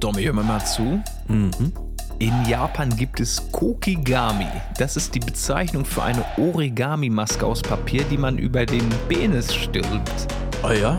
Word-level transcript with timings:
Domi, 0.00 0.24
hör 0.24 0.32
mir 0.32 0.42
mal 0.42 0.64
zu. 0.64 1.02
Mhm. 1.28 1.72
In 2.18 2.32
Japan 2.48 2.94
gibt 2.96 3.20
es 3.20 3.42
Kokigami. 3.52 4.46
Das 4.78 4.96
ist 4.96 5.14
die 5.14 5.20
Bezeichnung 5.20 5.84
für 5.84 6.02
eine 6.02 6.24
Origami-Maske 6.38 7.44
aus 7.44 7.60
Papier, 7.60 8.04
die 8.10 8.16
man 8.16 8.38
über 8.38 8.64
den 8.64 8.88
Penis 9.08 9.54
stülpt. 9.54 10.26
Ah 10.62 10.72
ja? 10.72 10.96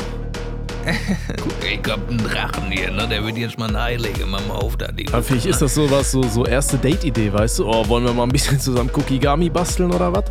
Guck, 1.41 1.53
ich 1.63 1.91
hab 1.91 2.07
einen 2.07 2.19
Drachen 2.19 2.71
hier, 2.71 2.91
ne? 2.91 3.07
Der 3.07 3.23
wird 3.23 3.37
jetzt 3.37 3.57
mal 3.57 3.69
ein 3.69 3.75
Ei 3.75 3.95
legen. 3.97 4.29
Mach 4.29 4.45
mal 4.47 4.55
auf 4.55 4.77
da, 4.77 4.91
die 4.91 5.07
Aber 5.09 5.23
vielleicht 5.23 5.47
ist 5.47 5.61
das 5.61 5.75
sowas, 5.75 6.11
so, 6.11 6.23
so 6.23 6.45
erste 6.45 6.77
Date-Idee, 6.77 7.33
weißt 7.33 7.59
du? 7.59 7.67
Oh, 7.67 7.87
wollen 7.87 8.05
wir 8.05 8.13
mal 8.13 8.23
ein 8.23 8.29
bisschen 8.29 8.59
zusammen 8.59 8.91
Kokigami 8.91 9.49
basteln 9.49 9.91
oder 9.91 10.13
was? 10.13 10.25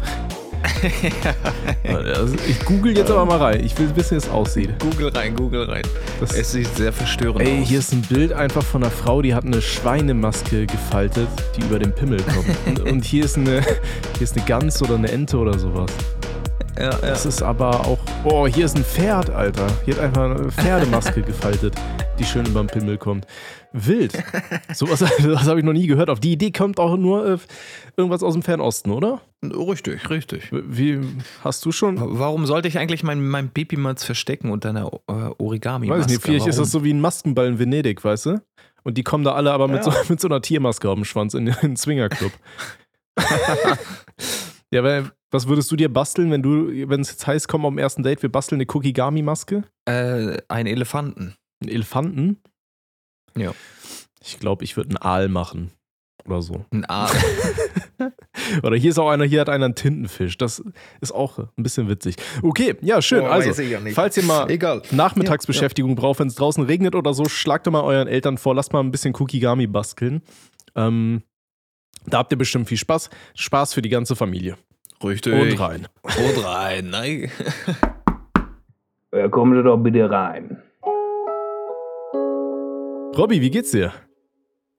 Also 2.15 2.35
ich 2.49 2.65
google 2.65 2.97
jetzt 2.97 3.11
aber 3.11 3.25
mal 3.25 3.39
rein. 3.39 3.65
Ich 3.65 3.79
will 3.79 3.95
wissen, 3.95 4.13
wie 4.13 4.17
es 4.19 4.29
aussieht. 4.29 4.71
Google 4.81 5.09
rein, 5.09 5.35
Google 5.35 5.65
rein. 5.65 5.83
Das- 6.21 6.33
es 6.35 6.53
sieht 6.53 6.75
sehr 6.77 6.93
verstörend 6.93 7.43
Ey, 7.43 7.63
aus. 7.63 7.69
hier 7.69 7.79
ist 7.79 7.93
ein 7.93 8.03
Bild 8.03 8.33
einfach 8.33 8.63
von 8.63 8.83
einer 8.83 8.91
Frau, 8.93 9.23
die 9.23 9.35
hat 9.35 9.45
eine 9.45 9.61
Schweinemaske 9.63 10.67
gefaltet, 10.67 11.29
die 11.57 11.63
über 11.63 11.79
den 11.79 11.93
Pimmel 11.95 12.21
kommt. 12.23 12.47
Und, 12.67 12.91
und 12.91 13.05
hier 13.05 13.25
ist 13.25 13.37
eine, 13.37 13.61
hier 13.63 14.23
ist 14.23 14.37
eine 14.37 14.45
Gans 14.47 14.83
oder 14.83 14.97
eine 14.97 15.11
Ente 15.11 15.37
oder 15.39 15.59
sowas. 15.59 15.91
ja, 16.77 16.85
ja. 16.91 16.97
Das 17.01 17.25
ist 17.27 17.43
aber 17.43 17.81
auch. 17.87 17.99
Oh, 18.25 18.47
hier 18.47 18.67
ist 18.67 18.77
ein 18.77 18.85
Pferd, 18.85 19.31
Alter. 19.31 19.67
Hier 19.85 19.95
hat 19.97 20.03
einfach 20.03 20.25
eine 20.25 20.51
Pferdemaske 20.51 21.23
gefaltet, 21.23 21.75
die 22.19 22.25
schön 22.25 22.47
über 22.47 22.61
den 22.63 22.67
Pimmel 22.69 22.99
kommt. 22.99 23.27
Wild. 23.77 24.13
Sowas 24.75 25.01
das 25.01 25.45
habe 25.47 25.59
ich 25.61 25.65
noch 25.65 25.73
nie 25.73 25.87
gehört. 25.87 26.11
Auf 26.11 26.21
die 26.21 26.33
Idee 26.33 26.51
kommt 26.51 26.81
auch 26.81 26.97
nur 26.97 27.27
äh, 27.27 27.39
irgendwas 27.97 28.23
aus 28.23 28.33
dem 28.35 28.43
Fernosten, 28.43 28.91
oder? 28.91 29.21
Richtig, 29.45 30.09
richtig. 30.11 30.49
Wie 30.51 31.01
hast 31.45 31.65
du 31.65 31.73
schon? 31.73 31.99
Warum 32.19 32.47
sollte 32.47 32.69
ich 32.69 32.79
eigentlich 32.79 33.03
mein, 33.03 33.27
mein 33.27 33.49
Baby 33.49 33.77
mal 33.77 33.97
verstecken 33.97 34.51
unter 34.51 34.71
einer 34.71 34.91
äh, 35.09 35.31
origami 35.39 35.89
Weiß 35.89 36.07
ich 36.07 36.13
nicht, 36.13 36.23
vielleicht 36.23 36.47
ist 36.47 36.59
das 36.59 36.71
so 36.71 36.83
wie 36.85 36.93
ein 36.93 37.01
Maskenball 37.01 37.47
in 37.47 37.59
Venedig, 37.59 38.03
weißt 38.05 38.27
du? 38.27 38.43
Und 38.83 38.97
die 38.97 39.03
kommen 39.03 39.25
da 39.25 39.33
alle 39.35 39.53
aber 39.53 39.69
mit, 39.69 39.85
Ja. 39.85 39.91
so, 39.91 39.93
mit 40.09 40.21
so 40.21 40.29
einer 40.29 40.41
Tiermaske 40.41 40.89
auf 40.89 40.95
dem 40.95 41.05
Schwanz 41.05 41.35
in 41.35 41.47
den 41.47 41.77
Swingerclub. 41.77 42.33
ja, 44.71 44.83
weil, 44.85 45.11
was 45.31 45.49
würdest 45.49 45.71
du 45.71 45.77
dir 45.77 45.93
basteln, 45.93 46.31
wenn 46.31 46.43
du, 46.43 46.69
wenn 46.89 47.01
es 47.01 47.11
jetzt 47.11 47.27
heißt, 47.27 47.49
komm 47.49 47.67
am 47.67 47.79
ersten 47.79 48.03
Date, 48.03 48.23
wir 48.23 48.31
basteln 48.31 48.57
eine 48.59 48.67
Kokigami-Maske? 48.67 49.65
Äh, 49.87 50.39
ein 50.49 50.67
Elefanten. 50.67 51.35
Einen 51.63 51.73
Elefanten? 51.73 52.39
Ja. 53.37 53.53
Ich 54.23 54.41
glaube, 54.41 54.65
ich 54.65 54.77
würde 54.77 54.91
einen 54.91 54.99
Aal 54.99 55.29
machen. 55.29 55.73
Oder 56.25 56.43
so. 56.43 56.65
Ein 56.73 56.85
Aal. 56.87 57.11
Oder 58.63 58.77
hier 58.77 58.91
ist 58.91 58.99
auch 58.99 59.09
einer, 59.09 59.25
hier 59.25 59.41
hat 59.41 59.49
einer 59.49 59.67
einen 59.67 59.75
Tintenfisch. 59.75 60.37
Das 60.39 60.63
ist 61.01 61.13
auch 61.13 61.39
ein 61.39 61.63
bisschen 61.63 61.89
witzig. 61.89 62.17
Okay, 62.43 62.75
ja, 62.81 63.01
schön. 63.01 63.23
Oh, 63.23 63.27
also, 63.27 63.63
ja 63.63 63.79
falls 63.93 64.17
ihr 64.17 64.25
mal 64.25 64.51
Egal. 64.51 64.83
Nachmittagsbeschäftigung 64.91 65.95
braucht, 65.95 66.19
wenn 66.19 66.29
es 66.29 66.35
draußen 66.35 66.65
regnet 66.65 66.95
oder 66.95 67.15
so, 67.15 67.27
schlagt 67.27 67.67
doch 67.67 67.73
mal 67.73 67.83
euren 67.83 68.09
Eltern 68.09 68.39
vor, 68.39 68.55
lasst 68.55 68.73
mal 68.73 68.81
ein 68.81 68.91
bisschen 68.91 69.13
Kokigami 69.13 69.67
basteln. 69.67 70.23
Ähm, 70.75 71.23
da 72.07 72.19
habt 72.19 72.33
ihr 72.33 72.39
bestimmt 72.39 72.69
viel 72.69 72.79
Spaß. 72.79 73.11
Spaß 73.35 73.75
für 73.75 73.83
die 73.83 73.89
ganze 73.89 74.17
Familie. 74.17 74.57
Richtig. 75.03 75.33
Und 75.33 75.61
rein. 75.61 75.89
Und 76.03 76.45
rein. 76.45 76.91
Nein. 76.91 77.31
Ja, 79.13 79.29
kommen 79.29 79.57
Sie 79.57 79.63
doch 79.63 79.77
bitte 79.77 80.11
rein. 80.11 80.63
Robby, 83.17 83.41
wie 83.41 83.51
geht's 83.51 83.71
dir? 83.71 83.93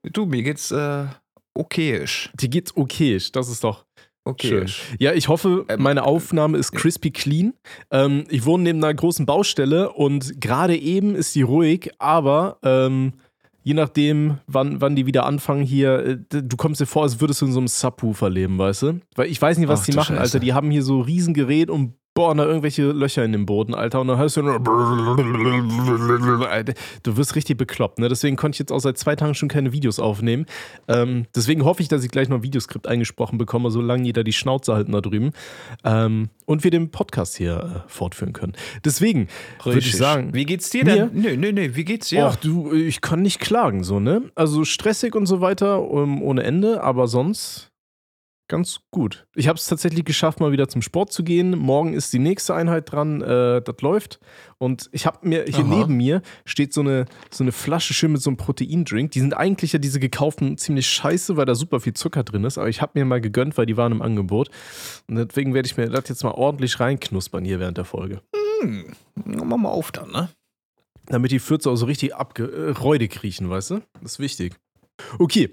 Du, 0.03 0.25
mir 0.25 0.43
geht's 0.43 0.71
äh, 0.71 1.05
okayisch. 1.53 2.31
Dir 2.39 2.49
geht's 2.49 2.75
okay. 2.75 3.19
Das 3.33 3.49
ist 3.49 3.63
doch 3.63 3.85
Okayisch. 4.27 4.83
Ja, 4.99 5.13
ich 5.13 5.27
hoffe, 5.30 5.66
Ähm, 5.69 5.81
meine 5.81 6.03
Aufnahme 6.03 6.58
ist 6.58 6.73
crispy 6.73 7.11
clean. 7.11 7.53
Ähm, 7.91 8.25
ich 8.30 8.45
wohne 8.45 8.63
neben 8.63 8.83
einer 8.83 8.93
großen 8.93 9.25
Baustelle 9.25 9.91
und 9.93 10.41
gerade 10.41 10.75
eben 10.77 11.15
ist 11.15 11.33
sie 11.33 11.43
ruhig, 11.43 11.91
aber 11.97 12.59
ähm, 12.61 13.13
je 13.63 13.73
nachdem, 13.73 14.39
wann, 14.45 14.81
wann 14.81 14.95
die 14.95 15.05
wieder 15.05 15.25
anfangen 15.25 15.63
hier, 15.63 15.99
äh, 16.05 16.17
du 16.30 16.58
kommst 16.58 16.81
dir 16.81 16.85
vor, 16.85 17.03
als 17.03 17.21
würdest 17.21 17.41
du 17.41 17.45
in 17.45 17.53
so 17.53 17.59
einem 17.59 17.67
Subwoofer 17.69 18.30
leben, 18.30 18.58
weißt 18.58 18.81
du? 18.83 18.99
Weil 19.15 19.27
ich 19.27 19.41
weiß 19.41 19.58
nicht, 19.58 19.69
was 19.69 19.81
Ach 19.81 19.85
die 19.85 19.93
machen, 19.93 20.15
Scheiße. 20.17 20.21
Alter. 20.21 20.39
Die 20.39 20.53
haben 20.53 20.71
hier 20.71 20.83
so 20.83 20.99
Riesengerät 20.99 21.69
und 21.69 21.93
bohren 22.17 22.39
da 22.39 22.45
irgendwelche 22.45 22.92
Löcher 22.92 23.23
in 23.23 23.32
den 23.32 23.45
Boden, 23.45 23.76
Alter. 23.76 24.02
Und 24.02 24.08
dann 24.08 24.17
hörst 24.17 24.38
du 24.38 24.42
nur. 24.42 24.58
Du 27.04 27.16
wirst 27.16 27.36
richtig 27.36 27.58
bekloppt, 27.58 28.00
ne? 28.00 28.10
Deswegen 28.10 28.36
konnte 28.36 28.55
ich 28.55 28.60
jetzt 28.60 28.72
auch 28.72 28.80
seit 28.80 28.98
zwei 28.98 29.16
Tagen 29.16 29.36
schon 29.36 29.50
keine 29.50 29.72
Videos 29.72 30.00
aufnehmen. 30.00 30.48
Ähm, 30.88 31.27
deswegen 31.36 31.64
hoffe 31.64 31.83
ich, 31.83 31.89
dass 31.89 32.04
ich 32.04 32.10
gleich 32.10 32.27
noch 32.27 32.38
ein 32.38 32.44
Videoskript 32.44 32.88
eingesprochen 32.88 33.38
bekomme, 33.38 33.70
solange 33.70 34.02
die 34.02 34.14
da 34.14 34.23
die 34.23 34.33
Schnauze 34.33 34.73
halten 34.73 34.94
da 34.94 35.02
drüben. 35.02 35.30
Ähm, 35.83 36.30
und 36.45 36.64
wir 36.64 36.72
den 36.72 36.89
Podcast 36.89 37.38
hier 37.38 37.83
äh, 37.86 37.89
fortführen 37.89 38.33
können. 38.33 38.54
Deswegen 38.83 39.27
würde 39.64 39.77
ich 39.77 39.95
sagen. 39.95 40.33
Wie 40.33 40.45
geht's 40.45 40.72
dir 40.72 40.86
Mir? 40.86 40.95
denn? 40.95 41.22
Nö, 41.22 41.38
nö, 41.38 41.52
nö. 41.52 41.76
Wie 41.76 41.86
geht's 41.86 42.10
dir? 42.10 42.26
Ach 42.26 42.36
du, 42.36 42.73
ich 42.73 43.02
kann 43.02 43.22
nicht 43.22 43.39
klagen, 43.39 43.83
so, 43.83 44.00
ne? 44.00 44.23
Also 44.33 44.66
stressig 44.66 45.14
und 45.14 45.27
so 45.27 45.39
weiter, 45.42 45.83
um, 45.83 46.23
ohne 46.23 46.42
Ende, 46.42 46.82
aber 46.82 47.08
sonst 47.08 47.67
ganz 48.47 48.80
gut. 48.91 49.27
Ich 49.35 49.47
habe 49.47 49.58
es 49.58 49.65
tatsächlich 49.65 50.05
geschafft, 50.05 50.39
mal 50.39 50.52
wieder 50.52 50.67
zum 50.67 50.81
Sport 50.81 51.11
zu 51.11 51.23
gehen. 51.23 51.58
Morgen 51.58 51.93
ist 51.93 52.13
die 52.13 52.19
nächste 52.19 52.55
Einheit 52.55 52.91
dran, 52.91 53.21
äh, 53.21 53.61
das 53.61 53.75
läuft. 53.81 54.19
Und 54.58 54.89
ich 54.91 55.05
habe 55.05 55.27
mir, 55.27 55.43
hier 55.45 55.65
Aha. 55.65 55.75
neben 55.75 55.95
mir 55.95 56.21
steht 56.45 56.73
so 56.73 56.81
eine, 56.81 57.05
so 57.30 57.43
eine 57.43 57.52
Flasche 57.52 57.93
schön 57.93 58.11
mit 58.11 58.21
so 58.21 58.30
einem 58.30 58.37
Proteindrink. 58.37 59.11
Die 59.11 59.19
sind 59.19 59.35
eigentlich 59.35 59.73
ja 59.73 59.80
diese 59.80 59.99
gekauften 59.99 60.58
ziemlich 60.58 60.87
scheiße, 60.87 61.37
weil 61.37 61.45
da 61.45 61.55
super 61.55 61.80
viel 61.80 61.93
Zucker 61.93 62.23
drin 62.23 62.43
ist. 62.43 62.58
Aber 62.58 62.69
ich 62.69 62.81
habe 62.81 62.93
mir 62.95 63.05
mal 63.05 63.21
gegönnt, 63.21 63.58
weil 63.58 63.65
die 63.65 63.77
waren 63.77 63.91
im 63.91 64.02
Angebot. 64.02 64.49
Und 65.08 65.15
deswegen 65.15 65.53
werde 65.53 65.67
ich 65.67 65.77
mir 65.77 65.89
das 65.89 66.09
jetzt 66.09 66.23
mal 66.23 66.31
ordentlich 66.31 66.79
reinknuspern 66.79 67.45
hier 67.45 67.59
während 67.59 67.77
der 67.77 67.85
Folge. 67.85 68.21
Hm. 68.61 68.93
Mach 69.25 69.58
mal 69.58 69.69
auf 69.69 69.91
dann, 69.91 70.11
ne? 70.11 70.29
Damit 71.05 71.31
die 71.31 71.39
Fürze 71.39 71.69
auch 71.69 71.75
so 71.75 71.85
richtig 71.85 72.15
abge 72.15 72.43
äh, 72.52 72.71
räudig 72.71 73.23
riechen, 73.23 73.49
weißt 73.49 73.71
du? 73.71 73.81
Das 74.02 74.14
ist 74.14 74.19
wichtig. 74.19 74.55
Okay, 75.19 75.52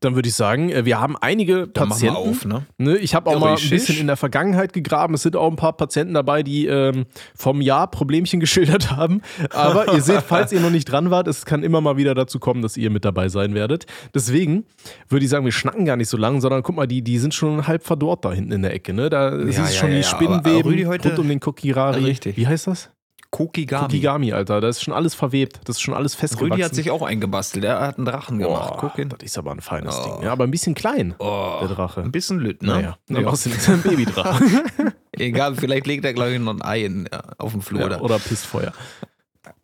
dann 0.00 0.14
würde 0.14 0.28
ich 0.28 0.34
sagen, 0.34 0.70
äh, 0.70 0.84
wir 0.84 1.00
haben 1.00 1.16
einige 1.16 1.66
Dann 1.68 1.88
Patienten. 1.88 2.16
auf, 2.16 2.44
ne? 2.44 2.66
Ne, 2.78 2.96
ich 2.98 3.14
habe 3.14 3.30
auch 3.30 3.40
mal 3.40 3.56
ein 3.56 3.70
bisschen 3.70 3.98
in 3.98 4.06
der 4.06 4.16
Vergangenheit 4.16 4.72
gegraben. 4.72 5.14
Es 5.14 5.22
sind 5.22 5.36
auch 5.36 5.50
ein 5.50 5.56
paar 5.56 5.72
Patienten 5.74 6.14
dabei, 6.14 6.42
die 6.42 6.66
ähm, 6.66 7.06
vom 7.34 7.60
Jahr 7.60 7.90
Problemchen 7.90 8.40
geschildert 8.46 8.90
haben. 8.90 9.22
Aber 9.50 9.92
ihr 9.94 10.02
seht, 10.02 10.22
falls 10.22 10.52
ihr 10.52 10.60
noch 10.60 10.70
nicht 10.70 10.84
dran 10.90 11.10
wart, 11.10 11.28
es 11.28 11.44
kann 11.46 11.62
immer 11.62 11.80
mal 11.80 11.96
wieder 11.96 12.14
dazu 12.14 12.38
kommen, 12.38 12.62
dass 12.62 12.76
ihr 12.76 12.90
mit 12.90 13.04
dabei 13.04 13.28
sein 13.28 13.54
werdet. 13.54 13.86
Deswegen 14.14 14.64
würde 15.08 15.24
ich 15.24 15.30
sagen, 15.30 15.44
wir 15.44 15.52
schnacken 15.52 15.84
gar 15.84 15.96
nicht 15.96 16.08
so 16.08 16.16
lang, 16.16 16.40
sondern 16.40 16.62
guck 16.62 16.76
mal, 16.76 16.86
die, 16.86 17.02
die 17.02 17.18
sind 17.18 17.34
schon 17.34 17.66
halb 17.66 17.84
verdorrt 17.84 18.24
da 18.24 18.32
hinten 18.32 18.52
in 18.52 18.62
der 18.62 18.74
Ecke. 18.74 18.92
Ne? 18.92 19.08
Da 19.08 19.30
ist 19.30 19.56
Ja, 19.56 19.64
es 19.64 19.74
ja, 19.74 19.80
schon 19.80 19.90
ja, 19.92 19.96
die 19.98 20.04
Spinnenweben 20.04 20.86
rund 20.86 21.18
um 21.18 21.28
den 21.28 21.40
Kokirari. 21.40 22.04
Richtig. 22.04 22.36
Wie 22.36 22.46
heißt 22.46 22.66
das? 22.66 22.90
Kokigami. 23.30 23.82
Kokigami, 23.86 24.32
Alter. 24.32 24.60
Da 24.60 24.68
ist 24.68 24.82
schon 24.82 24.94
alles 24.94 25.14
verwebt. 25.14 25.60
Das 25.64 25.76
ist 25.76 25.82
schon 25.82 25.94
alles 25.94 26.14
festgewachsen. 26.14 26.52
Rüdi 26.52 26.62
hat 26.62 26.74
sich 26.74 26.90
auch 26.90 27.02
eingebastelt. 27.02 27.64
Er 27.64 27.80
hat 27.80 27.96
einen 27.98 28.06
Drachen 28.06 28.38
gemacht. 28.38 28.72
Boah, 28.74 28.78
Guck 28.80 28.94
hin. 28.96 29.08
Das 29.10 29.18
ist 29.22 29.36
aber 29.36 29.52
ein 29.52 29.60
feines 29.60 29.96
Oh. 29.98 30.04
Ding. 30.16 30.22
Ja, 30.24 30.32
aber 30.32 30.44
ein 30.44 30.50
bisschen 30.50 30.74
klein, 30.74 31.14
Oh, 31.18 31.58
der 31.60 31.68
Drache. 31.68 32.02
ein 32.02 32.12
bisschen 32.12 32.38
lütt, 32.38 32.62
ne? 32.62 32.94
Naja, 33.08 33.26
außerdem 33.28 33.58
ist 33.58 33.68
er 33.68 33.74
ein 33.74 33.82
Babydrache. 33.82 34.44
Egal, 35.12 35.54
vielleicht 35.54 35.86
legt 35.86 36.04
er 36.04 36.12
gleich 36.14 36.38
noch 36.38 36.52
ein 36.54 36.62
Ei 36.62 36.84
in, 36.84 37.08
ja, 37.12 37.22
auf 37.38 37.52
dem 37.52 37.62
Flur. 37.62 37.80
ja, 37.80 37.88
da. 37.88 38.00
oder 38.00 38.18
Pissfeuer. 38.18 38.72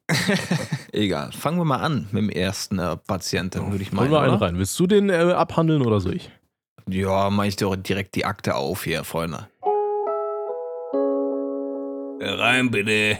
Egal. 0.92 1.32
Fangen 1.32 1.58
wir 1.58 1.64
mal 1.64 1.78
an 1.80 2.08
mit 2.12 2.22
dem 2.22 2.30
ersten 2.30 2.78
äh, 2.78 2.96
Patienten, 2.96 3.70
würde 3.70 3.82
ich 3.82 3.90
Holen 3.90 3.96
meinen. 3.96 4.10
wir 4.10 4.20
einen 4.20 4.34
oder? 4.34 4.46
rein. 4.46 4.58
Willst 4.58 4.78
du 4.78 4.86
den 4.86 5.08
äh, 5.10 5.14
abhandeln 5.32 5.82
oder 5.82 6.00
soll 6.00 6.16
ich? 6.16 6.30
Ja, 6.88 7.30
mach 7.30 7.44
ich 7.44 7.56
doch 7.56 7.76
direkt 7.76 8.14
die 8.16 8.24
Akte 8.24 8.54
auf 8.56 8.84
hier, 8.84 9.04
Freunde. 9.04 9.48
Rein 12.22 12.70
bitte. 12.70 13.18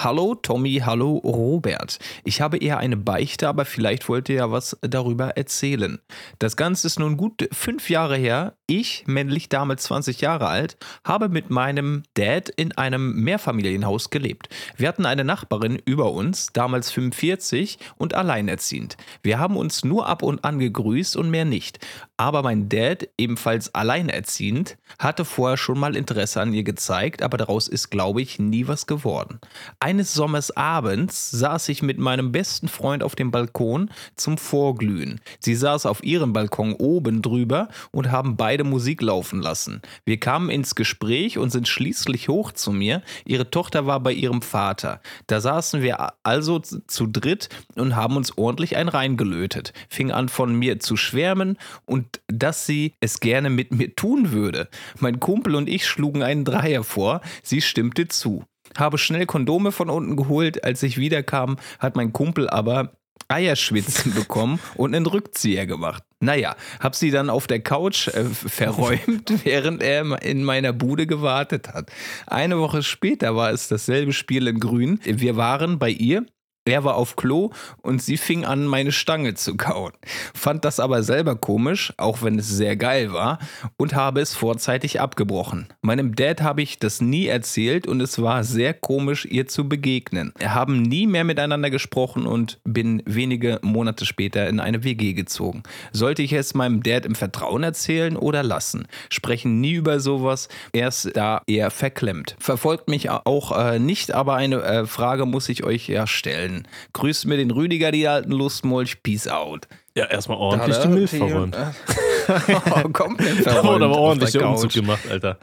Hallo 0.00 0.36
Tommy, 0.36 0.80
hallo 0.84 1.16
Robert. 1.16 1.98
Ich 2.22 2.40
habe 2.40 2.58
eher 2.58 2.78
eine 2.78 2.96
Beichte, 2.96 3.48
aber 3.48 3.64
vielleicht 3.64 4.08
wollt 4.08 4.28
ihr 4.28 4.36
ja 4.36 4.52
was 4.52 4.78
darüber 4.80 5.30
erzählen. 5.30 5.98
Das 6.38 6.56
Ganze 6.56 6.86
ist 6.86 7.00
nun 7.00 7.16
gut 7.16 7.48
fünf 7.50 7.90
Jahre 7.90 8.16
her. 8.16 8.54
Ich, 8.68 9.08
männlich 9.08 9.48
damals 9.48 9.82
20 9.84 10.20
Jahre 10.20 10.46
alt, 10.46 10.76
habe 11.04 11.28
mit 11.28 11.50
meinem 11.50 12.04
Dad 12.14 12.48
in 12.48 12.70
einem 12.78 13.24
Mehrfamilienhaus 13.24 14.10
gelebt. 14.10 14.48
Wir 14.76 14.86
hatten 14.86 15.04
eine 15.04 15.24
Nachbarin 15.24 15.82
über 15.84 16.12
uns, 16.12 16.52
damals 16.52 16.92
45 16.92 17.78
und 17.96 18.14
alleinerziehend. 18.14 18.98
Wir 19.24 19.40
haben 19.40 19.56
uns 19.56 19.84
nur 19.84 20.06
ab 20.06 20.22
und 20.22 20.44
an 20.44 20.60
gegrüßt 20.60 21.16
und 21.16 21.28
mehr 21.28 21.44
nicht. 21.44 21.80
Aber 22.16 22.42
mein 22.42 22.68
Dad, 22.68 23.08
ebenfalls 23.16 23.74
alleinerziehend, 23.74 24.76
hatte 24.98 25.24
vorher 25.24 25.56
schon 25.56 25.78
mal 25.78 25.96
Interesse 25.96 26.40
an 26.40 26.52
ihr 26.52 26.64
gezeigt, 26.64 27.22
aber 27.22 27.36
daraus 27.36 27.66
ist, 27.68 27.90
glaube 27.90 28.22
ich, 28.22 28.38
nie 28.38 28.68
was 28.68 28.86
geworden. 28.86 29.40
Eines 29.88 30.12
Sommers 30.12 30.54
abends 30.54 31.30
saß 31.30 31.70
ich 31.70 31.80
mit 31.82 31.96
meinem 31.96 32.30
besten 32.30 32.68
Freund 32.68 33.02
auf 33.02 33.16
dem 33.16 33.30
Balkon 33.30 33.88
zum 34.16 34.36
Vorglühen. 34.36 35.18
Sie 35.40 35.54
saß 35.54 35.86
auf 35.86 36.04
ihrem 36.04 36.34
Balkon 36.34 36.74
oben 36.74 37.22
drüber 37.22 37.68
und 37.90 38.10
haben 38.10 38.36
beide 38.36 38.64
Musik 38.64 39.00
laufen 39.00 39.40
lassen. 39.40 39.80
Wir 40.04 40.20
kamen 40.20 40.50
ins 40.50 40.74
Gespräch 40.74 41.38
und 41.38 41.48
sind 41.48 41.68
schließlich 41.68 42.28
hoch 42.28 42.52
zu 42.52 42.70
mir. 42.70 43.00
Ihre 43.24 43.50
Tochter 43.50 43.86
war 43.86 44.00
bei 44.00 44.12
ihrem 44.12 44.42
Vater. 44.42 45.00
Da 45.26 45.40
saßen 45.40 45.80
wir 45.80 46.12
also 46.22 46.58
zu 46.58 46.86
zu 46.86 47.06
dritt 47.06 47.48
und 47.74 47.96
haben 47.96 48.18
uns 48.18 48.36
ordentlich 48.36 48.76
ein 48.76 48.88
reingelötet. 48.88 49.72
Fing 49.88 50.10
an 50.10 50.28
von 50.28 50.54
mir 50.54 50.80
zu 50.80 50.98
schwärmen 50.98 51.56
und 51.86 52.20
dass 52.26 52.66
sie 52.66 52.92
es 53.00 53.20
gerne 53.20 53.48
mit 53.48 53.72
mir 53.72 53.96
tun 53.96 54.32
würde. 54.32 54.68
Mein 55.00 55.18
Kumpel 55.18 55.54
und 55.54 55.66
ich 55.66 55.86
schlugen 55.86 56.22
einen 56.22 56.44
Dreier 56.44 56.84
vor. 56.84 57.22
Sie 57.42 57.62
stimmte 57.62 58.08
zu 58.08 58.44
habe 58.76 58.98
schnell 58.98 59.26
Kondome 59.26 59.72
von 59.72 59.90
unten 59.90 60.16
geholt. 60.16 60.64
Als 60.64 60.82
ich 60.82 60.98
wiederkam, 60.98 61.56
hat 61.78 61.96
mein 61.96 62.12
Kumpel 62.12 62.48
aber 62.48 62.92
Eierschwitzen 63.28 64.14
bekommen 64.14 64.58
und 64.76 64.94
einen 64.94 65.06
Rückzieher 65.06 65.66
gemacht. 65.66 66.02
Naja, 66.20 66.56
hab 66.80 66.94
sie 66.94 67.10
dann 67.10 67.30
auf 67.30 67.46
der 67.46 67.60
Couch 67.60 68.08
äh, 68.08 68.24
verräumt, 68.24 69.32
während 69.44 69.82
er 69.82 70.22
in 70.22 70.44
meiner 70.44 70.72
Bude 70.72 71.06
gewartet 71.06 71.68
hat. 71.68 71.92
Eine 72.26 72.58
Woche 72.58 72.82
später 72.82 73.36
war 73.36 73.50
es 73.50 73.68
dasselbe 73.68 74.12
Spiel 74.12 74.48
in 74.48 74.58
Grün. 74.58 75.00
Wir 75.04 75.36
waren 75.36 75.78
bei 75.78 75.90
ihr 75.90 76.26
er 76.68 76.84
war 76.84 76.96
auf 76.96 77.16
Klo 77.16 77.50
und 77.82 78.02
sie 78.02 78.16
fing 78.16 78.44
an, 78.44 78.66
meine 78.66 78.92
Stange 78.92 79.34
zu 79.34 79.56
kauen. 79.56 79.92
Fand 80.34 80.64
das 80.64 80.80
aber 80.80 81.02
selber 81.02 81.36
komisch, 81.36 81.92
auch 81.96 82.22
wenn 82.22 82.38
es 82.38 82.48
sehr 82.48 82.76
geil 82.76 83.12
war, 83.12 83.38
und 83.76 83.94
habe 83.94 84.20
es 84.20 84.34
vorzeitig 84.34 85.00
abgebrochen. 85.00 85.68
Meinem 85.82 86.14
Dad 86.14 86.42
habe 86.42 86.62
ich 86.62 86.78
das 86.78 87.00
nie 87.00 87.26
erzählt 87.26 87.86
und 87.86 88.00
es 88.00 88.20
war 88.20 88.44
sehr 88.44 88.74
komisch, 88.74 89.24
ihr 89.24 89.46
zu 89.48 89.68
begegnen. 89.68 90.32
Wir 90.38 90.54
haben 90.54 90.82
nie 90.82 91.06
mehr 91.06 91.24
miteinander 91.24 91.70
gesprochen 91.70 92.26
und 92.26 92.60
bin 92.64 93.02
wenige 93.06 93.58
Monate 93.62 94.06
später 94.06 94.48
in 94.48 94.60
eine 94.60 94.84
WG 94.84 95.12
gezogen. 95.12 95.62
Sollte 95.92 96.22
ich 96.22 96.32
es 96.32 96.54
meinem 96.54 96.82
Dad 96.82 97.06
im 97.06 97.14
Vertrauen 97.14 97.62
erzählen 97.62 98.16
oder 98.16 98.42
lassen? 98.42 98.86
Sprechen 99.10 99.60
nie 99.60 99.74
über 99.74 100.00
sowas, 100.00 100.48
er 100.72 100.88
ist 100.88 101.10
da 101.14 101.42
eher 101.46 101.70
verklemmt. 101.70 102.36
Verfolgt 102.38 102.88
mich 102.88 103.10
auch 103.10 103.56
äh, 103.56 103.78
nicht, 103.78 104.12
aber 104.12 104.34
eine 104.34 104.62
äh, 104.62 104.86
Frage 104.86 105.26
muss 105.26 105.48
ich 105.48 105.64
euch 105.64 105.88
ja 105.88 106.06
stellen. 106.06 106.57
Grüßt 106.92 107.26
mir 107.26 107.36
den 107.36 107.50
Rüdiger, 107.50 107.92
die 107.92 108.08
alten 108.08 108.32
Lustmolch. 108.32 109.02
Peace 109.02 109.28
out. 109.28 109.68
Ja, 109.94 110.06
erstmal 110.06 110.38
ordentlich 110.38 110.78
die 110.78 110.88
Milch 110.88 111.10
verräumt. 111.10 111.56
oh, 112.28 112.88
komplett 112.90 113.38
Da 113.44 113.50
verräumt. 113.52 113.68
wurde 113.68 113.84
aber 113.84 113.98
ordentlich 113.98 114.32
der 114.32 114.42
der 114.42 114.50
Umzug 114.50 114.72
gemacht, 114.72 115.08
Alter. 115.10 115.38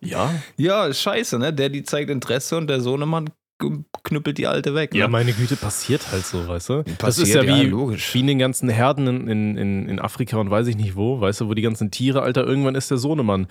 ja. 0.00 0.34
Ja, 0.56 0.92
scheiße, 0.92 1.38
ne? 1.38 1.52
Der, 1.52 1.68
die 1.68 1.84
zeigt 1.84 2.10
Interesse 2.10 2.56
und 2.56 2.68
der 2.68 2.80
Sohnemann 2.80 3.30
knüppelt 3.58 4.36
die 4.36 4.46
Alte 4.46 4.74
weg. 4.74 4.92
Ne? 4.92 5.00
Ja, 5.00 5.08
meine 5.08 5.32
Güte, 5.32 5.56
passiert 5.56 6.12
halt 6.12 6.26
so, 6.26 6.46
weißt 6.46 6.68
du? 6.68 6.82
das 6.82 6.96
Passiert, 6.96 7.28
ist 7.28 7.34
ja 7.34 7.42
ja, 7.42 7.56
wie, 7.56 7.66
logisch. 7.66 8.12
wie 8.14 8.20
in 8.20 8.26
den 8.26 8.38
ganzen 8.38 8.68
Herden 8.68 9.06
in, 9.06 9.56
in, 9.56 9.88
in, 9.88 9.98
Afrika 9.98 10.36
und 10.36 10.50
weiß 10.50 10.66
ich 10.66 10.76
nicht 10.76 10.94
wo, 10.94 11.20
weißt 11.20 11.40
du, 11.40 11.48
wo 11.48 11.54
die 11.54 11.62
ganzen 11.62 11.90
Tiere, 11.90 12.22
Alter, 12.22 12.44
irgendwann 12.44 12.74
ist 12.74 12.90
der 12.90 12.98
Sohnemann 12.98 13.46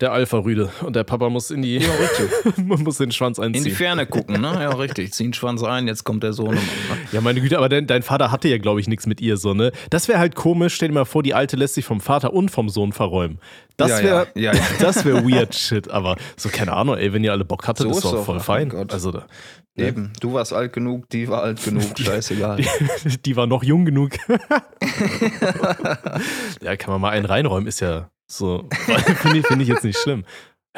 der 0.00 0.12
Alpha-Rüde 0.12 0.70
und 0.82 0.94
der 0.94 1.04
Papa 1.04 1.28
muss 1.28 1.50
in 1.50 1.62
die, 1.62 1.78
Ja, 1.78 1.90
richtig. 1.94 2.56
muss 2.86 2.98
den 2.98 3.10
Schwanz 3.10 3.38
In 3.38 3.52
die 3.52 3.58
einziehen. 3.58 3.74
Ferne 3.74 4.06
gucken, 4.06 4.40
ne? 4.40 4.58
Ja, 4.60 4.70
richtig. 4.70 5.12
Ziehen 5.12 5.32
Schwanz 5.32 5.62
ein, 5.64 5.88
jetzt 5.88 6.04
kommt 6.04 6.22
der 6.22 6.32
Sohnemann. 6.32 6.56
Ne? 6.56 6.98
Ja, 7.12 7.20
meine 7.20 7.40
Güte, 7.40 7.58
aber 7.58 7.68
dein, 7.68 7.86
dein 7.86 8.02
Vater 8.02 8.30
hatte 8.30 8.48
ja, 8.48 8.58
glaube 8.58 8.80
ich, 8.80 8.86
nichts 8.86 9.06
mit 9.06 9.20
ihr 9.20 9.36
so, 9.36 9.54
ne? 9.54 9.72
Das 9.90 10.06
wäre 10.06 10.20
halt 10.20 10.36
komisch, 10.36 10.74
stell 10.74 10.88
dir 10.88 10.94
mal 10.94 11.04
vor, 11.04 11.22
die 11.22 11.34
Alte 11.34 11.56
lässt 11.56 11.74
sich 11.74 11.84
vom 11.84 12.00
Vater 12.00 12.32
und 12.32 12.50
vom 12.50 12.68
Sohn 12.68 12.92
verräumen. 12.92 13.40
Das 13.78 13.90
Ja, 13.90 14.02
wäre 14.02 14.26
ja, 14.34 14.52
ja, 14.52 14.60
das 14.80 15.04
wäre 15.04 15.24
weird 15.24 15.54
shit, 15.54 15.88
aber 15.88 16.16
so, 16.36 16.48
keine 16.48 16.72
Ahnung, 16.74 16.96
ey, 16.98 17.12
wenn 17.12 17.22
ihr 17.24 17.32
alle 17.32 17.44
Bock 17.44 17.66
hattet, 17.66 17.86
So 17.86 17.90
ist 17.90 18.04
doch 18.04 18.24
voll 18.24 18.38
oh 18.38 18.40
fein. 18.40 18.68
Gott. 18.68 18.92
Also, 18.92 19.12
da, 19.12 19.26
Eben, 19.76 20.12
du 20.20 20.32
warst 20.32 20.52
alt 20.52 20.72
genug, 20.72 21.08
die 21.10 21.28
war 21.28 21.44
alt 21.44 21.62
genug, 21.62 21.84
scheißegal. 21.96 22.60
die 23.24 23.36
war 23.36 23.46
noch 23.46 23.62
jung 23.62 23.84
genug. 23.84 24.10
ja, 26.60 26.76
kann 26.76 26.90
man 26.90 27.00
mal 27.00 27.10
einen 27.10 27.26
reinräumen, 27.26 27.68
ist 27.68 27.78
ja 27.78 28.10
so. 28.26 28.68
Finde 29.22 29.38
ich, 29.38 29.46
find 29.46 29.62
ich 29.62 29.68
jetzt 29.68 29.84
nicht 29.84 29.98
schlimm. 29.98 30.24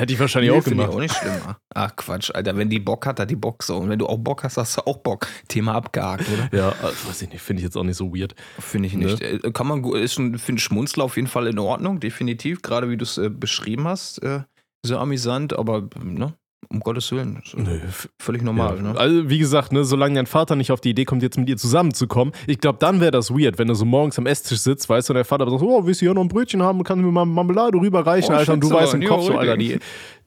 Hätte 0.00 0.14
ich 0.14 0.18
wahrscheinlich 0.18 0.50
auch 0.50 0.62
finde 0.62 0.84
ich 0.84 0.90
gemacht. 0.90 0.94
auch 0.94 0.98
nicht 0.98 1.14
schlimmer. 1.14 1.58
Ach 1.74 1.94
Quatsch, 1.94 2.30
Alter, 2.34 2.56
wenn 2.56 2.70
die 2.70 2.78
Bock 2.78 3.04
hat, 3.04 3.20
hat 3.20 3.28
die 3.28 3.36
Bock 3.36 3.62
so. 3.62 3.76
Und 3.76 3.90
wenn 3.90 3.98
du 3.98 4.06
auch 4.06 4.16
Bock 4.16 4.44
hast, 4.44 4.56
hast 4.56 4.78
du 4.78 4.86
auch 4.86 4.96
Bock. 4.96 5.26
Thema 5.46 5.74
abgehakt, 5.74 6.24
oder? 6.32 6.48
Ja, 6.56 6.70
äh, 6.70 6.84
weiß 7.06 7.20
ich 7.20 7.28
nicht, 7.28 7.42
finde 7.42 7.60
ich 7.60 7.64
jetzt 7.64 7.76
auch 7.76 7.84
nicht 7.84 7.98
so 7.98 8.10
weird. 8.16 8.34
Finde 8.58 8.88
ich 8.88 8.94
nicht. 8.94 9.20
Äh, 9.20 9.40
Kann 9.52 9.66
man, 9.66 9.84
ist 9.92 10.18
ein, 10.18 10.38
finde 10.38 10.62
Schmunzler 10.62 11.04
auf 11.04 11.16
jeden 11.16 11.28
Fall 11.28 11.48
in 11.48 11.58
Ordnung, 11.58 12.00
definitiv. 12.00 12.62
Gerade 12.62 12.88
wie 12.88 12.96
du 12.96 13.04
es 13.04 13.18
äh, 13.18 13.28
beschrieben 13.28 13.86
hast, 13.86 14.22
äh, 14.22 14.40
sehr 14.82 15.00
amüsant, 15.00 15.52
aber 15.52 15.90
ne, 16.02 16.32
um 16.68 16.80
Gottes 16.80 17.10
Willen, 17.10 17.42
Nö, 17.56 17.80
völlig 18.18 18.42
normal. 18.42 18.76
ja. 18.76 18.82
Ne? 18.82 18.98
Also, 18.98 19.28
wie 19.28 19.38
gesagt, 19.38 19.72
ne, 19.72 19.82
solange 19.84 20.14
dein 20.14 20.26
Vater 20.26 20.54
nicht 20.56 20.70
auf 20.70 20.80
die 20.80 20.90
Idee 20.90 21.04
kommt, 21.04 21.22
jetzt 21.22 21.36
mit 21.38 21.48
ihr 21.48 21.56
zusammenzukommen, 21.56 22.32
ich 22.46 22.58
glaube, 22.60 22.78
dann 22.78 23.00
wäre 23.00 23.10
das 23.10 23.30
weird, 23.30 23.58
wenn 23.58 23.66
du 23.66 23.74
so 23.74 23.84
morgens 23.84 24.18
am 24.18 24.26
Esstisch 24.26 24.58
sitzt, 24.60 24.88
weißt 24.88 25.08
du, 25.08 25.12
und 25.12 25.16
der 25.16 25.24
Vater 25.24 25.50
sagt, 25.50 25.62
oh, 25.62 25.84
willst 25.86 26.00
du 26.00 26.06
hier 26.06 26.14
noch 26.14 26.22
ein 26.22 26.28
Brötchen 26.28 26.62
haben, 26.62 26.84
kannst 26.84 27.02
du 27.02 27.06
mir 27.06 27.12
mal 27.12 27.24
Marmelade 27.24 27.78
rüberreichen, 27.78 28.34
Oh, 28.34 28.38
Alter, 28.38 28.52
und 28.52 28.62
du 28.62 28.70
weißt 28.70 28.94
im 28.94 29.04
Kopf 29.04 29.24
so, 29.24 29.36
Alter, 29.36 29.56
die, 29.56 29.78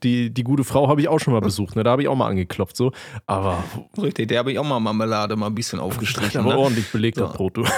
die, 0.03 0.33
die 0.33 0.43
gute 0.43 0.63
Frau 0.65 0.89
habe 0.89 0.99
ich 1.01 1.07
auch 1.07 1.19
schon 1.19 1.33
mal 1.33 1.39
besucht, 1.41 1.75
ne, 1.77 1.83
da 1.83 1.91
habe 1.91 2.01
ich 2.01 2.07
auch 2.09 2.15
mal 2.15 2.27
angeklopft, 2.27 2.75
so, 2.75 2.91
aber, 3.25 3.63
Richtig, 4.01 4.27
der 4.27 4.39
habe 4.39 4.51
ich 4.51 4.59
auch 4.59 4.65
mal 4.65 4.79
Marmelade 4.79 5.35
mal 5.37 5.47
ein 5.47 5.55
bisschen 5.55 5.79
aufgestrichen. 5.79 6.41
aber 6.41 6.53
Ne? 6.55 6.57
ordentlich 6.57 6.91
belegter 6.91 7.27
Brot, 7.27 7.55
du. 7.57 7.63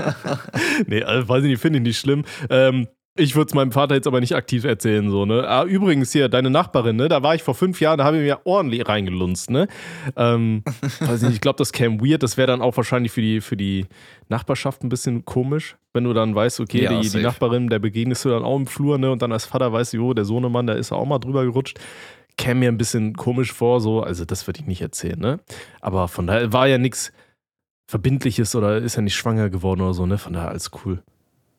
nee, 0.86 1.02
also, 1.02 1.28
weiß 1.28 1.44
ich 1.44 1.50
nicht, 1.50 1.60
finde 1.60 1.78
ich 1.78 1.82
nicht 1.82 1.98
schlimm. 1.98 2.24
Ähm, 2.48 2.86
ich 3.16 3.34
würde 3.34 3.48
es 3.48 3.54
meinem 3.54 3.72
Vater 3.72 3.96
jetzt 3.96 4.06
aber 4.06 4.20
nicht 4.20 4.34
aktiv 4.34 4.64
erzählen, 4.64 5.10
so, 5.10 5.26
ne? 5.26 5.46
Ah, 5.46 5.64
übrigens 5.64 6.12
hier, 6.12 6.28
deine 6.28 6.48
Nachbarin, 6.48 6.96
ne? 6.96 7.08
Da 7.08 7.22
war 7.22 7.34
ich 7.34 7.42
vor 7.42 7.54
fünf 7.54 7.80
Jahren, 7.80 7.98
da 7.98 8.04
habe 8.04 8.18
ich 8.18 8.22
mir 8.22 8.40
ordentlich 8.44 8.88
reingelunzt, 8.88 9.50
ne? 9.50 9.66
Ähm, 10.16 10.62
weiß 11.00 11.22
nicht, 11.22 11.34
ich 11.34 11.40
glaube, 11.40 11.56
das 11.56 11.72
käme 11.72 12.00
weird. 12.00 12.22
Das 12.22 12.36
wäre 12.36 12.46
dann 12.46 12.62
auch 12.62 12.76
wahrscheinlich 12.76 13.10
für 13.10 13.20
die, 13.20 13.40
für 13.40 13.56
die 13.56 13.86
Nachbarschaft 14.28 14.84
ein 14.84 14.88
bisschen 14.88 15.24
komisch, 15.24 15.76
wenn 15.92 16.04
du 16.04 16.12
dann 16.12 16.34
weißt, 16.34 16.60
okay, 16.60 16.84
Ja, 16.84 17.00
die, 17.00 17.08
die. 17.08 17.18
Nachbarin, 17.18 17.68
der 17.68 17.80
begegnest 17.80 18.24
du 18.24 18.28
dann 18.28 18.44
auch 18.44 18.56
im 18.56 18.66
Flur, 18.66 18.96
ne? 18.96 19.10
Und 19.10 19.22
dann 19.22 19.32
als 19.32 19.44
Vater 19.44 19.72
weißt 19.72 19.92
du, 19.92 19.96
jo, 19.96 20.14
der 20.14 20.24
Sohnemann, 20.24 20.68
der 20.68 20.76
ist 20.76 20.92
auch 20.92 21.04
mal 21.04 21.18
drüber 21.18 21.44
gerutscht. 21.44 21.78
Käme 22.36 22.60
mir 22.60 22.68
ein 22.68 22.78
bisschen 22.78 23.14
komisch 23.14 23.52
vor, 23.52 23.80
so, 23.80 24.02
also 24.02 24.24
das 24.24 24.46
würde 24.46 24.60
ich 24.60 24.66
nicht 24.66 24.82
erzählen, 24.82 25.18
ne? 25.18 25.40
Aber 25.80 26.06
von 26.06 26.28
daher 26.28 26.52
war 26.52 26.68
ja 26.68 26.78
nichts 26.78 27.12
Verbindliches 27.90 28.54
oder 28.54 28.78
ist 28.78 28.94
ja 28.94 29.02
nicht 29.02 29.16
schwanger 29.16 29.50
geworden 29.50 29.80
oder 29.80 29.94
so, 29.94 30.06
ne? 30.06 30.16
Von 30.16 30.32
daher 30.32 30.48
alles 30.50 30.70
cool. 30.84 31.02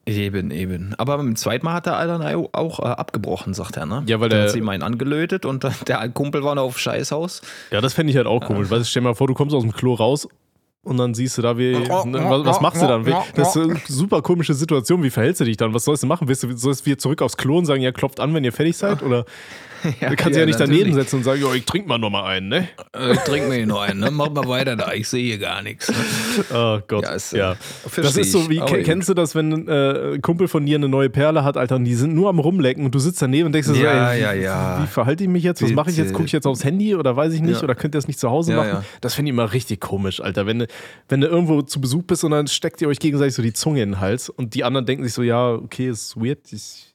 Eben, 0.05 0.49
eben. 0.51 0.95
Aber 0.97 1.15
beim 1.17 1.35
zweiten 1.35 1.63
Mal 1.63 1.73
hat 1.75 1.85
der 1.85 1.95
Alter 1.95 2.35
auch 2.53 2.79
äh, 2.79 2.83
abgebrochen, 2.87 3.53
sagt 3.53 3.77
er, 3.77 3.85
ne? 3.85 4.03
Ja, 4.07 4.19
weil 4.19 4.29
Dann 4.29 4.39
der- 4.39 4.45
hat 4.47 4.51
sie 4.53 4.57
ihm 4.59 4.67
einen 4.69 4.81
angelötet 4.83 5.45
und 5.45 5.63
dann- 5.63 5.75
der 5.87 6.07
Kumpel 6.09 6.43
war 6.43 6.55
noch 6.55 6.63
auf 6.63 6.79
Scheißhaus. 6.79 7.41
Ja, 7.69 7.81
das 7.81 7.93
fände 7.93 8.09
ich 8.11 8.17
halt 8.17 8.25
auch 8.27 8.41
komisch. 8.43 8.69
Weißt 8.71 8.81
du, 8.81 8.85
stell 8.85 9.03
dir 9.03 9.09
mal 9.09 9.15
vor, 9.15 9.27
du 9.27 9.33
kommst 9.35 9.55
aus 9.55 9.61
dem 9.61 9.73
Klo 9.73 9.93
raus 9.93 10.27
und 10.83 10.97
dann 10.97 11.13
siehst 11.13 11.37
du 11.37 11.41
da, 11.41 11.57
wie. 11.57 11.73
ne, 11.73 11.85
was, 11.89 12.45
was 12.45 12.61
machst 12.61 12.81
du 12.81 12.87
dann? 12.87 13.05
Das 13.35 13.55
ist 13.55 13.61
eine 13.61 13.79
super 13.87 14.21
komische 14.21 14.53
Situation. 14.53 15.03
Wie 15.03 15.09
verhältst 15.09 15.41
du 15.41 15.45
dich 15.45 15.57
dann? 15.57 15.73
Was 15.73 15.85
sollst 15.85 16.03
du 16.03 16.07
machen? 16.07 16.27
Willst 16.27 16.43
du, 16.43 16.55
sollst 16.57 16.81
du 16.81 16.85
wieder 16.87 16.97
zurück 16.97 17.21
aufs 17.21 17.37
Klo 17.37 17.57
und 17.57 17.65
sagen, 17.65 17.81
ja, 17.81 17.91
klopft 17.91 18.19
an, 18.19 18.33
wenn 18.33 18.43
ihr 18.43 18.51
fertig 18.51 18.77
seid? 18.77 19.03
Oder 19.03 19.25
du 19.99 20.15
kannst 20.15 20.37
ja, 20.37 20.45
nicht 20.45 20.59
daneben 20.59 20.93
setzen 20.93 21.17
und 21.17 21.23
sagen, 21.23 21.41
ja, 21.41 21.51
ich 21.55 21.65
trink 21.65 21.87
mal 21.87 21.97
noch 21.97 22.11
mal 22.11 22.23
einen, 22.25 22.49
ne? 22.49 22.67
Äh, 22.93 23.15
trink 23.25 23.47
mir 23.49 23.55
hier 23.55 23.65
noch 23.67 23.81
einen, 23.81 23.99
ne? 23.99 24.11
Mach 24.11 24.29
mal 24.29 24.47
weiter 24.47 24.75
da, 24.75 24.93
ich 24.93 25.07
sehe 25.07 25.23
hier 25.23 25.37
gar 25.39 25.61
nichts. 25.63 25.89
Ne? 25.89 25.95
Oh 26.53 26.79
Gott. 26.87 27.03
Ja, 27.03 27.09
Ja, 27.09 27.15
ist, 27.15 27.33
äh, 27.33 27.37
Das 27.39 27.93
versteh 27.93 28.21
ist 28.21 28.31
so 28.31 28.39
ich, 28.41 28.49
wie, 28.49 28.61
aber 28.61 28.71
ke- 28.77 28.83
kennst 28.83 29.09
du 29.09 29.13
das, 29.15 29.33
wenn 29.35 29.67
äh, 29.67 30.13
ein 30.15 30.21
Kumpel 30.21 30.47
von 30.47 30.65
dir 30.65 30.75
eine 30.77 30.87
neue 30.87 31.09
Perle 31.09 31.43
hat, 31.43 31.57
Alter, 31.57 31.75
und 31.77 31.85
die 31.85 31.95
sind 31.95 32.13
nur 32.13 32.29
am 32.29 32.37
Rumlecken 32.39 32.85
und 32.85 32.93
du 32.93 32.99
sitzt 32.99 33.21
daneben 33.21 33.47
und 33.47 33.53
denkst 33.53 33.69
dir 33.69 33.75
so, 33.75 33.81
Ja, 33.81 34.11
ey, 34.11 34.21
ja, 34.21 34.33
wie, 34.35 34.41
ja. 34.43 34.83
wie 34.83 34.87
verhalte 34.87 35.23
ich 35.23 35.29
mich 35.29 35.43
jetzt? 35.43 35.61
Was 35.63 35.71
mache 35.71 35.89
ich 35.89 35.97
jetzt? 35.97 36.13
Gucke 36.13 36.25
ich 36.25 36.31
jetzt 36.31 36.45
aufs 36.45 36.63
Handy 36.63 36.95
oder 36.95 37.15
weiß 37.15 37.33
ich 37.33 37.41
nicht? 37.41 37.57
Ja. 37.57 37.63
Oder 37.63 37.73
könnt 37.75 37.95
ihr 37.95 37.97
das 37.97 38.07
nicht 38.07 38.19
zu 38.19 38.29
Hause 38.29 38.51
Ja, 38.51 38.57
machen? 38.57 38.69
ja. 38.69 38.83
Das 39.01 39.15
finde 39.15 39.29
ich 39.29 39.33
immer 39.33 39.51
richtig 39.51 39.79
komisch, 39.79 40.21
Alter. 40.21 40.45
Wenn 40.45 40.59
du, 40.59 40.67
wenn 41.09 41.21
du 41.21 41.27
irgendwo 41.27 41.61
zu 41.61 41.81
Besuch 41.81 42.03
bist 42.03 42.23
und 42.23 42.31
dann 42.31 42.47
steckt 42.47 42.81
ihr 42.81 42.87
euch 42.87 42.99
gegenseitig 42.99 43.35
so 43.35 43.41
die 43.41 43.53
Zunge 43.53 43.83
in 43.83 43.91
den 43.91 43.99
Hals 43.99 44.29
und 44.29 44.53
die 44.53 44.63
anderen 44.63 44.85
denken 44.85 45.03
sich 45.03 45.13
so, 45.13 45.23
ja, 45.23 45.53
okay, 45.53 45.89
ist 45.89 46.15
weird, 46.17 46.51
ich 46.51 46.93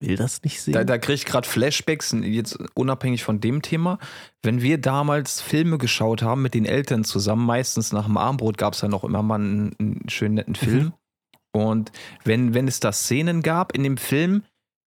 will 0.00 0.16
das 0.16 0.42
nicht 0.42 0.60
sehen. 0.60 0.74
Da, 0.74 0.84
da 0.84 0.98
kriege 0.98 1.14
ich 1.14 1.24
gerade 1.24 1.48
Flashbacks, 1.48 2.14
jetzt 2.22 2.58
unabhängig 2.74 3.24
von 3.24 3.40
dem 3.40 3.62
Thema. 3.62 3.98
Wenn 4.42 4.62
wir 4.62 4.78
damals 4.78 5.40
Filme 5.40 5.78
geschaut 5.78 6.22
haben 6.22 6.42
mit 6.42 6.54
den 6.54 6.66
Eltern 6.66 7.04
zusammen, 7.04 7.46
meistens 7.46 7.92
nach 7.92 8.06
dem 8.06 8.16
Armbrot 8.16 8.58
gab 8.58 8.74
es 8.74 8.80
ja 8.80 8.88
noch 8.88 9.04
immer 9.04 9.22
mal 9.22 9.36
einen, 9.36 9.74
einen 9.78 10.08
schönen 10.08 10.34
netten 10.34 10.54
Film. 10.54 10.92
Und 11.52 11.92
wenn, 12.24 12.52
wenn 12.52 12.66
es 12.66 12.80
da 12.80 12.92
Szenen 12.92 13.42
gab 13.42 13.74
in 13.76 13.84
dem 13.84 13.96
Film, 13.96 14.42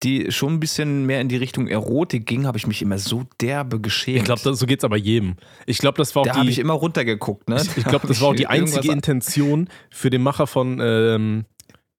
die 0.03 0.31
schon 0.31 0.53
ein 0.53 0.60
bisschen 0.60 1.05
mehr 1.05 1.22
in 1.22 1.29
die 1.29 1.38
Richtung 1.38 1.67
Erotik 1.67 2.25
ging, 2.25 2.45
habe 2.45 2.57
ich 2.57 2.67
mich 2.67 2.81
immer 2.81 2.98
so 2.98 3.24
derbe 3.41 3.79
geschämt. 3.79 4.17
ich 4.17 4.24
glaube, 4.24 4.55
so 4.55 4.65
geht 4.65 4.79
es 4.79 4.83
aber 4.83 4.98
jedem. 4.98 5.36
Ich 5.65 5.77
glaube, 5.77 5.98
das 5.98 6.15
war 6.15 6.24
auch 6.24 6.27
da 6.27 6.36
habe 6.36 6.45
die, 6.45 6.51
ich 6.51 6.60
immer 6.60 6.74
runtergeguckt. 6.74 7.50
Ne? 7.50 7.62
Ich, 7.62 7.77
ich 7.77 7.86
glaube, 7.86 8.07
das 8.07 8.22
war 8.22 8.29
auch 8.29 8.36
die 8.36 8.48
einzige 8.48 8.91
Intention 8.91 9.69
für 9.89 10.10
den 10.10 10.22
Macher 10.22 10.48
von 10.48 10.79
ähm, 10.81 11.45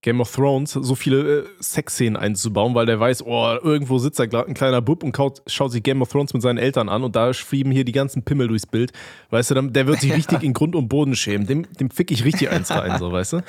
Game 0.05 0.21
of 0.21 0.31
Thrones, 0.31 0.73
so 0.73 0.95
viele 0.95 1.39
äh, 1.41 1.45
Sexszenen 1.61 2.19
einzubauen, 2.19 2.75
weil 2.75 2.85
der 2.85 3.01
weiß, 3.01 3.25
oh, 3.25 3.57
irgendwo 3.63 3.97
sitzt 3.97 4.19
da 4.19 4.25
ein 4.25 4.53
kleiner 4.53 4.83
Bub 4.83 5.03
und 5.03 5.13
kaut, 5.13 5.41
schaut 5.47 5.73
sich 5.73 5.83
Game 5.83 6.03
of 6.03 6.11
Thrones 6.11 6.35
mit 6.35 6.43
seinen 6.43 6.59
Eltern 6.59 6.91
an 6.91 7.03
und 7.03 7.17
da 7.17 7.33
fliegen 7.33 7.71
hier 7.71 7.87
die 7.87 7.93
ganzen 7.93 8.23
Pimmel 8.23 8.49
durchs 8.49 8.67
Bild. 8.67 8.93
Weißt 9.31 9.51
du, 9.53 9.63
der 9.63 9.87
wird 9.87 10.01
sich 10.03 10.13
richtig 10.17 10.43
in 10.43 10.53
Grund 10.53 10.77
und 10.77 10.89
Boden 10.89 11.17
schämen. 11.17 11.47
Dem, 11.47 11.67
dem 11.81 11.89
fick 11.91 12.11
ich 12.11 12.23
richtig 12.23 12.51
eins 12.51 12.71
rein, 12.71 12.99
so, 12.99 13.13
weißt 13.13 13.33
du? 13.33 13.41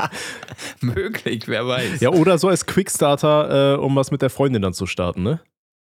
Möglich, 0.80 1.46
wer 1.46 1.66
weiß. 1.68 2.00
Ja, 2.00 2.10
oder 2.10 2.38
so 2.38 2.48
als 2.48 2.66
Quickstarter, 2.66 3.74
äh, 3.74 3.78
um 3.78 3.94
was 3.94 4.10
mit 4.10 4.20
der 4.20 4.30
Freundin 4.30 4.62
dann 4.62 4.72
zu 4.74 4.86
starten, 4.86 5.22
ne? 5.22 5.40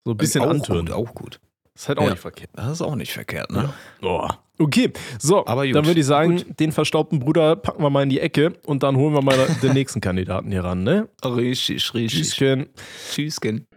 So 0.05 0.11
ein 0.11 0.17
bisschen 0.17 0.43
auch 0.45 0.49
antönen. 0.49 0.85
Gut, 0.85 0.95
auch 0.95 1.13
gut. 1.13 1.39
ist 1.75 1.89
halt 1.89 1.97
auch 1.99 2.03
Ja. 2.05 2.11
nicht 2.11 2.19
verkehrt. 2.21 2.51
Das 2.53 2.71
ist 2.71 2.81
auch 2.81 2.95
nicht 2.95 3.11
verkehrt, 3.11 3.51
ne? 3.51 3.73
Oh. 4.01 4.29
Okay, 4.59 4.91
so, 5.19 5.45
Aber 5.47 5.65
gut. 5.65 5.75
dann 5.75 5.85
würde 5.87 5.99
ich 5.99 6.05
sagen, 6.05 6.37
Gut. 6.37 6.59
den 6.59 6.71
verstaubten 6.71 7.19
Bruder 7.19 7.55
packen 7.55 7.81
wir 7.81 7.89
mal 7.89 8.03
in 8.03 8.09
die 8.09 8.19
Ecke 8.19 8.53
und 8.65 8.83
dann 8.83 8.95
holen 8.97 9.13
wir 9.13 9.21
mal 9.23 9.35
den 9.63 9.73
nächsten 9.73 9.99
Kandidaten 9.99 10.51
hier 10.51 10.63
ran, 10.63 10.83
ne? 10.83 11.09
Richtig, 11.25 11.93
richtig. 11.93 12.21
Tschüsschen. 12.29 12.67
Tschüsschen. 13.11 13.67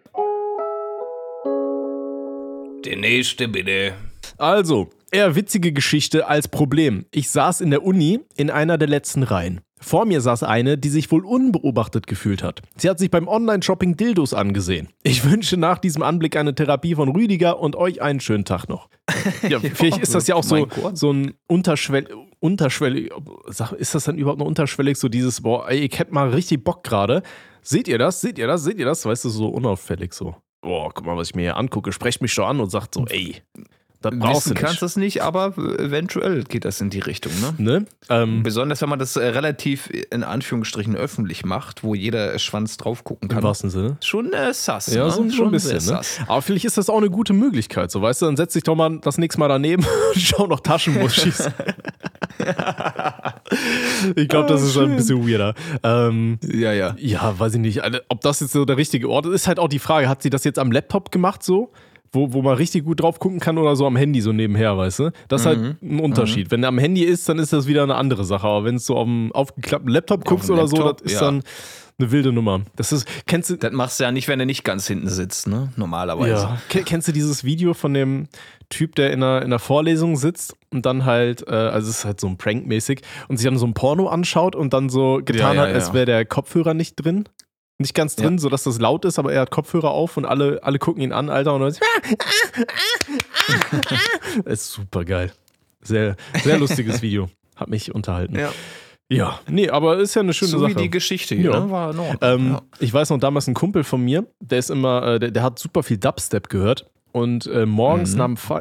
Der 2.84 2.96
nächste 2.96 3.48
bitte. 3.48 3.94
Also, 4.38 4.90
eher 5.10 5.34
witzige 5.34 5.72
Geschichte 5.72 6.28
als 6.28 6.46
Problem. 6.46 7.06
Ich 7.10 7.30
saß 7.30 7.62
in 7.62 7.70
der 7.70 7.82
Uni 7.82 8.20
in 8.36 8.50
einer 8.50 8.76
der 8.78 8.88
letzten 8.88 9.22
Reihen. 9.22 9.60
Vor 9.78 10.06
mir 10.06 10.20
saß 10.20 10.42
eine, 10.42 10.78
die 10.78 10.88
sich 10.88 11.10
wohl 11.10 11.24
unbeobachtet 11.26 12.06
gefühlt 12.06 12.42
hat. 12.42 12.62
Sie 12.76 12.88
hat 12.88 12.98
sich 12.98 13.10
beim 13.10 13.28
Online-Shopping 13.28 13.96
Dildos 13.96 14.32
angesehen. 14.32 14.88
Ich 15.02 15.30
wünsche 15.30 15.58
nach 15.58 15.78
diesem 15.78 16.02
Anblick 16.02 16.36
eine 16.36 16.54
Therapie 16.54 16.94
von 16.94 17.10
Rüdiger 17.10 17.60
und 17.60 17.76
euch 17.76 18.00
einen 18.00 18.20
schönen 18.20 18.44
Tag 18.44 18.68
noch. 18.68 18.88
Ja, 19.48 19.60
vielleicht 19.60 19.98
ist 19.98 20.14
das 20.14 20.26
ja 20.28 20.34
auch 20.34 20.44
so, 20.44 20.66
so 20.94 21.12
ein 21.12 21.34
unterschwell, 21.46 22.08
unterschwellig. 22.40 23.10
Ist 23.78 23.94
das 23.94 24.04
dann 24.04 24.18
überhaupt 24.18 24.38
noch 24.38 24.46
unterschwellig? 24.46 24.96
So 24.96 25.08
dieses, 25.08 25.40
boah, 25.42 25.68
ey, 25.68 25.78
ich 25.78 25.98
hätte 25.98 26.12
mal 26.12 26.30
richtig 26.30 26.64
Bock 26.64 26.82
gerade. 26.84 27.22
Seht 27.62 27.88
ihr 27.88 27.98
das? 27.98 28.20
Seht 28.20 28.38
ihr 28.38 28.46
das? 28.46 28.64
Seht 28.64 28.78
ihr 28.78 28.86
das? 28.86 29.04
Weißt 29.04 29.24
du, 29.24 29.28
so 29.28 29.48
unauffällig 29.48 30.14
so. 30.14 30.36
Boah, 30.62 30.92
guck 30.92 31.06
mal, 31.06 31.16
was 31.16 31.30
ich 31.30 31.34
mir 31.34 31.42
hier 31.42 31.56
angucke. 31.56 31.92
Sprecht 31.92 32.22
mich 32.22 32.32
schon 32.32 32.44
an 32.44 32.60
und 32.60 32.70
sagt 32.70 32.94
so, 32.94 33.04
ey, 33.08 33.42
das 34.10 34.18
brauchst 34.18 34.46
du 34.46 34.50
Wissen 34.50 34.54
kannst 34.56 34.72
nicht. 34.74 34.82
du 34.82 34.86
es 34.86 34.96
nicht, 34.96 35.22
aber 35.22 35.56
eventuell 35.78 36.44
geht 36.44 36.64
das 36.64 36.80
in 36.80 36.90
die 36.90 37.00
Richtung, 37.00 37.32
ne? 37.40 37.54
Ne? 37.58 37.86
Ähm, 38.08 38.42
Besonders 38.42 38.80
wenn 38.82 38.88
man 38.88 38.98
das 38.98 39.16
äh, 39.16 39.24
relativ 39.26 39.90
in 40.10 40.22
Anführungsstrichen 40.24 40.96
öffentlich 40.96 41.44
macht, 41.44 41.82
wo 41.84 41.94
jeder 41.94 42.38
Schwanz 42.38 42.76
drauf 42.76 43.04
gucken 43.04 43.28
Im 43.28 43.34
kann. 43.34 43.42
wahrsten 43.44 43.70
Sinne. 43.70 43.96
Schon 44.02 44.32
äh, 44.32 44.52
sass. 44.54 44.86
Ja, 44.92 45.04
ne? 45.04 45.10
so, 45.10 45.28
Schon 45.30 45.46
ein 45.46 45.50
bisschen. 45.52 45.74
Ne? 45.74 45.80
sass. 45.80 46.18
Aber 46.26 46.42
vielleicht 46.42 46.64
ist 46.64 46.78
das 46.78 46.88
auch 46.90 46.98
eine 46.98 47.10
gute 47.10 47.32
Möglichkeit. 47.32 47.90
So, 47.90 48.00
weißt 48.02 48.22
du, 48.22 48.26
dann 48.26 48.36
setz 48.36 48.52
dich 48.54 48.62
doch 48.62 48.74
mal 48.76 48.98
das 49.00 49.18
nächste 49.18 49.40
Mal 49.40 49.48
daneben 49.48 49.84
und 50.14 50.20
schau 50.20 50.46
noch 50.46 50.60
Taschenmuschis. 50.60 51.48
ich 54.16 54.28
glaube, 54.28 54.48
das 54.48 54.62
Ah, 54.62 54.64
ist 54.66 54.76
ein 54.76 54.86
schön. 54.88 54.96
bisschen 54.96 55.28
weirder. 55.28 55.54
Ähm, 55.82 56.38
Ja, 56.42 56.72
ja. 56.72 56.94
ja, 56.98 57.38
weiß 57.38 57.54
ich 57.54 57.60
nicht. 57.60 57.82
Also, 57.82 57.98
Ob 58.08 58.20
das 58.20 58.40
jetzt 58.40 58.52
so 58.52 58.64
der 58.64 58.76
richtige 58.76 59.08
Ort 59.08 59.26
ist, 59.26 59.32
ist 59.32 59.48
halt 59.48 59.58
auch 59.58 59.68
die 59.68 59.78
Frage. 59.78 60.08
Hat 60.08 60.22
sie 60.22 60.30
das 60.30 60.44
jetzt 60.44 60.58
am 60.58 60.72
Laptop 60.72 61.10
gemacht 61.12 61.42
so? 61.42 61.72
Wo, 62.12 62.32
wo 62.32 62.42
man 62.42 62.56
richtig 62.56 62.84
gut 62.84 63.00
drauf 63.02 63.18
gucken 63.18 63.40
kann 63.40 63.58
oder 63.58 63.76
so 63.76 63.86
am 63.86 63.96
Handy 63.96 64.20
so 64.20 64.32
nebenher, 64.32 64.76
weißt 64.78 64.98
du? 65.00 65.10
Das 65.28 65.42
ist 65.42 65.46
halt 65.46 65.58
Mhm. 65.60 65.76
ein 65.82 66.00
Unterschied. 66.00 66.50
Wenn 66.50 66.62
er 66.62 66.68
am 66.68 66.78
Handy 66.78 67.02
ist, 67.02 67.28
dann 67.28 67.38
ist 67.38 67.52
das 67.52 67.66
wieder 67.66 67.82
eine 67.82 67.94
andere 67.96 68.24
Sache. 68.24 68.46
Aber 68.46 68.64
wenn 68.64 68.76
es 68.76 68.86
so 68.86 68.96
auf 68.96 69.04
dem 69.06 69.32
aufgeklappten 69.32 69.90
Laptop 69.90 70.24
guckst 70.24 70.48
dem 70.48 70.54
oder 70.54 70.68
so, 70.68 70.76
Laptop, 70.76 71.02
das 71.02 71.12
ist 71.12 71.20
ja. 71.20 71.26
dann 71.26 71.42
eine 71.98 72.10
wilde 72.12 72.30
Nummer. 72.32 72.60
Das 72.76 72.92
ist, 72.92 73.08
kennst 73.26 73.48
du, 73.50 73.56
Das 73.56 73.72
machst 73.72 73.98
du 73.98 74.04
ja 74.04 74.12
nicht, 74.12 74.28
wenn 74.28 74.38
du 74.38 74.44
nicht 74.46 74.64
ganz 74.64 74.86
hinten 74.86 75.08
sitzt, 75.08 75.48
ne? 75.48 75.72
Normalerweise. 75.76 76.30
ja. 76.30 76.58
Ken- 76.68 76.84
Kennst 76.84 77.08
du 77.08 77.12
dieses 77.12 77.42
Video 77.42 77.72
von 77.74 77.94
dem 77.94 78.28
Typ, 78.68 78.94
der 78.96 79.12
in 79.12 79.22
einer, 79.22 79.38
in 79.38 79.44
einer 79.46 79.58
Vorlesung 79.58 80.16
sitzt 80.16 80.54
und 80.70 80.84
dann 80.84 81.04
halt, 81.06 81.46
äh, 81.48 81.52
also 81.54 81.88
es 81.88 81.98
ist 82.00 82.04
halt 82.04 82.20
so 82.20 82.26
ein 82.26 82.36
Prank-mäßig, 82.36 83.00
und 83.28 83.38
sich 83.38 83.46
dann 83.46 83.56
so 83.58 83.66
ein 83.66 83.72
Porno 83.74 84.08
anschaut 84.08 84.54
und 84.54 84.74
dann 84.74 84.88
so 84.90 85.20
getan 85.24 85.56
Ja, 85.56 85.62
ja, 85.64 85.68
hat, 85.68 85.74
als 85.74 85.92
wäre 85.94 86.04
der 86.06 86.24
Kopfhörer 86.26 86.74
nicht 86.74 86.96
drin. 86.96 87.24
Nicht 87.78 87.94
ganz 87.94 88.16
drin, 88.16 88.38
sodass 88.38 88.64
das 88.64 88.80
laut 88.80 89.04
ist, 89.04 89.18
aber 89.18 89.34
er 89.34 89.42
hat 89.42 89.50
Kopfhörer 89.50 89.90
auf 89.90 90.16
und 90.16 90.24
alle, 90.24 90.60
alle 90.62 90.78
gucken 90.78 91.02
ihn 91.02 91.12
an, 91.12 91.28
Alter, 91.28 91.54
und 91.54 91.60
dann 91.60 91.74
ist 94.46 94.72
super 94.72 95.04
geil. 95.04 95.30
Sehr, 95.82 96.16
sehr 96.42 96.58
lustiges 96.58 97.02
Video. 97.02 97.28
Hat 97.54 97.68
mich 97.68 97.94
unterhalten. 97.94 98.38
Ja. 98.38 98.50
Ja, 99.08 99.38
nee, 99.46 99.68
aber 99.70 99.98
ist 99.98 100.16
ja 100.16 100.22
eine 100.22 100.32
schöne 100.34 100.50
So 100.50 100.58
Sache. 100.58 100.70
wie 100.70 100.74
die 100.82 100.90
Geschichte 100.90 101.36
hier, 101.36 101.52
Ja. 101.52 101.60
ne? 101.60 101.70
War 101.70 101.94
in. 101.94 102.18
Ähm, 102.22 102.52
ja. 102.54 102.62
Ich 102.80 102.92
weiß 102.92 103.10
noch, 103.10 103.18
damals 103.18 103.46
ein 103.46 103.54
Kumpel 103.54 103.84
von 103.84 104.00
mir, 104.02 104.26
der 104.40 104.58
ist 104.58 104.68
immer, 104.68 105.06
äh, 105.06 105.18
der, 105.20 105.30
der 105.30 105.42
hat 105.44 105.60
super 105.60 105.84
viel 105.84 105.96
Dubstep 105.98 106.48
gehört. 106.48 106.90
Und 107.16 107.46
äh, 107.46 107.64
morgens 107.64 108.12
Mhm. 108.12 108.18
nach 108.18 108.26
dem 108.26 108.36
Fe 108.36 108.58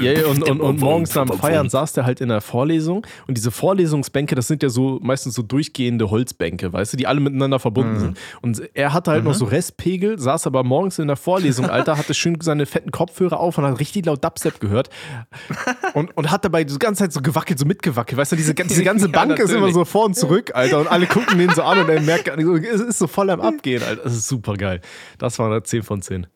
ja, 0.00 0.12
ja, 0.12 0.26
und, 0.28 0.42
und, 0.48 0.60
und 0.60 0.78
morgens 0.80 1.12
nach 1.16 1.26
dem 1.26 1.36
Feiern 1.36 1.68
saß 1.68 1.92
der 1.94 2.04
halt 2.06 2.20
in 2.20 2.28
der 2.28 2.40
Vorlesung. 2.40 3.04
Und 3.26 3.36
diese 3.36 3.50
Vorlesungsbänke, 3.50 4.36
das 4.36 4.46
sind 4.46 4.62
ja 4.62 4.68
so 4.68 5.00
meistens 5.02 5.34
so 5.34 5.42
durchgehende 5.42 6.08
Holzbänke, 6.08 6.72
weißt 6.72 6.92
du, 6.92 6.96
die 6.98 7.08
alle 7.08 7.18
miteinander 7.18 7.58
verbunden 7.58 7.94
Mhm. 7.94 7.98
sind. 7.98 8.18
Und 8.42 8.62
er 8.74 8.92
hatte 8.92 9.10
halt 9.10 9.24
noch 9.24 9.34
so 9.34 9.44
Restpegel, 9.46 10.20
saß 10.20 10.46
aber 10.46 10.62
morgens 10.62 11.00
in 11.00 11.08
der 11.08 11.16
Vorlesung, 11.16 11.66
Alter, 11.68 11.98
hatte 11.98 12.14
schön 12.14 12.38
seine 12.40 12.66
fetten 12.66 12.92
Kopfhörer 12.92 13.40
auf 13.40 13.58
und 13.58 13.64
hat 13.64 13.80
richtig 13.80 14.06
laut 14.06 14.22
Dubstep 14.24 14.60
gehört. 14.60 14.88
Und, 15.94 16.14
und 16.16 16.30
hat 16.30 16.44
dabei 16.44 16.62
die 16.62 16.78
ganze 16.78 17.04
Zeit 17.04 17.12
so 17.12 17.20
gewackelt, 17.22 17.58
so 17.58 17.64
mitgewackelt. 17.64 18.18
Weißt 18.18 18.30
du, 18.32 18.36
diese, 18.36 18.52
diese 18.54 18.84
ganze 18.84 19.06
Ja, 19.10 19.12
Bank 19.12 19.38
ist 19.38 19.48
immer 19.50 19.54
natürlich. 19.60 19.74
so 19.74 19.84
vor 19.86 20.04
und 20.04 20.14
zurück, 20.14 20.50
Alter. 20.54 20.80
Und 20.80 20.88
alle 20.88 21.06
gucken 21.06 21.38
den 21.38 21.50
so 21.50 21.62
an 21.62 21.78
und 21.78 21.88
er 21.88 22.00
merkt, 22.02 22.26
gar 22.26 22.36
nicht 22.36 22.44
so, 22.44 22.54
es 22.54 22.80
ist 22.82 22.98
so 22.98 23.06
voll 23.06 23.30
am 23.30 23.40
Abgehen, 23.40 23.82
Alter. 23.82 24.02
Das 24.04 24.12
ist 24.14 24.28
super 24.28 24.54
geil. 24.54 24.80
Das 25.18 25.38
war 25.38 25.46
eine 25.50 25.62
10 25.62 25.82
von 25.84 26.02
10. 26.02 26.26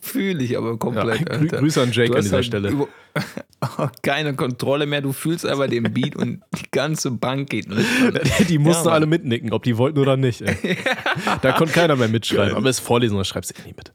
Fühle 0.00 0.42
ich 0.42 0.56
aber 0.56 0.78
Ja, 0.94 0.95
komplett. 1.02 1.30
Alter. 1.30 1.58
Grüße 1.58 1.82
an 1.82 1.92
Jake 1.92 2.14
an 2.16 2.22
dieser 2.22 2.36
halt 2.36 2.46
Stelle. 2.46 2.68
über- 2.70 2.88
Keine 4.02 4.34
Kontrolle 4.34 4.86
mehr, 4.86 5.00
du 5.00 5.12
fühlst 5.12 5.46
einfach 5.46 5.68
den 5.68 5.84
Beat 5.92 6.16
und 6.16 6.42
die 6.58 6.70
ganze 6.70 7.10
Bank 7.10 7.50
geht 7.50 7.68
mit. 7.68 7.78
Die 8.48 8.58
mussten 8.58 8.88
Ja, 8.88 8.94
alle 8.94 9.06
mitnicken, 9.06 9.52
ob 9.52 9.62
die 9.62 9.76
wollten 9.78 9.98
oder 9.98 10.16
nicht. 10.16 10.42
Da 11.42 11.52
konnte 11.52 11.72
keiner 11.72 11.96
mehr 11.96 12.08
mitschreiben. 12.08 12.54
Aber 12.56 12.68
es 12.68 12.78
ist 12.78 12.84
Vorlesen, 12.86 13.16
da 13.16 13.24
schreibst 13.24 13.50
du 13.56 13.62
eh 13.62 13.66
nicht 13.66 13.76
mit. 13.76 13.92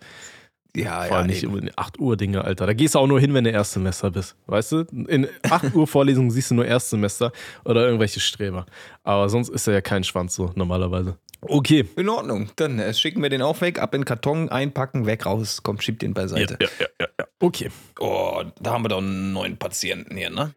Ja, 0.76 1.02
Vor 1.02 1.06
ja, 1.08 1.16
allem 1.18 1.28
nicht 1.28 1.44
eben. 1.44 1.52
über 1.52 1.62
die 1.62 1.78
8 1.78 2.00
Uhr 2.00 2.16
Dinge, 2.18 2.44
Alter. 2.46 2.66
Da 2.66 2.74
gehst 2.74 2.96
du 2.96 3.00
auch 3.00 3.08
nur 3.08 3.20
hin, 3.20 3.34
wenn 3.34 3.44
du 3.44 3.52
Erstsemester 3.52 4.10
bist. 4.10 4.36
Weißt 4.48 4.72
du? 4.72 4.80
In 5.08 5.28
8 5.50 5.76
Uhr 5.76 5.86
Vorlesungen 5.86 6.32
siehst 6.32 6.50
du 6.52 6.56
nur 6.56 6.66
Erstsemester 6.66 7.32
oder 7.66 7.84
irgendwelche 7.86 8.20
Streber. 8.22 8.66
Aber 9.04 9.28
sonst 9.30 9.50
ist 9.50 9.68
er 9.68 9.74
ja 9.74 9.82
kein 9.82 10.04
Schwanz 10.04 10.34
so 10.34 10.52
normalerweise. 10.56 11.18
Okay. 11.42 11.86
In 11.96 12.10
Ordnung. 12.10 12.50
Dann 12.56 12.80
äh, 12.80 12.94
schicken 12.94 13.22
wir 13.24 13.30
den 13.30 13.42
auch 13.42 13.62
weg, 13.62 13.80
ab 13.80 13.96
in 13.96 14.02
den 14.02 14.06
Karton, 14.06 14.50
einpacken, 14.50 15.06
weg, 15.06 15.26
raus. 15.26 15.62
Komm, 15.64 15.82
schieb 15.82 16.00
den 16.00 16.14
beiseite. 16.14 16.58
ja, 16.62 16.68
ja, 16.80 17.08
ja. 17.20 17.26
Okay. 17.40 17.70
Oh, 18.00 18.44
da 18.60 18.72
haben 18.72 18.84
wir 18.86 18.90
doch 18.90 19.00
einen 19.00 19.34
neuen 19.34 19.58
Patienten 19.58 20.16
hier, 20.16 20.30
ne? 20.30 20.54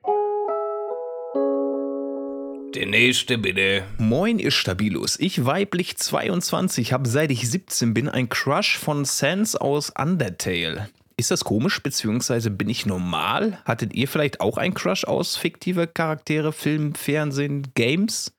Der 2.74 2.86
nächste 2.86 3.38
bitte. 3.38 3.84
Moin, 3.98 4.38
ihr 4.38 4.50
Stabilos. 4.50 5.18
Ich 5.20 5.46
weiblich 5.46 5.96
22 5.96 6.92
habe 6.92 7.08
seit 7.08 7.30
ich 7.30 7.48
17 7.48 7.94
bin 7.94 8.08
ein 8.08 8.28
Crush 8.28 8.76
von 8.78 9.04
Sans 9.04 9.54
aus 9.54 9.90
Undertale. 9.96 10.88
Ist 11.16 11.30
das 11.30 11.44
komisch, 11.44 11.80
beziehungsweise 11.80 12.50
bin 12.50 12.68
ich 12.68 12.84
normal? 12.84 13.60
Hattet 13.64 13.94
ihr 13.94 14.08
vielleicht 14.08 14.40
auch 14.40 14.58
einen 14.58 14.74
Crush 14.74 15.04
aus 15.04 15.36
fiktive 15.36 15.86
Charaktere, 15.86 16.52
Film, 16.52 16.96
Fernsehen, 16.96 17.68
Games? 17.74 18.32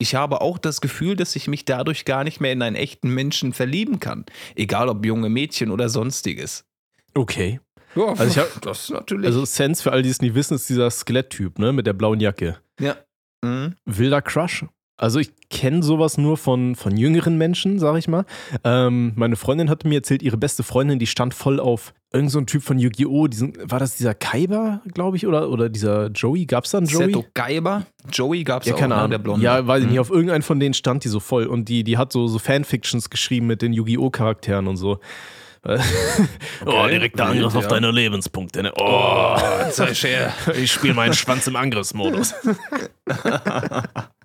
Ich 0.00 0.14
habe 0.14 0.40
auch 0.40 0.58
das 0.58 0.80
Gefühl, 0.80 1.16
dass 1.16 1.34
ich 1.34 1.48
mich 1.48 1.64
dadurch 1.64 2.04
gar 2.04 2.22
nicht 2.24 2.40
mehr 2.40 2.52
in 2.52 2.62
einen 2.62 2.76
echten 2.76 3.10
Menschen 3.10 3.52
verlieben 3.52 3.98
kann. 3.98 4.24
Egal 4.54 4.88
ob 4.88 5.04
junge 5.04 5.28
Mädchen 5.28 5.70
oder 5.72 5.88
sonstiges. 5.88 6.64
Okay. 7.14 7.60
Ja, 7.96 8.08
Also 8.10 8.24
ich 8.24 8.38
hab- 8.38 8.60
das 8.62 8.90
natürlich. 8.90 9.26
Also 9.26 9.44
Sense, 9.44 9.82
für 9.82 9.90
all 9.92 10.02
die 10.02 10.10
es 10.10 10.20
nicht 10.20 10.34
wissen, 10.34 10.54
ist 10.54 10.68
dieser 10.68 10.90
Skeletttyp, 10.90 11.58
ne? 11.58 11.72
Mit 11.72 11.86
der 11.86 11.94
blauen 11.94 12.20
Jacke. 12.20 12.58
ja. 12.80 12.96
Mhm. 13.42 13.76
Wilder 13.86 14.20
Crush. 14.20 14.64
Also 14.98 15.20
ich 15.20 15.30
kenne 15.48 15.82
sowas 15.84 16.18
nur 16.18 16.36
von, 16.36 16.74
von 16.74 16.96
jüngeren 16.96 17.38
Menschen, 17.38 17.78
sag 17.78 17.96
ich 17.96 18.08
mal. 18.08 18.24
Ähm, 18.64 19.12
meine 19.14 19.36
Freundin 19.36 19.70
hatte 19.70 19.86
mir 19.86 19.94
erzählt, 19.96 20.22
ihre 20.22 20.36
beste 20.36 20.64
Freundin, 20.64 20.98
die 20.98 21.06
stand 21.06 21.34
voll 21.34 21.60
auf 21.60 21.94
irgendein 22.12 22.30
so 22.30 22.38
ein 22.40 22.46
Typ 22.46 22.62
von 22.64 22.78
Yu-Gi-Oh! 22.78 23.28
War 23.64 23.78
das 23.78 23.96
dieser 23.96 24.14
Kaiba, 24.14 24.80
glaube 24.92 25.16
ich, 25.16 25.26
oder, 25.26 25.50
oder 25.50 25.68
dieser 25.68 26.08
Joey? 26.08 26.46
Gab's 26.46 26.72
da 26.72 26.78
einen 26.78 26.86
Joey? 26.88 27.06
Seto 27.06 27.24
Geiber. 27.34 27.86
Joey 28.10 28.42
gab 28.44 28.62
es 28.62 28.68
Ja, 28.68 28.74
auch, 28.74 28.78
keine 28.78 28.94
ne, 28.94 29.00
Ahnung. 29.00 29.10
der 29.12 29.18
Blonde. 29.18 29.44
Ja, 29.44 29.64
weiß 29.66 29.80
ich 29.80 29.84
Mhm. 29.86 29.90
nicht. 29.92 30.00
Auf 30.00 30.10
irgendeinen 30.10 30.42
von 30.42 30.58
denen 30.58 30.74
stand 30.74 31.04
die 31.04 31.08
so 31.08 31.20
voll. 31.20 31.46
Und 31.46 31.68
die, 31.68 31.84
die 31.84 31.96
hat 31.96 32.12
so, 32.12 32.26
so 32.26 32.38
Fanfictions 32.40 33.08
geschrieben 33.08 33.46
mit 33.46 33.62
den 33.62 33.72
Yu-Gi-Oh! 33.72 34.10
Charakteren 34.10 34.66
und 34.66 34.76
so. 34.78 34.98
oh, 35.64 36.86
direkter 36.88 37.24
wild, 37.26 37.36
Angriff 37.36 37.54
auf 37.54 37.64
ja. 37.64 37.68
deine 37.68 37.90
Lebenspunkte. 37.90 38.62
Ne? 38.62 38.72
Oh, 38.78 39.36
Zeig 39.70 40.02
her. 40.02 40.32
ich 40.56 40.72
spiele 40.72 40.94
meinen 40.94 41.12
Schwanz 41.14 41.46
im 41.46 41.56
Angriffsmodus. 41.56 42.34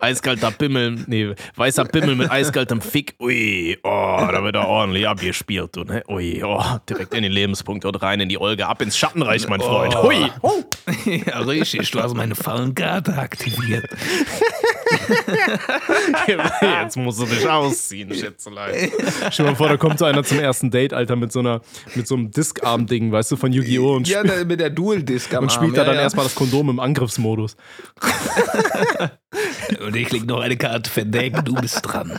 Eiskalter 0.00 0.50
Bimmel, 0.50 1.04
nee, 1.06 1.34
weißer 1.54 1.84
Bimmel 1.86 2.14
mit 2.14 2.30
eiskaltem 2.30 2.82
Fick. 2.82 3.14
Ui, 3.20 3.78
oh, 3.82 4.28
da 4.30 4.42
wird 4.44 4.54
er 4.54 4.68
ordentlich 4.68 5.08
abgespielt, 5.08 5.74
du, 5.74 5.84
ne? 5.84 6.02
Ui, 6.08 6.42
oh, 6.44 6.62
direkt 6.88 7.14
in 7.14 7.22
den 7.22 7.32
Lebenspunkt 7.32 7.86
und 7.86 7.94
rein 8.02 8.20
in 8.20 8.28
die 8.28 8.38
Olga, 8.38 8.68
ab 8.68 8.82
ins 8.82 8.98
Schattenreich, 8.98 9.48
mein 9.48 9.60
Freund. 9.60 9.96
Hui, 10.02 10.30
oh. 10.42 10.62
ja, 11.06 11.38
richtig. 11.38 11.90
Du 11.90 12.02
hast 12.02 12.14
meine 12.14 12.34
Fallenkarte 12.34 13.16
aktiviert. 13.16 13.86
Jetzt 16.26 16.96
musst 16.96 17.20
du 17.20 17.26
dich 17.26 17.48
ausziehen, 17.48 18.12
Schätzelein. 18.14 18.90
Stell 19.30 19.46
dir 19.46 19.52
mal 19.52 19.56
vor, 19.56 19.68
da 19.68 19.76
kommt 19.76 19.98
so 19.98 20.04
einer 20.04 20.22
zum 20.24 20.38
ersten 20.38 20.70
Date, 20.70 20.92
Alter, 20.92 21.16
mit 21.16 21.32
so 21.32 21.40
einer, 21.40 21.60
mit 21.94 22.06
so 22.06 22.14
einem 22.14 22.30
Diskarm-Ding, 22.30 23.10
weißt 23.12 23.32
du, 23.32 23.36
von 23.36 23.52
Yu-Gi-Oh! 23.52 23.96
und, 23.96 24.08
Ja, 24.08 24.20
spielt- 24.20 24.40
da, 24.40 24.44
mit 24.44 24.60
der 24.60 24.70
Dual-Disc 24.70 25.32
am 25.34 25.44
und 25.44 25.52
spielt 25.52 25.70
Arm. 25.70 25.74
da 25.76 25.82
ja, 25.82 25.86
dann 25.86 25.96
ja. 25.96 26.02
erstmal 26.02 26.24
das 26.26 26.34
Kondom 26.34 26.70
im 26.70 26.80
Angriffsmodus. 26.80 27.56
Und 29.84 29.96
ich 29.96 30.10
leg 30.12 30.26
noch 30.26 30.40
eine 30.40 30.56
Karte 30.56 30.88
verdeckt, 30.90 31.46
du 31.46 31.54
bist 31.54 31.80
dran. 31.82 32.18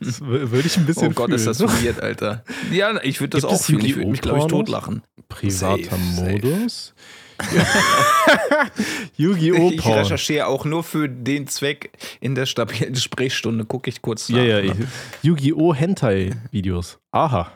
Das 0.00 0.20
würde 0.20 0.66
ich 0.66 0.76
ein 0.76 0.86
bisschen 0.86 1.08
Oh 1.08 1.10
Gott, 1.10 1.26
fühlen. 1.30 1.38
ist 1.38 1.46
das 1.46 1.60
weird, 1.60 2.00
Alter. 2.00 2.44
Ja, 2.70 2.98
ich 3.02 3.20
würde 3.20 3.30
das 3.30 3.42
Gibt 3.42 3.52
auch 3.54 3.62
fühlen. 3.62 3.84
Ich 3.84 3.96
würde 3.96 4.10
mich, 4.10 4.20
glaube 4.20 4.38
ich, 4.40 4.46
totlachen. 4.46 5.02
Privater 5.28 5.82
Safe, 5.84 5.96
Modus. 6.22 6.94
Yu-Gi-Oh! 9.16 9.70
Ich 9.72 9.86
recherchiere 9.86 10.46
auch 10.46 10.64
nur 10.64 10.82
für 10.82 11.08
den 11.08 11.46
Zweck 11.46 11.90
in 12.20 12.34
der 12.34 12.46
stabilen 12.46 12.92
Gesprächsprechstunde, 12.92 13.64
gucke 13.64 13.90
ich 13.90 14.02
kurz 14.02 14.28
nach. 14.28 14.38
Ja, 14.38 14.60
ja, 14.60 14.74
ne? 14.74 14.86
Yu-Gi-Oh! 15.22 15.74
Hentai-Videos. 15.74 16.98
Aha. 17.12 17.52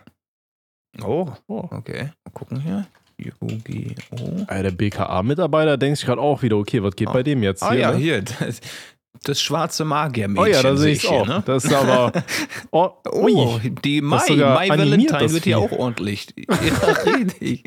Oh, 1.03 1.29
Oh. 1.49 1.69
okay. 1.71 2.11
Mal 2.25 2.31
gucken 2.33 2.61
hier. 2.61 2.87
Yu-Gi-Oh! 3.19 4.45
Ah, 4.49 4.62
Der 4.62 4.71
BKA-Mitarbeiter 4.71 5.76
denkt 5.76 5.99
sich 5.99 6.07
gerade 6.07 6.21
auch 6.21 6.43
wieder, 6.43 6.57
okay, 6.57 6.83
was 6.83 6.95
geht 6.97 7.12
bei 7.12 7.23
dem 7.23 7.43
jetzt? 7.43 7.62
Ah 7.62 7.75
ja, 7.75 7.93
ne? 7.93 7.99
hier. 7.99 8.23
Das, 8.23 8.61
das 9.23 9.41
schwarze 9.41 9.85
Magiermädchen. 9.85 10.45
Oh 10.45 10.47
ja, 10.53 10.62
da 10.62 10.76
sehe 10.76 10.93
ich 10.93 11.07
auch. 11.09 11.25
Hier, 11.25 11.35
ne? 11.37 11.43
Das 11.47 11.64
ist 11.64 11.73
aber. 11.73 12.12
Oh, 12.73 12.91
Oh, 13.07 13.59
die 13.62 14.00
Das 14.00 14.29
Mai, 14.29 14.37
Mai 14.37 14.69
Valentine 14.69 15.19
das 15.19 15.33
wird 15.33 15.45
hier 15.45 15.59
auch 15.59 15.71
ordentlich. 15.73 16.26
Ja, 16.37 16.55
richtig. 16.57 17.64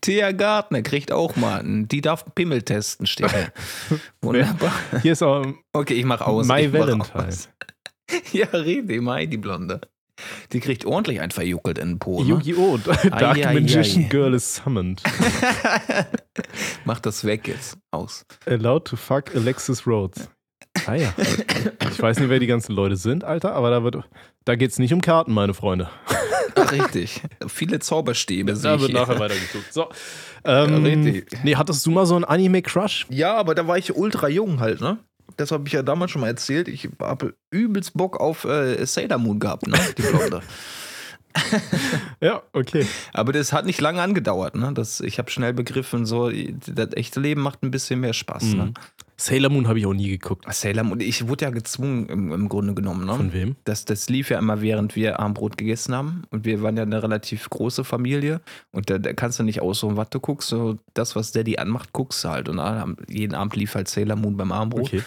Thea 0.00 0.32
Gardner 0.32 0.82
kriegt 0.82 1.12
auch 1.12 1.36
mal 1.36 1.60
einen. 1.60 1.88
Die 1.88 2.00
darf 2.00 2.24
Pimmel 2.34 2.62
testen, 2.62 3.06
steht 3.06 3.30
hier. 3.32 3.52
Wunderbar. 4.22 4.72
Hier 5.02 5.12
ist 5.12 5.22
auch 5.22 5.44
Okay, 5.72 5.94
ich 5.94 6.04
mach 6.04 6.20
aus. 6.20 6.46
My 6.46 6.72
Valentine. 6.72 7.26
aus. 7.26 7.48
Ja, 8.32 8.46
rede, 8.52 9.00
Mai, 9.00 9.24
die 9.24 9.38
Blonde. 9.38 9.80
Die 10.52 10.60
kriegt 10.60 10.84
ordentlich 10.84 11.20
ein 11.22 11.30
verjuckelt 11.30 11.78
in 11.78 11.90
den 11.92 11.98
Po. 11.98 12.22
Ne? 12.22 12.28
Yu-Gi-Oh! 12.30 12.76
Dark 12.76 13.10
Ai, 13.12 13.46
ai, 13.46 13.54
Magician 13.54 14.04
ai. 14.04 14.08
Girl 14.08 14.34
is 14.34 14.56
summoned. 14.56 15.02
Mach 16.84 17.00
das 17.00 17.24
weg 17.24 17.48
jetzt. 17.48 17.78
Aus. 17.90 18.26
Allowed 18.46 18.84
to 18.86 18.96
fuck 18.96 19.34
Alexis 19.34 19.86
Rhodes. 19.86 20.28
Ah 20.86 20.94
ja. 20.94 21.14
Ich 21.90 22.00
weiß 22.02 22.18
nicht, 22.18 22.28
wer 22.28 22.38
die 22.38 22.46
ganzen 22.46 22.72
Leute 22.74 22.96
sind, 22.96 23.24
Alter, 23.24 23.54
aber 23.54 23.70
da 23.70 23.82
wird, 23.84 23.96
da 24.44 24.56
geht's 24.56 24.78
nicht 24.78 24.92
um 24.92 25.00
Karten, 25.00 25.32
meine 25.32 25.54
Freunde. 25.54 25.88
Ach, 26.54 26.72
richtig. 26.72 27.22
Viele 27.48 27.78
Zauberstäbe 27.78 28.52
Da 28.54 28.74
ich 28.74 28.80
wird 28.80 28.92
nachher 28.92 29.18
weitergeguckt. 29.18 29.72
So. 29.72 29.88
Ähm, 30.44 30.84
richtig. 30.84 31.26
nee, 31.44 31.56
hattest 31.56 31.84
du 31.86 31.90
mal 31.90 32.06
so 32.06 32.14
einen 32.14 32.24
Anime-Crush? 32.24 33.06
Ja, 33.10 33.34
aber 33.36 33.54
da 33.54 33.66
war 33.66 33.78
ich 33.78 33.94
ultra 33.96 34.28
jung 34.28 34.60
halt, 34.60 34.80
ne? 34.80 34.98
Das 35.36 35.50
habe 35.50 35.66
ich 35.66 35.72
ja 35.72 35.82
damals 35.82 36.10
schon 36.10 36.20
mal 36.20 36.28
erzählt. 36.28 36.68
Ich 36.68 36.88
habe 37.00 37.34
übelst 37.50 37.94
Bock 37.94 38.20
auf 38.20 38.44
äh, 38.44 38.84
Sailor 38.84 39.18
Moon 39.18 39.38
gehabt, 39.38 39.66
ne? 39.66 39.78
Die 39.96 40.02
Blonde. 40.02 40.42
Ja, 42.20 42.42
okay. 42.52 42.86
Aber 43.12 43.32
das 43.32 43.52
hat 43.52 43.66
nicht 43.66 43.80
lange 43.80 44.00
angedauert, 44.00 44.54
ne? 44.54 44.72
Das, 44.74 45.00
ich 45.00 45.18
habe 45.18 45.30
schnell 45.30 45.52
begriffen, 45.52 46.06
so, 46.06 46.30
das 46.30 46.88
echte 46.94 47.20
Leben 47.20 47.40
macht 47.42 47.62
ein 47.62 47.70
bisschen 47.70 48.00
mehr 48.00 48.12
Spaß, 48.12 48.42
Mhm. 48.44 48.56
ne? 48.58 48.72
Sailor 49.16 49.50
Moon 49.50 49.68
habe 49.68 49.78
ich 49.78 49.86
auch 49.86 49.92
nie 49.92 50.08
geguckt. 50.08 50.44
Sailor 50.52 50.82
Moon, 50.82 50.98
ich 51.00 51.28
wurde 51.28 51.44
ja 51.44 51.50
gezwungen 51.52 52.06
im, 52.08 52.32
im 52.32 52.48
Grunde 52.48 52.74
genommen, 52.74 53.04
ne? 53.06 53.14
Von 53.14 53.32
wem? 53.32 53.54
Das, 53.64 53.84
das 53.84 54.08
lief 54.08 54.30
ja 54.30 54.38
immer, 54.38 54.62
während 54.62 54.96
wir 54.96 55.20
Armbrot 55.20 55.56
gegessen 55.56 55.94
haben. 55.94 56.22
Und 56.30 56.44
wir 56.44 56.60
waren 56.62 56.76
ja 56.76 56.82
eine 56.82 57.02
relativ 57.04 57.48
große 57.48 57.84
Familie. 57.84 58.40
Und 58.72 58.90
da, 58.90 58.98
da 58.98 59.12
kannst 59.12 59.38
du 59.38 59.44
nicht 59.44 59.60
aussuchen, 59.60 59.96
was 59.96 60.10
du 60.10 60.18
guckst. 60.18 60.48
So 60.48 60.78
das, 60.94 61.14
was 61.14 61.30
Daddy 61.30 61.56
anmacht, 61.58 61.92
guckst 61.92 62.24
du 62.24 62.30
halt. 62.30 62.48
Und 62.48 62.60
jeden 63.08 63.34
Abend 63.36 63.54
lief 63.54 63.76
halt 63.76 63.86
Sailor 63.88 64.16
Moon 64.16 64.36
beim 64.36 64.50
Armbrot. 64.50 64.86
Okay. 64.86 65.02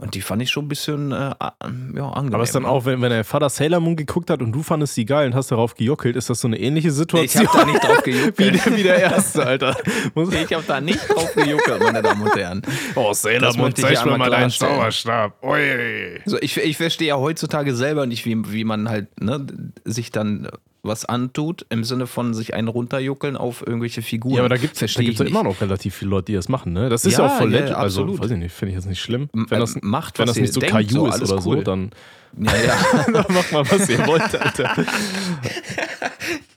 Und 0.00 0.14
die 0.14 0.22
fand 0.22 0.40
ich 0.40 0.50
schon 0.50 0.64
ein 0.64 0.68
bisschen 0.68 1.12
äh, 1.12 1.16
ja, 1.16 1.34
angenehm. 1.60 2.34
Aber 2.34 2.42
ist 2.42 2.54
dann 2.54 2.64
auch, 2.64 2.86
wenn, 2.86 3.02
wenn 3.02 3.10
dein 3.10 3.22
Vater 3.22 3.50
Sailor 3.50 3.80
Moon 3.80 3.96
geguckt 3.96 4.30
hat 4.30 4.40
und 4.40 4.52
du 4.52 4.62
fandest 4.62 4.94
sie 4.94 5.04
geil 5.04 5.26
und 5.26 5.34
hast 5.34 5.50
darauf 5.50 5.74
gejockelt, 5.74 6.16
ist 6.16 6.30
das 6.30 6.40
so 6.40 6.48
eine 6.48 6.58
ähnliche 6.58 6.90
Situation? 6.90 7.42
Ich 7.42 7.48
habe 7.48 7.58
da 7.58 7.70
nicht 7.70 7.84
drauf 7.84 8.00
wie, 8.06 8.10
gejuckelt. 8.12 8.66
der, 8.66 8.76
wie 8.76 8.82
der 8.82 8.98
Erste, 8.98 9.46
Alter. 9.46 9.76
Muss, 10.14 10.32
Ich 10.32 10.52
habe 10.54 10.64
da 10.66 10.80
nicht 10.80 11.06
drauf 11.06 11.34
gejuckelt, 11.34 11.82
meine 11.82 12.00
Damen 12.00 12.22
und 12.22 12.34
Herren. 12.34 12.62
oh, 12.94 13.12
Sailor 13.12 13.54
möchte 13.58 13.82
ich 13.82 14.00
hier 14.00 14.12
einmal 14.12 14.28
klarstellen. 14.28 14.74
Zauberstab. 14.74 15.44
Ui. 15.44 16.20
Also 16.24 16.38
ich, 16.40 16.56
ich 16.56 16.78
verstehe 16.78 17.08
ja 17.08 17.18
heutzutage 17.18 17.74
selber 17.74 18.06
nicht, 18.06 18.24
wie, 18.24 18.50
wie 18.52 18.64
man 18.64 18.88
halt 18.88 19.20
ne, 19.20 19.46
sich 19.84 20.10
dann 20.10 20.48
was 20.82 21.04
antut, 21.04 21.66
im 21.68 21.84
Sinne 21.84 22.06
von 22.06 22.34
sich 22.34 22.54
einen 22.54 22.68
runterjuckeln 22.68 23.36
auf 23.36 23.66
irgendwelche 23.66 24.02
Figuren. 24.02 24.34
Ja, 24.36 24.40
aber 24.40 24.48
da 24.48 24.56
gibt 24.56 24.80
es 24.80 24.94
ja 24.94 25.24
immer 25.24 25.42
noch 25.42 25.60
relativ 25.60 25.94
viele 25.94 26.10
Leute, 26.10 26.26
die 26.26 26.34
das 26.34 26.48
machen, 26.48 26.72
ne? 26.72 26.88
Das 26.88 27.04
ist 27.04 27.14
Ja, 27.18 27.26
ja 27.26 27.26
auch 27.26 27.38
voll 27.38 27.52
ja, 27.52 27.60
legit. 27.60 27.74
also, 27.74 28.02
absolut. 28.02 28.22
weiß 28.22 28.30
ich 28.30 28.38
nicht, 28.38 28.52
finde 28.52 28.70
ich 28.70 28.76
jetzt 28.76 28.88
nicht 28.88 29.00
schlimm. 29.00 29.28
Wenn 29.32 29.60
das, 29.60 29.76
äh, 29.76 29.80
macht, 29.82 30.18
wenn 30.18 30.26
das 30.26 30.36
nicht 30.36 30.52
so 30.52 30.60
Caillou 30.60 31.06
so, 31.10 31.22
ist 31.24 31.30
oder 31.30 31.42
so, 31.42 31.50
cool. 31.50 31.64
dann, 31.64 31.90
Ja, 32.38 32.52
ja. 32.56 33.02
dann 33.12 33.26
macht 33.34 33.52
mal, 33.52 33.70
was 33.70 33.88
ihr 33.88 34.06
wollt, 34.06 34.34
Alter. 34.34 34.74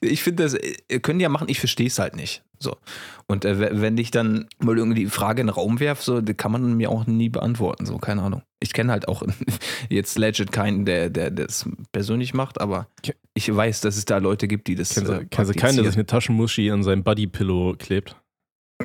Ich 0.01 0.21
finde, 0.21 0.43
das 0.43 0.53
äh, 0.53 0.99
können 0.99 1.19
die 1.19 1.23
ja 1.23 1.29
machen, 1.29 1.47
ich 1.49 1.59
verstehe 1.59 1.87
es 1.87 1.97
halt 1.97 2.15
nicht. 2.15 2.43
So. 2.59 2.75
Und 3.27 3.45
äh, 3.45 3.79
wenn 3.81 3.97
ich 3.97 4.11
dann 4.11 4.47
mal 4.59 4.77
irgendwie 4.77 5.05
die 5.05 5.09
Frage 5.09 5.41
in 5.41 5.47
den 5.47 5.53
Raum 5.53 5.79
werfe, 5.79 6.03
so, 6.03 6.21
kann 6.35 6.51
man 6.51 6.75
mir 6.75 6.89
auch 6.89 7.07
nie 7.07 7.29
beantworten. 7.29 7.85
So, 7.85 7.97
keine 7.97 8.21
Ahnung. 8.21 8.41
Ich 8.63 8.73
kenne 8.73 8.91
halt 8.91 9.07
auch 9.07 9.23
jetzt 9.89 10.17
legit 10.17 10.51
keinen, 10.51 10.85
der, 10.85 11.09
der 11.09 11.29
das 11.31 11.69
persönlich 11.91 12.33
macht, 12.33 12.61
aber 12.61 12.87
ich 13.33 13.53
weiß, 13.53 13.81
dass 13.81 13.97
es 13.97 14.05
da 14.05 14.17
Leute 14.17 14.47
gibt, 14.47 14.67
die 14.67 14.75
das. 14.75 14.93
Kennst 14.93 15.09
du, 15.09 15.13
äh, 15.13 15.25
kennst 15.29 15.53
du 15.53 15.59
keinen, 15.59 15.75
der 15.75 15.85
sich 15.85 15.95
eine 15.95 16.05
Taschenmuschi 16.05 16.71
an 16.71 16.83
seinem 16.83 17.03
Buddy-Pillow 17.03 17.75
klebt? 17.77 18.15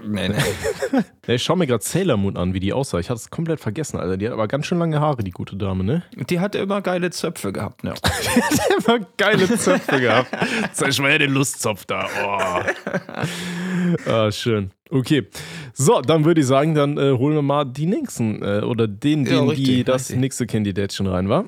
Nee, 0.05 0.28
nee. 0.28 0.35
Ja, 1.26 1.35
ich 1.35 1.43
schau 1.43 1.57
mir 1.57 1.67
gerade 1.67 1.85
Sailor 1.85 2.17
Moon 2.17 2.38
an, 2.38 2.55
wie 2.55 2.61
die 2.61 2.73
aussah. 2.73 2.99
Ich 2.99 3.11
hatte 3.11 3.19
es 3.19 3.28
komplett 3.28 3.61
vergessen, 3.61 3.99
Alter. 3.99 4.17
Die 4.17 4.26
hat 4.26 4.33
aber 4.33 4.49
ganz 4.49 4.64
schön 4.64 4.78
lange 4.78 4.99
Haare, 4.99 5.23
die 5.23 5.31
gute 5.31 5.57
Dame, 5.57 5.85
ne? 5.85 6.02
Die 6.31 6.40
hat 6.40 6.55
immer 6.55 6.81
geile 6.81 7.11
Zöpfe 7.11 7.52
gehabt, 7.52 7.85
ja. 7.85 7.93
Die 8.23 8.43
hat 8.43 8.87
immer 8.87 9.07
geile 9.19 9.47
Zöpfe 9.59 10.00
gehabt. 10.00 10.31
Zeig 10.73 10.99
mal 11.00 11.11
her 11.11 11.19
den 11.19 11.33
Lustzopf 11.33 11.85
da. 11.85 12.09
Oh. 12.25 14.11
ah, 14.11 14.33
schön. 14.33 14.71
Okay. 14.90 15.26
So, 15.75 16.00
dann 16.00 16.25
würde 16.25 16.40
ich 16.40 16.47
sagen, 16.47 16.75
dann 16.75 16.97
äh, 16.97 17.12
holen 17.12 17.35
wir 17.35 17.43
mal 17.43 17.64
die 17.64 17.87
nächsten 17.87 18.43
äh, 18.43 18.61
oder 18.61 18.88
den, 18.88 19.25
Ja, 19.26 19.40
den 19.40 19.49
richtig, 19.50 19.67
die 19.67 19.85
das 19.85 20.02
richtig. 20.02 20.17
nächste 20.17 20.47
Kandidatchen 20.47 21.07
rein 21.07 21.28
war. 21.28 21.45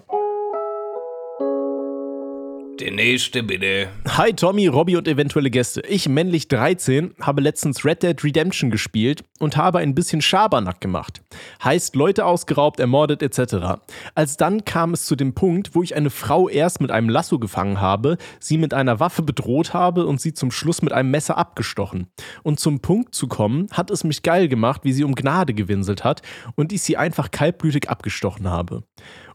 Der 2.81 2.93
nächste 2.93 3.43
bitte. 3.43 3.89
Hi 4.09 4.33
Tommy, 4.33 4.67
Robby 4.67 4.97
und 4.97 5.07
eventuelle 5.07 5.51
Gäste. 5.51 5.83
Ich, 5.87 6.09
männlich 6.09 6.49
13, 6.49 7.13
habe 7.21 7.43
letztens 7.43 7.85
Red 7.85 8.03
Dead 8.03 8.25
Redemption 8.25 8.71
gespielt 8.71 9.23
und 9.39 9.59
habe 9.59 9.81
ein 9.81 9.95
bisschen 9.95 10.23
Schabernack 10.23 10.81
gemacht. 10.81 11.21
Heißt 11.63 11.95
Leute 11.95 12.25
ausgeraubt, 12.25 12.81
ermordet 12.81 13.23
etc. 13.23 13.83
Als 14.15 14.39
dann 14.39 14.65
kam 14.65 14.95
es 14.95 15.05
zu 15.05 15.15
dem 15.15 15.35
Punkt, 15.35 15.75
wo 15.75 15.83
ich 15.83 15.95
eine 15.95 16.09
Frau 16.09 16.49
erst 16.49 16.81
mit 16.81 16.91
einem 16.91 17.11
Lasso 17.11 17.39
gefangen 17.39 17.83
habe, 17.83 18.17
sie 18.39 18.57
mit 18.57 18.73
einer 18.73 18.99
Waffe 18.99 19.21
bedroht 19.21 19.75
habe 19.75 20.07
und 20.07 20.19
sie 20.19 20.33
zum 20.33 20.51
Schluss 20.51 20.81
mit 20.81 20.95
einem 20.95 21.11
Messer 21.11 21.37
abgestochen. 21.37 22.07
Und 22.45 22.61
zum 22.61 22.81
Punkt 22.81 23.15
zu 23.15 23.29
kommen, 23.29 23.67
hat 23.73 23.91
es 23.91 24.05
mich 24.05 24.23
geil 24.23 24.49
gemacht, 24.49 24.85
wie 24.85 24.95
sie 24.95 25.05
um 25.05 25.15
Gnade 25.15 25.53
gewinselt 25.53 26.03
hat 26.03 26.23
und 26.57 26.73
ich 26.73 26.81
sie 26.81 26.97
einfach 26.97 27.31
kaltblütig 27.31 27.91
abgestochen 27.91 28.49
habe. 28.49 28.85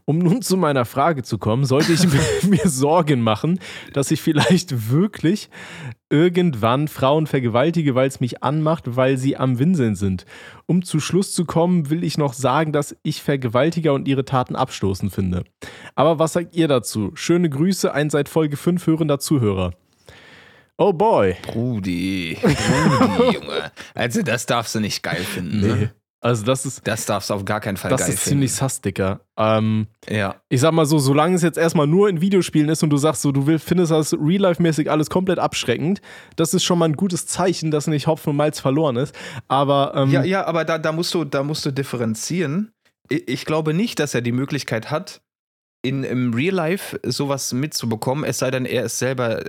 Um 0.08 0.18
nun 0.18 0.40
zu 0.40 0.56
meiner 0.56 0.84
Frage 0.84 1.24
zu 1.24 1.36
kommen, 1.36 1.64
sollte 1.64 1.92
ich 1.92 2.06
mir, 2.48 2.68
Sorgen 2.68 3.20
machen, 3.22 3.58
dass 3.92 4.12
ich 4.12 4.22
vielleicht 4.22 4.90
wirklich 4.90 5.50
irgendwann 6.10 6.86
Frauen 6.86 7.26
vergewaltige, 7.26 7.96
weil 7.96 8.06
es 8.06 8.20
mich 8.20 8.44
anmacht, 8.44 8.96
weil 8.96 9.16
sie 9.16 9.36
am 9.36 9.58
Winseln 9.58 9.96
sind. 9.96 10.24
Um 10.66 10.84
zu 10.84 11.00
Schluss 11.00 11.32
zu 11.32 11.44
kommen, 11.44 11.90
will 11.90 12.04
ich 12.04 12.18
noch 12.18 12.34
sagen, 12.34 12.72
dass 12.72 12.96
ich 13.02 13.20
Vergewaltiger 13.20 13.94
und 13.94 14.06
ihre 14.06 14.24
Taten 14.24 14.54
abstoßend 14.54 15.12
finde. 15.12 15.42
Aber 15.96 16.20
was 16.20 16.34
sagt 16.34 16.54
ihr 16.54 16.68
dazu? 16.68 17.10
Schöne 17.14 17.50
Grüße, 17.50 17.92
ein 17.92 18.08
seit 18.08 18.28
Folge 18.28 18.56
5 18.56 18.86
hörender 18.86 19.18
Zuhörer. 19.18 19.72
Oh 20.78 20.92
boy. 20.92 21.34
Rudi. 21.52 22.38
Rudi, 22.40 23.32
Junge. 23.34 23.72
Also, 23.94 24.22
das 24.22 24.46
darfst 24.46 24.74
du 24.76 24.80
nicht 24.80 25.02
geil 25.02 25.24
finden. 25.24 25.60
Ne? 25.60 25.90
Also 26.20 26.44
das 26.44 26.66
ist, 26.66 26.86
Das 26.86 27.06
darfst 27.06 27.30
du 27.30 27.34
auf 27.34 27.44
gar 27.44 27.60
keinen 27.60 27.76
Fall 27.76 27.90
das 27.90 28.08
ist 28.08 28.24
ziemlich 28.24 28.52
sass, 28.52 28.80
Dicker. 28.80 29.20
Ähm, 29.36 29.86
ja. 30.08 30.36
ich 30.48 30.60
sag 30.60 30.72
mal 30.72 30.86
so, 30.86 30.98
solange 30.98 31.36
es 31.36 31.42
jetzt 31.42 31.58
erstmal 31.58 31.86
nur 31.86 32.08
in 32.08 32.20
Videospielen 32.20 32.68
ist 32.68 32.82
und 32.82 32.90
du 32.90 32.96
sagst 32.96 33.22
so, 33.22 33.32
du 33.32 33.46
will, 33.46 33.58
findest 33.58 33.92
das 33.92 34.14
real-life-mäßig 34.14 34.90
alles 34.90 35.10
komplett 35.10 35.38
abschreckend, 35.38 36.00
das 36.36 36.54
ist 36.54 36.64
schon 36.64 36.78
mal 36.78 36.86
ein 36.86 36.94
gutes 36.96 37.26
Zeichen, 37.26 37.70
dass 37.70 37.86
nicht 37.86 38.06
Hopfen 38.06 38.30
und 38.30 38.36
Malz 38.36 38.60
verloren 38.60 38.96
ist. 38.96 39.14
Aber 39.46 39.92
ähm, 39.94 40.10
Ja, 40.10 40.24
ja, 40.24 40.46
aber 40.46 40.64
da, 40.64 40.78
da, 40.78 40.90
musst 40.90 41.12
du, 41.12 41.24
da 41.24 41.42
musst 41.42 41.66
du 41.66 41.70
differenzieren. 41.70 42.72
Ich, 43.08 43.28
ich 43.28 43.44
glaube 43.44 43.74
nicht, 43.74 44.00
dass 44.00 44.14
er 44.14 44.22
die 44.22 44.32
Möglichkeit 44.32 44.90
hat, 44.90 45.20
in, 45.86 46.04
im 46.04 46.34
Real 46.34 46.54
Life 46.54 46.98
sowas 47.04 47.52
mitzubekommen, 47.52 48.24
es 48.24 48.38
sei 48.38 48.50
denn, 48.50 48.64
er 48.66 48.84
ist 48.84 48.98
selber 48.98 49.44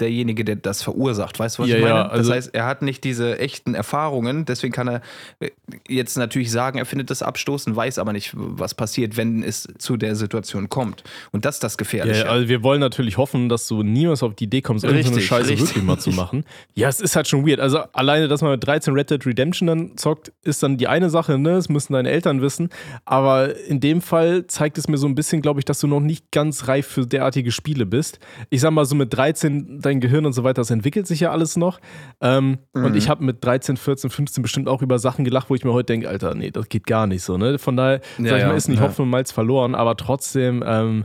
derjenige, 0.00 0.44
der 0.44 0.56
das 0.56 0.82
verursacht. 0.82 1.38
Weißt 1.38 1.58
du, 1.58 1.62
was 1.62 1.68
Ja, 1.68 1.76
ich 1.76 1.82
meine? 1.82 1.94
ja, 1.94 2.06
also- 2.08 2.30
das 2.30 2.36
heißt, 2.36 2.54
er 2.54 2.66
hat 2.66 2.82
nicht 2.82 3.04
diese 3.04 3.38
echten 3.38 3.74
Erfahrungen, 3.74 4.44
deswegen 4.44 4.72
kann 4.72 4.88
er 4.88 5.02
äh, 5.40 5.50
jetzt 5.88 6.16
natürlich 6.16 6.50
sagen, 6.50 6.78
er 6.78 6.86
findet 6.86 7.10
das 7.10 7.22
abstoßend, 7.22 7.76
weiß 7.76 7.98
aber 7.98 8.12
nicht, 8.12 8.32
was 8.34 8.74
passiert, 8.74 9.16
wenn 9.16 9.42
es 9.42 9.68
zu 9.78 9.96
der 9.96 10.16
Situation 10.16 10.68
kommt. 10.68 11.04
Und 11.32 11.44
das 11.44 11.56
ist 11.56 11.64
das 11.64 11.76
Gefährliche. 11.78 12.20
ja, 12.24 12.26
also 12.26 12.48
wir 12.48 12.62
wollen 12.62 12.80
natürlich 12.80 13.16
hoffen, 13.18 13.48
dass 13.48 13.66
du 13.68 13.82
niemals 13.82 14.22
auf 14.22 14.34
die 14.34 14.44
Idee 14.44 14.62
kommst, 14.62 14.84
irgendeine 14.84 15.10
Richtig, 15.10 15.26
Scheiße 15.26 15.50
richtig. 15.50 15.68
wirklich 15.68 15.84
mal 15.84 15.98
zu 15.98 16.10
machen. 16.10 16.44
Ja, 16.74 16.88
es 16.88 17.00
ist 17.00 17.16
halt 17.16 17.28
schon 17.28 17.46
weird. 17.46 17.60
Also 17.60 17.78
alleine, 17.92 18.28
dass 18.28 18.42
man 18.42 18.52
mit 18.52 18.66
13 18.66 18.94
Red 18.94 19.10
Dead 19.10 19.24
Redemption 19.26 19.66
dann 19.66 19.96
zockt, 19.96 20.32
ist 20.42 20.62
dann 20.62 20.76
die 20.76 20.88
eine 20.88 21.10
Sache, 21.10 21.38
ne? 21.38 21.54
Das 21.54 21.68
müssen 21.68 21.92
deine 21.92 22.10
Eltern 22.10 22.40
wissen. 22.42 22.70
Aber 23.04 23.56
in 23.66 23.80
dem 23.80 24.00
Fall 24.00 24.46
zeigt 24.46 24.78
es 24.78 24.88
mir 24.88 24.96
so 24.96 25.06
ein 25.06 25.14
bisschen, 25.14 25.42
glaube 25.42 25.60
ich, 25.60 25.64
dass 25.64 25.73
du 25.80 25.86
noch 25.86 26.00
nicht 26.00 26.30
ganz 26.30 26.68
reif 26.68 26.86
für 26.86 27.06
derartige 27.06 27.50
Spiele 27.52 27.86
bist. 27.86 28.18
Ich 28.50 28.60
sag 28.60 28.70
mal 28.72 28.84
so 28.84 28.94
mit 28.94 29.12
13, 29.14 29.80
dein 29.80 30.00
Gehirn 30.00 30.26
und 30.26 30.32
so 30.32 30.44
weiter, 30.44 30.60
das 30.62 30.70
entwickelt 30.70 31.06
sich 31.06 31.20
ja 31.20 31.30
alles 31.30 31.56
noch. 31.56 31.80
Ähm, 32.20 32.58
Und 32.72 32.90
Mhm. 32.92 32.96
ich 32.96 33.08
habe 33.08 33.24
mit 33.24 33.44
13, 33.44 33.76
14, 33.76 34.10
15 34.10 34.42
bestimmt 34.42 34.68
auch 34.68 34.82
über 34.82 34.98
Sachen 34.98 35.24
gelacht, 35.24 35.50
wo 35.50 35.54
ich 35.54 35.64
mir 35.64 35.72
heute 35.72 35.86
denke, 35.92 36.08
Alter, 36.08 36.34
nee, 36.34 36.50
das 36.50 36.68
geht 36.68 36.86
gar 36.86 37.06
nicht 37.06 37.22
so, 37.22 37.36
ne? 37.38 37.58
Von 37.58 37.76
daher, 37.76 38.00
Ja, 38.18 38.28
sag 38.28 38.36
ich 38.36 38.42
ja, 38.42 38.48
mal, 38.48 38.56
ist 38.56 38.68
nicht 38.68 38.80
ja. 38.80 38.84
Hopfen 38.86 39.02
und 39.02 39.10
Malz 39.10 39.32
verloren, 39.32 39.74
aber 39.74 39.96
trotzdem 39.96 40.62
ähm, 40.66 41.04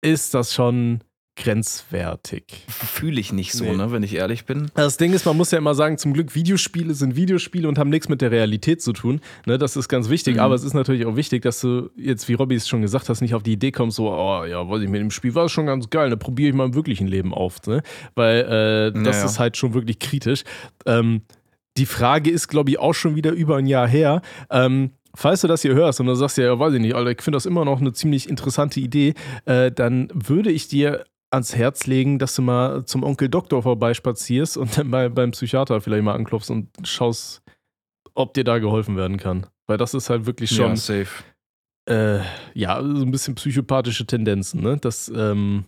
ist 0.00 0.34
das 0.34 0.52
schon 0.52 1.02
grenzwertig. 1.36 2.44
Fühle 2.68 3.20
ich 3.20 3.32
nicht 3.32 3.52
so, 3.52 3.64
Nee. 3.64 3.76
ne, 3.76 3.92
wenn 3.92 4.02
ich 4.02 4.14
ehrlich 4.14 4.44
bin. 4.44 4.70
Das 4.74 4.96
Ding 4.96 5.12
ist, 5.12 5.24
man 5.24 5.36
muss 5.36 5.50
ja 5.50 5.58
immer 5.58 5.74
sagen, 5.74 5.96
zum 5.98 6.12
Glück 6.12 6.34
Videospiele 6.34 6.94
sind 6.94 7.16
Videospiele 7.16 7.68
und 7.68 7.78
haben 7.78 7.90
nichts 7.90 8.08
mit 8.08 8.20
der 8.20 8.30
Realität 8.30 8.82
zu 8.82 8.92
tun. 8.92 9.20
Ne, 9.46 9.58
das 9.58 9.76
ist 9.76 9.88
ganz 9.88 10.08
wichtig, 10.08 10.34
Mhm. 10.36 10.40
aber 10.40 10.54
es 10.54 10.64
ist 10.64 10.74
natürlich 10.74 11.06
auch 11.06 11.16
wichtig, 11.16 11.42
dass 11.42 11.60
du 11.60 11.90
jetzt, 11.96 12.28
wie 12.28 12.34
Robby 12.34 12.54
es 12.56 12.68
schon 12.68 12.82
gesagt 12.82 13.08
hast, 13.08 13.20
nicht 13.20 13.34
auf 13.34 13.42
die 13.42 13.52
Idee 13.52 13.72
kommst, 13.72 13.96
so, 13.96 14.10
oh 14.12 14.44
ja, 14.44 14.68
weiß 14.68 14.82
ich, 14.82 14.88
mit 14.88 15.00
dem 15.00 15.10
Spiel 15.10 15.34
war 15.34 15.46
es 15.46 15.52
schon 15.52 15.66
ganz 15.66 15.88
geil, 15.90 16.10
da 16.10 16.16
probiere 16.16 16.50
ich 16.50 16.54
mal 16.54 16.66
im 16.66 16.74
wirklichen 16.74 17.06
Leben 17.06 17.32
auf. 17.32 17.58
Ne? 17.66 17.82
Weil 18.14 18.40
äh, 18.40 18.92
das 19.02 19.16
Naja. 19.16 19.24
ist 19.24 19.38
halt 19.38 19.56
schon 19.56 19.74
wirklich 19.74 19.98
kritisch. 19.98 20.44
Ähm, 20.86 21.22
die 21.76 21.86
Frage 21.86 22.30
ist, 22.30 22.48
glaube 22.48 22.70
ich, 22.70 22.78
auch 22.78 22.92
schon 22.94 23.16
wieder 23.16 23.32
über 23.32 23.56
ein 23.56 23.66
Jahr 23.66 23.88
her. 23.88 24.22
Ähm, 24.50 24.90
Falls 25.14 25.42
du 25.42 25.46
das 25.46 25.60
hier 25.60 25.74
hörst 25.74 26.00
und 26.00 26.06
du 26.06 26.14
sagst 26.14 26.38
ja, 26.38 26.44
ja 26.44 26.58
weiß 26.58 26.72
ich 26.72 26.80
nicht, 26.80 26.94
Alter, 26.94 27.10
ich 27.10 27.20
finde 27.20 27.36
das 27.36 27.44
immer 27.44 27.66
noch 27.66 27.82
eine 27.82 27.92
ziemlich 27.92 28.30
interessante 28.30 28.80
Idee, 28.80 29.12
äh, 29.44 29.70
dann 29.70 30.08
würde 30.14 30.50
ich 30.50 30.68
dir 30.68 31.04
ans 31.32 31.56
Herz 31.56 31.86
legen, 31.86 32.18
dass 32.18 32.34
du 32.34 32.42
mal 32.42 32.84
zum 32.84 33.02
Onkel 33.02 33.28
Doktor 33.28 33.62
vorbeispazierst 33.62 34.56
und 34.56 34.76
dann 34.76 34.90
bei, 34.90 35.08
beim 35.08 35.30
Psychiater 35.32 35.80
vielleicht 35.80 36.04
mal 36.04 36.14
anklopfst 36.14 36.50
und 36.50 36.68
schaust, 36.84 37.42
ob 38.14 38.34
dir 38.34 38.44
da 38.44 38.58
geholfen 38.58 38.96
werden 38.96 39.16
kann. 39.16 39.46
Weil 39.66 39.78
das 39.78 39.94
ist 39.94 40.10
halt 40.10 40.26
wirklich 40.26 40.50
schon, 40.50 40.70
ja, 40.70 40.76
safe. 40.76 41.24
äh, 41.88 42.20
ja, 42.54 42.82
so 42.82 43.02
ein 43.02 43.10
bisschen 43.10 43.34
psychopathische 43.34 44.06
Tendenzen, 44.06 44.60
ne? 44.60 44.76
Das, 44.76 45.10
ähm, 45.14 45.64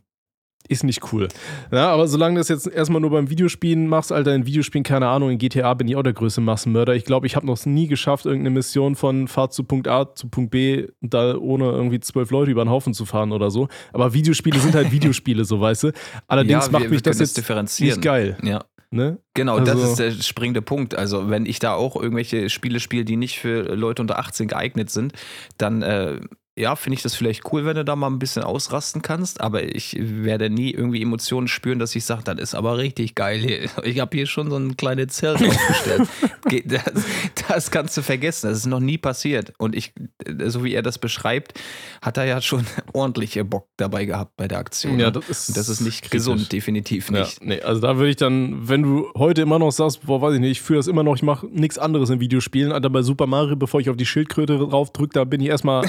ist 0.68 0.82
nicht 0.84 1.12
cool. 1.12 1.28
Ja, 1.70 1.90
aber 1.90 2.08
solange 2.08 2.34
du 2.36 2.40
das 2.40 2.48
jetzt 2.48 2.66
erstmal 2.66 3.00
nur 3.00 3.10
beim 3.10 3.28
Videospielen 3.28 3.86
machst, 3.86 4.10
Alter, 4.12 4.34
in 4.34 4.46
Videospielen, 4.46 4.82
keine 4.82 5.08
Ahnung, 5.08 5.30
in 5.30 5.38
GTA 5.38 5.74
bin 5.74 5.88
ich 5.88 5.96
auch 5.96 6.02
der 6.02 6.14
größte 6.14 6.40
Massenmörder. 6.40 6.94
Ich 6.94 7.04
glaube, 7.04 7.26
ich 7.26 7.36
habe 7.36 7.46
noch 7.46 7.64
nie 7.66 7.86
geschafft, 7.86 8.24
irgendeine 8.26 8.50
Mission 8.54 8.96
von 8.96 9.28
Fahrt 9.28 9.52
zu 9.52 9.64
Punkt 9.64 9.88
A 9.88 10.14
zu 10.14 10.28
Punkt 10.28 10.50
B, 10.50 10.86
da 11.02 11.36
ohne 11.36 11.64
irgendwie 11.66 12.00
zwölf 12.00 12.30
Leute 12.30 12.50
über 12.50 12.64
den 12.64 12.70
Haufen 12.70 12.94
zu 12.94 13.04
fahren 13.04 13.32
oder 13.32 13.50
so. 13.50 13.68
Aber 13.92 14.14
Videospiele 14.14 14.58
sind 14.58 14.74
halt 14.74 14.90
Videospiele, 14.92 15.44
so 15.44 15.60
weißt 15.60 15.84
du. 15.84 15.92
Allerdings 16.28 16.66
Ja, 16.66 16.72
macht 16.72 16.82
wir- 16.84 16.90
mich 16.90 16.98
wir 16.98 17.02
das 17.02 17.18
jetzt 17.18 17.36
differenzieren. 17.36 17.96
nicht 17.98 18.02
geil. 18.02 18.36
Ja. 18.42 18.64
Ne? 18.90 19.18
Genau, 19.34 19.56
Also- 19.56 19.72
das 19.72 19.82
ist 19.90 19.98
der 19.98 20.10
springende 20.22 20.62
Punkt. 20.62 20.94
Also, 20.94 21.28
wenn 21.28 21.46
ich 21.46 21.58
da 21.58 21.74
auch 21.74 21.96
irgendwelche 21.96 22.48
Spiele 22.48 22.78
spiele, 22.78 23.04
die 23.04 23.16
nicht 23.16 23.38
für 23.40 23.74
Leute 23.74 24.00
unter 24.02 24.18
18 24.20 24.46
geeignet 24.48 24.88
sind, 24.88 25.12
dann 25.58 25.82
äh, 25.82 26.20
ja, 26.56 26.76
finde 26.76 26.94
ich 26.96 27.02
das 27.02 27.16
vielleicht 27.16 27.52
cool, 27.52 27.64
wenn 27.64 27.74
du 27.74 27.84
da 27.84 27.96
mal 27.96 28.06
ein 28.06 28.20
bisschen 28.20 28.44
ausrasten 28.44 29.02
kannst, 29.02 29.40
aber 29.40 29.74
ich 29.74 29.96
werde 29.98 30.50
nie 30.50 30.70
irgendwie 30.70 31.02
Emotionen 31.02 31.48
spüren, 31.48 31.80
dass 31.80 31.94
ich 31.96 32.04
sage, 32.04 32.22
das 32.24 32.38
ist 32.38 32.54
aber 32.54 32.78
richtig 32.78 33.14
geil 33.16 33.40
hier. 33.40 33.68
Ich 33.84 33.98
habe 34.00 34.16
hier 34.16 34.26
schon 34.26 34.50
so 34.50 34.56
ein 34.56 34.76
kleines 34.76 35.08
Zelt 35.14 35.42
aufgestellt. 35.46 36.08
Das, 36.66 36.82
das 37.48 37.70
kannst 37.72 37.96
du 37.96 38.02
vergessen, 38.02 38.48
das 38.48 38.58
ist 38.58 38.66
noch 38.66 38.78
nie 38.80 38.98
passiert. 38.98 39.52
Und 39.58 39.74
ich, 39.74 39.92
so 40.46 40.62
wie 40.62 40.72
er 40.74 40.82
das 40.82 40.98
beschreibt, 40.98 41.58
hat 42.00 42.16
er 42.18 42.24
ja 42.24 42.40
schon 42.40 42.64
ordentliche 42.92 43.44
Bock 43.44 43.66
dabei 43.76 44.04
gehabt 44.04 44.36
bei 44.36 44.46
der 44.46 44.58
Aktion. 44.58 44.98
Ja, 45.00 45.06
ne? 45.06 45.12
das 45.12 45.28
ist 45.28 45.56
das 45.56 45.68
ist 45.68 45.80
nicht 45.80 46.02
kritisch. 46.02 46.10
gesund, 46.18 46.52
definitiv 46.52 47.10
Ja, 47.10 47.20
nicht. 47.20 47.42
nee, 47.44 47.60
also 47.62 47.80
da 47.80 47.96
würde 47.96 48.10
ich 48.10 48.16
dann, 48.16 48.68
wenn 48.68 48.82
du 48.82 49.08
heute 49.16 49.42
immer 49.42 49.58
noch 49.58 49.72
sagst, 49.72 50.06
boah, 50.06 50.20
weiß 50.22 50.34
ich 50.34 50.40
nicht, 50.40 50.52
ich 50.52 50.60
führe 50.62 50.78
das 50.78 50.86
immer 50.86 51.02
noch, 51.02 51.16
ich 51.16 51.22
mache 51.22 51.46
nichts 51.46 51.78
anderes 51.78 52.10
in 52.10 52.20
Videospielen, 52.20 52.70
Alter, 52.70 52.90
bei 52.90 53.02
Super 53.02 53.26
Mario, 53.26 53.56
bevor 53.56 53.80
ich 53.80 53.90
auf 53.90 53.96
die 53.96 54.06
Schildkröte 54.06 54.56
drauf 54.58 54.92
drücke, 54.92 55.14
da 55.14 55.24
bin 55.24 55.40
ich 55.40 55.48
erstmal. 55.48 55.84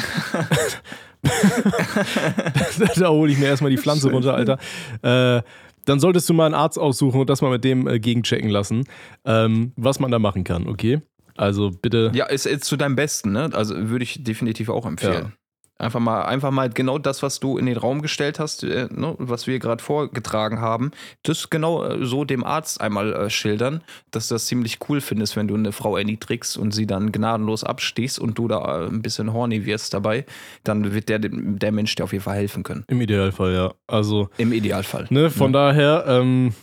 da 2.96 3.10
hole 3.10 3.32
ich 3.32 3.38
mir 3.38 3.48
erstmal 3.48 3.72
die 3.72 3.78
Pflanze 3.78 4.12
runter, 4.12 4.36
Alter. 4.36 4.60
Äh, 5.02 5.42
dann 5.86 6.00
solltest 6.00 6.28
du 6.30 6.34
mal 6.34 6.46
einen 6.46 6.56
Arzt 6.56 6.80
aussuchen 6.80 7.20
und 7.20 7.30
das 7.30 7.42
mal 7.42 7.52
mit 7.52 7.64
dem 7.64 7.88
äh, 7.88 8.00
gegenchecken 8.00 8.50
lassen, 8.50 8.86
ähm, 9.24 9.72
was 9.76 10.00
man 10.00 10.12
da 10.12 10.20
machen 10.20 10.44
kann, 10.44 10.68
okay? 10.68 11.02
Also 11.38 11.72
bitte. 11.72 12.12
Ja, 12.14 12.26
ist, 12.26 12.46
ist 12.46 12.64
zu 12.64 12.78
deinem 12.78 12.96
Besten, 12.96 13.32
ne? 13.32 13.50
Also 13.54 13.76
würde 13.76 14.04
ich 14.04 14.24
definitiv 14.24 14.70
auch 14.70 14.86
empfehlen. 14.86 15.34
Einfach 15.78 16.00
mal, 16.00 16.22
einfach 16.24 16.52
mal 16.52 16.70
genau 16.70 16.98
das, 16.98 17.22
was 17.22 17.42
du 17.42 17.58
in 17.58 17.66
den 17.66 17.76
Raum 17.76 18.02
gestellt 18.02 18.40
hast, 18.40 18.64
äh, 18.64 18.88
ne, 18.92 19.14
was 19.18 19.46
wir 19.46 19.60
gerade 19.60 19.84
vorgetragen 19.84 20.62
haben, 20.62 20.92
das 21.24 21.50
genau 21.50 21.84
äh, 21.84 22.06
so 22.06 22.24
dem 22.24 22.46
Arzt 22.46 22.80
einmal 22.80 23.14
äh, 23.14 23.30
schildern, 23.30 23.82
dass 24.12 24.30
du 24.30 24.36
das 24.36 24.46
ziemlich 24.46 24.80
cool 24.88 25.02
findest, 25.02 25.36
wenn 25.36 25.50
du 25.50 25.56
eine 25.56 25.74
Frau 25.74 25.98
erniedrigst 25.98 26.58
und 26.58 26.74
sie 26.74 26.88
dann 26.88 27.12
gnadenlos 27.12 27.66
abstichst 27.66 28.20
und 28.20 28.38
du 28.38 28.48
da 28.48 28.84
äh, 28.84 28.88
ein 28.88 29.02
bisschen 29.02 29.34
horny 29.34 29.66
wirst 29.66 29.94
dabei, 29.94 30.26
dann 30.64 30.94
wird 30.94 31.10
der, 31.10 31.20
der 31.20 31.72
Mensch 31.74 31.94
dir 31.96 32.06
auf 32.06 32.14
jeden 32.14 32.24
Fall 32.24 32.38
helfen 32.38 32.64
können. 32.64 32.86
Im 32.88 33.02
Idealfall, 33.02 33.54
ja. 33.54 33.74
Also, 33.86 34.30
Im 34.38 34.54
Idealfall. 34.54 35.08
ne, 35.10 35.30
von 35.30 35.52
daher, 35.52 36.06
ähm, 36.08 36.54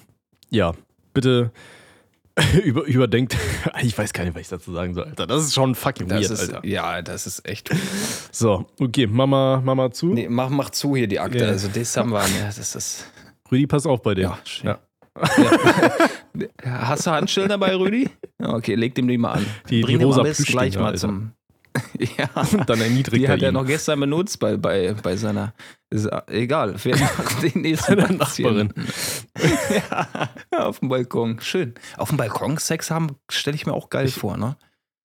ja, 0.49 0.73
bitte 1.13 1.53
über, 2.65 2.85
überdenkt. 2.85 3.37
Ich 3.83 3.97
weiß 3.97 4.13
gar 4.13 4.25
nicht, 4.25 4.35
was 4.35 4.43
ich 4.43 4.49
dazu 4.49 4.73
sagen 4.73 4.95
soll, 4.95 5.05
Alter. 5.05 5.27
Das 5.27 5.43
ist 5.45 5.55
schon 5.55 5.75
fucking 5.75 6.09
Das 6.09 6.21
weird, 6.29 6.31
ist, 6.33 6.55
Alter. 6.55 6.67
ja, 6.67 7.03
das 7.03 7.27
ist 7.27 7.47
echt. 7.49 7.71
So, 8.31 8.67
okay, 8.81 9.07
Mama, 9.07 9.61
Mama 9.65 9.91
zu. 9.91 10.07
Nee, 10.13 10.29
mach, 10.29 10.49
mach 10.51 10.71
zu 10.71 10.95
hier 10.97 11.07
die 11.09 11.21
Akte. 11.21 11.39
Ja. 11.39 11.47
Also, 11.47 11.69
das 11.73 11.97
haben 11.97 12.11
wir. 12.11 12.21
Ja, 12.21 12.47
das 12.55 12.75
ist. 12.77 13.07
Rüdi, 13.51 13.67
pass 13.67 13.87
auf 13.87 14.03
bei 14.03 14.15
dir. 14.15 14.23
Ja. 14.23 14.39
Ja. 14.63 14.79
Ja. 16.65 16.89
Hast 16.89 17.07
du 17.07 17.11
Handschellen 17.11 17.51
dabei, 17.51 17.77
Rüdi? 17.77 18.09
Okay, 18.43 18.75
leg 18.75 18.95
dem 18.95 19.07
die 19.07 19.19
mal 19.19 19.33
an. 19.33 19.47
Die- 19.69 19.83
Bring 19.83 19.99
die 19.99 20.05
rosa 20.07 20.23
besten 20.23 20.45
gleich 20.45 20.77
mal 20.77 20.87
Alter. 20.87 20.97
zum. 20.99 21.33
ja, 21.99 22.29
Dann 22.67 22.81
erniedrigt 22.81 23.23
die 23.23 23.25
er 23.27 23.33
hat 23.33 23.43
er 23.43 23.49
ihn. 23.49 23.55
noch 23.55 23.67
gestern 23.67 24.01
benutzt 24.01 24.39
bei, 24.39 24.57
bei, 24.57 24.95
bei 24.95 25.17
seiner. 25.17 25.55
Ist, 25.91 26.09
egal, 26.29 26.75
wir 26.83 26.97
machen 26.97 27.41
den 27.55 27.63
nächsten 27.63 27.99
Seiner 27.99 28.13
Nachbarin. 28.13 28.73
ja, 30.53 30.67
auf 30.67 30.81
dem 30.81 30.89
Balkon. 30.89 31.39
Schön. 31.41 31.75
Auf 31.97 32.09
dem 32.09 32.19
Balkon 32.19 32.57
Sex 32.59 32.91
haben, 32.91 33.17
stelle 33.31 33.55
ich 33.55 33.67
mir 33.67 33.75
auch 33.75 33.91
geil 33.91 34.09
vor, 34.09 34.37
ne? 34.37 34.57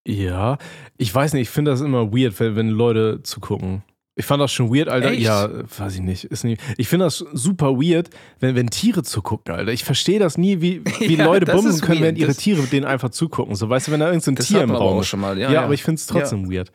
Ja, 0.08 0.58
ich 0.97 1.13
weiß 1.13 1.34
nicht, 1.34 1.43
ich 1.43 1.49
finde 1.49 1.71
das 1.71 1.82
immer 1.82 2.13
weird, 2.13 2.39
wenn, 2.39 2.56
wenn 2.56 2.69
Leute 2.69 3.21
zugucken. 3.23 3.84
Ich 4.19 4.25
fand 4.25 4.41
das 4.41 4.51
schon 4.51 4.73
weird, 4.75 4.89
Alter. 4.89 5.12
Echt? 5.12 5.21
Ja, 5.21 5.47
weiß 5.77 5.93
ich 5.95 6.01
nicht. 6.01 6.23
Ist 6.23 6.43
nicht. 6.43 6.60
Ich 6.77 6.88
finde 6.88 7.06
das 7.06 7.19
super 7.34 7.73
weird, 7.77 8.10
wenn, 8.39 8.56
wenn 8.56 8.69
Tiere 8.71 9.03
zugucken, 9.03 9.53
Alter. 9.53 9.71
Ich 9.71 9.84
verstehe 9.84 10.17
das 10.19 10.38
nie, 10.39 10.60
wie, 10.60 10.84
wie 10.99 11.15
Ja, 11.15 11.25
Leute 11.25 11.51
ist 11.51 11.82
können, 11.84 11.99
weird. 12.01 12.01
wenn 12.01 12.15
ihre 12.15 12.34
Tiere 12.34 12.63
denen 12.63 12.86
einfach 12.86 13.10
zugucken. 13.10 13.53
So, 13.56 13.69
weißt 13.69 13.88
du, 13.88 13.91
wenn 13.91 13.99
da 13.99 14.08
irgendein 14.08 14.36
Das 14.36 14.47
Tier 14.47 14.63
im 14.63 14.71
Raum 14.71 15.01
ist. 15.01 15.08
schon 15.08 15.19
mal. 15.19 15.38
Ja, 15.38 15.47
Ja, 15.49 15.53
ja. 15.53 15.62
aber 15.63 15.73
ich 15.75 15.84
finde 15.84 15.99
es 15.99 16.08
trotzdem 16.08 16.51
weird. 16.51 16.71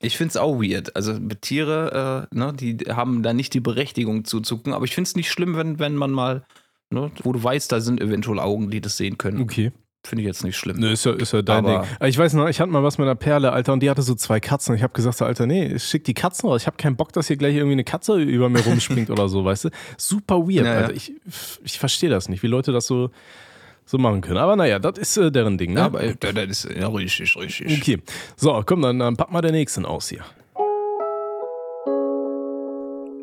Ich 0.00 0.16
finde 0.16 0.30
es 0.30 0.36
auch 0.38 0.60
weird. 0.62 0.96
Also 0.96 1.16
Tiere, 1.40 2.28
äh, 2.32 2.36
ne, 2.36 2.52
die 2.58 2.76
haben 2.88 3.22
da 3.22 3.32
nicht 3.34 3.52
die 3.54 3.60
Berechtigung 3.60 4.24
zuzugucken. 4.24 4.72
Aber 4.72 4.84
ich 4.86 4.94
finde 4.94 5.08
es 5.08 5.14
nicht 5.14 5.30
schlimm, 5.30 5.56
wenn, 5.56 5.78
wenn 5.78 5.94
man 5.94 6.10
mal, 6.10 6.42
ne, 6.90 7.10
wo 7.22 7.32
du 7.32 7.44
weißt, 7.44 7.70
da 7.70 7.80
sind 7.80 8.00
eventuell 8.00 8.40
Augen, 8.40 8.70
die 8.70 8.80
das 8.80 8.96
sehen 8.96 9.18
können. 9.18 9.42
Okay. 9.42 9.72
Finde 10.04 10.22
ich 10.22 10.26
jetzt 10.26 10.42
nicht 10.42 10.56
schlimm. 10.56 10.78
Ne, 10.80 10.90
ist 10.92 11.04
ja, 11.04 11.12
ist 11.12 11.32
ja 11.32 11.42
dein 11.42 11.64
Aber- 11.64 11.80
Ding. 11.84 11.90
Aber 11.96 12.08
Ich 12.08 12.18
weiß 12.18 12.32
noch, 12.34 12.48
ich 12.48 12.60
hatte 12.60 12.70
mal 12.72 12.82
was 12.82 12.98
mit 12.98 13.06
einer 13.06 13.14
Perle, 13.14 13.52
Alter, 13.52 13.72
und 13.72 13.80
die 13.84 13.88
hatte 13.88 14.02
so 14.02 14.16
zwei 14.16 14.40
Katzen. 14.40 14.74
Ich 14.74 14.82
habe 14.82 14.92
gesagt, 14.92 15.18
so, 15.18 15.24
Alter, 15.24 15.46
nee, 15.46 15.78
schick 15.78 16.02
die 16.04 16.14
Katzen 16.14 16.48
raus. 16.48 16.62
Ich 16.62 16.66
habe 16.66 16.76
keinen 16.76 16.96
Bock, 16.96 17.12
dass 17.12 17.28
hier 17.28 17.36
gleich 17.36 17.54
irgendwie 17.54 17.74
eine 17.74 17.84
Katze 17.84 18.16
über 18.16 18.48
mir 18.48 18.60
rumspringt 18.64 19.10
oder 19.10 19.28
so, 19.28 19.44
weißt 19.44 19.66
du? 19.66 19.68
Super 19.96 20.38
weird, 20.38 20.66
Ja, 20.66 20.74
ja. 20.74 20.80
Alter. 20.80 20.94
Ich, 20.94 21.12
ich 21.62 21.78
verstehe 21.78 22.10
das 22.10 22.28
nicht, 22.28 22.42
wie 22.42 22.48
Leute 22.48 22.72
das 22.72 22.86
so, 22.88 23.10
so 23.84 23.96
machen 23.96 24.22
können. 24.22 24.38
Aber 24.38 24.56
naja, 24.56 24.80
das 24.80 24.98
ist 24.98 25.16
äh, 25.18 25.30
deren 25.30 25.56
Ding, 25.56 25.72
ne? 25.74 25.78
Ja, 25.80 25.86
aber 25.86 26.00
das 26.14 26.64
ist 26.64 26.68
ja 26.76 26.88
richtig, 26.88 27.36
richtig. 27.36 27.78
okay. 27.80 28.02
So, 28.36 28.60
komm, 28.66 28.82
dann, 28.82 28.98
dann 28.98 29.16
pack 29.16 29.30
mal 29.30 29.40
den 29.40 29.52
nächsten 29.52 29.84
aus 29.86 30.08
hier. 30.08 30.24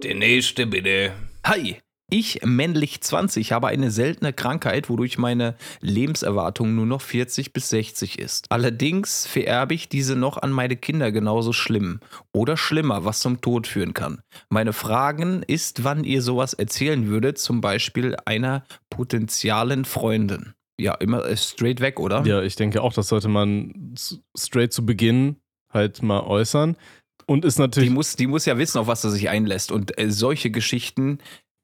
Der 0.02 0.16
nächste 0.16 0.66
bitte. 0.66 1.12
Hi. 1.46 1.76
Ich, 2.10 2.42
männlich 2.44 3.02
20, 3.02 3.52
habe 3.52 3.68
eine 3.68 3.92
seltene 3.92 4.34
Krankheit, 4.34 4.90
wodurch 4.90 5.18
meine 5.18 5.56
Lebenserwartung 5.82 6.76
nur 6.76 6.86
noch 6.86 7.02
40 7.02 7.54
bis 7.54 7.70
60 7.70 8.20
ist. 8.20 8.46
Allerdings 8.50 9.28
vererbe 9.28 9.74
ich 9.74 9.90
diese 9.90 10.16
noch 10.16 10.38
an 10.38 10.52
meine 10.52 10.76
Kinder 10.76 11.12
genauso 11.12 11.54
schlimm 11.54 12.00
oder 12.34 12.58
schlimmer, 12.58 13.06
was 13.06 13.20
zum 13.20 13.42
Tod 13.42 13.68
führen 13.68 13.94
kann. 13.94 14.22
Meine 14.50 14.74
Fragen 14.74 15.44
ist, 15.44 15.84
wann 15.84 16.04
ihr 16.04 16.22
sowas 16.22 16.54
erzählen 16.54 17.08
würdet, 17.08 17.38
zum 17.38 17.62
Beispiel 17.62 18.16
einer 18.26 18.64
potenzialen 18.90 19.86
Freundin. 19.86 20.54
Ja, 20.80 20.94
immer 20.96 21.26
äh, 21.26 21.36
straight 21.36 21.82
weg, 21.82 22.00
oder? 22.00 22.26
Ja, 22.26 22.42
ich 22.42 22.56
denke 22.56 22.82
auch, 22.82 22.94
das 22.94 23.10
sollte 23.10 23.28
man 23.28 23.94
straight 24.38 24.72
zu 24.72 24.86
Beginn 24.86 25.36
halt 25.72 26.02
mal 26.02 26.22
äußern. 26.22 26.78
Und 27.26 27.46
ist 27.46 27.58
Die 27.58 27.62
natürlich. 27.62 27.90
muss, 27.92 28.16
die 28.16 28.26
muss 28.26 28.46
ja 28.46 28.58
wissen, 28.58 28.80
auf 28.80 28.88
was 28.88 29.04
er 29.04 29.12
sich 29.12 29.30
einlässt. 29.30 29.72
Und 29.72 30.00
äh, 30.00 30.10
solche 30.10 30.50
Geschichten, 30.50 31.20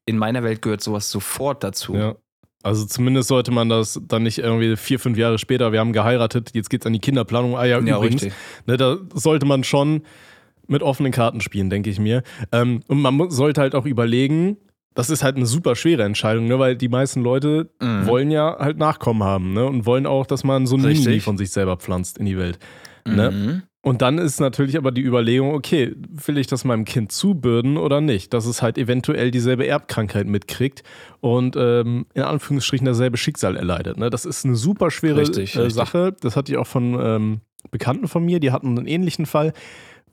in 0.06 0.16
meiner 0.18 0.42
Welt 0.42 0.62
gehört 0.62 0.80
sowas 0.80 1.10
sofort 1.10 1.62
dazu. 1.62 1.94
Ja. 1.94 2.14
Also 2.62 2.84
zumindest 2.86 3.28
sollte 3.28 3.52
man 3.52 3.68
das 3.68 4.00
dann 4.08 4.22
nicht 4.24 4.38
irgendwie 4.38 4.74
vier, 4.76 4.98
fünf 4.98 5.16
Jahre 5.18 5.38
später, 5.38 5.70
wir 5.72 5.78
haben 5.80 5.92
geheiratet, 5.92 6.50
jetzt 6.54 6.68
geht's 6.70 6.84
an 6.86 6.92
die 6.92 6.98
Kinderplanung. 6.98 7.56
Ah 7.56 7.64
ja, 7.64 7.78
Ja, 7.80 7.96
übrigens. 7.98 8.22
richtig. 8.24 8.32
Ne, 8.66 8.76
da 8.76 8.96
sollte 9.14 9.46
man 9.46 9.62
schon 9.62 10.02
mit 10.66 10.82
offenen 10.82 11.12
Karten 11.12 11.40
spielen, 11.40 11.70
denke 11.70 11.90
ich 11.90 12.00
mir. 12.00 12.22
Ähm, 12.50 12.80
und 12.88 13.00
man 13.00 13.30
sollte 13.30 13.60
halt 13.60 13.76
auch 13.76 13.86
überlegen, 13.86 14.56
das 14.94 15.10
ist 15.10 15.22
halt 15.22 15.36
eine 15.36 15.46
super 15.46 15.76
schwere 15.76 16.02
Entscheidung, 16.02 16.46
ne, 16.48 16.58
weil 16.58 16.74
die 16.76 16.88
meisten 16.88 17.20
Leute 17.20 17.70
Mhm. 17.80 18.06
wollen 18.06 18.30
ja 18.32 18.56
halt 18.58 18.78
Nachkommen 18.78 19.22
haben 19.22 19.52
ne, 19.52 19.64
und 19.66 19.86
wollen 19.86 20.06
auch, 20.06 20.26
dass 20.26 20.42
man 20.42 20.66
so 20.66 20.76
ein. 20.76 20.82
Mini 20.82 21.20
von 21.20 21.36
sich 21.38 21.50
selber 21.50 21.76
pflanzt 21.76 22.18
in 22.18 22.26
die 22.26 22.36
Welt. 22.38 22.58
Ne? 23.06 23.62
Und 23.86 24.02
dann 24.02 24.18
ist 24.18 24.40
natürlich 24.40 24.76
aber 24.76 24.90
die 24.90 25.02
Überlegung, 25.02 25.54
okay, 25.54 25.94
will 25.94 26.38
ich 26.38 26.48
das 26.48 26.64
meinem 26.64 26.84
Kind 26.84 27.12
zubürden 27.12 27.76
oder 27.76 28.00
nicht? 28.00 28.34
Dass 28.34 28.44
es 28.44 28.60
halt 28.60 28.78
eventuell 28.78 29.30
dieselbe 29.30 29.64
Erbkrankheit 29.64 30.26
mitkriegt 30.26 30.82
und 31.20 31.54
ähm, 31.56 32.06
in 32.12 32.22
Anführungsstrichen 32.22 32.84
dasselbe 32.84 33.16
Schicksal 33.16 33.54
erleidet. 33.54 33.96
Ne? 33.96 34.10
Das 34.10 34.24
ist 34.24 34.44
eine 34.44 34.56
super 34.56 34.90
schwere 34.90 35.20
Richtig, 35.20 35.54
äh, 35.54 35.60
richtig. 35.60 35.74
Sache. 35.74 36.16
Das 36.20 36.34
hatte 36.34 36.50
ich 36.50 36.58
auch 36.58 36.66
von 36.66 36.98
ähm, 37.00 37.40
Bekannten 37.70 38.08
von 38.08 38.24
mir, 38.24 38.40
die 38.40 38.50
hatten 38.50 38.76
einen 38.76 38.88
ähnlichen 38.88 39.24
Fall, 39.24 39.52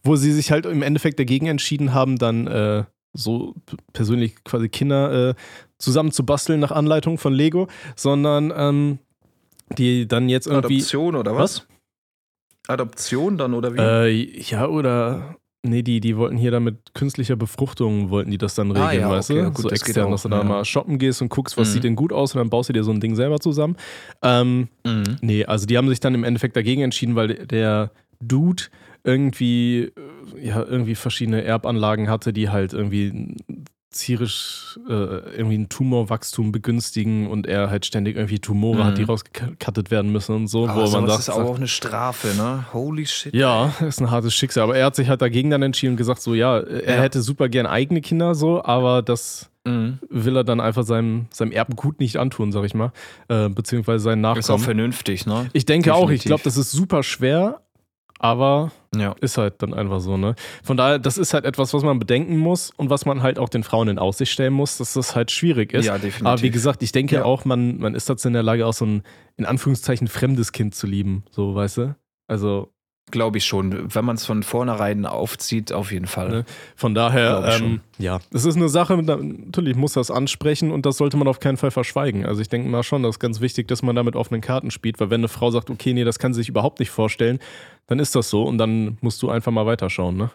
wo 0.04 0.18
sie 0.18 0.34
sich 0.34 0.52
halt 0.52 0.68
im 0.68 0.84
Endeffekt 0.84 1.18
dagegen 1.18 1.48
entschieden 1.48 1.96
haben, 1.96 2.20
dann 2.20 2.46
äh, 2.46 2.84
so 3.14 3.56
persönlich 3.92 4.36
quasi 4.44 4.70
Kinder 4.70 5.30
äh, 5.30 5.34
zusammen 5.80 6.12
zu 6.12 6.24
basteln 6.28 6.60
nach 6.60 6.72
Anleitung 6.72 7.18
von 7.18 7.34
Lego, 7.34 7.68
sondern 7.96 8.54
ähm, 8.56 9.00
die 9.80 10.08
dann 10.08 10.30
jetzt 10.30 10.46
irgendwie. 10.46 10.76
Adoption 10.76 11.16
oder 11.16 11.36
was? 11.36 11.66
Adoption 12.68 13.38
dann 13.38 13.54
oder 13.54 13.74
wie? 13.74 13.80
Äh, 13.80 14.42
ja, 14.42 14.68
oder. 14.68 15.36
Nee, 15.66 15.82
die, 15.82 16.02
die 16.02 16.18
wollten 16.18 16.36
hier 16.36 16.52
dann 16.52 16.66
mit 16.66 16.94
künstlicher 16.94 17.38
Befruchtung, 17.38 18.10
wollten 18.10 18.30
die 18.32 18.38
das 18.38 18.54
dann 18.54 18.72
regeln, 18.72 18.86
Ah, 18.90 18.92
ja, 18.94 19.10
weißt 19.10 19.32
okay, 19.32 19.44
du? 19.44 19.48
gut, 19.52 19.58
so 19.62 19.70
das 19.70 19.82
extern, 19.82 20.08
auch, 20.08 20.12
dass 20.12 20.24
du 20.24 20.30
da 20.30 20.40
ja. 20.40 20.44
mal 20.44 20.66
shoppen 20.66 20.98
gehst 20.98 21.22
und 21.22 21.30
guckst, 21.30 21.58
was 21.58 21.70
Mhm. 21.70 21.74
sieht 21.74 21.84
denn 21.86 21.96
gut 21.96 22.12
aus 22.12 22.36
und 22.36 22.40
dann 22.40 22.50
baust 22.50 22.68
du 22.68 22.74
dir 22.74 22.84
so 22.84 22.92
ein 22.92 23.00
Ding 23.00 23.16
selber 23.16 23.40
zusammen. 23.40 23.78
Ähm, 24.22 24.68
mhm. 24.86 25.04
nee, 25.22 25.46
also 25.46 25.66
die 25.66 25.78
haben 25.78 25.88
sich 25.88 26.02
dann 26.02 26.16
im 26.16 26.26
Endeffekt 26.26 26.58
dagegen 26.58 26.82
entschieden, 26.82 27.16
weil 27.16 27.46
der 27.46 27.92
Dude 28.20 28.64
irgendwie, 29.06 29.84
äh, 29.84 29.92
ja, 30.48 30.62
irgendwie 30.64 30.96
verschiedene 30.96 31.44
Erbanlagen 31.46 32.10
hatte, 32.10 32.34
die 32.34 32.50
halt 32.50 32.74
irgendwie 32.74 33.36
tierisch 33.94 34.78
äh, 34.90 34.92
irgendwie 34.92 35.58
ein 35.58 35.70
Tumorwachstum 35.70 36.52
begünstigen 36.52 37.28
und 37.28 37.48
er 37.48 37.70
halt 37.70 37.86
ständig 37.86 38.16
irgendwie 38.18 38.40
Tumore 38.40 38.84
hat, 38.86 38.98
die 38.98 39.04
rausgekattet 39.04 39.92
werden 39.92 40.12
müssen 40.12 40.36
und 40.36 40.48
so, 40.48 40.68
Aber 40.68 40.76
wo 40.88 40.92
man 40.92 41.08
sowas 41.08 41.26
sagt, 41.26 41.38
ist 41.40 41.44
auch 41.46 41.56
eine 41.56 41.68
Strafe, 41.68 42.36
ne? 42.36 42.66
Holy 42.74 43.06
shit. 43.06 43.34
ja, 43.34 43.72
ist 43.88 44.02
ein 44.02 44.12
hartes 44.12 44.34
Schicksal. 44.34 44.64
Aber 44.64 44.76
er 44.76 44.86
hat 44.88 44.96
sich 44.96 45.08
halt 45.10 45.22
dagegen 45.22 45.50
dann 45.50 45.62
entschieden 45.64 45.94
und 45.94 45.98
gesagt, 45.98 46.22
so 46.22 46.34
ja, 46.34 46.60
er 46.60 46.96
Ja. 46.98 47.02
hätte 47.02 47.22
super 47.22 47.48
gern 47.50 47.66
eigene 47.66 48.02
Kinder 48.02 48.36
so, 48.36 48.64
aber 48.64 49.02
das 49.02 49.50
Mhm. 49.66 50.00
will 50.10 50.36
er 50.36 50.44
dann 50.44 50.60
einfach 50.60 50.84
seinem, 50.84 51.28
seinem 51.32 51.54
Erbengut 51.54 52.02
nicht 52.02 52.18
antun, 52.18 52.52
sag 52.52 52.66
ich 52.66 52.74
mal. 52.74 52.92
Äh, 53.30 53.48
beziehungsweise 53.48 54.04
seinen 54.04 54.20
Ist 54.22 54.28
auch 54.28 54.36
Nachkommen. 54.36 54.64
vernünftig, 54.64 55.26
ne? 55.26 55.48
Ich 55.54 55.64
denke 55.66 55.94
auch, 55.94 56.10
ich 56.10 56.22
Definitiv. 56.24 56.26
glaube, 56.26 56.44
das 56.44 56.58
ist 56.58 56.72
super 56.72 57.02
schwer, 57.02 57.62
aber 58.24 58.72
Ja. 58.96 59.16
ist 59.20 59.38
halt 59.38 59.62
dann 59.62 59.74
einfach 59.74 60.00
so, 60.00 60.16
ne? 60.18 60.36
Von 60.64 60.78
daher, 60.78 60.98
das 60.98 61.18
ist 61.18 61.34
halt 61.34 61.44
etwas, 61.46 61.74
was 61.74 61.84
man 61.84 62.00
bedenken 62.00 62.38
muss 62.38 62.72
und 62.78 62.90
was 62.90 63.06
man 63.06 63.22
halt 63.22 63.38
auch 63.38 63.50
den 63.50 63.64
Frauen 63.64 63.90
in 63.90 64.00
Aussicht 64.00 64.32
stellen 64.32 64.54
muss, 64.54 64.78
dass 64.78 64.94
das 64.94 65.14
halt 65.16 65.30
schwierig 65.30 65.74
ist. 65.74 65.86
Ja, 65.86 65.98
definitiv. 65.98 66.26
Aber 66.26 66.42
wie 66.42 66.50
gesagt, 66.50 66.82
ich 66.84 66.94
denke 66.94 67.18
Ja. 67.18 67.26
auch, 67.26 67.44
man, 67.44 67.78
man 67.80 67.96
ist 67.96 68.10
dazu 68.10 68.28
in 68.30 68.34
der 68.34 68.44
Lage, 68.44 68.66
auch 68.66 68.74
so 68.74 68.86
ein, 68.86 69.04
in 69.36 69.46
Anführungszeichen, 69.46 70.08
fremdes 70.08 70.54
Kind 70.54 70.74
zu 70.74 70.88
lieben, 70.88 71.24
so, 71.32 71.54
weißt 71.54 71.78
du? 71.78 71.96
Also, 72.28 72.72
Glaube 73.12 73.38
ich 73.38 73.46
schon. 73.46 73.94
Wenn 73.94 74.06
man 74.06 74.16
es 74.16 74.26
von 74.26 74.44
vornherein 74.44 75.06
aufzieht, 75.06 75.72
auf 75.72 75.92
jeden 75.92 76.08
Fall. 76.08 76.30
Ne? 76.30 76.46
Von 76.76 76.96
daher, 76.96 77.58
ähm, 77.60 77.82
ja, 78.00 78.20
es 78.32 78.46
ist 78.46 78.56
eine 78.56 78.70
Sache, 78.70 78.96
natürlich 78.98 79.76
muss 79.76 79.94
das 79.94 80.10
ansprechen 80.10 80.72
und 80.72 80.86
das 80.86 80.98
sollte 80.98 81.18
man 81.18 81.28
auf 81.28 81.40
keinen 81.40 81.58
Fall 81.58 81.72
verschweigen. 81.72 82.26
Also 82.26 82.42
ich 82.42 82.50
denke 82.50 82.70
mal 82.70 82.82
schon, 82.82 83.04
das 83.04 83.16
ist 83.16 83.20
ganz 83.20 83.40
wichtig, 83.42 83.68
dass 83.68 83.84
man 83.84 83.96
da 83.96 84.04
mit 84.04 84.16
offenen 84.16 84.42
Karten 84.42 84.72
spielt, 84.72 85.00
weil 85.00 85.10
wenn 85.10 85.22
eine 85.22 85.28
Frau 85.28 85.52
sagt, 85.52 85.70
okay, 85.70 85.94
nee, 85.94 86.04
das 86.06 86.18
kann 86.18 86.34
sie 86.34 86.42
sich 86.42 86.50
überhaupt 86.50 86.80
nicht 86.80 86.90
vorstellen, 86.90 87.40
dann 87.88 88.00
ist 88.00 88.16
das 88.16 88.30
so 88.30 88.44
und 88.44 88.58
dann 88.58 88.98
musst 89.02 89.22
du 89.22 89.30
einfach 89.30 89.52
mal 89.52 89.66
weiterschauen, 89.66 90.18
ne? 90.18 90.32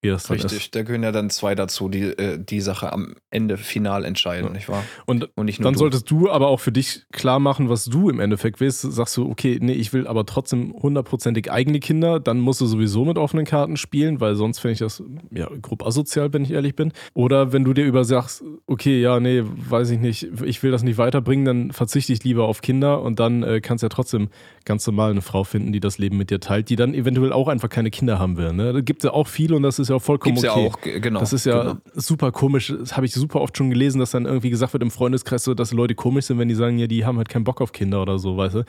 Wie 0.00 0.08
das 0.10 0.24
dann 0.24 0.36
Richtig, 0.38 0.58
ist. 0.58 0.74
da 0.76 0.82
gehören 0.84 1.02
ja 1.02 1.10
dann 1.10 1.28
zwei 1.28 1.56
dazu, 1.56 1.88
die 1.88 2.02
äh, 2.02 2.38
die 2.38 2.60
Sache 2.60 2.92
am 2.92 3.16
Ende 3.30 3.56
final 3.56 4.04
entscheiden, 4.04 4.46
Ja. 4.46 4.52
nicht 4.52 4.68
wahr? 4.68 4.84
Und 5.06 5.28
Und 5.36 5.46
nicht 5.46 5.64
dann 5.64 5.72
du. 5.72 5.78
solltest 5.80 6.08
du 6.08 6.30
aber 6.30 6.46
auch 6.48 6.60
für 6.60 6.70
dich 6.70 7.02
klar 7.10 7.40
machen, 7.40 7.68
was 7.68 7.84
du 7.86 8.08
im 8.08 8.20
Endeffekt 8.20 8.60
willst. 8.60 8.82
Sagst 8.82 9.16
du, 9.16 9.28
okay, 9.28 9.58
nee, 9.60 9.72
ich 9.72 9.92
will 9.92 10.06
aber 10.06 10.24
trotzdem 10.24 10.72
hundertprozentig 10.72 11.50
eigene 11.50 11.80
Kinder, 11.80 12.20
dann 12.20 12.38
musst 12.38 12.60
du 12.60 12.66
sowieso 12.66 13.04
mit 13.04 13.18
offenen 13.18 13.44
Karten 13.44 13.76
spielen, 13.76 14.20
weil 14.20 14.36
sonst 14.36 14.60
finde 14.60 14.74
ich 14.74 14.78
das 14.78 15.02
ja 15.32 15.48
grob 15.60 15.84
asozial, 15.84 16.32
wenn 16.32 16.44
ich 16.44 16.52
ehrlich 16.52 16.76
bin. 16.76 16.92
Oder 17.14 17.52
wenn 17.52 17.64
du 17.64 17.74
dir 17.74 17.84
über 17.84 18.04
sagst, 18.04 18.44
okay, 18.68 19.00
ja, 19.00 19.18
nee, 19.18 19.42
weiß 19.44 19.90
ich 19.90 19.98
nicht, 19.98 20.28
ich 20.44 20.62
will 20.62 20.70
das 20.70 20.84
nicht 20.84 20.98
weiterbringen, 20.98 21.44
dann 21.44 21.72
verzichte 21.72 22.12
ich 22.12 22.22
lieber 22.22 22.44
auf 22.44 22.60
Kinder 22.60 23.02
und 23.02 23.18
dann 23.18 23.42
äh, 23.42 23.60
kannst 23.60 23.82
du 23.82 23.86
ja 23.86 23.88
trotzdem 23.88 24.28
ganz 24.64 24.86
normal 24.86 25.10
eine 25.10 25.22
Frau 25.22 25.42
finden, 25.42 25.72
die 25.72 25.80
das 25.80 25.98
Leben 25.98 26.16
mit 26.18 26.30
dir 26.30 26.38
teilt, 26.38 26.68
die 26.70 26.76
dann 26.76 26.94
eventuell 26.94 27.32
auch 27.32 27.48
einfach 27.48 27.68
keine 27.68 27.90
Kinder 27.90 28.18
haben 28.20 28.36
will. 28.36 28.52
Ne? 28.52 28.72
Da 28.72 28.80
gibt 28.80 29.02
es 29.02 29.08
ja 29.08 29.12
auch 29.12 29.26
viele 29.26 29.56
und 29.56 29.62
das 29.64 29.78
ist 29.80 29.87
ja 29.88 29.96
auch 29.96 30.02
vollkommen 30.02 30.34
Gibt's 30.36 30.48
okay. 30.50 30.62
ja 30.62 30.68
auch, 30.96 31.00
genau. 31.02 31.20
Das 31.20 31.32
ist 31.32 31.46
ja 31.46 31.62
Genau. 31.62 31.76
super 31.94 32.32
komisch. 32.32 32.74
Das 32.78 32.96
habe 32.96 33.06
ich 33.06 33.12
super 33.12 33.40
oft 33.40 33.56
schon 33.56 33.70
gelesen, 33.70 33.98
dass 33.98 34.10
dann 34.12 34.24
irgendwie 34.26 34.50
gesagt 34.50 34.72
wird 34.72 34.82
im 34.82 34.90
Freundeskreis, 34.90 35.44
so, 35.44 35.54
dass 35.54 35.72
Leute 35.72 35.94
komisch 35.94 36.26
sind, 36.26 36.38
wenn 36.38 36.48
die 36.48 36.54
sagen, 36.54 36.78
ja, 36.78 36.86
die 36.86 37.04
haben 37.04 37.16
halt 37.18 37.28
keinen 37.28 37.44
Bock 37.44 37.60
auf 37.60 37.72
Kinder 37.72 38.02
oder 38.02 38.18
so, 38.18 38.36
weißt 38.36 38.54
du. 38.56 38.64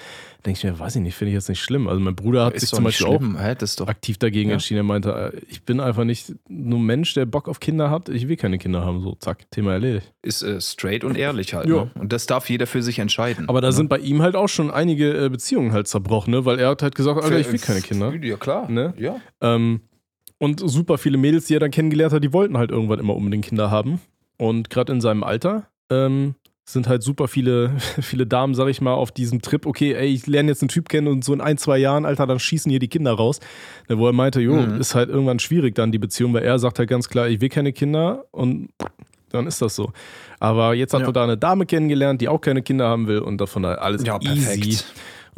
Denke 0.46 0.58
ich 0.58 0.64
mir, 0.64 0.78
weiß 0.80 0.96
ich 0.96 1.02
nicht, 1.02 1.16
finde 1.16 1.30
ich 1.32 1.36
jetzt 1.36 1.50
nicht 1.50 1.62
schlimm. 1.62 1.88
Also 1.88 2.00
mein 2.00 2.16
Bruder 2.16 2.46
hat 2.46 2.54
Ist 2.54 2.62
sich 2.62 2.70
zum 2.72 2.84
Beispiel 2.84 3.08
schlimm. 3.08 3.38
Ist 3.60 3.82
auch 3.82 3.86
doch. 3.86 3.92
aktiv 3.92 4.18
dagegen 4.18 4.50
Ja. 4.50 4.54
entschieden. 4.54 4.80
Er 4.80 4.84
meinte, 4.84 5.34
äh, 5.34 5.42
ich 5.50 5.64
bin 5.64 5.80
einfach 5.80 6.04
nicht 6.04 6.34
nur 6.48 6.80
ein 6.80 6.86
Mensch, 6.86 7.14
der 7.14 7.26
Bock 7.26 7.50
auf 7.50 7.60
Kinder 7.60 7.90
hat. 7.90 8.10
Ich 8.10 8.28
will 8.28 8.38
keine 8.38 8.58
Kinder 8.58 8.86
haben. 8.86 9.02
So, 9.02 9.16
zack, 9.20 9.50
Thema 9.52 9.74
erledigt. 9.74 10.14
Ist 10.22 10.42
äh, 10.42 10.60
straight 10.62 11.04
und 11.04 11.18
ehrlich 11.18 11.54
halt. 11.54 11.68
Ja. 11.68 11.86
Ne? 11.86 11.92
Und 11.96 12.14
das 12.14 12.26
darf 12.26 12.50
jeder 12.50 12.68
für 12.68 12.82
sich 12.82 13.00
entscheiden. 13.00 13.50
Aber 13.50 13.62
da 13.62 13.68
ne? 13.68 13.74
sind 13.74 13.90
bei 13.90 13.98
ihm 14.00 14.22
halt 14.22 14.36
auch 14.36 14.48
schon 14.50 14.72
einige 14.72 15.26
äh, 15.26 15.30
Beziehungen 15.30 15.72
halt 15.72 15.88
zerbrochen, 15.88 16.32
ne? 16.32 16.46
weil 16.46 16.60
er 16.60 16.70
hat 16.70 16.82
halt 16.82 16.96
gesagt, 16.96 17.22
Alter, 17.22 17.40
ich 17.40 17.52
will 17.52 17.60
keine 17.60 17.82
Kinder. 17.82 18.14
Ja, 18.16 18.38
klar. 18.38 18.70
Ne? 18.70 18.94
Ja. 18.98 19.18
Ähm, 19.42 19.82
und 20.40 20.60
super 20.68 20.98
viele 20.98 21.18
Mädels, 21.18 21.46
die 21.46 21.56
er 21.56 21.60
dann 21.60 21.72
kennengelernt 21.72 22.14
hat, 22.14 22.24
die 22.24 22.34
wollten 22.34 22.58
halt 22.58 22.72
irgendwann 22.72 23.00
immer 23.00 23.16
unbedingt 23.16 23.46
Kinder 23.46 23.70
haben. 23.70 24.02
Und 24.38 24.70
gerade 24.70 24.92
in 24.94 25.02
seinem 25.02 25.24
Alter 25.24 25.68
ähm, 25.92 26.36
sind 26.66 26.88
halt 26.88 27.04
super 27.04 27.28
viele, 27.28 27.74
viele 28.02 28.26
Damen, 28.26 28.56
sag 28.56 28.68
ich 28.70 28.80
mal, 28.82 28.94
auf 28.94 29.12
diesem 29.12 29.42
Trip, 29.42 29.66
okay, 29.66 29.94
ey, 29.94 30.08
ich 30.08 30.28
lerne 30.28 30.50
jetzt 30.50 30.62
einen 30.62 30.70
Typ 30.70 30.88
kennen 30.90 31.08
und 31.08 31.24
so 31.26 31.34
in 31.34 31.42
ein, 31.42 31.58
zwei 31.58 31.78
Jahren, 31.78 32.06
Alter, 32.06 32.26
dann 32.28 32.40
schießen 32.40 32.70
hier 32.70 32.80
die 32.80 32.88
Kinder 32.88 33.12
raus. 33.14 33.40
Wo 33.90 34.08
er 34.08 34.14
meinte, 34.14 34.40
jo, 34.42 34.56
Mhm. 34.56 34.80
ist 34.80 34.96
halt 34.96 35.10
irgendwann 35.10 35.40
schwierig 35.40 35.76
dann 35.76 35.92
die 35.92 36.00
Beziehung, 36.00 36.34
weil 36.34 36.44
er 36.44 36.58
sagt 36.60 36.80
halt 36.80 36.90
ganz 36.90 37.10
klar, 37.10 37.28
ich 37.28 37.42
will 37.42 37.50
keine 37.50 37.74
Kinder 37.74 38.26
und 38.32 38.70
dann 39.32 39.46
ist 39.46 39.62
das 39.62 39.76
so. 39.76 39.92
Aber 40.40 40.74
jetzt 40.74 40.94
hat 40.94 41.02
Ja. 41.02 41.08
er 41.08 41.14
da 41.14 41.24
eine 41.24 41.38
Dame 41.38 41.66
kennengelernt, 41.66 42.22
die 42.22 42.30
auch 42.30 42.40
keine 42.42 42.62
Kinder 42.64 42.88
haben 42.88 43.08
will 43.08 43.20
und 43.20 43.40
davon 43.42 43.66
halt 43.66 43.78
alles 43.80 44.04
Ja, 44.06 44.20
easy. 44.22 44.60
perfekt. 44.60 44.86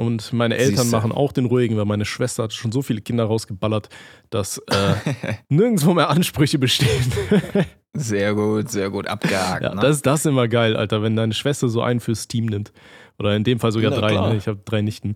Und 0.02 0.34
meine 0.34 0.58
Eltern 0.58 0.78
Siehste. 0.78 0.96
machen 0.96 1.12
auch 1.12 1.32
den 1.32 1.46
ruhigen, 1.46 1.78
weil 1.78 1.86
meine 1.86 2.06
Schwester 2.06 2.44
hat 2.44 2.54
schon 2.54 2.72
so 2.72 2.82
viele 2.82 3.02
Kinder 3.02 3.26
rausgeballert, 3.26 3.90
dass 4.32 4.58
äh, 4.58 4.96
nirgendwo 5.50 5.94
mehr 5.94 6.10
Ansprüche 6.10 6.58
bestehen. 6.58 7.12
Sehr 7.94 8.34
gut, 8.34 8.72
sehr 8.72 8.90
gut. 8.90 9.06
Abgehakt. 9.08 9.64
ja, 9.64 9.76
ne? 9.76 9.82
das, 9.82 10.02
das 10.02 10.22
ist 10.22 10.26
immer 10.26 10.48
geil, 10.48 10.78
Alter, 10.78 11.04
wenn 11.04 11.18
deine 11.18 11.34
Schwester 11.34 11.68
so 11.68 11.82
einen 11.82 12.00
fürs 12.00 12.30
Team 12.30 12.46
nimmt. 12.46 12.72
Oder 13.20 13.36
in 13.36 13.44
dem 13.44 13.60
Fall 13.60 13.74
sogar 13.74 13.92
Na 13.92 13.98
drei. 13.98 14.14
Ne? 14.14 14.38
Ich 14.38 14.48
habe 14.48 14.62
drei 14.64 14.82
Nichten. 14.82 15.16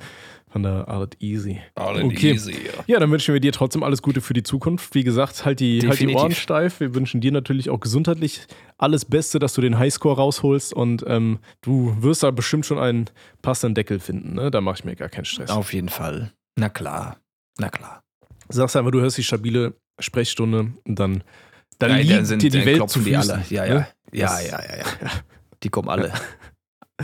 Von 0.56 0.64
der 0.64 0.88
Art 0.88 1.18
easy. 1.20 1.60
All 1.76 2.02
okay. 2.02 2.32
easy. 2.32 2.54
Ja. 2.54 2.84
Ja, 2.88 3.00
dann 3.02 3.12
wünschen 3.12 3.34
wir 3.34 3.42
dir 3.42 3.52
trotzdem 3.52 3.84
alles 3.84 4.02
Gute 4.02 4.22
für 4.22 4.32
die 4.32 4.42
Zukunft. 4.42 4.96
Wie 4.96 5.04
gesagt, 5.04 5.44
halt 5.44 5.60
die, 5.60 5.86
halt 5.86 6.00
die. 6.00 6.16
Ohren 6.16 6.32
steif. 6.32 6.80
Wir 6.80 6.96
wünschen 6.96 7.20
dir 7.20 7.34
natürlich 7.34 7.70
auch 7.70 7.82
gesundheitlich 7.82 8.48
alles 8.78 9.04
Beste, 9.04 9.38
dass 9.40 9.54
du 9.54 9.60
den 9.60 9.78
Highscore 9.78 10.16
rausholst 10.16 10.74
und 10.74 11.04
ähm, 11.08 11.40
du 11.60 11.98
wirst 12.00 12.24
da 12.24 12.32
bestimmt 12.32 12.66
schon 12.66 12.80
einen 12.80 13.10
passenden 13.42 13.76
Deckel 13.76 14.00
finden. 14.00 14.36
Ne? 14.36 14.50
Da 14.50 14.62
mache 14.62 14.76
ich 14.80 14.86
mir 14.86 14.96
gar 14.96 15.10
keinen 15.10 15.26
Stress. 15.26 15.50
Auf 15.50 15.74
jeden 15.74 15.90
Fall. 15.90 16.32
Na 16.56 16.70
klar. 16.70 17.18
Na 17.60 17.68
klar. 17.68 18.02
Sagst 18.48 18.78
einfach, 18.78 18.92
du 18.92 19.02
hörst 19.02 19.18
die 19.18 19.26
stabile 19.26 19.74
Sprechstunde 20.00 20.72
und 20.88 20.98
dann, 20.98 21.22
dann 21.80 21.92
Ja, 21.92 21.98
liegt 21.98 22.12
dann 22.12 22.26
sind, 22.26 22.42
dir 22.42 22.50
die 22.50 22.66
Welt 22.66 22.90
zu 22.90 23.00
die 23.00 23.14
Füßen. 23.14 23.30
alle. 23.30 23.44
Ja, 23.50 23.66
ne? 23.66 23.88
ja. 24.14 24.40
Ja, 24.40 24.40
ja, 24.40 24.64
ja, 24.64 24.78
ja. 24.78 25.12
Die 25.64 25.70
kommen 25.70 25.90
alle. 25.90 26.14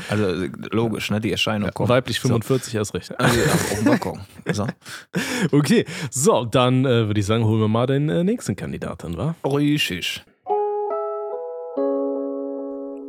Also 0.09 0.45
logisch, 0.71 1.11
ne? 1.11 1.19
Die 1.19 1.31
Erscheinung 1.31 1.67
Ja, 1.67 1.71
kommt. 1.73 1.89
weiblich 1.89 2.19
So. 2.19 2.29
45 2.29 2.75
erst 2.75 2.93
recht. 2.93 3.19
Also, 3.19 3.39
auf 3.41 3.83
Balkon. 3.83 4.19
So. 4.51 4.67
Okay, 5.51 5.85
so, 6.09 6.45
dann 6.45 6.85
äh, 6.85 7.07
würde 7.07 7.19
ich 7.19 7.25
sagen, 7.25 7.43
holen 7.43 7.59
wir 7.59 7.67
mal 7.67 7.87
den 7.87 8.07
äh, 8.09 8.23
nächsten 8.23 8.55
Kandidaten, 8.55 9.17
wa? 9.17 9.35
Richtig. 9.45 10.23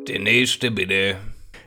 Der 0.09 0.19
nächste 0.19 0.71
bitte. 0.73 1.17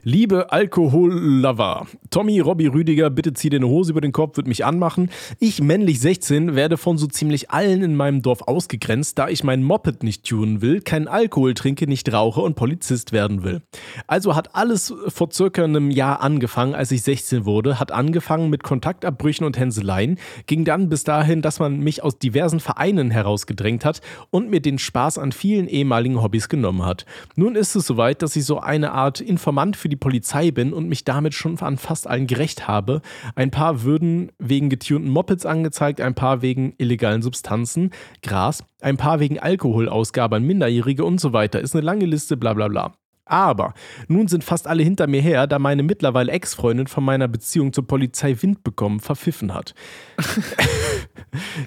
Liebe 0.08 0.52
Alkohol-Lover, 0.52 1.88
Tommy, 2.12 2.40
Robby, 2.40 2.68
Rüdiger, 2.68 3.10
bitte 3.10 3.34
zieh 3.34 3.50
dir 3.50 3.56
eine 3.56 3.70
Hose 3.70 3.90
über 3.90 4.02
den 4.02 4.12
Kopf, 4.12 4.38
wird 4.38 4.46
mich 4.46 4.64
anmachen. 4.64 5.10
Ich, 5.40 5.64
männlich 5.64 6.00
16, 6.00 6.54
werde 6.54 6.78
von 6.78 7.00
so 7.00 7.08
ziemlich 7.08 7.50
allen 7.50 7.82
in 7.82 7.96
meinem 7.96 8.22
Dorf 8.22 8.44
ausgegrenzt, 8.44 9.18
da 9.18 9.30
ich 9.30 9.44
mein 9.44 9.64
Moped 9.64 10.04
nicht 10.04 10.24
tunen 10.24 10.62
will, 10.62 10.82
keinen 10.82 11.08
Alkohol 11.08 11.56
trinke, 11.56 11.88
nicht 11.88 12.14
rauche 12.14 12.42
und 12.42 12.56
Polizist 12.56 13.14
werden 13.14 13.44
will. 13.44 13.64
Also 14.06 14.36
hat 14.36 14.54
alles 14.54 14.94
vor 15.08 15.30
circa 15.34 15.64
einem 15.64 15.90
Jahr 15.90 16.22
angefangen, 16.22 16.76
als 16.76 16.92
ich 16.92 17.02
16 17.02 17.46
wurde, 17.46 17.80
hat 17.80 17.92
angefangen 17.92 18.52
mit 18.52 18.62
Kontaktabbrüchen 18.62 19.44
und 19.44 19.58
Hänseleien, 19.58 20.20
ging 20.46 20.66
dann 20.66 20.88
bis 20.88 21.04
dahin, 21.04 21.42
dass 21.42 21.58
man 21.58 21.80
mich 21.80 22.04
aus 22.04 22.20
diversen 22.20 22.60
Vereinen 22.60 23.10
herausgedrängt 23.10 23.84
hat 23.84 24.02
und 24.30 24.52
mir 24.52 24.60
den 24.60 24.78
Spaß 24.78 25.18
an 25.18 25.32
vielen 25.32 25.68
ehemaligen 25.68 26.22
Hobbys 26.22 26.48
genommen 26.48 26.86
hat. 26.86 27.08
Nun 27.36 27.56
ist 27.56 27.76
es 27.76 27.88
soweit, 27.88 28.22
dass 28.22 28.36
ich 28.36 28.46
so 28.46 28.60
eine 28.60 28.92
Art 28.92 29.20
Informant 29.20 29.76
für 29.76 29.90
die 29.90 29.95
Polizei 29.96 30.52
bin 30.52 30.74
und 30.74 30.88
mich 30.88 31.04
damit 31.04 31.34
schon 31.34 31.60
an 31.60 31.78
fast 31.78 32.08
allen 32.08 32.28
gerecht 32.28 32.68
habe. 32.68 33.02
Ein 33.36 33.52
paar 33.52 33.84
würden 33.84 34.32
wegen 34.40 34.70
getunten 34.70 35.10
Mopeds 35.10 35.46
angezeigt, 35.46 36.02
ein 36.02 36.16
paar 36.16 36.42
wegen 36.42 36.74
illegalen 36.78 37.22
Substanzen, 37.22 37.92
Gras, 38.22 38.64
ein 38.82 38.98
paar 38.98 39.20
wegen 39.20 39.40
Alkoholausgabe 39.40 40.36
an 40.38 40.44
Minderjährige 40.44 41.06
und 41.06 41.20
so 41.20 41.34
weiter. 41.34 41.60
Ist 41.60 41.76
eine 41.76 41.86
lange 41.86 42.06
Liste, 42.06 42.38
bla 42.38 42.54
bla 42.54 42.68
bla. 42.68 42.94
Aber 43.26 43.74
nun 44.08 44.28
sind 44.28 44.44
fast 44.44 44.68
alle 44.68 44.84
hinter 44.84 45.08
mir 45.08 45.22
her, 45.22 45.48
da 45.48 45.58
meine 45.58 45.82
mittlerweile 45.82 46.32
Ex-Freundin 46.32 46.86
von 46.86 47.04
meiner 47.04 47.28
Beziehung 47.28 47.74
zur 47.74 47.88
Polizei 47.88 48.36
Wind 48.42 48.64
bekommen, 48.64 49.00
verpfiffen 49.00 49.54
hat. 49.54 49.74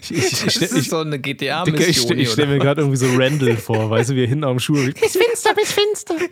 ich, 0.00 0.10
ich, 0.16 0.32
ich, 0.32 0.42
Das 0.42 0.56
ist 0.56 0.76
ich, 0.76 0.88
so 0.88 0.98
eine 0.98 1.18
GTA-Mission. 1.18 2.16
ich 2.18 2.30
stelle 2.30 2.52
mir 2.52 2.58
gerade 2.58 2.82
irgendwie 2.82 2.96
so 2.96 3.06
Randall 3.16 3.56
vor, 3.56 3.90
weißt 3.90 4.10
du, 4.10 4.14
wie 4.14 4.22
er 4.22 4.28
hinten 4.28 4.44
am 4.44 4.60
Schuh. 4.60 4.74
Bis 4.74 5.16
finster, 5.16 5.54
bis 5.54 5.72
finster. 5.72 6.14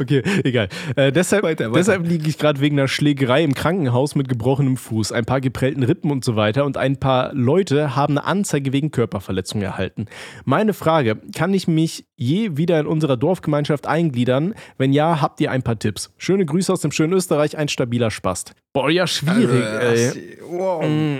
Okay, 0.00 0.22
egal. 0.42 0.68
Äh, 0.96 1.12
deshalb 1.12 1.44
Weiter, 1.44 1.66
weiter. 1.66 1.78
deshalb 1.78 2.06
liege 2.08 2.28
ich 2.28 2.38
gerade 2.38 2.60
wegen 2.60 2.76
einer 2.78 2.88
Schlägerei 2.88 3.44
im 3.44 3.54
Krankenhaus 3.54 4.16
mit 4.16 4.28
gebrochenem 4.28 4.76
Fuß, 4.76 5.12
ein 5.12 5.24
paar 5.24 5.40
geprellten 5.40 5.84
Rippen 5.84 6.10
und 6.10 6.24
so 6.24 6.34
weiter 6.34 6.64
und 6.64 6.76
ein 6.76 6.98
paar 6.98 7.32
Leute 7.34 7.94
haben 7.94 8.18
eine 8.18 8.26
Anzeige 8.26 8.72
wegen 8.72 8.90
Körperverletzung 8.90 9.62
erhalten. 9.62 10.06
Meine 10.44 10.74
Frage, 10.74 11.20
kann 11.36 11.54
ich 11.54 11.68
mich 11.68 12.06
je 12.16 12.56
wieder 12.56 12.80
in 12.80 12.86
unserer 12.86 13.16
Dorfgemeinschaft 13.16 13.86
eingliedern? 13.86 14.54
Wenn 14.78 14.92
ja, 14.92 15.20
habt 15.20 15.40
ihr 15.40 15.50
ein 15.50 15.62
paar 15.62 15.78
Tipps. 15.78 16.12
Schöne 16.16 16.44
Grüße 16.44 16.72
aus 16.72 16.80
dem 16.80 16.92
schönen 16.92 17.12
Österreich, 17.12 17.56
ein 17.56 17.68
stabiler 17.68 18.10
Spast. 18.10 18.54
Boah, 18.72 18.90
ja, 18.90 19.06
schwierig, 19.06 19.62
ey. 19.62 19.86
Also, 19.86 20.20
wow. 20.48 20.84
Mm. 20.84 21.18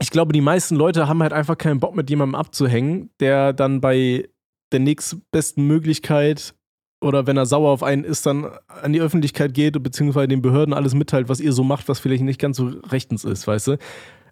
Ich 0.00 0.10
glaube, 0.10 0.32
die 0.32 0.40
meisten 0.40 0.74
Leute 0.74 1.06
haben 1.06 1.22
halt 1.22 1.32
einfach 1.32 1.56
keinen 1.56 1.78
Bock 1.78 1.94
mit 1.94 2.10
jemandem 2.10 2.34
abzuhängen, 2.34 3.10
der 3.20 3.52
dann 3.52 3.80
bei 3.80 4.28
der 4.72 4.80
nächstbesten 4.80 5.66
Möglichkeit 5.66 6.54
oder 7.00 7.26
wenn 7.26 7.36
er 7.36 7.46
sauer 7.46 7.70
auf 7.70 7.82
einen 7.82 8.04
ist, 8.04 8.26
dann 8.26 8.48
an 8.68 8.92
die 8.92 9.00
Öffentlichkeit 9.00 9.54
geht, 9.54 9.80
beziehungsweise 9.82 10.28
den 10.28 10.42
Behörden 10.42 10.72
alles 10.72 10.94
mitteilt, 10.94 11.28
was 11.28 11.40
ihr 11.40 11.52
so 11.52 11.64
macht, 11.64 11.88
was 11.88 11.98
vielleicht 11.98 12.22
nicht 12.22 12.40
ganz 12.40 12.56
so 12.56 12.68
rechtens 12.88 13.24
ist, 13.24 13.46
weißt 13.46 13.68
du? 13.68 13.78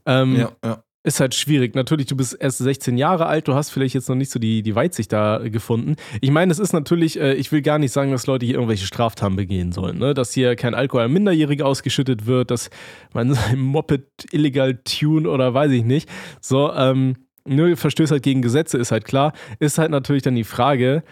Ähm, 0.07 0.37
Ja, 0.37 0.53
ja. 0.64 0.83
Ist 1.03 1.19
halt 1.19 1.35
schwierig. 1.35 1.75
Natürlich, 1.75 2.09
du 2.09 2.17
bist 2.17 2.37
erst 2.39 2.59
16 2.59 2.99
Jahre 2.99 3.25
alt, 3.25 3.49
du 3.49 3.55
hast 3.55 3.71
vielleicht 3.71 3.95
jetzt 3.95 4.11
noch 4.11 4.17
nicht 4.17 4.31
so 4.31 4.39
die, 4.39 4.63
die 4.63 4.75
Weitsicht 4.75 5.11
da 5.11 5.39
gefunden. 5.39 5.97
Ich 6.21 6.31
meine, 6.31 6.53
es 6.53 6.59
ist 6.59 6.75
natürlich, 6.75 7.19
äh, 7.19 7.33
ich 7.35 7.51
will 7.53 7.63
gar 7.63 7.79
nicht 7.79 7.93
sagen, 7.93 8.11
dass 8.11 8.27
Leute 8.27 8.45
hier 8.45 8.57
irgendwelche 8.57 8.85
Straftaten 8.85 9.35
begehen 9.35 9.73
sollen. 9.73 9.99
Ne? 9.99 10.13
Dass 10.13 10.35
hier 10.35 10.57
kein 10.57 10.75
Alkohol 10.75 11.05
an 11.05 11.13
Minderjährige 11.13 11.65
ausgeschüttet 11.65 12.27
wird, 12.27 12.51
dass 12.51 12.69
man 13.15 13.33
sein 13.35 13.59
Moped 13.61 14.09
illegal 14.31 14.79
tun 14.85 15.27
oder 15.27 15.55
weiß 15.55 15.73
ich 15.73 15.85
nicht. 15.85 16.07
So, 16.43 16.71
ähm, 16.75 17.17
nur 17.47 17.75
Verstößt 17.79 18.13
halt 18.13 18.23
gegen 18.23 18.43
Gesetze, 18.43 18.77
ist 18.77 18.93
halt 18.93 19.07
klar. 19.07 19.33
Ist 19.59 19.79
halt 19.79 19.91
natürlich 19.91 20.23
dann 20.23 20.35
die 20.35 20.45
Frage, 20.45 21.03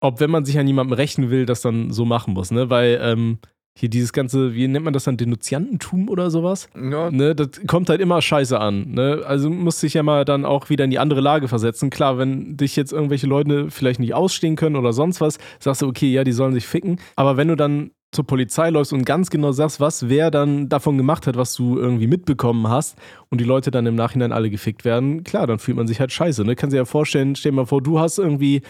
ob, 0.00 0.20
wenn 0.20 0.30
man 0.30 0.44
sich 0.44 0.58
an 0.58 0.66
jemandem 0.66 0.92
rächen 0.92 1.30
will, 1.30 1.46
das 1.46 1.62
dann 1.62 1.90
so 1.90 2.04
machen 2.04 2.34
muss. 2.34 2.50
Ne? 2.50 2.68
Weil, 2.68 2.98
ähm, 3.00 3.38
hier 3.78 3.90
dieses 3.90 4.14
ganze, 4.14 4.54
wie 4.54 4.66
nennt 4.66 4.86
man 4.86 4.94
das 4.94 5.04
dann, 5.04 5.18
Denunziantentum 5.18 6.08
oder 6.08 6.30
sowas? 6.30 6.68
Ja. 6.74 7.10
Ne, 7.10 7.34
das 7.34 7.50
kommt 7.66 7.90
halt 7.90 8.00
immer 8.00 8.22
scheiße 8.22 8.58
an. 8.58 8.92
Ne? 8.92 9.22
Also 9.26 9.50
musst 9.50 9.82
dich 9.82 9.94
ja 9.94 10.02
mal 10.02 10.24
dann 10.24 10.46
auch 10.46 10.70
wieder 10.70 10.84
in 10.84 10.90
die 10.90 10.98
andere 10.98 11.20
Lage 11.20 11.46
versetzen. 11.46 11.90
Klar, 11.90 12.16
wenn 12.16 12.56
dich 12.56 12.74
jetzt 12.74 12.92
irgendwelche 12.92 13.26
Leute 13.26 13.70
vielleicht 13.70 14.00
nicht 14.00 14.14
ausstehen 14.14 14.56
können 14.56 14.76
oder 14.76 14.94
sonst 14.94 15.20
was, 15.20 15.38
sagst 15.58 15.82
du, 15.82 15.88
okay, 15.88 16.10
ja, 16.10 16.24
die 16.24 16.32
sollen 16.32 16.54
sich 16.54 16.66
ficken. 16.66 16.98
Aber 17.16 17.36
wenn 17.36 17.48
du 17.48 17.54
dann 17.54 17.90
zur 18.12 18.26
Polizei 18.26 18.70
läufst 18.70 18.94
und 18.94 19.04
ganz 19.04 19.28
genau 19.28 19.52
sagst, 19.52 19.78
was 19.78 20.08
wer 20.08 20.30
dann 20.30 20.70
davon 20.70 20.96
gemacht 20.96 21.26
hat, 21.26 21.36
was 21.36 21.54
du 21.54 21.78
irgendwie 21.78 22.06
mitbekommen 22.06 22.68
hast 22.68 22.96
und 23.28 23.42
die 23.42 23.44
Leute 23.44 23.70
dann 23.70 23.84
im 23.84 23.94
Nachhinein 23.94 24.32
alle 24.32 24.48
gefickt 24.48 24.86
werden, 24.86 25.22
klar, 25.22 25.46
dann 25.46 25.58
fühlt 25.58 25.76
man 25.76 25.86
sich 25.86 26.00
halt 26.00 26.12
scheiße. 26.12 26.44
Ne? 26.44 26.56
Kannst 26.56 26.72
dir 26.72 26.78
ja 26.78 26.84
vorstellen, 26.86 27.36
stell 27.36 27.52
dir 27.52 27.56
mal 27.56 27.66
vor, 27.66 27.82
du 27.82 28.00
hast 28.00 28.18
irgendwie 28.18 28.62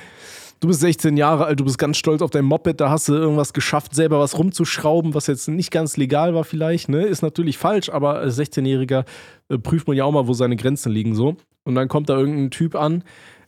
du 0.60 0.68
bist 0.68 0.80
16 0.80 1.16
Jahre 1.16 1.46
alt, 1.46 1.60
du 1.60 1.64
bist 1.64 1.78
ganz 1.78 1.96
stolz 1.96 2.22
auf 2.22 2.30
dein 2.30 2.44
Moped, 2.44 2.80
da 2.80 2.90
hast 2.90 3.08
du 3.08 3.14
irgendwas 3.14 3.52
geschafft, 3.52 3.94
selber 3.94 4.18
was 4.20 4.38
rumzuschrauben, 4.38 5.14
was 5.14 5.26
jetzt 5.26 5.48
nicht 5.48 5.70
ganz 5.70 5.96
legal 5.96 6.34
war 6.34 6.44
vielleicht, 6.44 6.88
ne? 6.88 7.04
Ist 7.04 7.22
natürlich 7.22 7.58
falsch, 7.58 7.88
aber 7.88 8.16
als 8.16 8.38
16-Jähriger 8.38 9.04
äh, 9.48 9.58
prüft 9.58 9.86
man 9.88 9.96
ja 9.96 10.04
auch 10.04 10.12
mal, 10.12 10.26
wo 10.26 10.32
seine 10.32 10.56
Grenzen 10.56 10.92
liegen 10.92 11.14
so. 11.14 11.36
Und 11.64 11.74
dann 11.74 11.88
kommt 11.88 12.08
da 12.08 12.16
irgendein 12.16 12.50
Typ 12.50 12.76
an, 12.76 13.02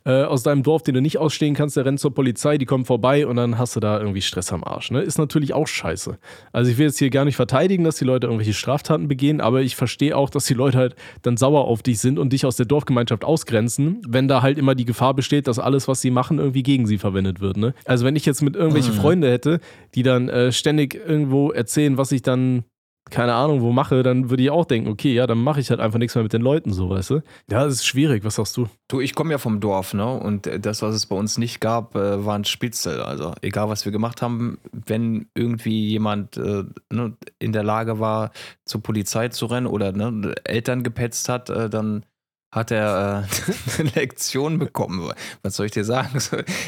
äh, 0.08 0.24
aus 0.24 0.42
deinem 0.42 0.62
Dorf, 0.62 0.82
den 0.82 0.94
du 0.94 1.02
nicht 1.02 1.18
ausstehen 1.18 1.54
kannst, 1.54 1.76
der 1.76 1.84
rennt 1.84 2.00
zur 2.00 2.14
Polizei, 2.14 2.56
die 2.56 2.64
kommen 2.64 2.86
vorbei 2.86 3.26
und 3.26 3.36
dann 3.36 3.58
hast 3.58 3.76
du 3.76 3.80
da 3.80 4.00
irgendwie 4.00 4.22
Stress 4.22 4.52
am 4.54 4.64
Arsch. 4.64 4.90
Ne? 4.90 5.02
Ist 5.02 5.18
natürlich 5.18 5.52
auch 5.52 5.68
scheiße. 5.68 6.18
Also 6.50 6.70
ich 6.70 6.78
will 6.78 6.86
jetzt 6.86 6.98
hier 6.98 7.10
gar 7.10 7.26
nicht 7.26 7.36
verteidigen, 7.36 7.84
dass 7.84 7.96
die 7.96 8.06
Leute 8.06 8.26
irgendwelche 8.26 8.54
Straftaten 8.54 9.06
begehen, 9.06 9.42
aber 9.42 9.60
ich 9.60 9.76
verstehe 9.76 10.16
auch, 10.16 10.30
dass 10.30 10.46
die 10.46 10.54
Leute 10.54 10.78
halt 10.78 10.96
dann 11.20 11.36
sauer 11.36 11.66
auf 11.66 11.82
dich 11.82 11.98
sind 11.98 12.18
und 12.18 12.32
dich 12.32 12.46
aus 12.46 12.56
der 12.56 12.64
Dorfgemeinschaft 12.64 13.22
ausgrenzen, 13.22 14.00
wenn 14.08 14.28
da 14.28 14.40
halt 14.40 14.56
immer 14.56 14.74
die 14.74 14.86
Gefahr 14.86 15.12
besteht, 15.12 15.46
dass 15.46 15.58
alles, 15.58 15.88
was 15.88 16.00
sie 16.00 16.10
machen, 16.10 16.38
irgendwie 16.38 16.62
gegen 16.62 16.86
sie 16.86 16.96
verwendet 16.96 17.40
wird. 17.40 17.58
Ne? 17.58 17.74
Also 17.84 18.06
wenn 18.06 18.16
ich 18.16 18.24
jetzt 18.24 18.40
mit 18.40 18.56
irgendwelche 18.56 18.92
Mhm. 18.92 18.96
Freunde 18.96 19.30
hätte, 19.30 19.60
die 19.94 20.02
dann 20.02 20.30
äh, 20.30 20.52
ständig 20.52 20.94
irgendwo 20.94 21.50
erzählen, 21.50 21.98
was 21.98 22.12
ich 22.12 22.22
dann 22.22 22.64
keine 23.10 23.34
Ahnung, 23.34 23.60
wo 23.60 23.72
mache, 23.72 24.02
dann 24.02 24.30
würde 24.30 24.42
ich 24.42 24.50
auch 24.50 24.64
denken, 24.64 24.90
okay, 24.90 25.14
ja, 25.14 25.26
dann 25.26 25.38
mache 25.38 25.60
ich 25.60 25.70
halt 25.70 25.80
einfach 25.80 25.98
nichts 25.98 26.14
mehr 26.14 26.22
mit 26.22 26.32
den 26.32 26.42
Leuten, 26.42 26.72
so, 26.72 26.90
weißt 26.90 27.10
du? 27.10 27.14
Ja, 27.50 27.64
das 27.64 27.74
ist 27.74 27.86
schwierig, 27.86 28.24
was 28.24 28.36
sagst 28.36 28.56
du? 28.56 28.68
Du, 28.88 29.00
ich 29.00 29.14
komme 29.14 29.32
ja 29.32 29.38
vom 29.38 29.60
Dorf, 29.60 29.94
ne? 29.94 30.06
Und 30.06 30.48
das, 30.64 30.82
was 30.82 30.94
es 30.94 31.06
bei 31.06 31.16
uns 31.16 31.38
nicht 31.38 31.60
gab, 31.60 31.94
äh, 31.94 32.24
waren 32.24 32.44
Spitzel. 32.44 33.00
Also 33.00 33.34
egal, 33.42 33.68
was 33.68 33.84
wir 33.84 33.92
gemacht 33.92 34.22
haben, 34.22 34.58
wenn 34.72 35.28
irgendwie 35.34 35.88
jemand 35.88 36.36
äh, 36.36 36.64
ne, 36.90 37.16
in 37.38 37.52
der 37.52 37.64
Lage 37.64 38.00
war, 38.00 38.30
zur 38.64 38.82
Polizei 38.82 39.28
zu 39.28 39.46
rennen 39.46 39.66
oder 39.66 39.92
ne, 39.92 40.34
Eltern 40.44 40.82
gepetzt 40.82 41.28
hat, 41.28 41.50
äh, 41.50 41.68
dann 41.68 42.04
hat 42.50 42.70
er 42.70 43.26
äh, 43.26 43.78
eine 43.80 43.90
Lektion 43.90 44.58
bekommen. 44.58 45.12
Was 45.42 45.56
soll 45.56 45.66
ich 45.66 45.72
dir 45.72 45.84
sagen? 45.84 46.18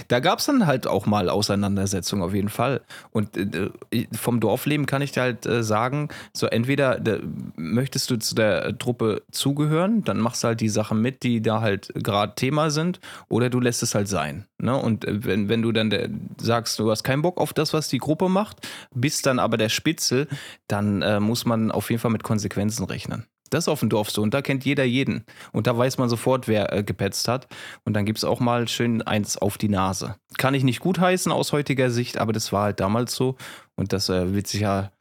Da 0.08 0.20
gab 0.20 0.40
es 0.40 0.46
dann 0.46 0.66
halt 0.66 0.86
auch 0.86 1.06
mal 1.06 1.28
Auseinandersetzungen 1.30 2.22
auf 2.22 2.34
jeden 2.34 2.48
Fall. 2.48 2.82
Und 3.12 3.36
äh, 3.36 3.70
vom 4.12 4.40
Dorfleben 4.40 4.86
kann 4.86 5.02
ich 5.02 5.12
dir 5.12 5.22
halt 5.22 5.46
äh, 5.46 5.62
sagen, 5.62 6.08
so 6.34 6.46
entweder 6.46 7.00
da, 7.00 7.18
möchtest 7.56 8.10
du 8.10 8.18
zu 8.18 8.34
der 8.34 8.78
Truppe 8.78 9.22
zugehören, 9.30 10.04
dann 10.04 10.18
machst 10.18 10.44
du 10.44 10.48
halt 10.48 10.60
die 10.60 10.68
Sachen 10.68 11.00
mit, 11.00 11.22
die 11.22 11.40
da 11.40 11.60
halt 11.60 11.92
gerade 11.94 12.34
Thema 12.34 12.70
sind, 12.70 13.00
oder 13.28 13.48
du 13.48 13.60
lässt 13.60 13.82
es 13.82 13.94
halt 13.94 14.08
sein. 14.08 14.46
Ne? 14.58 14.76
Und 14.76 15.06
äh, 15.06 15.24
wenn, 15.24 15.48
wenn 15.48 15.62
du 15.62 15.72
dann 15.72 15.88
der, 15.88 16.10
sagst, 16.38 16.78
du 16.78 16.90
hast 16.90 17.04
keinen 17.04 17.22
Bock 17.22 17.38
auf 17.38 17.54
das, 17.54 17.72
was 17.72 17.88
die 17.88 17.98
Gruppe 17.98 18.28
macht, 18.28 18.68
bist 18.94 19.24
dann 19.24 19.38
aber 19.38 19.56
der 19.56 19.70
Spitzel, 19.70 20.28
dann 20.68 21.00
äh, 21.00 21.20
muss 21.20 21.46
man 21.46 21.70
auf 21.70 21.90
jeden 21.90 22.00
Fall 22.00 22.10
mit 22.10 22.22
Konsequenzen 22.22 22.84
rechnen. 22.84 23.26
Das 23.50 23.64
ist 23.64 23.68
auf 23.68 23.80
dem 23.80 23.88
Dorf 23.88 24.10
so 24.10 24.22
und 24.22 24.32
da 24.32 24.42
kennt 24.42 24.64
jeder 24.64 24.84
jeden. 24.84 25.24
Und 25.52 25.66
da 25.66 25.76
weiß 25.76 25.98
man 25.98 26.08
sofort, 26.08 26.48
wer 26.48 26.72
äh, 26.72 26.82
gepetzt 26.82 27.28
hat. 27.28 27.48
Und 27.84 27.94
dann 27.94 28.06
gibt 28.06 28.18
es 28.18 28.24
auch 28.24 28.40
mal 28.40 28.68
schön 28.68 29.02
eins 29.02 29.36
auf 29.36 29.58
die 29.58 29.68
Nase. 29.68 30.16
Kann 30.38 30.54
ich 30.54 30.64
nicht 30.64 30.80
gut 30.80 30.98
heißen 30.98 31.32
aus 31.32 31.52
heutiger 31.52 31.90
Sicht, 31.90 32.18
aber 32.18 32.32
das 32.32 32.52
war 32.52 32.64
halt 32.64 32.80
damals 32.80 33.14
so. 33.14 33.36
Und 33.74 33.92
das 33.92 34.08
äh, 34.08 34.32
wird 34.32 34.46
sich 34.46 34.60
ja, 34.60 34.92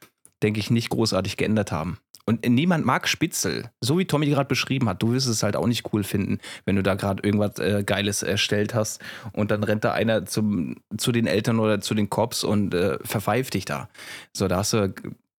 denke 0.42 0.60
ich, 0.60 0.70
nicht 0.70 0.90
großartig 0.90 1.36
geändert 1.36 1.72
haben. 1.72 1.98
Und 2.26 2.48
niemand 2.48 2.84
mag 2.86 3.08
Spitzel. 3.08 3.70
So 3.80 3.98
wie 3.98 4.04
Tommy 4.04 4.26
gerade 4.26 4.46
beschrieben 4.46 4.88
hat. 4.88 5.02
Du 5.02 5.12
wirst 5.12 5.26
es 5.26 5.42
halt 5.42 5.56
auch 5.56 5.66
nicht 5.66 5.92
cool 5.92 6.04
finden, 6.04 6.38
wenn 6.64 6.76
du 6.76 6.82
da 6.82 6.94
gerade 6.94 7.22
irgendwas 7.24 7.58
äh, 7.58 7.82
Geiles 7.84 8.22
erstellt 8.22 8.74
hast 8.74 9.00
und 9.32 9.50
dann 9.50 9.64
rennt 9.64 9.84
da 9.84 9.92
einer 9.92 10.26
zum, 10.26 10.76
zu 10.96 11.12
den 11.12 11.26
Eltern 11.26 11.58
oder 11.58 11.80
zu 11.80 11.94
den 11.94 12.10
Cops 12.10 12.44
und 12.44 12.74
äh, 12.74 12.98
verpfeift 13.02 13.54
dich 13.54 13.64
da. 13.64 13.88
So, 14.32 14.46
da 14.46 14.58
hast 14.58 14.74
du 14.74 14.94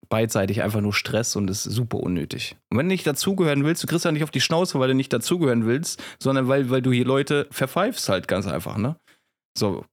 beidseitig 0.09 0.61
einfach 0.61 0.81
nur 0.81 0.93
Stress 0.93 1.35
und 1.35 1.49
ist 1.49 1.63
super 1.63 1.99
unnötig. 1.99 2.57
Und 2.69 2.77
wenn 2.77 2.87
du 2.87 2.93
nicht 2.93 3.07
dazugehören 3.07 3.63
willst, 3.63 3.83
du 3.83 3.87
kriegst 3.87 4.05
ja 4.05 4.11
nicht 4.11 4.23
auf 4.23 4.31
die 4.31 4.41
Schnauze, 4.41 4.79
weil 4.79 4.89
du 4.89 4.95
nicht 4.95 5.13
dazugehören 5.13 5.65
willst, 5.65 6.03
sondern 6.19 6.47
weil, 6.47 6.69
weil 6.69 6.81
du 6.81 6.91
hier 6.91 7.05
Leute 7.05 7.47
verpfeifst 7.51 8.09
halt 8.09 8.27
ganz 8.27 8.47
einfach, 8.47 8.77
ne? 8.77 8.97
So. 9.57 9.85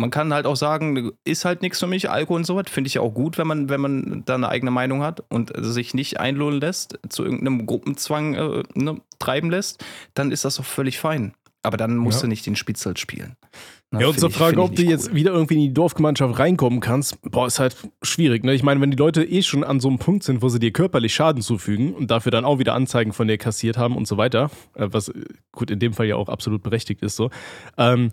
Man 0.00 0.10
kann 0.10 0.34
halt 0.34 0.46
auch 0.46 0.56
sagen, 0.56 1.12
ist 1.24 1.44
halt 1.44 1.62
nichts 1.62 1.78
für 1.78 1.86
mich, 1.86 2.10
Alkohol 2.10 2.38
und 2.40 2.44
sowas. 2.44 2.64
Finde 2.70 2.88
ich 2.88 2.94
ja 2.94 3.02
auch 3.02 3.12
gut, 3.14 3.38
wenn 3.38 3.46
man, 3.46 3.68
wenn 3.68 3.80
man 3.80 4.22
da 4.24 4.34
eine 4.34 4.48
eigene 4.48 4.72
Meinung 4.72 5.02
hat 5.02 5.22
und 5.28 5.52
sich 5.56 5.94
nicht 5.94 6.18
einlohnen 6.18 6.60
lässt, 6.60 6.98
zu 7.08 7.22
irgendeinem 7.22 7.66
Gruppenzwang 7.66 8.34
äh, 8.34 8.62
ne, 8.74 9.00
treiben 9.20 9.50
lässt, 9.50 9.84
dann 10.14 10.32
ist 10.32 10.44
das 10.44 10.56
doch 10.56 10.64
völlig 10.64 10.98
fein. 10.98 11.34
Aber 11.62 11.76
dann 11.76 11.96
musst 11.96 12.18
Ja. 12.18 12.22
du 12.22 12.28
nicht 12.28 12.46
den 12.46 12.56
Spitzel 12.56 12.96
spielen. 12.96 13.36
Na, 13.92 14.00
Ja, 14.00 14.08
und 14.08 14.18
zur 14.18 14.30
Frage, 14.30 14.60
ob 14.62 14.74
du 14.74 14.82
jetzt 14.82 15.10
cool. 15.10 15.14
wieder 15.16 15.32
irgendwie 15.32 15.54
in 15.54 15.60
die 15.60 15.74
Dorfgemeinschaft 15.74 16.38
reinkommen 16.38 16.80
kannst, 16.80 17.20
boah, 17.30 17.46
ist 17.46 17.58
halt 17.60 17.76
schwierig. 18.02 18.42
Ne? 18.42 18.54
Ich 18.54 18.62
meine, 18.62 18.80
wenn 18.80 18.90
die 18.90 18.96
Leute 18.96 19.22
eh 19.22 19.42
schon 19.42 19.62
an 19.64 19.80
so 19.80 19.88
einem 19.88 19.98
Punkt 19.98 20.24
sind, 20.24 20.40
wo 20.42 20.48
sie 20.48 20.58
dir 20.58 20.72
körperlich 20.72 21.14
Schaden 21.14 21.42
zufügen 21.42 21.92
und 21.94 22.10
dafür 22.10 22.32
dann 22.32 22.44
auch 22.46 22.58
wieder 22.58 22.74
Anzeigen 22.74 23.12
von 23.12 23.28
dir 23.28 23.36
kassiert 23.38 23.76
haben 23.76 23.94
und 23.96 24.08
so 24.08 24.16
weiter, 24.16 24.50
äh, 24.74 24.88
was 24.90 25.08
äh, 25.08 25.24
gut 25.52 25.70
in 25.70 25.78
dem 25.78 25.92
Fall 25.92 26.06
ja 26.06 26.16
auch 26.16 26.28
absolut 26.30 26.62
berechtigt 26.62 27.02
ist 27.02 27.16
so. 27.16 27.30
Ähm, 27.76 28.12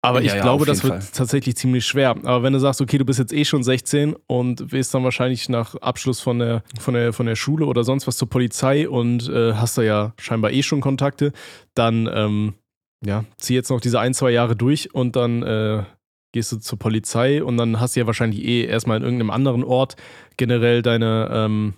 aber 0.00 0.20
Ja, 0.20 0.26
ich 0.26 0.34
ja, 0.34 0.42
glaube, 0.42 0.64
das 0.66 0.84
wird 0.84 1.02
Fall. 1.02 1.12
tatsächlich 1.12 1.56
ziemlich 1.56 1.84
schwer. 1.86 2.10
Aber 2.10 2.42
wenn 2.44 2.52
du 2.52 2.60
sagst, 2.60 2.80
okay, 2.80 2.98
du 2.98 3.04
bist 3.04 3.18
jetzt 3.18 3.32
eh 3.32 3.44
schon 3.44 3.64
16 3.64 4.14
und 4.28 4.70
willst 4.70 4.94
dann 4.94 5.02
wahrscheinlich 5.04 5.48
nach 5.48 5.74
Abschluss 5.76 6.20
von 6.20 6.38
der, 6.38 6.62
von 6.78 6.94
der, 6.94 7.12
von 7.12 7.26
der 7.26 7.34
Schule 7.34 7.66
oder 7.66 7.82
sonst 7.82 8.06
was 8.06 8.16
zur 8.16 8.28
Polizei 8.30 8.88
und 8.88 9.28
äh, 9.28 9.54
hast 9.54 9.76
da 9.78 9.82
ja 9.82 10.12
scheinbar 10.20 10.52
eh 10.52 10.62
schon 10.62 10.80
Kontakte, 10.80 11.32
dann 11.74 12.08
ähm, 12.14 12.54
ja, 13.04 13.24
zieh 13.36 13.54
jetzt 13.54 13.70
noch 13.70 13.80
diese 13.80 14.00
ein, 14.00 14.14
zwei 14.14 14.30
Jahre 14.30 14.56
durch 14.56 14.94
und 14.94 15.16
dann 15.16 15.42
äh, 15.42 15.84
gehst 16.32 16.52
du 16.52 16.58
zur 16.58 16.78
Polizei 16.78 17.42
und 17.42 17.56
dann 17.56 17.80
hast 17.80 17.96
du 17.96 18.00
ja 18.00 18.06
wahrscheinlich 18.06 18.44
eh 18.44 18.64
erstmal 18.64 18.98
in 18.98 19.02
irgendeinem 19.04 19.30
anderen 19.30 19.64
Ort 19.64 19.96
generell 20.36 20.82
deine, 20.82 21.30
ähm, 21.32 21.74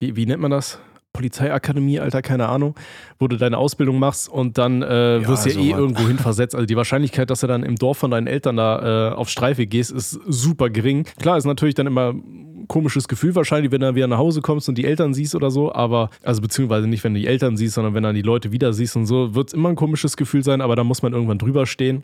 wie, 0.00 0.16
wie 0.16 0.26
nennt 0.26 0.42
man 0.42 0.50
das? 0.50 0.78
Polizeiakademie, 1.12 2.00
Alter, 2.00 2.22
keine 2.22 2.48
Ahnung, 2.48 2.74
wo 3.18 3.28
du 3.28 3.36
deine 3.36 3.58
Ausbildung 3.58 3.98
machst 3.98 4.28
und 4.28 4.58
dann 4.58 4.82
äh, 4.82 5.18
Ja, 5.20 5.28
wirst 5.28 5.44
du 5.46 5.50
ja 5.50 5.56
eh 5.60 5.68
sowas. 5.68 5.78
irgendwo 5.80 6.08
hin 6.08 6.18
versetzt. 6.18 6.54
Also 6.54 6.66
die 6.66 6.76
Wahrscheinlichkeit, 6.76 7.30
dass 7.30 7.40
du 7.40 7.46
dann 7.46 7.62
im 7.62 7.76
Dorf 7.76 7.98
von 7.98 8.10
deinen 8.10 8.26
Eltern 8.26 8.56
da 8.56 9.10
äh, 9.10 9.14
auf 9.14 9.28
Streife 9.28 9.66
gehst, 9.66 9.90
ist 9.90 10.12
super 10.26 10.70
gering. 10.70 11.04
Klar, 11.20 11.36
ist 11.36 11.44
natürlich 11.44 11.74
dann 11.74 11.86
immer 11.86 12.10
ein 12.14 12.64
komisches 12.68 13.08
Gefühl 13.08 13.34
wahrscheinlich, 13.34 13.70
wenn 13.72 13.80
du 13.80 13.86
dann 13.88 13.94
wieder 13.94 14.06
nach 14.06 14.18
Hause 14.18 14.40
kommst 14.40 14.68
und 14.68 14.76
die 14.78 14.84
Eltern 14.84 15.14
siehst 15.14 15.34
oder 15.34 15.50
so, 15.50 15.74
aber, 15.74 16.10
also 16.22 16.40
beziehungsweise 16.40 16.86
nicht, 16.86 17.04
wenn 17.04 17.12
du 17.14 17.20
die 17.20 17.26
Eltern 17.26 17.56
siehst, 17.56 17.74
sondern 17.74 17.94
wenn 17.94 18.02
dann 18.04 18.14
die 18.14 18.22
Leute 18.22 18.52
wieder 18.52 18.72
siehst 18.72 18.96
und 18.96 19.06
so, 19.06 19.34
wird 19.34 19.48
es 19.48 19.54
immer 19.54 19.68
ein 19.68 19.76
komisches 19.76 20.16
Gefühl 20.16 20.42
sein, 20.44 20.60
aber 20.60 20.76
da 20.76 20.84
muss 20.84 21.02
man 21.02 21.12
irgendwann 21.12 21.38
drüber 21.38 21.66
stehen. 21.66 22.02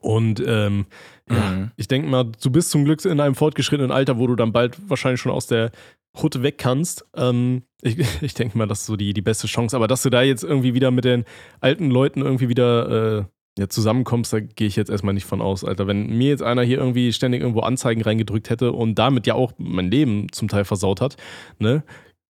Und 0.00 0.42
ähm, 0.46 0.86
ja, 1.28 1.36
Mhm. 1.50 1.70
ich 1.76 1.88
denke 1.88 2.08
mal, 2.08 2.24
du 2.42 2.50
bist 2.50 2.70
zum 2.70 2.84
Glück 2.84 3.04
in 3.04 3.20
einem 3.20 3.34
fortgeschrittenen 3.34 3.90
Alter, 3.90 4.18
wo 4.18 4.26
du 4.26 4.36
dann 4.36 4.52
bald 4.52 4.76
wahrscheinlich 4.88 5.20
schon 5.20 5.32
aus 5.32 5.46
der 5.46 5.70
Hut 6.20 6.42
weg 6.42 6.58
kannst. 6.58 7.06
Ähm, 7.16 7.62
ich 7.82 7.96
ich 8.22 8.34
denke 8.34 8.58
mal, 8.58 8.66
das 8.66 8.80
ist 8.80 8.86
so 8.86 8.96
die, 8.96 9.12
die 9.12 9.22
beste 9.22 9.46
Chance. 9.46 9.76
Aber 9.76 9.88
dass 9.88 10.02
du 10.02 10.10
da 10.10 10.22
jetzt 10.22 10.44
irgendwie 10.44 10.74
wieder 10.74 10.90
mit 10.90 11.04
den 11.04 11.24
alten 11.60 11.90
Leuten 11.90 12.20
irgendwie 12.22 12.48
wieder 12.48 13.18
äh, 13.18 13.24
ja, 13.58 13.68
zusammenkommst, 13.68 14.32
da 14.32 14.40
gehe 14.40 14.66
ich 14.66 14.76
jetzt 14.76 14.90
erstmal 14.90 15.14
nicht 15.14 15.26
von 15.26 15.42
aus, 15.42 15.62
Alter. 15.64 15.86
Wenn 15.86 16.06
mir 16.06 16.28
jetzt 16.28 16.42
einer 16.42 16.62
hier 16.62 16.78
irgendwie 16.78 17.12
ständig 17.12 17.42
irgendwo 17.42 17.60
Anzeigen 17.60 18.02
reingedrückt 18.02 18.48
hätte 18.48 18.72
und 18.72 18.98
damit 18.98 19.26
ja 19.26 19.34
auch 19.34 19.52
mein 19.58 19.90
Leben 19.90 20.32
zum 20.32 20.48
Teil 20.48 20.64
versaut 20.64 21.00
hat, 21.00 21.16
ne? 21.58 21.84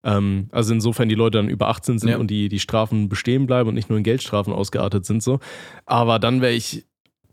Ähm, 0.04 0.48
also 0.50 0.74
insofern 0.74 1.08
die 1.08 1.14
Leute 1.14 1.38
dann 1.38 1.48
über 1.48 1.68
18 1.68 2.00
sind 2.00 2.08
Ja. 2.10 2.16
und 2.16 2.28
die, 2.28 2.48
die 2.48 2.58
Strafen 2.58 3.08
bestehen 3.08 3.46
bleiben 3.46 3.68
und 3.68 3.76
nicht 3.76 3.88
nur 3.88 3.98
in 3.98 4.02
Geldstrafen 4.02 4.52
ausgeartet 4.52 5.04
sind, 5.06 5.22
so. 5.22 5.38
Aber 5.86 6.18
dann 6.18 6.40
wäre 6.40 6.54
ich 6.54 6.86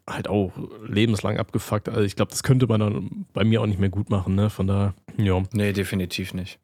halt 0.09 0.27
auch 0.27 0.51
lebenslang 0.87 1.37
abgefuckt. 1.37 1.89
Also 1.89 2.01
ich 2.01 2.15
glaube, 2.15 2.31
das 2.31 2.43
könnte 2.43 2.67
man 2.67 2.79
dann 2.79 3.25
bei 3.33 3.43
mir 3.43 3.61
auch 3.61 3.67
nicht 3.67 3.79
mehr 3.79 3.89
gut 3.89 4.09
machen, 4.09 4.35
ne? 4.35 4.49
Von 4.49 4.67
daher, 4.67 4.93
ja. 5.17 5.41
Nee, 5.53 5.73
definitiv 5.73 6.33
nicht. 6.33 6.59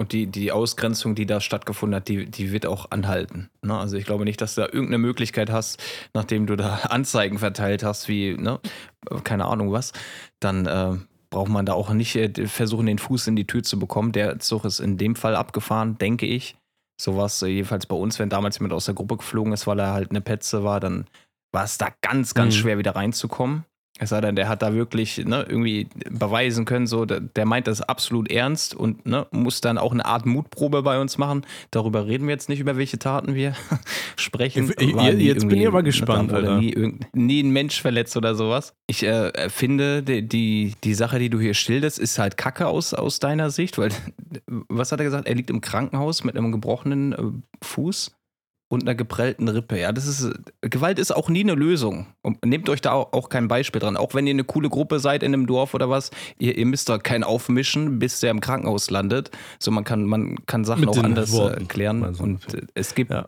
Und 0.00 0.12
die, 0.12 0.26
die 0.26 0.50
Ausgrenzung, 0.50 1.14
die 1.14 1.26
da 1.26 1.40
stattgefunden 1.40 1.96
hat, 1.96 2.08
die, 2.08 2.24
die 2.24 2.52
wird 2.52 2.64
auch 2.64 2.90
anhalten. 2.90 3.50
Ne? 3.60 3.76
Also 3.76 3.98
ich 3.98 4.06
glaube 4.06 4.24
nicht, 4.24 4.40
dass 4.40 4.54
du 4.54 4.62
da 4.62 4.66
irgendeine 4.68 4.96
Möglichkeit 4.96 5.50
hast, 5.50 5.78
nachdem 6.14 6.46
du 6.46 6.56
da 6.56 6.76
Anzeigen 6.88 7.38
verteilt 7.38 7.84
hast, 7.84 8.08
wie, 8.08 8.34
ne, 8.34 8.60
keine 9.24 9.44
Ahnung 9.44 9.72
was, 9.72 9.92
dann 10.40 10.64
äh, 10.64 10.96
braucht 11.28 11.50
man 11.50 11.66
da 11.66 11.74
auch 11.74 11.92
nicht 11.92 12.16
äh, 12.16 12.46
versuchen, 12.46 12.86
den 12.86 12.98
Fuß 12.98 13.26
in 13.26 13.36
die 13.36 13.46
Tür 13.46 13.62
zu 13.62 13.78
bekommen. 13.78 14.12
Der 14.12 14.38
Zug 14.38 14.64
ist 14.64 14.80
in 14.80 14.96
dem 14.96 15.16
Fall 15.16 15.36
abgefahren, 15.36 15.98
denke 15.98 16.24
ich. 16.24 16.56
Sowas, 16.98 17.42
äh, 17.42 17.48
jedenfalls 17.48 17.84
bei 17.84 17.96
uns, 17.96 18.18
wenn 18.18 18.30
damals 18.30 18.58
jemand 18.58 18.72
aus 18.72 18.86
der 18.86 18.94
Gruppe 18.94 19.18
geflogen 19.18 19.52
ist, 19.52 19.66
weil 19.66 19.80
er 19.80 19.92
halt 19.92 20.10
eine 20.10 20.22
Petze 20.22 20.64
war, 20.64 20.80
dann 20.80 21.08
war 21.52 21.64
es 21.64 21.78
da 21.78 21.88
ganz, 22.02 22.34
ganz 22.34 22.54
Mhm. 22.54 22.58
schwer 22.60 22.78
wieder 22.78 22.94
reinzukommen. 22.96 23.64
Es 24.02 24.08
sei 24.10 24.22
denn, 24.22 24.34
der 24.34 24.48
hat 24.48 24.62
da 24.62 24.72
wirklich 24.72 25.18
ne, 25.26 25.44
irgendwie 25.46 25.86
beweisen 26.08 26.64
können, 26.64 26.86
so, 26.86 27.04
der, 27.04 27.20
der 27.20 27.44
meint 27.44 27.66
das 27.66 27.82
absolut 27.82 28.30
ernst 28.30 28.74
und 28.74 29.04
ne, 29.04 29.26
muss 29.30 29.60
dann 29.60 29.76
auch 29.76 29.92
eine 29.92 30.06
Art 30.06 30.24
Mutprobe 30.24 30.82
bei 30.82 30.98
uns 30.98 31.18
machen. 31.18 31.44
Darüber 31.70 32.06
reden 32.06 32.26
wir 32.26 32.32
jetzt 32.32 32.48
nicht, 32.48 32.60
über 32.60 32.78
welche 32.78 32.98
Taten 32.98 33.34
wir 33.34 33.54
sprechen. 34.16 34.72
Ich- 34.78 34.94
War 34.96 35.12
ich- 35.12 35.20
jetzt 35.20 35.46
bin 35.48 35.60
ich 35.60 35.66
aber 35.66 35.78
ne, 35.80 35.84
gespannt, 35.84 36.30
wurde 36.30 36.48
Alter. 36.48 36.58
Nie, 36.60 36.94
nie 37.12 37.42
ein 37.42 37.50
Mensch 37.50 37.82
verletzt 37.82 38.16
oder 38.16 38.34
sowas. 38.34 38.72
Ich 38.86 39.02
äh, 39.02 39.50
finde, 39.50 40.02
die, 40.02 40.26
die, 40.26 40.74
die 40.82 40.94
Sache, 40.94 41.18
die 41.18 41.28
du 41.28 41.38
hier 41.38 41.52
schilderst, 41.52 41.98
ist 41.98 42.18
halt 42.18 42.38
Kacke 42.38 42.68
aus, 42.68 42.94
aus 42.94 43.18
deiner 43.18 43.50
Sicht, 43.50 43.76
weil, 43.76 43.90
was 44.68 44.92
hat 44.92 45.00
er 45.00 45.04
gesagt? 45.04 45.28
Er 45.28 45.34
liegt 45.34 45.50
im 45.50 45.60
Krankenhaus 45.60 46.24
mit 46.24 46.38
einem 46.38 46.52
gebrochenen 46.52 47.12
äh, 47.12 47.64
Fuß 47.64 48.12
und 48.70 48.84
einer 48.84 48.94
geprellten 48.94 49.48
Rippe. 49.48 49.80
Ja, 49.80 49.90
das 49.90 50.06
ist, 50.06 50.30
Gewalt 50.60 51.00
ist 51.00 51.10
auch 51.10 51.28
nie 51.28 51.40
eine 51.40 51.54
Lösung. 51.54 52.06
Und 52.22 52.44
nehmt 52.46 52.68
euch 52.68 52.80
da 52.80 52.92
auch, 52.92 53.12
auch 53.12 53.28
kein 53.28 53.48
Beispiel 53.48 53.80
dran. 53.80 53.96
Auch 53.96 54.14
wenn 54.14 54.28
ihr 54.28 54.32
eine 54.32 54.44
coole 54.44 54.68
Gruppe 54.68 55.00
seid 55.00 55.24
in 55.24 55.34
einem 55.34 55.48
Dorf 55.48 55.74
oder 55.74 55.90
was, 55.90 56.12
ihr, 56.38 56.56
ihr 56.56 56.66
müsst 56.66 56.88
da 56.88 56.98
keinen 56.98 57.24
aufmischen, 57.24 57.98
bis 57.98 58.20
der 58.20 58.30
im 58.30 58.40
Krankenhaus 58.40 58.88
landet. 58.88 59.32
So, 59.58 59.72
man 59.72 59.82
kann, 59.82 60.04
man 60.04 60.36
kann 60.46 60.64
Sachen 60.64 60.82
Mit 60.82 60.90
auch 60.90 61.02
anders 61.02 61.30
äh, 61.30 61.38
Worten. 61.38 61.66
klären. 61.66 62.04
Also, 62.04 62.22
und 62.22 62.46
es 62.74 62.94
gibt 62.94 63.10
ja. 63.10 63.26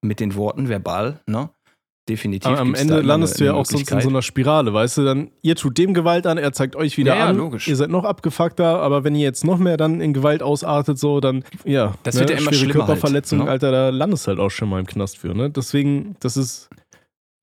mit 0.00 0.18
den 0.18 0.34
Worten 0.34 0.70
verbal, 0.70 1.20
ne? 1.26 1.50
Definitiv. 2.10 2.50
Aber 2.50 2.58
am 2.58 2.74
Ende 2.74 3.00
landest 3.02 3.38
du 3.38 3.44
ja 3.44 3.54
auch 3.54 3.64
sonst 3.64 3.88
in 3.92 4.00
so 4.00 4.08
einer 4.08 4.20
Spirale, 4.22 4.74
weißt 4.74 4.98
du? 4.98 5.04
Dann, 5.04 5.30
ihr 5.42 5.54
tut 5.54 5.78
dem 5.78 5.94
Gewalt 5.94 6.26
an, 6.26 6.38
er 6.38 6.52
zeigt 6.52 6.74
euch 6.74 6.96
wieder 6.98 7.12
Ja, 7.14 7.18
ja, 7.20 7.26
an. 7.26 7.36
logisch. 7.36 7.68
Ihr 7.68 7.76
seid 7.76 7.88
noch 7.90 8.02
abgefuckter, 8.04 8.80
aber 8.82 9.04
wenn 9.04 9.14
ihr 9.14 9.22
jetzt 9.22 9.44
noch 9.44 9.58
mehr 9.58 9.76
dann 9.76 10.00
in 10.00 10.12
Gewalt 10.12 10.42
ausartet, 10.42 10.98
so, 10.98 11.20
dann, 11.20 11.44
ja, 11.64 11.94
Das 12.02 12.18
wird 12.18 12.30
ja 12.30 12.36
immer 12.36 12.52
schwere 12.52 12.54
schlimmer 12.70 12.74
Körperverletzung, 12.86 13.38
halt, 13.38 13.46
ne? 13.46 13.52
Alter, 13.52 13.70
da 13.70 13.88
landest 13.90 14.26
du 14.26 14.30
halt 14.30 14.40
auch 14.40 14.50
schon 14.50 14.68
mal 14.68 14.80
im 14.80 14.86
Knast 14.86 15.18
für, 15.18 15.34
ne? 15.34 15.50
Deswegen, 15.50 16.16
das 16.18 16.36
ist 16.36 16.68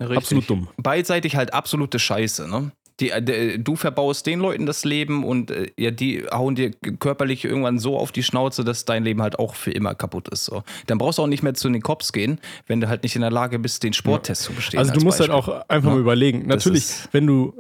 Richtig. 0.01 0.18
absolut 0.18 0.49
dumm. 0.49 0.68
beidseitig 0.78 1.38
halt 1.38 1.53
absolute 1.53 1.97
Scheiße, 1.97 2.49
ne? 2.49 2.72
Die, 2.99 3.11
äh, 3.11 3.21
de- 3.21 3.57
du 3.59 3.75
verbaust 3.75 4.25
den 4.25 4.39
Leuten 4.39 4.65
das 4.65 4.83
Leben 4.83 5.23
und 5.23 5.51
äh, 5.51 5.67
ja, 5.77 5.91
die 5.91 6.23
hauen 6.31 6.55
dir 6.55 6.71
körperlich 6.99 7.45
irgendwann 7.45 7.77
so 7.77 7.97
auf 7.97 8.11
die 8.11 8.23
Schnauze, 8.23 8.63
dass 8.63 8.85
dein 8.85 9.03
Leben 9.03 9.21
halt 9.21 9.37
auch 9.37 9.53
für 9.55 9.71
immer 9.71 9.93
kaputt 9.93 10.27
ist. 10.29 10.45
So. 10.45 10.63
Dann 10.87 10.97
brauchst 10.97 11.19
du 11.19 11.23
auch 11.23 11.27
nicht 11.27 11.43
mehr 11.43 11.53
zu 11.53 11.69
den 11.69 11.81
Cops 11.81 12.11
gehen, 12.11 12.39
wenn 12.65 12.81
du 12.81 12.89
halt 12.89 13.03
nicht 13.03 13.15
in 13.15 13.21
der 13.21 13.29
Lage 13.31 13.59
bist, 13.59 13.83
den 13.83 13.93
Sporttest 13.93 14.41
zu 14.43 14.53
bestehen. 14.53 14.79
Also 14.79 14.91
du 14.91 14.95
als 14.97 15.03
musst 15.03 15.19
halt 15.19 15.29
Beispiel. 15.31 15.53
auch 15.53 15.69
einfach 15.69 15.89
Ja. 15.89 15.95
mal 15.95 16.01
überlegen. 16.01 16.47
Das 16.47 16.65
Natürlich, 16.65 16.85
wenn 17.11 17.27
du 17.27 17.53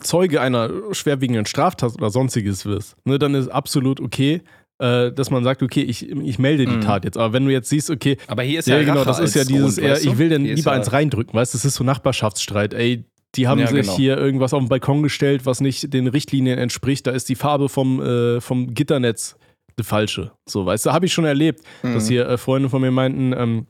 Zeuge 0.00 0.40
einer 0.40 0.70
schwerwiegenden 0.92 1.46
Straftat 1.46 1.94
oder 1.94 2.10
sonstiges 2.10 2.66
wirst, 2.66 2.96
ne, 3.04 3.18
dann 3.18 3.34
ist 3.34 3.48
absolut 3.48 4.00
okay, 4.00 4.42
äh, 4.80 5.12
dass 5.12 5.30
man 5.30 5.44
sagt, 5.44 5.62
okay, 5.62 5.82
ich, 5.82 6.10
ich 6.10 6.38
melde 6.40 6.66
die 6.66 6.76
Mhm. 6.76 6.80
Tat 6.80 7.04
jetzt. 7.04 7.16
Aber 7.16 7.32
wenn 7.32 7.44
du 7.46 7.52
jetzt 7.52 7.68
siehst, 7.68 7.90
okay, 7.90 8.16
Aber 8.26 8.42
hier 8.42 8.58
ist 8.58 8.66
ja, 8.66 8.76
ja, 8.76 8.82
genau, 8.82 8.96
Rache 9.02 9.06
das 9.06 9.20
ist 9.20 9.34
ja 9.36 9.44
dieses 9.44 9.76
Grund, 9.76 9.86
eher, 9.88 10.00
ich 10.02 10.18
will 10.18 10.28
denn 10.28 10.44
lieber 10.44 10.72
ja- 10.72 10.76
eins 10.76 10.92
reindrücken, 10.92 11.32
weißt 11.32 11.54
du, 11.54 11.58
das 11.58 11.64
ist 11.64 11.76
so 11.76 11.84
Nachbarschaftsstreit, 11.84 12.74
ey. 12.74 13.04
Die 13.36 13.48
haben 13.48 13.60
Ja, 13.60 13.66
sich 13.66 13.80
genau. 13.82 13.96
hier 13.96 14.18
irgendwas 14.18 14.54
auf 14.54 14.60
den 14.62 14.68
Balkon 14.68 15.02
gestellt, 15.02 15.44
was 15.46 15.60
nicht 15.60 15.92
den 15.92 16.06
Richtlinien 16.06 16.58
entspricht. 16.58 17.06
Da 17.06 17.10
ist 17.10 17.28
die 17.28 17.34
Farbe 17.34 17.68
vom, 17.68 18.00
äh, 18.00 18.40
vom 18.40 18.74
Gitternetz 18.74 19.36
die 19.78 19.82
falsche. 19.82 20.30
So, 20.48 20.64
weißt 20.66 20.86
du, 20.86 20.92
habe 20.92 21.06
ich 21.06 21.12
schon 21.12 21.24
erlebt, 21.24 21.60
dass 21.82 22.04
Mhm. 22.04 22.08
hier 22.08 22.28
äh, 22.28 22.38
Freunde 22.38 22.68
von 22.68 22.80
mir 22.80 22.92
meinten, 22.92 23.32
ähm, 23.32 23.66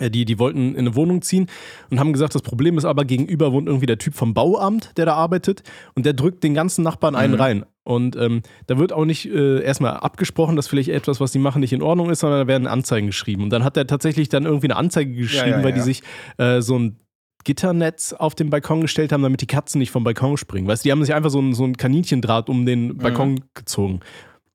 äh, 0.00 0.10
die, 0.10 0.24
die 0.24 0.38
wollten 0.40 0.70
in 0.74 0.78
eine 0.80 0.96
Wohnung 0.96 1.22
ziehen 1.22 1.46
und 1.90 2.00
haben 2.00 2.12
gesagt, 2.12 2.34
das 2.34 2.42
Problem 2.42 2.78
ist 2.78 2.84
aber, 2.84 3.04
gegenüber 3.04 3.52
wohnt 3.52 3.68
irgendwie 3.68 3.86
der 3.86 3.98
Typ 3.98 4.14
vom 4.14 4.34
Bauamt, 4.34 4.90
der 4.96 5.06
da 5.06 5.14
arbeitet 5.14 5.62
und 5.94 6.04
der 6.04 6.14
drückt 6.14 6.42
den 6.42 6.54
ganzen 6.54 6.82
Nachbarn 6.82 7.14
einen 7.14 7.34
Mhm. 7.34 7.40
rein. 7.40 7.64
Und 7.84 8.16
ähm, 8.16 8.42
da 8.66 8.78
wird 8.78 8.92
auch 8.92 9.04
nicht 9.04 9.26
äh, 9.26 9.62
erstmal 9.62 9.94
abgesprochen, 9.98 10.56
dass 10.56 10.68
vielleicht 10.68 10.88
etwas, 10.90 11.20
was 11.20 11.32
die 11.32 11.38
machen, 11.38 11.60
nicht 11.60 11.72
in 11.72 11.82
Ordnung 11.82 12.10
ist, 12.10 12.20
sondern 12.20 12.40
da 12.40 12.46
werden 12.46 12.66
Anzeigen 12.66 13.06
geschrieben. 13.06 13.44
Und 13.44 13.50
dann 13.50 13.62
hat 13.64 13.76
er 13.76 13.86
tatsächlich 13.86 14.28
dann 14.28 14.44
irgendwie 14.46 14.66
eine 14.66 14.76
Anzeige 14.76 15.12
geschrieben, 15.14 15.58
ja, 15.58 15.62
weil 15.64 15.72
die 15.72 15.78
ja. 15.78 15.84
sich 15.84 16.02
äh, 16.38 16.60
so 16.60 16.78
ein 16.78 16.96
Gitternetz 17.44 18.12
auf 18.12 18.34
den 18.34 18.50
Balkon 18.50 18.80
gestellt 18.82 19.12
haben, 19.12 19.22
damit 19.22 19.40
die 19.40 19.46
Katzen 19.46 19.78
nicht 19.78 19.90
vom 19.90 20.04
Balkon 20.04 20.36
springen. 20.36 20.66
Weißt 20.66 20.84
du, 20.84 20.88
die 20.88 20.92
haben 20.92 21.02
sich 21.04 21.14
einfach 21.14 21.30
so 21.30 21.40
ein, 21.40 21.54
so 21.54 21.64
ein 21.64 21.76
Kaninchendraht 21.76 22.48
um 22.48 22.66
den 22.66 22.98
Balkon 22.98 23.40
gezogen. 23.54 24.00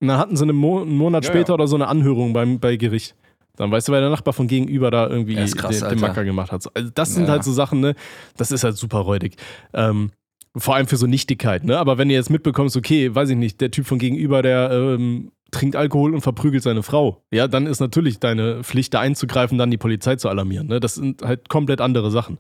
Und 0.02 0.08
dann 0.10 0.18
hatten 0.18 0.36
sie 0.36 0.44
eine 0.44 0.54
Mo 0.54 0.82
einen 0.82 0.96
Monat 0.98 1.24
Mhm. 1.24 1.28
Ja, 1.28 1.32
später 1.34 1.50
ja. 1.50 1.54
oder 1.56 1.68
so 1.68 1.76
eine 1.76 1.88
Anhörung 1.88 2.34
beim, 2.34 2.60
bei 2.60 2.76
Gericht. 2.76 3.16
Dann 3.58 3.72
weißt 3.72 3.88
du, 3.88 3.94
weil 3.94 4.02
der 4.02 4.10
Nachbar 4.10 4.34
von 4.34 4.48
gegenüber 4.48 4.92
da 4.92 5.08
irgendwie 5.10 5.34
Ja, 5.36 5.46
krass, 5.48 5.80
den, 5.80 5.90
den. 5.90 6.00
Macker 6.00 6.26
gemacht 6.26 6.52
hat. 6.52 6.66
Also 6.76 6.90
das 6.94 7.14
sind 7.16 7.24
Ja. 7.26 7.32
halt 7.32 7.44
so 7.44 7.54
Sachen, 7.54 7.80
ne? 7.80 7.96
Das 8.36 8.52
ist 8.52 8.64
halt 8.66 8.76
super 8.76 9.00
räudig. 9.00 9.38
Ähm, 9.74 10.12
vor 10.58 10.76
allem 10.76 10.88
für 10.88 10.98
so 10.98 11.08
Nichtigkeit, 11.08 11.64
ne? 11.64 11.78
Aber 11.78 11.98
wenn 11.98 12.10
du 12.10 12.14
jetzt 12.14 12.30
mitbekommst, 12.30 12.76
okay, 12.78 13.14
weiß 13.16 13.30
ich 13.30 13.38
nicht, 13.38 13.62
der 13.62 13.72
Typ 13.72 13.86
von 13.88 13.98
gegenüber, 13.98 14.42
der 14.42 14.72
ähm, 14.72 15.32
trinkt 15.52 15.78
Alkohol 15.78 16.14
und 16.14 16.20
verprügelt 16.22 16.64
seine 16.64 16.84
Frau, 16.84 17.24
ja, 17.32 17.48
dann 17.48 17.66
ist 17.66 17.80
natürlich 17.80 18.20
deine 18.20 18.64
Pflicht, 18.64 18.94
da 18.94 19.00
einzugreifen, 19.00 19.58
dann 19.58 19.72
die 19.72 19.78
Polizei 19.78 20.18
zu 20.18 20.28
alarmieren. 20.28 20.68
Ne? 20.68 20.82
Das 20.82 20.96
sind 20.96 21.22
halt 21.22 21.48
komplett 21.48 21.80
andere 21.80 22.12
Sachen. 22.12 22.38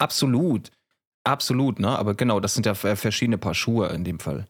Absolut. 0.00 0.70
Absolut, 1.24 1.78
ne? 1.78 1.98
Aber 1.98 2.14
genau, 2.14 2.40
das 2.40 2.54
sind 2.54 2.66
ja 2.66 2.74
verschiedene 2.74 3.38
Paar 3.38 3.54
Schuhe 3.54 3.88
in 3.88 4.04
dem 4.04 4.18
Fall. 4.20 4.46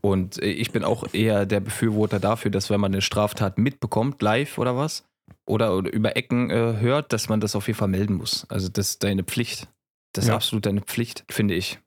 Und 0.00 0.40
äh, 0.40 0.46
ich 0.46 0.70
bin 0.70 0.84
auch 0.84 1.12
eher 1.12 1.44
der 1.44 1.60
Befürworter 1.60 2.20
dafür, 2.20 2.50
dass 2.50 2.70
wenn 2.70 2.80
man 2.80 2.92
eine 2.92 3.02
Straftat 3.02 3.58
mitbekommt, 3.58 4.22
live 4.22 4.58
oder 4.58 4.76
was, 4.76 5.04
oder, 5.46 5.76
oder 5.76 5.92
über 5.92 6.16
Ecken 6.16 6.50
äh, 6.50 6.76
hört, 6.78 7.12
dass 7.12 7.28
man 7.28 7.40
das 7.40 7.56
auf 7.56 7.66
jeden 7.66 7.78
Fall 7.78 7.88
melden 7.88 8.14
muss. 8.14 8.46
Also 8.48 8.68
das 8.68 8.90
ist 8.90 9.02
deine 9.04 9.24
Pflicht. 9.24 9.66
Das 10.12 10.24
ist 10.24 10.28
Ja. 10.28 10.36
absolut 10.36 10.66
deine 10.66 10.80
Pflicht, 10.82 11.24
finde 11.28 11.54
ich. 11.54 11.80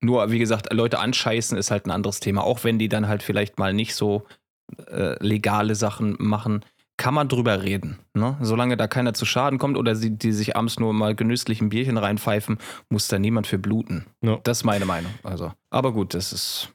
Nur, 0.00 0.30
wie 0.30 0.38
gesagt, 0.38 0.72
Leute 0.72 0.98
anscheißen 0.98 1.56
ist 1.56 1.70
halt 1.70 1.86
ein 1.86 1.90
anderes 1.90 2.20
Thema. 2.20 2.42
Auch 2.44 2.64
wenn 2.64 2.78
die 2.78 2.88
dann 2.88 3.08
halt 3.08 3.22
vielleicht 3.22 3.58
mal 3.58 3.72
nicht 3.72 3.94
so 3.94 4.26
äh, 4.88 5.14
legale 5.24 5.74
Sachen 5.74 6.16
machen, 6.18 6.64
kann 6.98 7.14
man 7.14 7.28
drüber 7.28 7.62
reden. 7.62 7.98
Ne? 8.12 8.36
Solange 8.42 8.76
da 8.76 8.86
keiner 8.86 9.14
zu 9.14 9.24
Schaden 9.24 9.58
kommt 9.58 9.78
oder 9.78 9.94
sie, 9.94 10.10
die 10.10 10.32
sich 10.32 10.56
abends 10.56 10.78
nur 10.78 10.92
mal 10.92 11.14
genüsslich 11.14 11.62
ein 11.62 11.70
Bierchen 11.70 11.96
reinpfeifen, 11.96 12.58
muss 12.90 13.08
da 13.08 13.18
niemand 13.18 13.46
für 13.46 13.58
bluten. 13.58 14.04
Ja. 14.20 14.38
Das 14.42 14.58
ist 14.58 14.64
meine 14.64 14.84
Meinung. 14.84 15.12
Also, 15.22 15.52
aber 15.70 15.92
gut, 15.92 16.12
das 16.12 16.34
ist. 16.34 16.68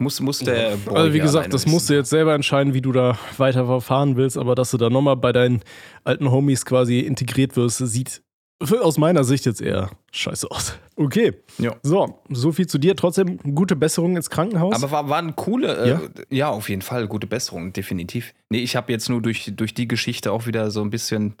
Muss, 0.00 0.20
muss 0.20 0.38
der 0.38 0.76
Boy 0.76 0.94
Also 0.94 1.12
wie 1.12 1.18
gesagt, 1.18 1.52
das 1.52 1.66
musst 1.66 1.90
du 1.90 1.94
jetzt 1.94 2.10
selber 2.10 2.32
entscheiden, 2.32 2.72
wie 2.72 2.80
du 2.80 2.92
da 2.92 3.18
weiter 3.36 3.66
verfahren 3.66 4.14
willst, 4.16 4.38
aber 4.38 4.54
dass 4.54 4.70
du 4.70 4.76
da 4.76 4.90
nochmal 4.90 5.16
bei 5.16 5.32
deinen 5.32 5.60
alten 6.04 6.30
Homies 6.30 6.64
quasi 6.64 7.00
integriert 7.00 7.56
wirst, 7.56 7.78
sieht 7.78 8.22
aus 8.60 8.98
meiner 8.98 9.22
Sicht 9.24 9.46
jetzt 9.46 9.60
eher 9.60 9.90
scheiße 10.10 10.50
aus. 10.50 10.76
Okay. 10.96 11.34
Ja. 11.58 11.76
So, 11.82 12.20
so 12.28 12.50
viel 12.50 12.66
zu 12.66 12.78
dir. 12.78 12.96
Trotzdem 12.96 13.38
gute 13.54 13.76
Besserung 13.76 14.16
ins 14.16 14.30
Krankenhaus. 14.30 14.74
Aber 14.74 14.90
war, 14.90 15.08
waren 15.08 15.36
coole, 15.36 15.76
äh, 15.76 15.88
Ja? 15.90 16.00
ja? 16.28 16.48
auf 16.48 16.68
jeden 16.68 16.82
Fall, 16.82 17.06
gute 17.06 17.28
Besserung, 17.28 17.72
definitiv. 17.72 18.34
Nee, 18.50 18.58
ich 18.58 18.74
habe 18.74 18.90
jetzt 18.90 19.08
nur 19.08 19.22
durch, 19.22 19.52
durch 19.54 19.74
die 19.74 19.86
Geschichte 19.86 20.32
auch 20.32 20.46
wieder 20.46 20.72
so 20.72 20.82
ein 20.82 20.90
bisschen 20.90 21.34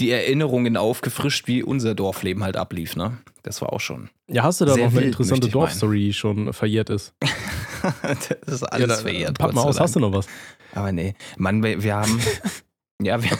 die 0.00 0.10
Erinnerungen 0.10 0.76
aufgefrischt, 0.78 1.46
wie 1.46 1.62
unser 1.62 1.94
Dorfleben 1.94 2.42
halt 2.42 2.56
ablief, 2.56 2.96
ne? 2.96 3.18
Das 3.42 3.60
war 3.60 3.72
auch 3.72 3.80
schon. 3.80 4.08
ja, 4.28 4.44
hast 4.44 4.60
du 4.60 4.64
da 4.64 4.76
noch 4.76 4.84
eine 4.84 4.94
wild, 4.94 5.04
interessante. 5.06 5.48
Dorfstory, 5.48 5.98
die 6.06 6.12
schon 6.14 6.52
verjährt 6.52 6.88
ist? 6.90 7.12
das 8.02 8.54
ist 8.54 8.62
ja, 8.62 8.68
alles 8.68 8.88
da, 8.88 9.02
verjährt. 9.02 9.38
Pack 9.38 9.52
mal 9.52 9.62
aus, 9.62 9.78
hast 9.78 9.96
du 9.96 10.00
noch 10.00 10.12
was? 10.12 10.26
Aber 10.74 10.90
nee, 10.92 11.14
Mann, 11.36 11.62
wir, 11.62 11.82
wir 11.82 11.96
haben, 11.96 12.18
ja, 13.02 13.22
wir, 13.22 13.30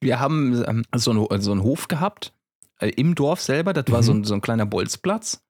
wir 0.00 0.20
haben 0.20 0.62
ähm, 0.66 0.82
so, 0.94 1.10
einen, 1.10 1.40
so 1.40 1.52
einen 1.52 1.62
Hof 1.62 1.88
gehabt 1.88 2.32
äh, 2.80 2.88
im 2.90 3.14
Dorf 3.14 3.40
selber. 3.40 3.72
Das 3.72 3.84
war 3.90 4.02
so, 4.02 4.12
Mhm. 4.12 4.20
ein, 4.20 4.24
so 4.24 4.34
ein 4.34 4.40
kleiner 4.40 4.66
Bolzplatz. 4.66 5.42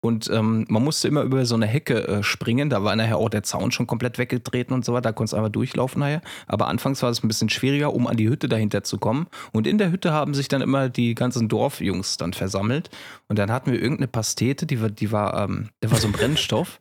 Und 0.00 0.28
ähm, 0.28 0.66
man 0.68 0.84
musste 0.84 1.08
immer 1.08 1.22
über 1.22 1.46
so 1.46 1.54
eine 1.54 1.64
Hecke 1.66 2.06
äh, 2.06 2.22
springen. 2.22 2.68
Da 2.68 2.84
war 2.84 2.94
nachher 2.94 3.16
auch 3.16 3.30
der 3.30 3.42
Zaun 3.42 3.72
schon 3.72 3.86
komplett 3.86 4.18
weggetreten 4.18 4.74
und 4.74 4.84
so 4.84 4.92
weiter. 4.92 5.08
Da 5.08 5.12
konntest 5.12 5.32
du 5.32 5.38
einfach 5.38 5.50
durchlaufen 5.50 6.00
nachher. 6.00 6.20
Aber 6.46 6.68
anfangs 6.68 7.02
war 7.02 7.08
es 7.08 7.24
ein 7.24 7.28
bisschen 7.28 7.48
schwieriger, 7.48 7.94
um 7.94 8.06
an 8.06 8.18
die 8.18 8.28
Hütte 8.28 8.46
dahinter 8.50 8.84
zu 8.84 8.98
kommen. 8.98 9.28
Und 9.52 9.66
in 9.66 9.78
der 9.78 9.90
Hütte 9.90 10.12
haben 10.12 10.34
sich 10.34 10.48
dann 10.48 10.60
immer 10.60 10.90
die 10.90 11.14
ganzen 11.14 11.48
Dorfjungs 11.48 12.18
dann 12.18 12.34
versammelt. 12.34 12.90
Und 13.28 13.38
dann 13.38 13.50
hatten 13.50 13.72
wir 13.72 13.80
irgendeine 13.80 14.08
Pastete, 14.08 14.66
die 14.66 14.82
war, 14.82 14.90
die 14.90 15.10
war, 15.10 15.42
ähm, 15.42 15.70
der 15.82 15.90
war 15.90 15.98
so 15.98 16.06
ein 16.08 16.12
Brennstoff. 16.12 16.78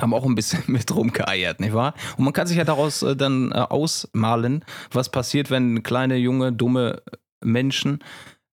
Haben 0.00 0.14
auch 0.14 0.24
ein 0.24 0.34
bisschen 0.34 0.62
mit 0.66 0.94
rumgeeiert, 0.94 1.60
nicht 1.60 1.74
wahr? 1.74 1.94
Und 2.16 2.24
man 2.24 2.32
kann 2.32 2.46
sich 2.46 2.56
ja 2.56 2.64
daraus 2.64 3.02
äh, 3.02 3.16
dann 3.16 3.52
äh, 3.52 3.56
ausmalen, 3.56 4.64
was 4.90 5.10
passiert, 5.10 5.50
wenn 5.50 5.82
kleine, 5.82 6.16
junge, 6.16 6.52
dumme 6.52 7.02
Menschen 7.44 8.00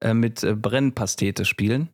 äh, 0.01 0.13
mit 0.13 0.43
äh, 0.43 0.55
Brennpastete 0.55 1.45
spielen. 1.45 1.89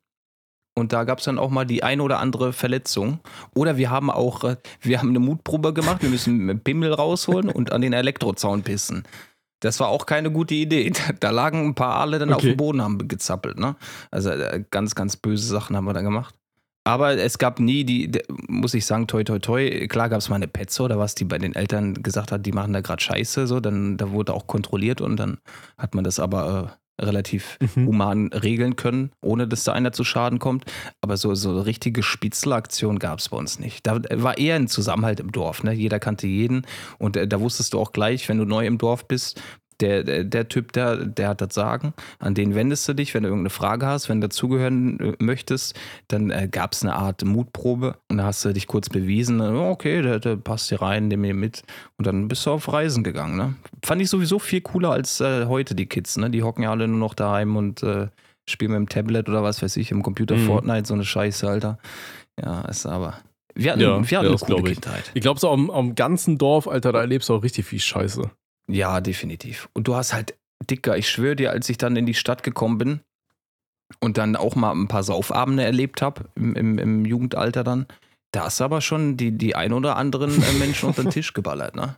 Und 0.74 0.94
da 0.94 1.04
gab 1.04 1.20
es 1.20 1.26
dann 1.26 1.38
auch 1.38 1.50
mal 1.50 1.66
die 1.66 1.84
ein 1.84 2.00
oder 2.00 2.20
andere 2.20 2.54
Verletzung. 2.54 3.20
Oder 3.54 3.76
wir 3.78 3.90
haben 3.90 4.10
auch, 4.10 4.44
äh, 4.44 4.56
wir 4.82 5.00
haben 5.00 5.10
eine 5.10 5.20
Mutprobe 5.20 5.74
gemacht, 5.74 6.02
wir 6.02 6.10
müssen 6.10 6.60
Bimmel 6.60 6.94
rausholen 6.94 7.50
und 7.50 7.72
an 7.72 7.82
den 7.82 7.94
Elektrozaun 7.94 8.64
pissen. 8.64 9.04
Das 9.60 9.80
war 9.80 9.90
auch 9.90 10.06
keine 10.06 10.32
gute 10.32 10.56
Idee. 10.56 10.92
Da, 11.20 11.30
lagen 11.30 11.68
ein 11.68 11.76
paar 11.76 11.96
Aale 11.96 12.20
dann 12.20 12.32
auf 12.34 12.38
Okay. 12.38 12.54
dem 12.54 12.58
Boden, 12.58 12.82
haben 12.82 13.08
gezappelt. 13.08 13.60
Ne? 13.60 13.76
Also 14.10 14.32
äh, 14.32 14.64
ganz, 14.72 14.96
ganz 14.96 15.18
böse 15.18 15.46
Sachen 15.46 15.76
haben 15.76 15.86
wir 15.86 15.94
da 15.94 16.02
gemacht. 16.02 16.36
Aber 16.84 17.16
es 17.18 17.38
gab 17.38 17.60
nie 17.60 17.84
die, 17.84 18.12
muss 18.48 18.74
ich 18.74 18.86
sagen, 18.88 19.06
toi 19.08 19.24
toi 19.24 19.38
toi, 19.40 19.88
klar 19.88 20.10
gab 20.10 20.20
es 20.20 20.30
mal 20.30 20.38
eine 20.38 20.48
Petze 20.48 20.82
oder 20.82 20.98
was, 20.98 21.14
die 21.14 21.26
bei 21.26 21.38
den 21.38 21.54
Eltern 21.54 21.94
gesagt 22.02 22.32
hat, 22.32 22.46
die 22.46 22.52
machen 22.54 22.74
da 22.74 22.82
gerade 22.82 23.02
Scheiße, 23.02 23.46
so, 23.46 23.60
dann 23.60 23.98
da 23.98 24.10
wurde 24.12 24.34
auch 24.34 24.48
kontrolliert 24.48 25.00
und 25.00 25.18
dann 25.18 25.38
hat 25.78 25.94
man 25.94 26.04
das 26.04 26.20
aber 26.20 26.72
äh, 27.00 27.04
relativ 27.06 27.58
Mhm. 27.76 27.88
human 27.88 28.28
regeln 28.34 28.76
können, 28.76 29.12
ohne 29.22 29.48
dass 29.48 29.64
da 29.64 29.74
einer 29.74 29.92
zu 29.92 30.04
Schaden 30.04 30.40
kommt. 30.40 30.66
Aber 31.02 31.18
so, 31.18 31.34
so 31.36 31.52
eine 31.52 31.66
richtige 31.66 32.04
Spitzelaktion 32.04 33.00
gab 33.00 33.20
es 33.20 33.30
bei 33.30 33.38
uns 33.38 33.60
nicht. 33.60 33.86
Da 33.88 34.00
war 34.14 34.38
eher 34.38 34.56
ein 34.56 34.68
Zusammenhalt 34.68 35.20
im 35.20 35.32
Dorf, 35.32 35.64
ne? 35.64 35.74
Jeder 35.74 36.00
kannte 36.00 36.28
jeden 36.28 36.66
und 37.00 37.16
äh, 37.16 37.28
da 37.28 37.40
wusstest 37.40 37.74
du 37.74 37.80
auch 37.80 37.92
gleich, 37.92 38.28
wenn 38.30 38.38
du 38.38 38.46
neu 38.46 38.66
im 38.66 38.78
Dorf 38.78 39.08
bist, 39.08 39.42
Der, 39.82 40.04
der, 40.04 40.24
der 40.24 40.48
Typ, 40.48 40.72
der, 40.74 40.98
der 41.06 41.30
hat 41.30 41.42
das 41.42 41.54
Sagen. 41.54 41.94
An 42.20 42.34
den 42.36 42.56
wendest 42.56 42.88
du 42.88 42.94
dich, 42.94 43.14
wenn 43.14 43.24
du 43.24 43.30
irgendeine 43.30 43.50
Frage 43.50 43.86
hast, 43.88 44.08
wenn 44.10 44.22
du 44.22 44.28
dazugehören 44.28 45.00
äh, 45.00 45.14
möchtest. 45.20 45.78
Dann 46.08 46.30
äh, 46.30 46.48
gab 46.50 46.74
es 46.74 46.84
eine 46.84 46.94
Art 46.96 47.26
Mutprobe 47.26 47.98
und 48.10 48.18
da 48.18 48.26
hast 48.26 48.46
du 48.46 48.54
dich 48.54 48.68
kurz 48.68 48.90
bewiesen. 48.90 49.40
äh, 49.40 49.44
Okay, 49.72 50.02
der, 50.02 50.20
der 50.20 50.36
passt 50.38 50.70
hier 50.70 50.82
rein, 50.82 51.08
nimm 51.08 51.22
mir 51.22 51.34
mit. 51.34 51.64
Und 51.98 52.08
dann 52.08 52.28
bist 52.28 52.46
du 52.46 52.52
auf 52.52 52.72
Reisen 52.72 53.04
gegangen. 53.04 53.36
Ne? 53.38 53.56
Fand 53.84 54.02
ich 54.02 54.10
sowieso 54.10 54.40
viel 54.40 54.62
cooler 54.62 54.92
als 54.92 55.20
äh, 55.20 55.46
heute 55.48 55.76
die 55.76 55.88
Kids. 55.88 56.18
Ne? 56.18 56.30
Die 56.30 56.44
hocken 56.44 56.64
ja 56.64 56.72
alle 56.72 56.88
nur 56.88 57.00
noch 57.00 57.14
daheim 57.14 57.56
und 57.56 57.82
äh, 57.84 58.08
spielen 58.48 58.72
mit 58.72 58.80
dem 58.80 58.90
Tablet 58.90 59.30
oder 59.30 59.44
was 59.44 59.62
weiß 59.62 59.78
ich, 59.78 59.92
im 59.92 60.04
Computer 60.04 60.36
Mhm. 60.36 60.46
Fortnite, 60.46 60.88
so 60.88 60.94
eine 60.94 61.06
Scheiße, 61.06 61.48
Alter. 61.50 61.78
Ja, 62.44 62.62
ist 62.62 62.86
aber. 62.86 63.16
Wir 63.54 63.72
hatten, 63.72 63.82
Ja, 63.82 63.88
wir 64.10 64.18
hatten 64.18 64.26
ja, 64.28 64.32
eine 64.32 64.38
coole 64.38 64.70
ich. 64.72 64.82
Kindheit. 64.82 65.12
Ich 65.14 65.22
glaube, 65.22 65.40
so 65.40 65.50
am, 65.50 65.70
am 65.70 65.96
ganzen 65.96 66.38
Dorf, 66.38 66.68
Alter, 66.68 66.92
da 66.94 67.02
erlebst 67.02 67.30
du 67.30 67.36
auch 67.36 67.44
richtig 67.44 67.66
viel 67.66 67.80
Scheiße. 67.80 68.30
Ja, 68.72 69.02
definitiv. 69.02 69.70
Und 69.74 69.88
du 69.88 69.96
hast 69.96 70.14
halt, 70.14 70.36
Dicker, 70.70 70.98
ich 70.98 71.10
schwöre 71.10 71.36
dir, 71.36 71.52
als 71.52 71.70
ich 71.70 71.78
dann 71.78 71.96
in 71.96 72.06
die 72.06 72.14
Stadt 72.14 72.44
gekommen 72.44 72.78
bin 72.78 73.00
und 74.00 74.18
dann 74.18 74.36
auch 74.36 74.56
mal 74.56 74.72
ein 74.72 74.88
paar 74.88 75.04
Saufabende 75.04 75.64
erlebt 75.64 76.02
habe, 76.02 76.30
im, 76.36 76.56
im, 76.56 76.78
im 76.78 77.06
Jugendalter 77.06 77.64
dann, 77.64 77.86
da 78.32 78.48
ist 78.48 78.62
aber 78.62 78.80
schon 78.80 79.18
die, 79.18 79.32
die 79.38 79.56
ein 79.56 79.74
oder 79.74 79.98
anderen 79.98 80.42
äh, 80.42 80.54
Menschen 80.54 80.88
unter 80.88 81.04
den 81.04 81.12
Tisch 81.12 81.34
geballert, 81.34 81.76
ne? 81.76 81.98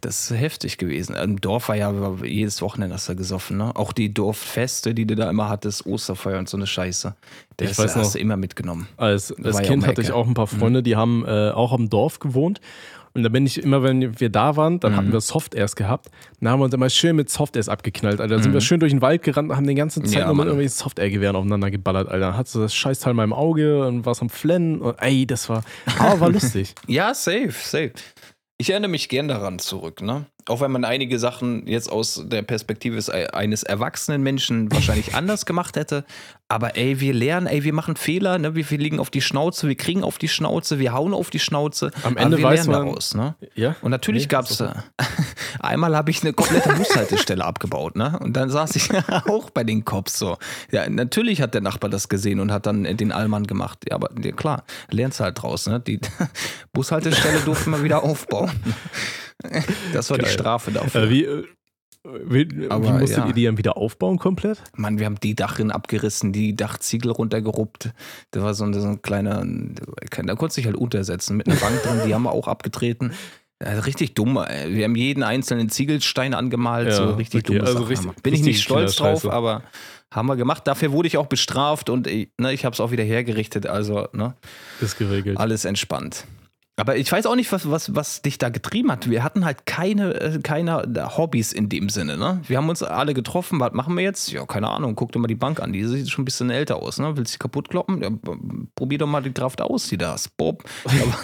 Das 0.00 0.32
ist 0.32 0.36
heftig 0.36 0.78
gewesen. 0.78 1.14
Im 1.14 1.40
Dorf 1.40 1.68
war 1.68 1.76
ja 1.76 2.00
war 2.00 2.24
jedes 2.24 2.60
Wochenende 2.60 2.94
hast 2.96 3.08
du 3.08 3.14
gesoffen, 3.14 3.58
ne? 3.58 3.76
Auch 3.76 3.92
die 3.92 4.12
Dorffeste, 4.12 4.94
die 4.94 5.06
du 5.06 5.14
da 5.14 5.30
immer 5.30 5.48
hattest, 5.48 5.86
Osterfeuer 5.86 6.40
und 6.40 6.48
so 6.48 6.56
eine 6.56 6.66
Scheiße. 6.66 7.14
Das 7.58 7.70
Ich 7.70 7.78
weiß 7.78 7.94
hast 7.94 8.06
noch. 8.06 8.12
du 8.14 8.18
immer 8.18 8.36
mitgenommen. 8.36 8.88
Als, 8.96 9.30
als 9.44 9.58
ja 9.58 9.62
Kind 9.62 9.86
hatte 9.86 10.00
ich 10.00 10.10
auch 10.10 10.26
ein 10.26 10.34
paar 10.34 10.48
Freunde, 10.48 10.82
die 10.82 10.96
haben 10.96 11.24
äh, 11.24 11.50
auch 11.50 11.72
am 11.72 11.88
Dorf 11.88 12.18
gewohnt. 12.18 12.60
Und 13.14 13.24
da 13.24 13.28
bin 13.28 13.44
ich 13.44 13.62
immer, 13.62 13.82
wenn 13.82 14.18
wir 14.20 14.30
da 14.30 14.56
waren, 14.56 14.80
dann 14.80 14.96
hatten 14.96 15.08
Mhm. 15.08 15.12
wir 15.12 15.20
Softairs 15.20 15.76
gehabt. 15.76 16.08
Dann 16.40 16.50
haben 16.50 16.60
wir 16.60 16.64
uns 16.64 16.72
immer 16.74 16.88
schön 16.88 17.14
mit 17.16 17.28
Softairs 17.28 17.68
abgeknallt, 17.68 18.20
Alter. 18.20 18.36
Da 18.36 18.42
sind 18.42 18.52
Mhm. 18.52 18.54
wir 18.54 18.60
schön 18.62 18.80
durch 18.80 18.92
den 18.92 19.02
Wald 19.02 19.22
gerannt 19.22 19.50
und 19.50 19.56
haben 19.56 19.66
den 19.66 19.76
ganzen 19.76 20.04
Zeit 20.06 20.20
Ja, 20.20 20.26
nur 20.26 20.36
mit 20.36 20.46
irgendwelchen 20.46 20.76
Softair-Gewehren 20.78 21.36
aufeinander 21.36 21.70
geballert, 21.70 22.08
Alter. 22.08 22.26
Dann 22.28 22.36
hattest 22.38 22.54
du 22.54 22.60
das 22.60 22.74
Scheißteil 22.74 23.12
mal 23.12 23.24
im 23.24 23.32
Auge 23.34 23.86
und 23.86 24.06
warst 24.06 24.22
am 24.22 24.30
Flennen. 24.30 24.80
Und, 24.80 24.96
ey, 25.00 25.26
das 25.26 25.48
war, 25.50 25.62
aber 25.98 26.20
war 26.20 26.30
lustig. 26.30 26.74
Ja, 26.86 27.12
safe, 27.12 27.50
safe. 27.52 27.92
Ich 28.58 28.70
erinnere 28.70 28.90
mich 28.90 29.08
gern 29.08 29.28
daran 29.28 29.58
zurück, 29.58 30.00
ne? 30.02 30.26
Auch 30.48 30.60
wenn 30.60 30.72
man 30.72 30.84
einige 30.84 31.18
Sachen 31.18 31.66
jetzt 31.66 31.90
aus 31.90 32.22
der 32.26 32.42
Perspektive 32.42 32.96
des- 32.96 33.10
eines 33.10 33.62
erwachsenen 33.62 34.22
Menschen 34.22 34.70
wahrscheinlich 34.72 35.14
anders 35.14 35.46
gemacht 35.46 35.76
hätte. 35.76 36.04
Aber 36.48 36.76
ey, 36.76 37.00
wir 37.00 37.14
lernen, 37.14 37.46
ey, 37.46 37.64
wir 37.64 37.72
machen 37.72 37.96
Fehler, 37.96 38.38
ne? 38.38 38.54
Wir, 38.54 38.68
wir 38.70 38.76
liegen 38.78 38.98
auf 39.00 39.08
die 39.08 39.22
Schnauze, 39.22 39.68
wir 39.68 39.74
kriegen 39.74 40.04
auf 40.04 40.18
die 40.18 40.28
Schnauze, 40.28 40.78
wir 40.78 40.92
hauen 40.92 41.14
auf 41.14 41.30
die 41.30 41.38
Schnauze. 41.38 41.90
Am 42.02 42.16
Ende 42.18 42.36
wir 42.36 42.44
weiß 42.44 42.66
lernen 42.66 42.72
man- 42.72 42.86
daraus, 42.88 43.14
ne? 43.14 43.34
Ja? 43.54 43.74
Und 43.80 43.90
natürlich 43.90 44.24
Nee, 44.24 44.28
gab 44.28 44.44
es, 44.50 44.60
äh, 44.60 44.68
einmal 45.60 45.96
habe 45.96 46.10
ich 46.10 46.22
eine 46.22 46.34
komplette 46.34 46.68
Bushaltestelle 46.74 47.42
abgebaut, 47.44 47.96
ne? 47.96 48.18
Und 48.20 48.34
dann 48.36 48.50
saß 48.50 48.76
ich 48.76 48.90
auch 49.28 49.48
bei 49.50 49.64
den 49.64 49.84
Cops 49.86 50.18
so. 50.18 50.36
Ja, 50.70 50.86
natürlich 50.90 51.40
hat 51.40 51.54
der 51.54 51.62
Nachbar 51.62 51.88
das 51.88 52.10
gesehen 52.10 52.38
und 52.40 52.52
hat 52.52 52.66
dann 52.66 52.84
den 52.84 53.12
Allmann 53.12 53.46
gemacht. 53.46 53.78
Ja, 53.88 53.94
aber 53.96 54.10
ja, 54.22 54.32
klar, 54.32 54.64
lernst 54.90 55.20
halt 55.20 55.40
draus, 55.42 55.66
ne? 55.66 55.80
Die 55.80 56.00
Bushaltestelle 56.72 57.40
durften 57.40 57.70
wir 57.70 57.82
wieder 57.82 58.02
aufbauen. 58.02 58.50
Das 59.92 60.10
war 60.10 60.18
die 60.18 60.24
Geil. 60.24 60.32
Strafe 60.32 60.70
dafür. 60.70 61.04
Äh, 61.04 61.10
wie, 61.10 61.24
äh, 61.24 61.44
wie, 62.24 62.48
wie 62.50 62.70
Aber, 62.70 62.92
musstet 62.92 63.18
ja. 63.18 63.26
ihr 63.28 63.32
die 63.32 63.44
dann 63.44 63.58
wieder 63.58 63.76
aufbauen 63.76 64.18
komplett? 64.18 64.62
Mann, 64.74 64.98
wir 64.98 65.06
haben 65.06 65.20
die 65.20 65.34
Dachrinne 65.34 65.74
abgerissen, 65.74 66.32
die 66.32 66.56
Dachziegel 66.56 67.12
runtergeruppt. 67.12 67.90
Da 68.32 68.42
war 68.42 68.54
so 68.54 68.64
ein, 68.64 68.74
so 68.74 68.86
ein 68.86 69.02
kleiner, 69.02 69.44
da 69.44 70.34
konntest 70.34 70.56
du 70.56 70.60
dich 70.60 70.66
halt 70.66 70.76
untersetzen 70.76 71.36
mit 71.36 71.46
einer 71.48 71.60
Bank 71.60 71.80
drin, 71.82 72.00
die 72.06 72.14
haben 72.14 72.24
wir 72.24 72.32
auch 72.32 72.48
abgetreten. 72.48 73.12
Ja, 73.62 73.78
richtig 73.80 74.14
dumm. 74.14 74.34
Wir 74.34 74.84
haben 74.84 74.96
jeden 74.96 75.22
einzelnen 75.22 75.68
Ziegelstein 75.68 76.34
angemalt, 76.34 76.88
Ja, 76.88 76.94
so 76.96 77.10
richtig 77.14 77.44
okay, 77.44 77.58
dumme 77.58 77.68
also 77.68 77.84
richtig-. 77.84 78.22
Bin 78.22 78.34
ich 78.34 78.40
richtig 78.40 78.46
nicht 78.54 78.62
stolz 78.62 78.96
drauf, 78.96 79.28
aber 79.30 79.62
haben 80.10 80.26
wir 80.26 80.36
gemacht. 80.36 80.66
Dafür 80.66 80.90
wurde 80.90 81.06
ich 81.06 81.16
auch 81.16 81.26
bestraft 81.26 81.88
und 81.88 82.06
ich, 82.06 82.30
ne, 82.38 82.52
ich 82.52 82.64
habe 82.64 82.74
es 82.74 82.80
auch 82.80 82.90
wieder 82.90 83.04
hergerichtet. 83.04 83.66
Also 83.66 84.08
ne, 84.12 84.34
Ist 84.80 84.98
geregelt. 84.98 85.38
alles 85.38 85.64
entspannt. 85.64 86.26
Aber 86.76 86.96
ich 86.96 87.12
weiß 87.12 87.26
auch 87.26 87.36
nicht, 87.36 87.52
was, 87.52 87.70
was, 87.70 87.94
was 87.94 88.22
dich 88.22 88.38
da 88.38 88.48
getrieben 88.48 88.90
hat. 88.90 89.08
Wir 89.10 89.22
hatten 89.22 89.44
halt 89.44 89.66
keine, 89.66 90.14
äh, 90.18 90.38
keine 90.42 90.82
Hobbys 91.18 91.52
in 91.52 91.68
dem 91.68 91.90
Sinne. 91.90 92.16
Ne? 92.16 92.40
Wir 92.48 92.56
haben 92.56 92.68
uns 92.70 92.82
alle 92.82 93.12
getroffen. 93.12 93.60
Was 93.60 93.72
machen 93.74 93.94
wir 93.94 94.02
jetzt? 94.02 94.32
Ja, 94.32 94.46
keine 94.46 94.68
Ahnung. 94.70 94.94
Guck 94.94 95.12
dir 95.12 95.18
mal 95.18 95.26
die 95.28 95.34
Bank 95.34 95.60
an. 95.60 95.74
Die 95.74 95.84
sieht 95.84 96.08
schon 96.08 96.22
ein 96.22 96.24
bisschen 96.24 96.48
älter 96.48 96.76
aus. 96.76 96.98
Ne? 96.98 97.14
Willst 97.14 97.32
du 97.32 97.34
sie 97.34 97.38
kaputt 97.38 97.68
kloppen? 97.68 98.02
Ja, 98.02 98.08
probier 98.74 98.96
doch 98.96 99.06
mal 99.06 99.22
die 99.22 99.32
Kraft 99.32 99.60
aus, 99.60 99.88
die 99.90 99.98
da 99.98 100.14
ist. 100.14 100.34
Bob. 100.38 100.64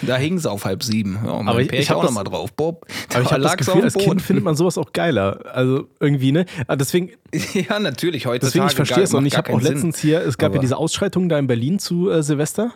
Da 0.03 0.17
hing 0.19 0.39
sie 0.39 0.51
auf 0.51 0.67
halb 0.67 0.83
sieben. 0.83 1.19
Ja, 1.25 1.31
und 1.33 1.49
Aber 1.49 1.63
ich- 1.63 1.73
ich 1.73 1.91
auch 1.93 2.03
das- 2.03 2.11
noch 2.11 2.15
mal 2.15 2.25
drauf. 2.25 2.53
Bob. 2.53 2.85
Aber 3.15 3.23
ich 3.23 3.31
habe 3.33 3.43
das 3.43 3.57
Gefühl, 3.57 3.83
als 3.85 3.95
Kind 3.95 4.21
findet 4.21 4.45
man 4.45 4.55
sowas 4.55 4.77
auch 4.77 4.93
geiler. 4.93 5.41
Also 5.55 5.89
irgendwie, 5.99 6.31
ne? 6.31 6.45
Ah, 6.67 6.77
Deswegen, 6.77 7.13
Ja, 7.55 7.79
natürlich. 7.79 8.27
Heutzutage 8.27 8.53
Deswegen, 8.53 8.67
ich 8.67 8.75
verstehe 8.77 9.03
es 9.05 9.13
nicht. 9.15 9.33
Ich 9.33 9.39
habe 9.39 9.51
auch 9.55 9.63
letztens 9.63 9.99
hier, 9.99 10.21
es 10.21 10.37
gab 10.37 10.51
ja 10.53 10.57
Aber- 10.57 10.61
diese 10.61 10.77
Ausschreitungen 10.77 11.31
da 11.31 11.39
in 11.39 11.47
Berlin 11.47 11.79
zu 11.79 12.11
äh, 12.11 12.23
Silvester. 12.23 12.75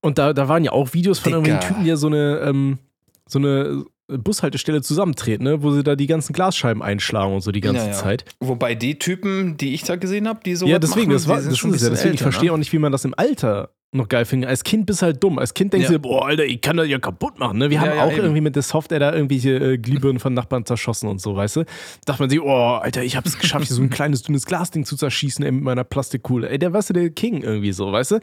Und 0.00 0.18
da, 0.18 0.32
da 0.32 0.48
waren 0.48 0.64
ja 0.64 0.72
auch 0.72 0.94
Videos 0.94 1.18
von 1.18 1.32
Dicker. 1.32 1.38
irgendwelchen 1.38 1.68
Typen, 1.68 1.84
die 1.84 1.90
ja 1.90 1.96
so 1.96 2.06
eine, 2.06 2.38
ähm, 2.38 2.78
so 3.26 3.38
eine 3.38 3.84
Bushaltestelle 4.08 4.82
zusammentreten, 4.82 5.44
ne? 5.44 5.62
wo 5.62 5.70
sie 5.70 5.84
da 5.84 5.94
die 5.94 6.06
ganzen 6.06 6.32
Glasscheiben 6.32 6.82
einschlagen 6.82 7.34
und 7.34 7.42
so 7.42 7.52
die 7.52 7.60
ganze 7.60 7.82
Ja, 7.82 7.88
ja. 7.88 7.92
Zeit. 7.92 8.24
Wobei 8.40 8.74
die 8.74 8.98
Typen, 8.98 9.56
die 9.56 9.74
ich 9.74 9.84
da 9.84 9.96
gesehen 9.96 10.26
habe, 10.26 10.40
die 10.44 10.56
so 10.56 10.66
ja, 10.66 10.78
deswegen, 10.78 11.08
machen, 11.08 11.12
das, 11.12 11.28
war, 11.28 11.40
das 11.40 11.56
schon 11.56 11.72
ist 11.74 11.82
ja. 11.82 11.90
Deswegen, 11.90 12.14
ich 12.14 12.20
älter, 12.20 12.24
verstehe 12.24 12.48
ne? 12.48 12.54
auch 12.54 12.58
nicht, 12.58 12.72
wie 12.72 12.78
man 12.78 12.92
das 12.92 13.04
im 13.04 13.14
Alter 13.16 13.70
noch 13.92 14.08
geil 14.08 14.24
findet. 14.24 14.48
Als 14.48 14.62
Kind 14.62 14.86
bist 14.86 15.02
du 15.02 15.06
halt 15.06 15.22
dumm. 15.22 15.38
Als 15.38 15.52
Kind 15.52 15.72
denkst 15.72 15.86
Ja. 15.88 15.92
du, 15.94 15.98
boah, 15.98 16.26
Alter, 16.26 16.44
ich 16.44 16.60
kann 16.60 16.76
das 16.76 16.86
ja 16.86 16.98
kaputt 17.00 17.40
machen. 17.40 17.58
Ne? 17.58 17.70
Wir 17.70 17.74
Ja, 17.76 17.80
haben 17.82 17.96
ja, 17.96 18.04
auch 18.04 18.12
eben. 18.12 18.20
irgendwie 18.22 18.40
mit 18.40 18.54
der 18.54 18.62
Software 18.62 19.00
da 19.00 19.12
irgendwelche 19.12 19.50
äh, 19.56 19.78
Glühbirnen 19.78 20.20
von 20.20 20.32
Nachbarn 20.32 20.64
zerschossen 20.64 21.08
und 21.08 21.20
so, 21.20 21.34
weißt 21.34 21.56
du? 21.56 21.64
Dachte 22.06 22.22
man 22.22 22.30
sich, 22.30 22.40
oh, 22.40 22.48
Alter, 22.80 23.02
ich 23.02 23.16
habe 23.16 23.28
es 23.28 23.36
geschafft, 23.38 23.66
hier 23.66 23.74
so 23.74 23.82
ein 23.82 23.90
kleines, 23.90 24.22
dünnes 24.22 24.46
Glasding 24.46 24.84
zu 24.84 24.96
zerschießen 24.96 25.44
ey, 25.44 25.50
mit 25.50 25.64
meiner 25.64 25.82
Plastikkuhle. 25.82 26.48
Ey, 26.48 26.58
der, 26.60 26.72
weißt 26.72 26.90
du, 26.90 26.94
der 26.94 27.10
King 27.10 27.42
irgendwie 27.42 27.72
so, 27.72 27.90
weißt 27.90 28.12
du? 28.12 28.20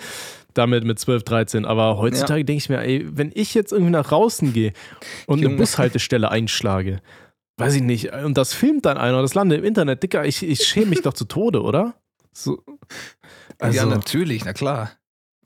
Damit 0.54 0.86
mit 0.86 1.00
12, 1.00 1.24
13. 1.24 1.66
Aber 1.66 1.98
heutzutage 1.98 2.46
denke 2.46 2.60
ich 2.64 2.70
mir, 2.70 2.80
ey, 2.80 3.06
wenn 3.12 3.32
ich 3.36 3.54
jetzt 3.54 3.74
irgendwie 3.74 3.92
nach 3.92 4.08
draußen 4.08 4.54
gehe 4.54 4.72
und 5.26 5.46
eine. 5.46 5.56
Bushaltestelle 5.58 6.32
einschlage, 6.32 7.02
weiß 7.58 7.76
ich 7.76 7.84
nicht, 7.84 8.14
und 8.14 8.38
das 8.38 8.54
filmt 8.54 8.86
dann 8.86 8.98
einer 8.98 9.18
und 9.18 9.24
das 9.24 9.34
landet 9.36 9.60
im 9.60 9.66
Internet, 9.66 10.02
Dicker, 10.02 10.24
ich, 10.26 10.44
ich 10.48 10.64
schäme 10.64 10.88
mich 10.88 11.02
doch 11.02 11.14
zu 11.14 11.26
Tode, 11.26 11.62
oder? 11.62 11.96
So. 12.32 12.64
Also, 13.60 13.76
ja, 13.78 13.86
natürlich, 13.86 14.46
na 14.46 14.54
klar. 14.54 14.92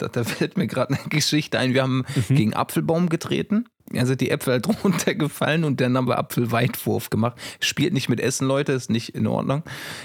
Da, 0.02 0.08
da 0.08 0.24
fällt 0.24 0.58
mir 0.58 0.68
gerade 0.68 0.94
eine 0.96 1.10
Geschichte 1.10 1.60
ein. 1.60 1.74
Wir 1.74 1.84
haben 1.84 2.06
Mhm. 2.30 2.36
gegen 2.36 2.54
Apfelbaum 2.54 3.10
getreten. 3.10 3.66
Sind 3.94 4.22
die 4.22 4.32
Äpfel 4.32 4.54
halt 4.54 4.68
runtergefallen 4.84 5.64
und 5.66 5.82
dann 5.82 5.98
haben 5.98 6.08
wir 6.08 6.18
Apfelweitwurf 6.18 7.10
gemacht. 7.10 7.38
Spielt 7.60 7.94
nicht 7.94 8.08
mit 8.10 8.20
Essen, 8.22 8.48
Leute, 8.48 8.72
ist 8.72 8.90
nicht 8.90 9.10
in 9.16 9.28
Ordnung. 9.28 9.64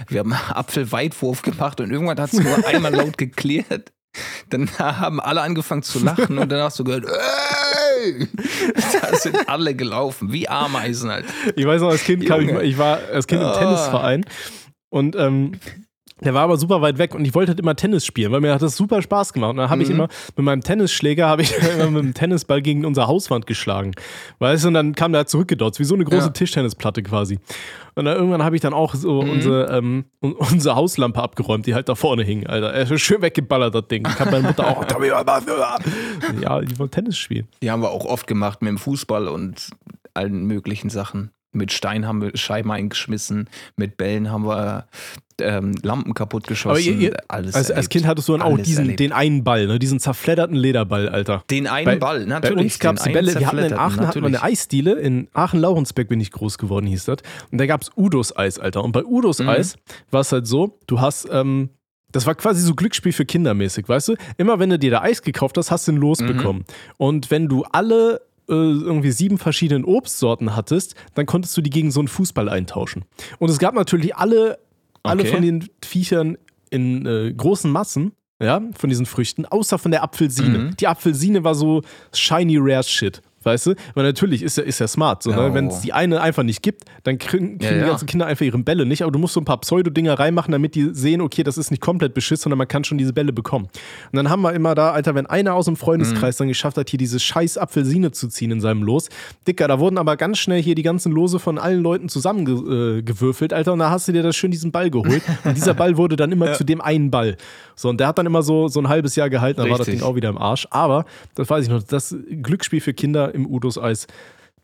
Wir 0.09 0.21
haben 0.21 0.33
Apfelweitwurf 0.49 1.43
gemacht 1.43 1.81
und 1.81 1.91
irgendwann 1.91 2.19
hat 2.21 2.33
es 2.33 2.41
nur 2.41 2.67
einmal 2.67 2.95
laut 2.95 3.17
geklärt. 3.17 3.93
Dann 4.49 4.71
haben 4.79 5.21
alle 5.21 5.43
angefangen 5.43 5.83
zu 5.83 5.99
lachen 6.03 6.39
und 6.39 6.51
hast 6.53 6.79
du 6.79 6.85
gehört, 6.85 7.05
ey! 7.05 8.27
Da 9.03 9.15
sind 9.17 9.49
alle 9.49 9.75
gelaufen, 9.75 10.33
wie 10.33 10.49
Ameisen 10.49 11.11
halt. 11.11 11.27
Ich 11.55 11.67
weiß 11.67 11.83
noch, 11.83 11.91
als 11.91 12.03
Kind 12.03 12.25
kam 12.27 12.41
ich, 12.41 12.49
Junge. 12.49 12.63
ich 12.63 12.79
war 12.79 12.99
als 13.13 13.27
Kind 13.27 13.43
im 13.43 13.47
Ah. 13.49 13.59
Tennisverein 13.59 14.25
und 14.91 15.17
ähm, 15.17 15.53
der 16.21 16.33
war 16.33 16.43
aber 16.43 16.57
super 16.57 16.81
weit 16.81 16.97
weg 16.99 17.15
und 17.15 17.25
ich 17.27 17.35
wollte 17.35 17.51
halt 17.51 17.61
immer 17.61 17.77
Tennis 17.77 18.07
spielen, 18.07 18.33
weil 18.33 18.41
mir 18.41 18.55
hat 18.55 18.63
das 18.63 18.75
super 18.77 19.03
Spaß 19.03 19.33
gemacht. 19.35 19.51
Und 19.51 19.59
dann 19.59 19.69
habe 19.71 19.83
ich 19.83 19.89
Mhm. 19.91 19.95
immer 19.97 20.09
mit 20.37 20.45
meinem 20.47 20.63
Tennisschläger 20.63 21.27
habe 21.29 21.43
ich 21.43 21.53
immer 21.79 21.91
mit 21.91 22.05
dem 22.05 22.15
Tennisball 22.15 22.63
gegen 22.63 22.85
unsere 22.87 23.07
Hauswand 23.07 23.47
geschlagen. 23.47 23.93
Weißt 24.39 24.65
du, 24.65 24.69
und 24.69 24.75
dann 24.75 24.95
kam 24.95 25.13
der 25.13 25.27
zurückgedotzt, 25.27 25.79
wie 25.79 25.85
so 25.85 25.95
eine 25.95 26.05
große 26.05 26.27
Ja. 26.27 26.29
Tischtennisplatte 26.31 27.03
quasi. 27.03 27.39
Und 27.97 28.07
dann 28.07 28.17
irgendwann 28.17 28.43
habe 28.43 28.57
ich 28.57 28.63
dann 28.63 28.73
auch 28.75 28.95
so 28.95 29.23
Mhm. 29.23 29.31
unsere, 29.31 29.77
ähm, 29.77 30.05
un- 30.23 30.33
unsere 30.35 30.75
Hauslampe 30.75 31.23
abgeräumt, 31.23 31.67
die 31.67 31.75
halt 31.75 31.89
da 31.89 31.95
vorne 31.95 32.23
hing, 32.25 32.47
Alter. 32.47 32.73
Er 32.73 32.91
ist 32.91 33.01
schön 33.03 33.21
weggeballert, 33.23 33.75
das 33.75 33.87
Ding. 33.89 34.07
Ich 34.09 34.19
habe 34.21 34.31
meine 34.31 34.49
Mutter 34.49 34.67
auch, 34.69 34.85
Tommy, 34.87 35.09
ja, 35.09 36.61
die 36.61 36.79
wollen 36.79 36.91
Tennis 36.91 37.19
spielen. 37.19 37.47
Die 37.63 37.71
haben 37.71 37.83
wir 37.83 37.91
auch 37.91 38.05
oft 38.05 38.27
gemacht 38.27 38.63
mit 38.63 38.71
dem 38.71 38.79
Fußball 38.79 39.29
und 39.29 39.71
allen 40.15 40.47
möglichen 40.47 40.89
Sachen. 40.91 41.31
Mit 41.57 41.73
Stein 41.73 42.07
haben 42.07 42.21
wir 42.23 42.37
Scheiben 42.37 42.71
eingeschmissen, 42.71 43.49
mit 43.77 43.97
Bällen 43.97 44.31
haben 44.31 44.47
wir 44.47 44.87
ähm, 45.41 45.75
Lampen 45.83 46.15
kaputt 46.15 46.47
geschossen. 46.47 46.83
Ihr- 46.83 46.99
ihr- 46.99 47.17
alles 47.29 47.55
Als, 47.55 47.71
als. 47.71 47.89
Kind 47.91 48.07
hattest 48.07 48.29
du 48.29 48.33
dann 48.33 48.41
auch 48.43 48.57
diesen, 48.59 48.85
erlebt. 48.85 49.01
den 49.01 49.13
einen 49.13 49.45
Ball, 49.45 49.67
ne? 49.67 49.79
diesen 49.79 50.01
zerfledderten 50.01 50.57
Lederball, 50.57 51.09
Alter. 51.11 51.45
den 51.51 51.67
einen 51.67 51.85
Bei- 51.85 51.97
Ball, 51.97 52.21
Bei 52.21 52.25
natürlich. 52.27 52.65
uns 52.65 52.79
gab 52.79 52.97
es 52.97 53.05
Bälle, 53.05 53.35
wir 53.39 53.47
hatten 53.47 53.59
in 53.59 53.73
Aachen 53.75 54.07
hatten 54.07 54.21
wir 54.23 54.27
eine. 54.29 54.43
Eisdiele, 54.43 54.93
in 54.95 55.29
Aachen-Laurensberg 55.35 56.09
bin 56.09 56.21
ich 56.21 56.31
groß 56.31 56.57
geworden, 56.57 56.87
hieß 56.87 57.05
das. 57.07 57.19
Und 57.53 57.59
da 57.59 57.67
gab 57.67 57.83
es 57.83 57.91
Udos 57.97 58.35
Eis, 58.37 58.59
Alter. 58.59 58.83
Und 58.83 58.93
bei 58.93 59.05
Udos 59.05 59.41
Mhm. 59.41 59.49
Eis 59.51 59.77
war 60.11 60.23
es 60.23 60.33
halt 60.33 60.47
so, 60.47 60.79
du 60.87 61.01
hast, 61.01 61.29
ähm, 61.31 61.69
das 62.13 62.25
war 62.25 62.35
quasi 62.35 62.63
so 62.63 62.75
Glücksspiel 62.75 63.13
für 63.13 63.27
Kindermäßig, 63.27 63.87
weißt 63.91 64.09
du? 64.09 64.15
Immer 64.39 64.59
wenn 64.59 64.71
du 64.71 64.79
dir 64.79 64.91
da 64.91 65.03
Eis 65.03 65.21
gekauft 65.21 65.59
hast, 65.59 65.71
hast 65.71 65.87
du 65.87 65.93
ein 65.93 65.97
Los 65.99 66.21
Mhm. 66.21 66.65
Und 66.97 67.31
wenn 67.31 67.49
du 67.49 67.65
alle 67.73 68.23
äh, 68.49 68.53
irgendwie 68.53 69.11
sieben 69.11 69.39
verschiedenen 69.39 69.85
Obstsorten 69.85 70.55
hattest, 70.57 70.95
dann 71.15 71.27
konntest 71.27 71.57
du 71.57 71.61
die 71.63 71.71
gegen 71.71 71.91
so 71.91 72.01
einen 72.01 72.09
Fußball 72.09 72.49
eintauschen. 72.49 73.05
Und 73.39 73.51
es 73.51 73.59
gab 73.59 73.75
natürlich 73.75 74.17
alle, 74.17 74.59
alle 75.03 75.23
Okay. 75.23 75.33
von 75.33 75.43
den 75.43 75.69
Viechern 75.85 76.39
in 76.71 77.07
äh, 77.07 77.33
großen 77.33 77.71
Massen, 77.71 78.13
ja, 78.43 78.61
von 78.77 78.91
diesen 78.91 79.07
Früchten, 79.07 79.47
außer 79.47 79.79
von 79.79 79.91
der 79.91 80.03
Apfelsine. 80.03 80.59
Mhm. 80.59 80.77
Die 80.77 80.87
Apfelsine 80.87 81.43
war 81.45 81.55
so 81.55 81.83
shiny 82.13 82.59
rare 82.61 82.83
shit. 82.83 83.23
Weißt 83.47 83.67
du? 83.67 83.75
Weil 83.95 84.05
natürlich 84.05 84.43
ist 84.43 84.59
ja, 84.59 84.65
ist 84.65 84.81
ja 84.81 84.89
smart. 84.89 85.23
So, 85.23 85.31
ne? 85.31 85.51
Oh. 85.51 85.55
Wenn 85.55 85.69
es 85.69 85.81
die 85.81 85.93
eine 85.93 86.21
einfach 86.21 86.43
nicht 86.43 86.63
gibt, 86.63 86.85
dann 87.05 87.19
kriegen, 87.19 87.59
kriegen 87.59 87.65
Ja, 87.65 87.71
die 87.71 87.79
ja. 87.79 87.87
ganzen 87.89 88.07
Kinder 88.07 88.27
einfach 88.27 88.45
ihre 88.45 88.59
Bälle 88.59 88.85
nicht. 88.85 89.03
Aber 89.03 89.13
du 89.13 89.19
musst 89.19 89.35
so 89.35 89.41
ein 89.41 89.45
paar 89.45 89.61
Pseudo-Dinger 89.61 90.19
reinmachen, 90.19 90.53
damit 90.53 90.75
die 90.75 90.91
sehen, 90.93 91.21
okay, 91.21 91.43
das 91.43 91.57
ist 91.57 91.71
nicht 91.71 91.81
komplett 91.81 92.15
beschiss, 92.15 92.43
sondern 92.43 92.59
man 92.59 92.69
kann 92.69 92.85
schon 92.85 92.99
diese 92.99 93.13
Bälle 93.13 93.33
bekommen. 93.33 93.67
Und 94.13 94.17
dann 94.17 94.29
haben 94.29 94.43
wir 94.43 94.53
immer 94.53 94.75
da, 94.75 94.91
Alter, 94.91 95.15
wenn 95.15 95.27
einer 95.27 95.55
aus 95.55 95.67
dem 95.67 95.77
Freundeskreis 95.77 96.37
dann 96.37 96.49
geschafft 96.49 96.77
hat, 96.77 96.91
hier 96.91 96.99
diese 96.99 97.21
scheiß 97.21 97.59
Apfelsine 97.59 98.11
zu 98.11 98.29
ziehen 98.29 98.51
in 98.51 98.61
seinem 98.61 98.83
Los. 98.83 99.09
Dicker, 99.47 99.69
da 99.69 99.79
wurden 99.79 99.99
aber 99.99 100.17
ganz 100.17 100.39
schnell 100.39 100.63
hier 100.63 100.75
die 100.75 100.83
ganzen 100.83 101.13
Lose 101.13 101.39
von 101.39 101.59
allen 101.59 101.83
Leuten 101.83 102.09
zusammengewürfelt, 102.09 103.53
äh, 103.53 103.55
Alter. 103.55 103.73
Und 103.73 103.79
da 103.79 103.91
hast 103.91 104.09
du 104.09 104.13
dir 104.13 104.23
da 104.23 104.33
schön 104.33 104.51
diesen 104.51 104.73
Ball 104.73 104.91
geholt. 104.91 105.23
Und 105.45 105.57
dieser 105.57 105.75
Ball 105.75 105.97
wurde 105.97 106.17
dann 106.17 106.33
immer 106.33 106.53
zu 106.55 106.65
dem 106.65 106.81
einen 106.81 107.11
Ball. 107.11 107.37
So, 107.79 107.91
und 107.91 108.01
der 108.01 108.09
hat 108.09 108.17
dann 108.17 108.25
immer 108.25 108.43
so, 108.43 108.69
so 108.69 108.81
ein 108.81 108.89
halbes 108.89 109.17
Jahr 109.17 109.29
gehalten, 109.29 109.61
dann 109.61 109.71
war 109.71 109.77
das 109.77 109.87
Richtig. 109.87 110.01
Ding 110.01 110.09
auch 110.09 110.17
wieder 110.17 110.31
im 110.31 110.39
Arsch. 110.39 110.67
Aber, 110.71 111.05
das 111.35 111.51
weiß 111.51 111.65
ich 111.65 111.71
noch, 111.71 111.83
das 111.83 112.17
Glücksspiel 112.43 112.81
für 112.81 112.95
Kinder 112.95 113.35
im 113.37 113.47
Udos-Eis, 113.47 114.07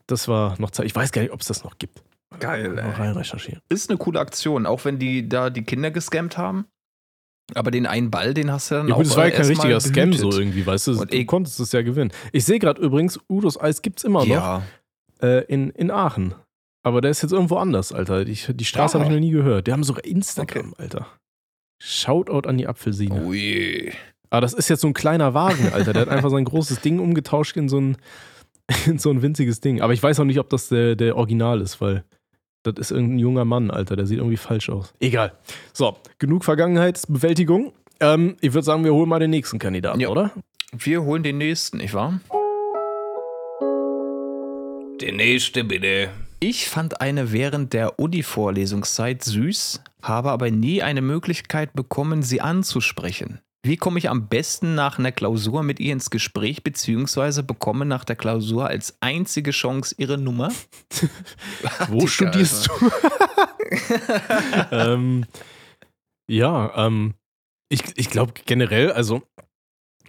das 0.09 0.27
war 0.27 0.59
noch 0.61 0.71
Zeit. 0.73 0.87
Ich 0.87 0.95
weiß 0.97 1.13
gar 1.13 1.23
nicht, 1.23 1.31
ob 1.33 1.41
es 1.41 1.47
das 1.47 1.63
noch 1.65 1.79
gibt. 1.79 2.03
Geil, 2.41 2.79
ey. 2.79 2.91
rein 2.93 3.13
recherchieren. 3.13 3.61
Ist 3.69 3.91
eine 3.91 3.99
coole 3.99 4.19
Aktion, 4.19 4.67
auch 4.67 4.85
wenn 4.85 4.99
die 4.99 5.29
da 5.29 5.51
die 5.51 5.63
Kinder 5.63 5.91
gescammt 5.91 6.37
haben. 6.39 6.65
Aber 7.55 7.71
den 7.71 7.87
einen 7.87 8.11
Ball, 8.11 8.33
den 8.35 8.51
hast 8.51 8.71
du 8.71 8.77
dann 8.77 8.89
Ja, 8.89 8.95
auch 8.95 8.99
gut, 8.99 9.07
es 9.07 9.17
war 9.17 9.27
ja 9.27 9.33
äh, 9.35 9.37
kein 9.37 9.47
richtiger 9.47 9.81
Scam 9.81 10.13
so 10.15 10.31
irgendwie, 10.33 10.65
weißt 10.65 10.87
du? 10.87 11.01
Und 11.01 11.13
Du 11.13 11.17
ich- 11.17 11.27
konntest 11.27 11.61
es 11.61 11.73
ja 11.73 11.83
gewinnen. 11.83 12.11
Ich 12.33 12.45
sehe 12.45 12.59
gerade 12.59 12.81
übrigens, 12.81 13.21
Udos 13.29 13.61
Eis 13.61 13.83
gibt 13.83 13.99
es 13.99 14.05
immer 14.05 14.21
noch 14.21 14.27
Ja, 14.27 14.63
äh, 15.21 15.45
in, 15.45 15.71
in 15.71 15.91
Aachen. 15.91 16.35
Aber 16.85 17.01
der 17.01 17.11
ist 17.11 17.23
jetzt 17.23 17.33
irgendwo 17.33 17.57
anders, 17.59 17.93
Alter. 17.93 18.25
Die, 18.25 18.35
die 18.35 18.65
Straße 18.65 18.97
Ah. 18.97 19.01
habe 19.01 19.11
ich 19.11 19.15
noch 19.15 19.21
nie 19.21 19.31
gehört. 19.33 19.67
Die 19.67 19.73
haben 19.73 19.85
sogar 19.85 20.05
Instagram, 20.05 20.75
Alter. 20.79 21.07
Shoutout 21.81 22.49
an 22.49 22.57
die 22.59 22.67
Apfelsine. 22.67 23.15
oh 23.25 23.33
je. 23.33 23.93
Aber 24.31 24.41
das 24.41 24.55
ist 24.55 24.69
jetzt 24.71 24.81
so 24.81 24.87
ein 24.87 24.95
kleiner 24.95 25.35
Wagen, 25.35 25.73
Alter. 25.73 25.93
Der 25.93 26.03
hat 26.03 26.09
einfach 26.09 26.31
sein 26.31 26.45
großes 26.45 26.81
Ding 26.81 27.01
umgetauscht 27.01 27.57
in 27.57 27.69
so 27.69 27.79
ein, 27.79 27.89
in 27.91 27.97
so 28.97 29.11
ein 29.11 29.23
winziges 29.23 29.61
Ding. 29.61 29.81
Aber 29.81 29.93
ich 29.93 30.03
weiß 30.03 30.21
auch 30.21 30.25
nicht, 30.25 30.39
ob 30.39 30.49
das 30.51 30.69
der, 30.69 30.97
der 30.97 31.17
Original 31.17 31.61
ist, 31.61 31.81
weil 31.81 32.05
das 32.63 32.75
ist 32.79 32.91
irgendein 32.93 33.19
junger 33.19 33.45
Mann, 33.45 33.71
Alter. 33.71 33.97
Der 33.97 34.07
sieht 34.07 34.19
irgendwie 34.19 34.37
falsch 34.37 34.69
aus. 34.71 34.95
Egal. 35.01 35.33
So, 35.73 35.97
genug 36.19 36.45
Vergangenheitsbewältigung. 36.45 37.73
Ähm, 38.01 38.37
ich 38.41 38.53
würde 38.55 38.65
sagen, 38.65 38.85
wir 38.85 38.95
holen 38.95 39.09
mal 39.09 39.19
den 39.21 39.31
nächsten 39.31 39.59
Kandidaten, 39.59 40.01
Ja. 40.01 40.09
oder? 40.09 40.31
Wir 40.73 41.03
holen 41.03 41.23
den 41.23 41.39
nächsten, 41.39 41.79
nicht 41.79 41.93
wahr? 41.95 42.21
Der 45.01 45.13
nächste 45.13 45.65
bitte. 45.65 46.11
Ich 46.41 46.69
fand 46.69 47.01
eine 47.01 47.33
während 47.33 47.73
der 47.73 47.99
Uni-Vorlesungszeit 47.99 49.23
süß, 49.23 49.83
habe 50.03 50.31
aber 50.31 50.51
nie 50.51 50.83
eine 50.83 51.03
Möglichkeit 51.03 51.73
bekommen, 51.75 52.23
sie 52.23 52.41
anzusprechen. 52.41 53.41
Wie 53.65 53.77
komme 53.77 53.99
ich 53.99 54.11
am 54.11 54.27
besten 54.29 54.75
nach 54.75 54.99
einer 54.99 55.13
Klausur 55.13 55.63
mit 55.63 55.79
ihr 55.79 55.93
ins 55.93 56.11
Gespräch, 56.11 56.65
beziehungsweise 56.65 57.45
bekomme 57.45 57.85
nach 57.85 58.05
der 58.05 58.17
Klausur 58.17 58.67
als 58.67 58.97
einzige 59.01 59.53
Chance 59.53 59.95
ihre 59.99 60.19
Nummer? 60.19 60.51
Wo 61.89 62.09
studierst 62.09 62.69
du? 62.69 62.91
ähm, 64.73 65.27
ja, 66.29 66.87
ähm, 66.87 67.15
ich, 67.69 67.85
ich 67.95 68.11
glaube 68.11 68.33
generell, 68.45 68.91
also 68.91 69.23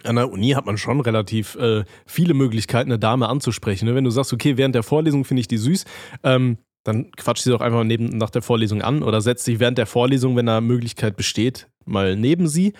an 0.02 0.16
der 0.16 0.30
Uni 0.32 0.50
hat 0.50 0.66
man 0.66 0.76
schon 0.76 1.00
relativ 1.00 1.54
äh, 1.54 1.84
viele 2.06 2.34
Möglichkeiten, 2.34 2.90
eine 2.90 2.98
Dame 2.98 3.28
anzusprechen. 3.28 3.86
Ne? 3.86 3.94
Wenn 3.94 4.04
du 4.04 4.10
sagst, 4.10 4.32
okay, 4.32 4.56
während 4.56 4.74
der 4.74 4.82
Vorlesung 4.82 5.24
finde 5.24 5.40
ich 5.42 5.48
die 5.48 5.58
süß, 5.58 5.84
ähm, 6.24 6.58
dann 6.84 7.10
quatsch 7.12 7.42
sie 7.42 7.50
doch 7.50 7.60
einfach 7.60 7.84
neben, 7.84 8.06
nach 8.18 8.30
der 8.30 8.42
Vorlesung 8.42 8.82
an 8.82 9.02
oder 9.02 9.20
setz 9.20 9.44
dich 9.44 9.60
während 9.60 9.78
der 9.78 9.86
Vorlesung, 9.86 10.36
wenn 10.36 10.46
da 10.46 10.60
Möglichkeit 10.60 11.16
besteht, 11.16 11.68
mal 11.86 12.16
neben 12.16 12.48
sie. 12.48 12.74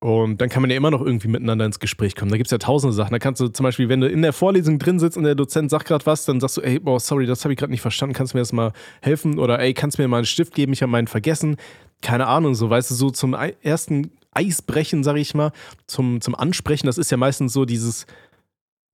Und 0.00 0.40
dann 0.42 0.50
kann 0.50 0.60
man 0.60 0.70
ja 0.70 0.76
immer 0.76 0.90
noch 0.90 1.00
irgendwie 1.00 1.28
miteinander 1.28 1.64
ins 1.64 1.80
Gespräch 1.80 2.14
kommen. 2.14 2.30
Da 2.30 2.36
gibt 2.36 2.48
es 2.48 2.50
ja 2.50 2.58
tausende 2.58 2.92
Sachen. 2.92 3.12
Da 3.12 3.18
kannst 3.18 3.40
du 3.40 3.48
zum 3.48 3.64
Beispiel, 3.64 3.88
wenn 3.88 4.00
du 4.00 4.08
in 4.08 4.20
der 4.22 4.34
Vorlesung 4.34 4.78
drin 4.78 4.98
sitzt 4.98 5.16
und 5.16 5.24
der 5.24 5.34
Dozent 5.34 5.70
sagt 5.70 5.86
gerade 5.86 6.04
was, 6.04 6.26
dann 6.26 6.38
sagst 6.38 6.58
du, 6.58 6.60
ey, 6.60 6.78
boah, 6.78 7.00
sorry, 7.00 7.24
das 7.24 7.44
habe 7.44 7.54
ich 7.54 7.58
gerade 7.58 7.72
nicht 7.72 7.80
verstanden, 7.80 8.14
kannst 8.14 8.34
du 8.34 8.36
mir 8.36 8.42
das 8.42 8.52
mal 8.52 8.72
helfen? 9.00 9.38
Oder 9.38 9.58
ey, 9.58 9.72
kannst 9.72 9.98
du 9.98 10.02
mir 10.02 10.08
mal 10.08 10.18
einen 10.18 10.26
Stift 10.26 10.54
geben, 10.54 10.72
ich 10.74 10.82
habe 10.82 10.92
meinen 10.92 11.06
vergessen. 11.06 11.56
Keine 12.02 12.26
Ahnung, 12.26 12.54
so, 12.54 12.68
weißt 12.68 12.90
du, 12.90 12.94
so 12.94 13.10
zum 13.10 13.34
ersten 13.62 14.10
Eisbrechen, 14.32 15.02
sag 15.02 15.16
ich 15.16 15.34
mal, 15.34 15.50
zum, 15.86 16.20
zum 16.20 16.34
Ansprechen, 16.34 16.86
das 16.86 16.98
ist 16.98 17.10
ja 17.10 17.16
meistens 17.16 17.54
so 17.54 17.64
dieses, 17.64 18.06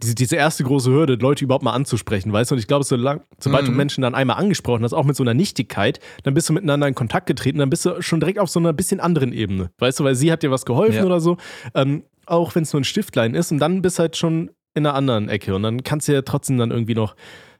diese, 0.03 0.15
diese 0.15 0.37
erste 0.37 0.65
große 0.65 0.91
Hürde, 0.91 1.15
Leute 1.15 1.45
überhaupt 1.45 1.65
mal 1.65 1.73
anzusprechen, 1.73 2.33
weißt 2.33 2.51
du? 2.51 2.55
Und 2.55 2.59
ich 2.59 2.67
glaube, 2.67 2.85
solang, 2.85 3.23
sobald 3.39 3.67
du 3.67 3.71
Mhm. 3.71 3.77
Menschen 3.77 4.03
dann 4.03 4.15
einmal 4.15 4.37
angesprochen 4.37 4.83
hast, 4.85 4.93
auch 4.93 5.05
mit 5.05 5.17
so 5.17 5.23
einer 5.23 5.35
Nichtigkeit, 5.35 6.01
dann 6.25 6.35
bist 6.35 6.49
du 6.49 6.53
miteinander 6.53 6.89
in 6.89 6.95
Kontakt 6.95 7.27
getreten, 7.27 7.59
dann 7.59 7.71
bist 7.71 7.85
du 7.87 8.01
schon 8.03 8.21
direkt 8.21 8.39
auf 8.39 8.49
so 8.51 8.59
einer 8.61 8.73
bisschen 8.73 9.01
anderen 9.01 9.33
Ebene, 9.33 9.71
weißt 9.79 10.01
du? 10.01 10.05
Weil 10.05 10.15
sie 10.15 10.33
hat 10.33 10.43
dir 10.43 10.51
was 10.51 10.65
geholfen 10.67 10.99
Ja. 10.99 11.05
oder 11.05 11.21
so, 11.21 11.37
ähm, 11.75 12.03
auch 12.27 12.55
wenn 12.55 12.63
es 12.65 12.73
nur 12.73 12.81
ein 12.81 12.85
Stiftlein 12.85 13.35
ist 13.35 13.53
und 13.53 13.59
dann 13.59 13.83
bist 13.83 13.99
du 13.99 14.03
halt 14.03 14.17
schon 14.17 14.51
in 14.75 14.87
einer 14.87 14.95
anderen 14.95 15.29
Ecke 15.29 15.55
und 15.55 15.63
dann 15.63 15.83
kannst 15.83 16.09
du 16.09 16.13
ja 16.13 16.23
trotzdem 16.23 16.57
dann 16.59 16.71
irgendwie 16.71 16.95
noch 16.95 17.15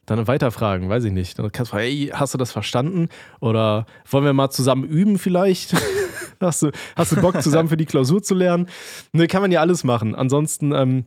dann 0.07 0.27
weiterfragen, 0.27 0.89
weiß 0.89 1.05
ich 1.05 1.13
nicht. 1.13 1.39
Dann 1.39 1.53
kannst 1.53 1.71
du 1.71 1.77
fragen, 1.77 1.85
hey, 1.89 2.11
hast 2.13 2.35
du 2.35 2.39
das 2.39 2.51
verstanden? 2.51 3.09
Oder 3.41 3.87
wollen 4.11 4.25
wir 4.25 4.33
mal 4.33 4.51
zusammen 4.51 4.83
üben 4.85 5.17
vielleicht? 5.19 5.75
hast, 6.41 6.63
du, 6.63 6.71
hast 6.97 7.13
du 7.13 7.21
Bock, 7.21 7.41
zusammen 7.41 7.69
für 7.69 7.77
die 7.77 7.85
Klausur 7.87 8.21
zu 8.21 8.35
lernen? 8.35 8.67
Ne, 9.13 9.29
kann 9.29 9.43
man 9.43 9.53
ja 9.53 9.61
alles 9.61 9.85
machen. 9.85 10.17
Ansonsten, 10.17 10.73
ähm, 10.73 11.07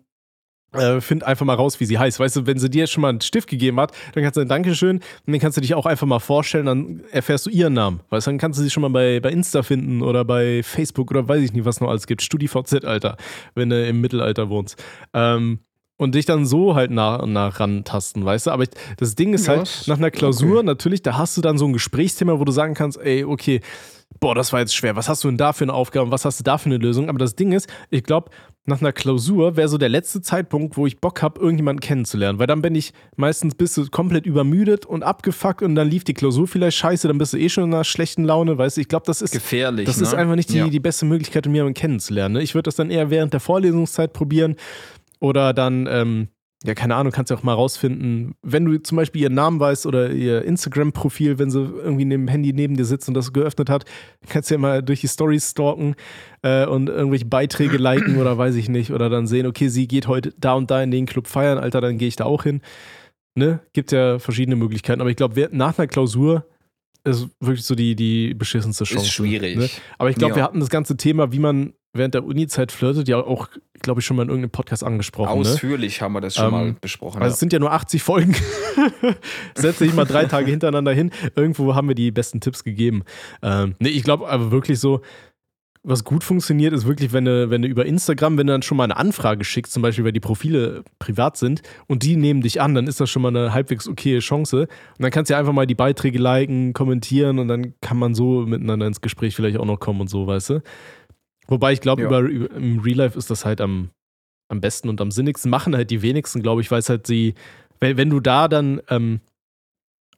äh, 0.78 1.02
find 1.02 1.24
einfach 1.24 1.46
mal 1.46 1.56
raus, 1.56 1.80
wie 1.80 1.86
sie 1.86 1.98
heißt. 1.98 2.20
Weißt 2.20 2.36
du, 2.36 2.46
wenn 2.48 2.60
sie 2.60 2.70
dir 2.70 2.80
jetzt 2.82 2.92
schon 2.92 3.02
mal 3.02 3.10
einen 3.10 3.22
Stift 3.22 3.50
gegeben 3.50 3.80
hat, 3.80 3.92
dann 4.14 4.24
kannst 4.24 4.38
du 4.38 4.42
sagen, 4.42 4.50
Dankeschön, 4.50 4.98
und 4.98 5.04
dann 5.34 5.40
kannst 5.40 5.58
du 5.58 5.62
dich 5.62 5.74
auch 5.74 5.86
einfach 5.86 6.08
mal 6.08 6.20
vorstellen, 6.20 6.66
dann 6.66 7.02
erfährst 7.12 7.46
du 7.46 7.50
ihren 7.50 7.74
Namen. 7.74 8.02
Weißt 8.10 8.28
du, 8.28 8.32
dann 8.32 8.38
kannst 8.38 8.60
du 8.60 8.64
sie 8.64 8.70
schon 8.70 8.82
mal 8.82 8.90
bei, 8.90 9.20
bei 9.20 9.32
Insta 9.32 9.64
finden 9.64 10.02
oder 10.02 10.26
bei 10.26 10.62
Facebook 10.64 11.12
oder 11.12 11.28
weiß 11.28 11.42
ich 11.42 11.54
nicht, 11.54 11.66
was 11.66 11.82
noch 11.82 11.90
alles 11.90 12.08
gibt. 12.08 12.22
StudiVZ, 12.22 12.86
Alter, 12.86 13.18
wenn 13.54 13.70
du 13.70 13.88
im 13.88 14.02
Mittelalter 14.02 14.50
wohnst. 14.50 14.82
Ähm, 15.14 15.60
und 15.98 16.14
dich 16.14 16.26
dann 16.26 16.46
so 16.46 16.76
halt 16.76 16.92
nach 16.92 17.22
und 17.22 17.32
nach 17.32 17.60
rantasten, 17.60 18.26
weißt 18.26 18.48
du? 18.48 18.52
Aber 18.52 18.64
ich, 18.64 18.70
das 18.98 19.16
Ding 19.16 19.34
ist 19.34 19.48
Ja, 19.48 19.58
halt, 19.58 19.84
nach 19.88 19.98
einer 19.98 20.12
Klausur, 20.12 20.62
natürlich, 20.62 21.02
da 21.02 21.18
hast 21.18 21.38
du 21.38 21.42
dann 21.42 21.58
so 21.58 21.66
ein 21.66 21.74
Gesprächsthema, 21.74 22.38
wo 22.40 22.44
du 22.44 22.52
sagen 22.52 22.74
kannst, 22.74 23.00
ey, 23.00 23.24
okay, 23.24 23.62
boah, 24.26 24.34
das 24.34 24.52
war 24.52 24.60
jetzt 24.60 24.76
schwer. 24.76 24.96
Was 24.96 25.08
hast 25.08 25.24
du 25.24 25.28
denn 25.28 25.38
da 25.38 25.54
für 25.54 25.66
eine 25.66 25.74
Aufgabe? 25.76 26.10
Was 26.10 26.26
hast 26.26 26.40
du 26.40 26.44
da 26.44 26.58
für 26.58 26.66
eine 26.66 26.78
Lösung? 26.78 27.10
Aber 27.10 27.20
das 27.20 27.36
Ding 27.36 27.52
ist, 27.52 27.70
ich 27.92 28.02
glaube, 28.02 28.32
nach 28.66 28.82
einer 28.82 28.92
Klausur 28.92 29.56
wäre 29.56 29.68
so 29.68 29.78
der 29.78 29.90
letzte 29.90 30.20
Zeitpunkt, 30.20 30.78
wo 30.78 30.88
ich 30.88 31.00
Bock 31.00 31.22
habe, 31.22 31.40
irgendjemanden 31.40 31.80
kennenzulernen. 31.80 32.40
Weil 32.40 32.48
dann 32.48 32.64
bin 32.64 32.74
ich 32.74 32.92
meistens 33.18 33.54
bist 33.54 33.78
du 33.78 33.86
komplett 33.86 34.26
übermüdet 34.26 34.88
und 34.88 35.04
abgefuckt 35.04 35.62
und 35.62 35.76
dann 35.76 35.88
lief 35.88 36.06
die 36.06 36.16
Klausur 36.16 36.48
vielleicht 36.48 36.76
scheiße, 36.76 37.08
dann 37.08 37.20
bist 37.20 37.34
du 37.34 37.38
eh 37.38 37.50
schon 37.50 37.66
in 37.66 37.74
einer 37.76 37.84
schlechten 37.84 38.24
Laune, 38.24 38.58
weißt 38.58 38.78
du? 38.78 38.82
Ich 38.82 38.88
glaube, 38.88 39.06
das 39.06 39.22
ist 39.22 39.30
Gefährlich. 39.30 39.86
das 39.86 39.98
ne? 39.98 40.04
ist 40.08 40.16
einfach 40.16 40.36
nicht 40.36 40.50
die, 40.50 40.58
ja. 40.58 40.68
die 40.70 40.80
beste 40.80 41.06
Möglichkeit, 41.06 41.46
um 41.46 41.54
jemanden 41.54 41.76
kennenzulernen. 41.76 42.34
Ne? 42.34 42.42
Ich 42.42 42.56
würde 42.56 42.64
das 42.64 42.76
dann 42.78 42.90
eher 42.90 43.12
während 43.12 43.32
der 43.32 43.42
Vorlesungszeit 43.42 44.12
probieren 44.12 44.56
oder 45.20 45.54
dann, 45.54 45.88
ähm, 45.88 46.30
ja, 46.66 46.74
keine 46.74 46.96
Ahnung, 46.96 47.12
kannst 47.12 47.32
du 47.32 47.36
auch 47.36 47.44
mal 47.44 47.54
rausfinden, 47.54 48.36
wenn 48.42 48.66
du 48.66 48.82
zum 48.82 48.96
Beispiel 48.96 49.22
ihren 49.24 49.34
Namen 49.36 49.60
weißt 49.60 49.86
oder 49.86 50.10
ihr 50.12 50.44
Instagram-Profil, 50.44 51.38
wenn 51.38 51.52
sie 51.52 51.60
irgendwie 51.60 52.06
neben 52.06 52.24
dem 52.26 52.28
Handy 52.28 52.54
neben 52.54 52.76
dir 52.76 52.86
sitzt 52.86 53.08
und 53.08 53.14
das 53.14 53.34
geöffnet 53.34 53.70
hat, 53.70 53.86
kannst 54.28 54.50
du 54.50 54.56
ja 54.56 54.60
mal 54.60 54.82
durch 54.82 55.02
die 55.02 55.08
Stories 55.08 55.52
stalken 55.52 55.96
äh, 56.42 56.66
und 56.66 56.90
irgendwelche 56.90 57.26
Beiträge 57.26 57.78
liken 57.78 58.18
oder 58.18 58.38
weiß 58.38 58.56
ich 58.56 58.70
nicht. 58.70 58.92
Oder 58.92 59.10
dann 59.10 59.28
sehen, 59.28 59.46
okay, 59.46 59.68
sie 59.68 59.88
geht 59.88 60.08
heute 60.08 60.34
da 60.38 60.54
und 60.54 60.72
da 60.72 60.82
in 60.82 60.92
den 60.92 61.06
Club 61.06 61.28
feiern, 61.28 61.58
Alter, 61.58 61.82
dann 61.82 61.98
gehe 61.98 62.08
ich 62.08 62.16
da 62.16 62.26
auch 62.26 62.44
hin. 62.44 62.62
Ne? 63.36 63.60
Gibt 63.74 63.92
ja 63.92 64.18
verschiedene 64.20 64.56
Möglichkeiten. 64.56 65.02
Aber 65.02 65.10
ich 65.10 65.18
glaube, 65.18 65.50
nach 65.52 65.78
einer 65.78 65.88
Klausur 65.88 66.46
ist 67.04 67.28
wirklich 67.40 67.66
so 67.66 67.76
die, 67.76 67.96
die 67.96 68.34
beschissenste 68.34 68.84
Chance. 68.86 69.06
Ist 69.06 69.12
schwierig. 69.12 69.58
Ne? 69.58 69.70
Aber 70.00 70.10
ich 70.10 70.16
glaube, 70.16 70.32
Ja. 70.32 70.36
wir 70.38 70.44
hatten 70.44 70.60
das 70.60 70.70
ganze 70.70 70.98
Thema, 70.98 71.32
wie 71.32 71.40
man 71.40 71.74
während 71.96 72.14
der 72.14 72.24
Uni-Zeit 72.26 72.72
flirtet, 72.72 73.08
ja 73.08 73.18
auch, 73.18 73.48
glaube 73.82 74.02
ich, 74.02 74.06
schon 74.06 74.18
mal 74.18 74.24
in 74.24 74.30
irgendeinem 74.30 74.52
Podcast 74.52 74.84
angesprochen. 74.84 75.42
Ne? 75.42 75.50
Ausführlich 75.50 76.02
haben 76.02 76.14
wir 76.14 76.22
das 76.22 76.36
schon 76.36 76.46
Ähm, 76.46 76.52
mal 76.52 76.76
besprochen. 76.80 77.22
Also 77.22 77.34
es 77.34 77.40
sind 77.40 77.54
ja 77.54 77.60
nur 77.60 77.72
80 77.72 78.04
Folgen. 78.04 78.36
Setz 79.56 79.80
dich 79.80 79.94
mal 79.94 80.06
drei 80.06 80.26
Tage 80.26 80.50
hintereinander 80.52 80.92
hin. 80.92 81.12
Irgendwo 81.36 81.76
haben 81.76 81.88
wir 81.88 81.96
die 81.96 82.12
besten 82.12 82.42
Tipps 82.42 82.64
gegeben. 82.64 83.04
Ähm, 83.42 83.76
nee, 83.80 83.90
ich 83.90 84.04
glaube 84.04 84.28
aber 84.28 84.52
wirklich 84.52 84.80
so, 84.80 85.02
was 85.88 86.04
gut 86.04 86.24
funktioniert, 86.24 86.74
ist 86.74 86.88
wirklich, 86.88 87.14
wenn 87.14 87.26
du, 87.26 87.52
wenn 87.52 87.62
du 87.62 87.68
über 87.68 87.86
Instagram, 87.86 88.40
wenn 88.40 88.48
du 88.48 88.54
dann 88.54 88.64
schon 88.64 88.76
mal 88.76 88.86
eine 88.86 88.98
Anfrage 88.98 89.44
schickst, 89.44 89.72
zum 89.72 89.84
Beispiel, 89.84 90.04
weil 90.04 90.12
die 90.12 90.20
Profile 90.20 90.84
privat 90.98 91.38
sind 91.38 91.62
und 91.86 92.02
die 92.02 92.16
nehmen 92.16 92.42
dich 92.42 92.60
an, 92.60 92.74
dann 92.74 92.88
ist 92.88 93.00
das 93.00 93.10
schon 93.12 93.22
mal 93.22 93.28
eine 93.28 93.54
halbwegs 93.54 93.88
okaye 93.88 94.18
Chance. 94.18 94.62
Und 94.62 94.68
dann 94.98 95.12
kannst 95.12 95.30
du 95.30 95.36
ja 95.36 95.40
einfach 95.40 95.54
mal 95.54 95.68
die 95.68 95.76
Beiträge 95.76 96.18
liken, 96.18 96.74
kommentieren 96.74 97.38
und 97.38 97.48
dann 97.48 97.76
kann 97.82 97.98
man 97.98 98.16
so 98.16 98.42
miteinander 98.48 98.88
ins 98.88 99.02
Gespräch 99.02 99.36
vielleicht 99.36 99.58
auch 99.58 99.66
noch 99.66 99.80
kommen 99.80 100.02
und 100.02 100.10
so, 100.10 100.26
weißt 100.26 100.50
du? 100.50 100.62
Wobei 101.48 101.74
ich 101.74 101.82
glaube, 101.82 102.04
Ja. 102.04 102.20
im 102.20 102.80
Real 102.80 102.98
Life 102.98 103.18
ist 103.18 103.30
das 103.30 103.46
halt 103.46 103.62
am, 103.62 103.90
am 104.50 104.62
besten 104.62 104.90
und 104.90 105.00
am 105.02 105.12
sinnigsten. 105.12 105.50
Machen 105.52 105.76
halt 105.76 105.92
die 105.92 106.02
wenigsten, 106.02 106.42
glaube 106.42 106.62
ich, 106.62 106.72
weil 106.72 106.80
es 106.80 106.90
halt 106.90 107.08
sie, 107.08 107.36
wenn, 107.80 107.98
wenn 107.98 108.10
du 108.10 108.20
da 108.20 108.48
dann, 108.48 108.82
ähm, 108.90 109.22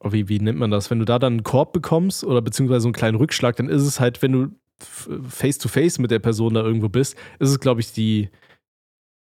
oh, 0.00 0.12
wie, 0.12 0.28
wie 0.28 0.38
nennt 0.40 0.58
man 0.58 0.70
das, 0.70 0.90
wenn 0.90 0.98
du 0.98 1.04
da 1.04 1.18
dann 1.18 1.34
einen 1.34 1.42
Korb 1.42 1.72
bekommst 1.72 2.24
oder 2.24 2.40
beziehungsweise 2.42 2.82
so 2.82 2.88
einen 2.88 2.94
kleinen 2.94 3.16
Rückschlag, 3.16 3.56
dann 3.56 3.68
ist 3.68 3.82
es 3.82 4.00
halt, 4.00 4.22
wenn 4.22 4.32
du 4.32 4.48
face 5.28 5.58
to 5.58 5.68
face 5.68 5.98
mit 5.98 6.10
der 6.10 6.20
Person 6.20 6.54
da 6.54 6.62
irgendwo 6.62 6.88
bist, 6.88 7.16
ist 7.40 7.50
es, 7.50 7.58
glaube 7.60 7.80
ich, 7.80 7.92
die 7.92 8.28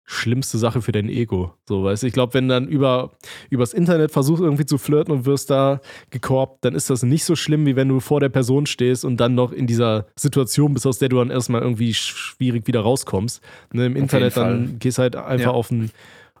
schlimmste 0.05 0.57
Sache 0.57 0.81
für 0.81 0.91
dein 0.91 1.07
Ego. 1.09 1.53
So, 1.67 1.83
weißt 1.85 2.03
ich 2.03 2.11
glaube, 2.13 2.33
wenn 2.33 2.49
dann 2.49 2.67
über 2.67 3.11
übers 3.49 3.73
Internet 3.73 4.11
versuchst 4.11 4.43
irgendwie 4.43 4.65
zu 4.65 4.77
flirten 4.77 5.13
und 5.13 5.25
wirst 5.25 5.49
da 5.49 5.79
gekorbt, 6.09 6.65
dann 6.65 6.75
ist 6.75 6.89
das 6.89 7.03
nicht 7.03 7.23
so 7.23 7.35
schlimm, 7.35 7.65
wie 7.65 7.75
wenn 7.75 7.87
du 7.87 7.99
vor 8.01 8.19
der 8.19 8.29
Person 8.29 8.65
stehst 8.65 9.05
und 9.05 9.17
dann 9.17 9.33
noch 9.35 9.51
in 9.53 9.65
dieser 9.65 10.07
Situation 10.17 10.73
bist, 10.73 10.85
aus 10.85 10.99
der 10.99 11.09
du 11.09 11.17
dann 11.17 11.29
erstmal 11.31 11.61
irgendwie 11.61 11.91
sch- 11.91 12.15
schwierig 12.15 12.67
wieder 12.67 12.81
rauskommst. 12.81 13.41
Ne, 13.71 13.85
Im 13.85 13.95
Internet 13.95 14.35
jeden 14.35 14.45
dann 14.47 14.79
gehst 14.79 14.97
halt 14.97 15.15
einfach 15.15 15.45
Ja. 15.45 15.51
auf 15.51 15.71
ein 15.71 15.89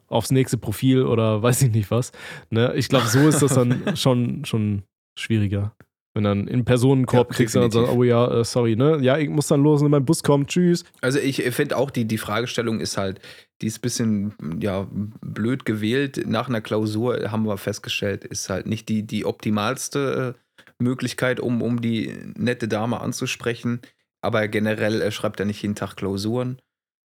aufs 0.09 0.29
nächste 0.31 0.57
Profil 0.57 1.03
oder 1.03 1.41
weiß 1.41 1.61
ich 1.63 1.71
nicht 1.71 1.89
was. 1.89 2.11
Ne? 2.49 2.73
Ich 2.75 2.89
glaube, 2.89 3.07
so 3.07 3.27
ist 3.27 3.41
das 3.41 3.55
dann 3.55 3.95
schon, 3.95 4.45
schon 4.45 4.83
schwieriger. 5.17 5.73
Wenn 6.15 6.25
dann 6.25 6.47
in 6.47 6.63
Personenkorb 6.63 7.31
Ja, 7.31 7.35
kriegst 7.35 7.55
du 7.55 7.59
dann 7.59 7.71
so, 7.71 7.79
definitiv. 7.81 7.99
oh 7.99 8.03
ja, 8.03 8.39
äh, 8.39 8.43
sorry, 8.43 8.75
ne? 8.75 8.99
Ja, 9.01 9.17
ich 9.17 9.29
muss 9.29 9.47
dann 9.47 9.63
los 9.63 9.81
und 9.81 9.89
mein 9.89 10.05
Bus 10.05 10.21
kommt, 10.21 10.49
tschüss. 10.49 10.83
Also 11.01 11.17
ich 11.17 11.41
finde 11.55 11.75
auch, 11.77 11.89
die, 11.89 12.05
die 12.05 12.19
Fragestellung 12.19 12.79
ist 12.79 12.97
halt, 12.97 13.19
die 13.61 13.67
ist 13.67 13.79
ein 13.79 13.81
bisschen 13.81 14.33
ja, 14.61 14.87
blöd 14.91 15.65
gewählt. 15.65 16.23
Nach 16.27 16.47
einer 16.49 16.61
Klausur 16.61 17.31
haben 17.31 17.45
wir 17.47 17.57
festgestellt, 17.57 18.25
ist 18.25 18.49
halt 18.49 18.67
nicht 18.67 18.89
die, 18.89 19.01
die 19.07 19.25
optimalste 19.25 20.35
äh, 20.35 20.63
Möglichkeit, 20.83 21.39
um, 21.39 21.63
um 21.63 21.81
die 21.81 22.13
nette 22.35 22.67
Dame 22.67 23.01
anzusprechen. 23.01 23.81
Aber 24.21 24.47
generell 24.47 25.01
äh, 25.01 25.11
schreibt 25.11 25.39
er 25.39 25.47
nicht 25.47 25.63
jeden 25.63 25.75
Tag 25.75 25.95
Klausuren, 25.95 26.59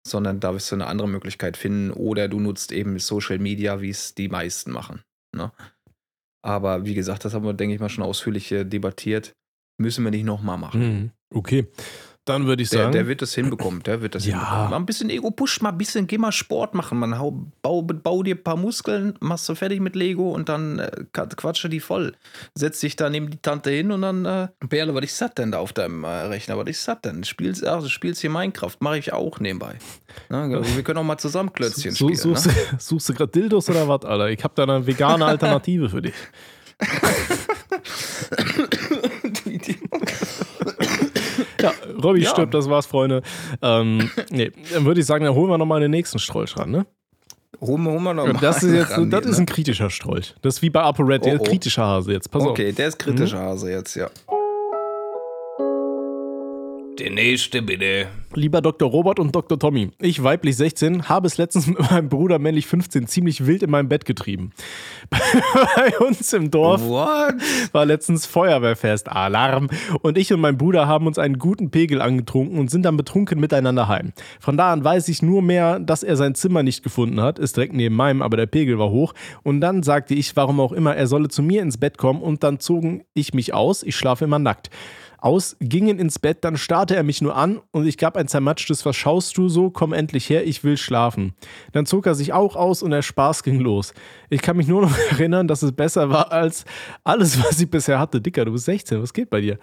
sondern 0.07 0.39
da 0.39 0.53
wirst 0.53 0.71
du 0.71 0.75
eine 0.75 0.85
andere 0.85 1.09
Möglichkeit 1.09 1.57
finden. 1.57 1.89
Oder 1.89 2.27
du 2.27 2.39
nutzt 2.39 2.71
eben 2.71 2.99
Social 2.99 3.39
Media, 3.39 3.81
wie 3.81 3.89
es 3.89 4.13
die 4.13 4.29
meisten 4.29 4.71
machen. 4.71 5.01
Ne? 5.35 5.51
Aber 6.41 6.85
wie 6.85 6.95
gesagt, 6.95 7.25
das 7.25 7.33
haben 7.33 7.45
wir, 7.45 7.53
denke 7.53 7.75
ich 7.75 7.81
mal, 7.81 7.89
schon 7.89 8.03
ausführlich 8.03 8.51
äh, 8.51 8.63
debattiert. 8.63 9.33
Müssen 9.77 10.03
wir 10.03 10.11
nicht 10.11 10.25
nochmal 10.25 10.57
machen. 10.57 10.81
Mhm. 10.81 11.11
Okay. 11.33 11.67
Dann 12.25 12.45
würde 12.45 12.61
ich 12.61 12.69
Der, 12.69 12.81
sagen. 12.81 12.91
der 12.91 13.07
wird 13.07 13.23
das 13.23 13.33
hinbekommen, 13.33 13.81
der 13.81 14.03
wird 14.03 14.13
das 14.13 14.27
Ja. 14.27 14.33
hinbekommen. 14.37 14.69
Mal 14.69 14.75
ein 14.75 14.85
bisschen 14.85 15.09
Ego-Push, 15.09 15.61
mal 15.61 15.69
ein 15.69 15.77
bisschen, 15.79 16.05
geh 16.05 16.19
mal 16.19 16.31
Sport 16.31 16.75
machen, 16.75 16.99
man. 16.99 17.17
Hau, 17.17 17.47
bau, 17.63 17.81
bau 17.81 18.21
dir 18.21 18.35
ein 18.35 18.43
paar 18.43 18.57
Muskeln, 18.57 19.15
machst 19.21 19.49
du 19.49 19.55
fertig 19.55 19.79
mit 19.79 19.95
Lego 19.95 20.29
und 20.31 20.47
dann 20.47 20.77
äh, 20.77 20.91
quatsche 21.13 21.67
die 21.67 21.79
voll. 21.79 22.13
Setz 22.53 22.79
dich 22.79 22.95
da 22.95 23.09
neben 23.09 23.31
die 23.31 23.37
Tante 23.41 23.71
hin 23.71 23.91
und 23.91 24.03
dann, 24.03 24.25
äh, 24.25 24.49
Perle, 24.69 24.93
was 24.93 25.03
ich 25.03 25.13
satt 25.13 25.39
denn 25.39 25.51
da 25.51 25.57
auf 25.57 25.73
deinem 25.73 26.03
äh, 26.03 26.07
Rechner? 26.07 26.57
Was 26.59 26.67
ich 26.67 26.77
satt 26.77 27.05
denn? 27.05 27.23
Spielst, 27.23 27.63
du 27.63 27.89
spielst 27.89 28.21
hier 28.21 28.29
Minecraft, 28.29 28.75
mache 28.81 28.99
ich 28.99 29.11
auch 29.13 29.39
nebenbei. 29.39 29.79
Na, 30.29 30.43
also 30.43 30.75
wir 30.75 30.83
können 30.83 30.99
auch 30.99 31.03
mal 31.03 31.17
zusammen 31.17 31.51
Klötzchen 31.51 31.91
Su- 31.91 32.05
spielen. 32.09 32.17
suchst, 32.19 32.45
ne? 32.47 32.53
suchst 32.77 33.09
du 33.09 33.13
gerade 33.15 33.31
Dildos 33.31 33.67
oder 33.67 33.87
was, 33.87 34.05
Alter? 34.05 34.29
Ich 34.29 34.43
habe 34.43 34.53
da 34.55 34.61
eine 34.63 34.85
vegane 34.85 35.25
Alternative 35.31 35.89
für 35.89 36.03
dich. 36.03 36.13
Ja, 41.61 41.73
Robby 42.03 42.21
Ja. 42.21 42.29
stirbt, 42.29 42.53
das 42.53 42.69
war's, 42.69 42.85
Freunde. 42.85 43.21
Ähm, 43.61 44.09
nee, 44.29 44.51
dann 44.73 44.85
würde 44.85 44.99
ich 45.01 45.05
sagen, 45.05 45.25
dann 45.25 45.33
holen 45.35 45.49
wir 45.49 45.57
nochmal 45.57 45.79
den 45.81 45.91
nächsten 45.91 46.19
Strolch 46.19 46.57
ran, 46.57 46.71
ne? 46.71 46.85
Holen 47.59 47.83
wir, 47.83 47.91
holen 47.91 48.03
wir 48.03 48.13
noch 48.13 48.25
mal 48.25 48.33
Das 48.41 48.63
ist 48.63 48.73
jetzt, 48.73 48.91
ran 48.97 49.09
das 49.11 49.25
ist 49.25 49.37
ne? 49.37 49.43
ein 49.43 49.45
kritischer 49.45 49.89
Strolch. 49.89 50.33
Das 50.41 50.55
ist 50.55 50.61
wie 50.61 50.69
bei 50.69 50.81
ApoRed, 50.81 51.25
der 51.25 51.35
Oh, 51.35 51.37
oh. 51.41 51.43
kritische 51.43 51.81
Hase 51.81 52.13
jetzt. 52.13 52.31
Pass 52.31 52.43
Okay, 52.43 52.71
der 52.71 52.87
ist 52.87 52.97
kritischer 52.97 53.37
Mhm. 53.39 53.45
Hase 53.45 53.71
jetzt, 53.71 53.95
ja. 53.95 54.09
Der 57.01 57.09
nächste 57.09 57.63
bitte. 57.63 58.09
Lieber 58.35 58.61
Dr. 58.61 58.87
Robert 58.87 59.17
und 59.17 59.35
Dr. 59.35 59.57
Tommy, 59.57 59.89
ich 59.99 60.21
weiblich 60.21 60.55
16 60.55 61.09
habe 61.09 61.25
es 61.25 61.39
letztens 61.39 61.65
mit 61.67 61.79
meinem 61.79 62.09
Bruder 62.09 62.37
männlich 62.37 62.67
15 62.67 63.07
ziemlich 63.07 63.47
wild 63.47 63.63
in 63.63 63.71
meinem 63.71 63.89
Bett 63.89 64.05
getrieben. 64.05 64.51
Bei 65.09 65.97
uns 65.97 66.31
im 66.31 66.51
Dorf 66.51 66.87
What? 66.87 67.33
war 67.71 67.85
letztens 67.87 68.27
Feuerwehrfest, 68.27 69.09
Alarm. 69.09 69.71
Und 70.03 70.15
ich 70.15 70.31
und 70.31 70.41
mein 70.41 70.59
Bruder 70.59 70.87
haben 70.87 71.07
uns 71.07 71.17
einen 71.17 71.39
guten 71.39 71.71
Pegel 71.71 72.03
angetrunken 72.03 72.59
und 72.59 72.69
sind 72.69 72.83
dann 72.83 72.97
betrunken 72.97 73.39
miteinander 73.39 73.87
heim. 73.87 74.13
Von 74.39 74.55
da 74.55 74.71
an 74.71 74.83
weiß 74.83 75.07
ich 75.07 75.23
nur 75.23 75.41
mehr, 75.41 75.79
dass 75.79 76.03
er 76.03 76.17
sein 76.17 76.35
Zimmer 76.35 76.61
nicht 76.61 76.83
gefunden 76.83 77.19
hat, 77.19 77.39
ist 77.39 77.57
direkt 77.57 77.73
neben 77.73 77.95
meinem, 77.95 78.21
aber 78.21 78.37
der 78.37 78.45
Pegel 78.45 78.77
war 78.77 78.91
hoch. 78.91 79.15
Und 79.41 79.59
dann 79.59 79.81
sagte 79.81 80.13
ich, 80.13 80.35
warum 80.35 80.59
auch 80.59 80.71
immer, 80.71 80.95
er 80.95 81.07
solle 81.07 81.29
zu 81.29 81.41
mir 81.41 81.63
ins 81.63 81.79
Bett 81.79 81.97
kommen 81.97 82.21
und 82.21 82.43
dann 82.43 82.59
zogen 82.59 83.05
ich 83.15 83.33
mich 83.33 83.55
aus, 83.55 83.81
ich 83.81 83.95
schlafe 83.95 84.25
immer 84.25 84.37
nackt. 84.37 84.69
Aus, 85.21 85.55
gingen 85.59 85.99
ins 85.99 86.17
Bett, 86.19 86.39
dann 86.41 86.57
starrte 86.57 86.95
er 86.95 87.03
mich 87.03 87.21
nur 87.21 87.35
an 87.35 87.61
und 87.71 87.85
ich 87.85 87.97
gab 87.97 88.17
ein 88.17 88.27
zermatschtes 88.27 88.85
Was 88.85 88.95
schaust 88.95 89.37
du 89.37 89.49
so? 89.49 89.69
Komm 89.69 89.93
endlich 89.93 90.29
her, 90.29 90.45
ich 90.45 90.63
will 90.63 90.77
schlafen. 90.77 91.33
Dann 91.71 91.85
zog 91.85 92.07
er 92.07 92.15
sich 92.15 92.33
auch 92.33 92.55
aus 92.55 92.81
und 92.81 92.91
der 92.91 93.03
Spaß 93.03 93.43
ging 93.43 93.59
los. 93.59 93.93
Ich 94.29 94.41
kann 94.41 94.57
mich 94.57 94.67
nur 94.67 94.81
noch 94.81 94.97
erinnern, 95.11 95.47
dass 95.47 95.61
es 95.61 95.71
besser 95.71 96.09
war 96.09 96.31
als 96.31 96.65
alles, 97.03 97.41
was 97.43 97.59
ich 97.59 97.69
bisher 97.69 97.99
hatte. 97.99 98.19
Dicker, 98.19 98.45
du 98.45 98.51
bist 98.51 98.65
16, 98.65 99.01
was 99.01 99.13
geht 99.13 99.29
bei 99.29 99.41
dir? 99.41 99.59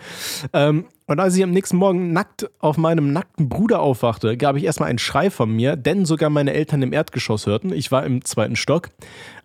Ähm, 0.52 0.84
und 1.08 1.20
als 1.20 1.34
ich 1.36 1.42
am 1.42 1.50
nächsten 1.50 1.78
Morgen 1.78 2.12
nackt 2.12 2.50
auf 2.58 2.76
meinem 2.76 3.12
nackten 3.12 3.48
Bruder 3.48 3.80
aufwachte, 3.80 4.36
gab 4.36 4.56
ich 4.56 4.64
erstmal 4.64 4.90
einen 4.90 4.98
Schrei 4.98 5.30
von 5.30 5.50
mir, 5.50 5.74
denn 5.74 6.04
sogar 6.04 6.28
meine 6.28 6.52
Eltern 6.52 6.82
im 6.82 6.92
Erdgeschoss 6.92 7.46
hörten. 7.46 7.72
Ich 7.72 7.90
war 7.90 8.04
im 8.04 8.24
zweiten 8.24 8.56
Stock. 8.56 8.90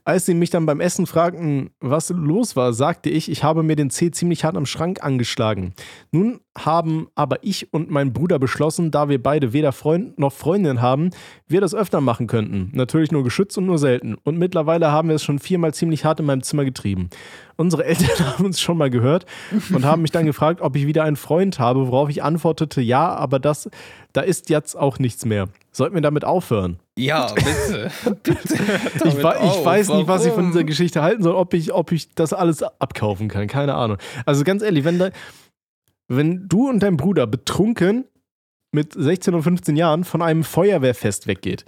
Als 0.06 0.26
sie 0.26 0.34
mich 0.34 0.49
dann 0.49 0.66
beim 0.66 0.82
Essen 0.82 1.06
fragten, 1.08 1.70
was 1.80 2.10
los 2.10 2.58
war, 2.58 2.74
sagte 2.74 3.10
ich, 3.10 3.32
ich 3.32 3.43
habe 3.43 3.64
mir 3.64 3.78
den 3.78 3.89
Zeh 3.89 4.12
ziemlich 4.12 4.43
hart 4.43 4.58
am 4.58 4.66
Schrank 4.66 5.01
angeschlagen. 5.01 5.74
Nun 6.12 6.41
haben 6.58 7.08
aber 7.16 7.38
ich 7.41 7.74
und 7.74 7.89
mein 7.89 8.14
Bruder 8.14 8.38
beschlossen, 8.38 8.91
da 8.91 9.10
wir 9.10 9.22
beide 9.22 9.54
weder 9.54 9.72
Freund 9.72 10.20
noch 10.20 10.32
Freundin 10.34 10.82
haben, 10.82 11.10
wir 11.47 11.62
das 11.62 11.74
öfter 11.74 11.99
machen 11.99 12.28
könnten. 12.28 12.70
Natürlich 12.74 13.12
nur 13.12 13.24
geschützt 13.24 13.58
und 13.58 13.66
nur 13.66 13.80
selten. 13.80 14.16
Und 14.24 14.38
mittlerweile 14.38 14.91
haben 14.91 15.08
wir 15.10 15.16
es 15.16 15.24
schon 15.24 15.39
viermal 15.39 15.74
ziemlich 15.74 16.06
hart 16.06 16.20
in 16.20 16.28
meinem 16.28 16.43
Zimmer 16.43 16.64
getrieben. 16.64 17.10
Unsere 17.56 17.86
Eltern 17.86 18.28
haben 18.28 18.45
uns 18.45 18.62
schon 18.62 18.78
mal 18.78 18.89
gehört 18.91 19.26
und 19.74 19.84
haben 19.84 20.04
mich 20.04 20.12
dann 20.12 20.26
gefragt, 20.28 20.62
ob 20.62 20.76
ich 20.76 20.86
wieder 20.86 21.04
einen 21.04 21.16
Freund 21.16 21.58
habe, 21.58 21.88
worauf 21.88 22.10
ich 22.10 22.22
antwortete, 22.24 22.82
ja, 22.82 23.08
aber 23.16 23.39
das, 23.39 23.70
da 24.14 24.22
ist 24.22 24.49
jetzt 24.49 24.76
auch 24.78 24.99
nichts 24.99 25.26
mehr. 25.26 25.49
Sollten 25.72 25.95
wir 25.95 26.01
damit 26.01 26.24
aufhören? 26.24 26.78
Ja, 26.95 27.34
bitte. 27.34 27.89
bitte 28.24 28.43
Ich, 29.08 29.24
wei- 29.24 29.38
ich 29.38 29.41
auf. 29.41 29.66
weiß 29.66 29.89
nicht, 29.89 30.08
was 30.08 30.24
ich 30.24 30.30
von 30.32 30.43
Warum? 30.43 30.51
dieser 30.51 30.64
Geschichte 30.66 31.01
halten 31.01 31.24
soll, 31.24 31.34
ob 31.34 31.56
ich, 31.56 31.74
ob 31.74 31.91
ich 31.91 32.14
das 32.14 32.32
alles 32.32 32.62
abkaufen 32.62 33.28
kann. 33.28 33.47
Keine 33.47 33.74
Ahnung. 33.74 33.97
Also 34.28 34.43
ganz 34.43 34.62
ehrlich, 34.62 34.84
wenn, 34.84 34.99
da, 34.99 35.10
wenn 36.08 36.47
du 36.47 36.70
und 36.70 36.82
dein 36.82 36.97
Bruder 36.97 37.28
betrunken 37.28 38.06
mit 38.72 38.93
16 38.93 39.34
und 39.34 39.43
15 39.43 39.76
Jahren 39.76 40.04
von 40.04 40.22
einem 40.22 40.43
Feuerwehrfest 40.43 41.28
weggeht, 41.28 41.66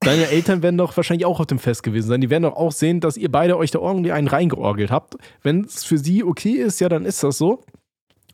deine 0.00 0.26
Eltern 0.30 0.62
werden 0.62 0.78
doch 0.78 0.96
wahrscheinlich 0.96 1.26
auch 1.26 1.40
auf 1.40 1.46
dem 1.46 1.58
Fest 1.58 1.82
gewesen 1.82 2.08
sein. 2.08 2.20
Die 2.20 2.30
werden 2.30 2.44
doch 2.44 2.56
auch 2.56 2.72
sehen, 2.72 3.00
dass 3.00 3.16
ihr 3.16 3.30
beide 3.30 3.56
euch 3.56 3.70
da 3.70 3.78
irgendwie 3.78 4.12
einen 4.12 4.28
reingeorgelt 4.28 4.90
habt. 4.90 5.16
Wenn 5.42 5.64
es 5.64 5.84
für 5.84 5.98
sie 5.98 6.24
okay 6.24 6.52
ist, 6.52 6.80
ja, 6.80 6.88
dann 6.88 7.04
ist 7.04 7.22
das 7.22 7.38
so. 7.38 7.64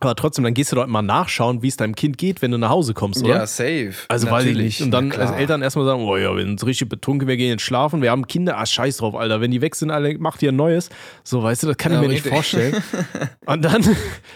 Aber 0.05 0.15
trotzdem, 0.17 0.45
dann 0.45 0.55
gehst 0.55 0.73
du 0.73 0.77
doch 0.77 0.85
immer 0.85 1.03
nachschauen, 1.03 1.63
wie 1.63 1.69
es 1.69 1.77
deinem 1.77 1.95
Kind 1.95 2.19
geht, 2.19 2.43
wenn 2.43 2.51
du 2.51 2.59
nach 2.59 2.71
Hause 2.71 2.95
kommst, 2.95 3.23
oder? 3.23 3.35
Ja, 3.37 3.47
safe. 3.47 3.93
Also 4.09 4.31
weiß 4.31 4.45
ich 4.45 4.51
Natürlich. 4.53 4.81
nicht. 4.81 4.83
Und 4.83 4.91
dann 4.91 5.13
als. 5.13 5.31
Eltern 5.33 5.63
erstmal 5.63 5.85
sagen, 5.87 6.03
oh 6.03 6.17
ja, 6.17 6.35
wenn 6.37 6.55
es 6.55 6.67
richtig 6.67 6.89
betrunken, 6.89 7.27
wir 7.29 7.37
gehen 7.37 7.49
jetzt 7.49 7.63
schlafen, 7.63 8.03
wir 8.03 8.11
haben 8.11 8.27
Kinder, 8.27 8.59
ah, 8.59 8.67
scheiß 8.67 8.99
drauf, 8.99 9.15
Alter. 9.15 9.41
Wenn 9.41 9.51
die 9.51 9.61
weg 9.61 9.75
sind, 9.75 9.91
alle, 9.91 10.19
macht 10.19 10.43
ihr 10.43 10.53
ein 10.53 10.57
neues. 10.57 10.91
So, 11.25 11.43
weißt 11.43 11.63
du, 11.63 11.69
das 11.69 11.77
kann 11.77 11.93
ich 11.93 11.97
Ja, 11.97 12.03
mir 12.03 12.09
nicht 12.09 12.25
richtig. 12.25 12.33
vorstellen. 12.33 12.83
Und 13.47 13.65
dann, 13.65 13.85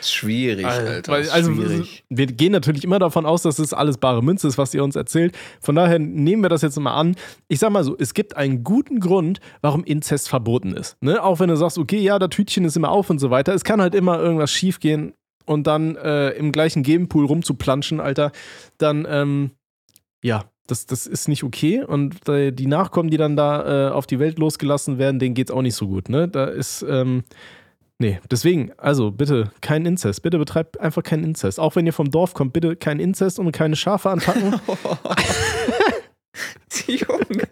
schwierig, 0.02 0.66
Alter. 0.66 1.12
weil, 1.12 1.28
also 1.30 1.52
schwierig. 1.54 2.04
wir 2.08 2.26
gehen 2.26 2.52
natürlich 2.52 2.84
immer 2.84 2.98
davon 2.98 3.26
aus, 3.26 3.42
dass 3.42 3.58
es 3.58 3.72
alles 3.72 3.98
bare 3.98 4.22
Münze 4.22 4.48
ist, 4.48 4.58
was 4.58 4.72
ihr 4.74 4.82
uns 4.84 4.96
erzählt. 4.96 5.36
Von 5.60 5.74
daher 5.74 5.98
nehmen 5.98 6.42
wir 6.42 6.48
das 6.48 6.62
jetzt 6.62 6.78
mal 6.78 6.94
an. 6.94 7.16
Ich 7.48 7.58
sag 7.58 7.70
mal 7.70 7.84
so, 7.84 7.96
es 7.98 8.14
gibt 8.14 8.36
einen 8.36 8.64
guten 8.64 9.00
Grund, 9.00 9.40
warum 9.60 9.84
Inzest 9.84 10.28
verboten 10.28 10.72
ist. 10.72 10.96
Ne? 11.02 11.22
Auch 11.22 11.40
wenn 11.40 11.48
du 11.48 11.56
sagst, 11.56 11.78
okay, 11.78 11.98
ja, 11.98 12.18
das 12.18 12.30
Tütchen 12.30 12.64
ist 12.64 12.76
immer 12.76 12.90
auf 12.90 13.10
und 13.10 13.18
so 13.18 13.30
weiter. 13.30 13.54
Es 13.54 13.64
kann 13.64 13.80
halt 13.80 13.94
immer 13.94 14.18
irgendwas 14.18 14.50
schiefgehen 14.50 15.12
und 15.47 15.66
dann 15.66 15.97
äh, 15.97 16.30
im 16.30 16.53
gleichen 16.53 16.82
Gamepool 16.82 17.24
rumzuplanschen, 17.24 18.01
Alter, 18.01 18.32
dann, 18.78 19.07
ähm, 19.09 19.51
ja, 20.22 20.44
das, 20.66 20.86
das 20.86 21.07
ist 21.07 21.28
nicht 21.28 21.44
okay. 21.44 21.82
Und 21.82 22.28
äh, 22.28 22.51
die 22.51 22.66
Nachkommen, 22.66 23.11
die 23.11 23.16
dann 23.16 23.36
da 23.36 23.88
äh, 23.88 23.90
auf 23.90 24.07
die 24.07 24.18
Welt 24.18 24.38
losgelassen 24.38 24.99
werden, 24.99 25.18
denen 25.18 25.34
geht's 25.34 25.51
auch 25.51 25.62
nicht 25.62 25.76
so 25.76 25.86
gut, 25.86 26.09
ne? 26.09 26.28
Da 26.28 26.47
ist, 26.47 26.84
ähm, 26.88 27.22
nee, 27.99 28.18
deswegen, 28.30 28.72
also 28.76 29.12
bitte, 29.12 29.53
kein 29.61 29.86
Inzest. 29.86 30.22
Bitte 30.22 30.38
betreibt 30.38 30.80
einfach 30.80 31.03
keinen 31.03 31.24
Inzest. 31.24 31.61
Auch 31.61 31.76
wenn 31.76 31.86
ihr 31.86 31.92
vom 31.92 32.11
Dorf 32.11 32.34
kommt, 32.34 32.53
bitte 32.53 32.76
kein 32.76 32.99
Inzest 32.99 33.38
und 33.38 33.53
keine 33.53 33.76
Schafe 33.76 34.11
anpacken. 34.11 34.55
Junge. 36.87 37.47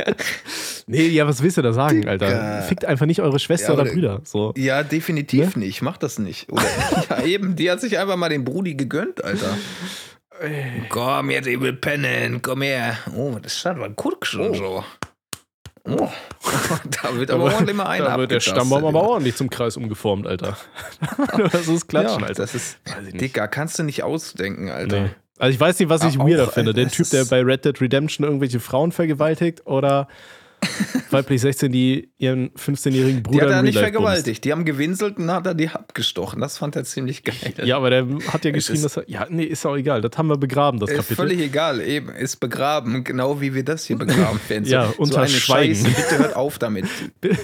nee, 0.86 1.06
ja, 1.08 1.26
was 1.26 1.42
willst 1.42 1.56
du 1.56 1.62
da 1.62 1.72
sagen, 1.72 2.08
Alter? 2.08 2.26
Digga. 2.26 2.62
Fickt 2.62 2.84
einfach 2.84 3.06
nicht 3.06 3.20
eure 3.20 3.38
Schwester 3.38 3.68
Ja, 3.68 3.72
oder 3.74 3.82
aber- 3.82 3.90
Brüder. 3.92 4.20
So. 4.24 4.52
Ja, 4.56 4.82
definitiv 4.82 5.56
Ne? 5.56 5.64
nicht. 5.66 5.82
Mach 5.82 5.96
das 5.96 6.18
nicht. 6.18 6.50
Oder, 6.52 6.62
ja, 7.10 7.22
eben. 7.24 7.56
Die 7.56 7.70
hat 7.70 7.80
sich 7.80 7.98
einfach 7.98 8.16
mal 8.16 8.28
den 8.28 8.44
Brudi 8.44 8.74
gegönnt, 8.74 9.22
Alter. 9.24 9.56
Komm, 10.88 11.30
jetzt, 11.30 11.46
ich 11.46 11.60
will 11.60 11.74
pennen. 11.74 12.42
Komm 12.42 12.62
her. 12.62 12.98
Oh, 13.16 13.36
das 13.40 13.64
hat 13.64 13.78
was 13.78 13.90
guck 13.96 14.26
schon 14.26 14.54
so. 14.54 14.84
Oh. 15.86 16.08
da 17.02 17.14
wird 17.14 17.30
aber 17.30 17.44
ordentlich 17.44 17.76
mal 17.76 17.84
einer 17.86 18.06
Da 18.06 18.18
wird 18.18 18.30
der 18.30 18.40
Stammbaum 18.40 18.84
aber 18.86 19.02
ordentlich 19.02 19.36
zum 19.36 19.50
Kreis 19.50 19.76
umgeformt, 19.76 20.26
Alter. 20.26 20.56
das 21.52 21.68
ist 21.68 21.88
Klatschen, 21.88 22.20
ja, 22.22 22.26
Alter. 22.28 22.42
Das 22.42 22.54
ist. 22.54 22.78
Dicker, 23.12 23.48
kannst 23.48 23.78
du 23.78 23.82
nicht 23.82 24.02
ausdenken, 24.02 24.70
Alter. 24.70 25.00
Nee. 25.02 25.10
Also 25.38 25.54
ich 25.54 25.60
weiß 25.60 25.78
nicht, 25.80 25.88
was 25.88 26.04
ich 26.04 26.18
weirder 26.18 26.48
finde. 26.48 26.72
Der 26.72 26.84
das 26.84 26.92
Typ, 26.92 27.10
der 27.10 27.24
bei 27.24 27.40
Red 27.40 27.64
Dead 27.64 27.80
Redemption 27.80 28.24
irgendwelche 28.24 28.60
Frauen 28.60 28.92
vergewaltigt 28.92 29.66
oder 29.66 30.08
weiblich 31.10 31.40
16, 31.40 31.70
die 31.72 32.10
ihren 32.18 32.50
15-jährigen 32.50 33.16
Die 33.18 33.20
Bruder 33.22 33.46
hat 33.46 33.50
er 33.52 33.62
nicht 33.62 33.78
vergewaltigt. 33.78 34.44
Die 34.44 34.52
haben 34.52 34.64
gewinselt 34.64 35.16
und 35.18 35.30
hat 35.30 35.46
er 35.46 35.54
die 35.54 35.68
abgestochen. 35.68 36.40
Das 36.40 36.58
fand 36.58 36.76
er 36.76 36.84
ziemlich 36.84 37.22
geil. 37.24 37.34
bumst. 37.42 37.58
Ja, 37.66 37.76
aber 37.76 37.90
der 37.90 38.06
hat 38.32 38.44
ja 38.44 38.50
Es 38.50 38.54
geschrieben, 38.56 38.76
ist- 38.76 38.84
dass 38.84 38.96
er. 38.98 39.08
Ja, 39.10 39.26
nee, 39.30 39.44
ist 39.44 39.64
auch 39.66 39.76
egal. 39.76 40.00
Das 40.00 40.12
haben 40.16 40.28
wir 40.28 40.36
begraben, 40.36 40.78
das 40.80 40.90
Ist 40.90 40.96
Kapitel. 40.96 41.16
völlig 41.16 41.40
egal, 41.40 41.80
eben, 41.80 42.08
ist 42.10 42.36
begraben, 42.40 43.04
genau 43.04 43.40
wie 43.40 43.54
wir 43.54 43.64
das 43.64 43.84
hier 43.84 43.96
begraben 43.96 44.40
werden. 44.48 44.64
Ja, 44.64 44.92
unter 44.98 45.26
Schweigen. 45.28 45.74
Scheiße, 45.74 45.88
bitte 45.88 46.18
hört 46.18 46.36
auf 46.36 46.58
damit. 46.58 46.86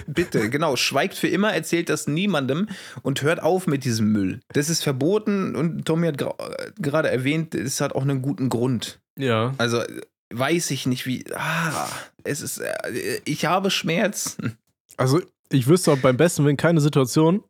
Bitte, 0.07 0.51
genau, 0.51 0.77
schweigt 0.77 1.15
für 1.15 1.29
immer, 1.29 1.53
erzählt 1.53 1.89
das 1.89 2.07
niemandem 2.07 2.69
und 3.03 3.23
hört 3.23 3.43
auf 3.43 3.67
mit 3.67 3.85
diesem 3.85 4.11
Müll. 4.13 4.41
Das 4.53 4.69
ist 4.69 4.83
verboten 4.83 5.55
und 5.57 5.85
Tommy 5.85 6.07
hat 6.09 6.17
gra- 6.21 6.35
gerade 6.81 7.11
erwähnt, 7.11 7.55
es 7.55 7.81
hat 7.81 7.95
auch 7.95 8.03
einen 8.03 8.23
guten 8.23 8.49
Grund. 8.49 9.01
Ja. 9.19 9.55
Also 9.59 9.83
weiß 10.33 10.71
ich 10.71 10.87
nicht, 10.87 11.07
wie. 11.07 11.25
Ah, 11.35 11.89
es 12.25 12.41
ist. 12.41 12.59
Äh, 12.59 13.21
ich 13.25 13.45
habe 13.47 13.71
Schmerzen. 13.71 14.57
Also, 14.97 15.21
ich 15.51 15.67
wüsste 15.67 15.93
auch 15.93 15.99
beim 15.99 16.17
besten 16.17 16.45
Willen 16.45 16.57
keine 16.57 16.81
Situation, 16.81 17.43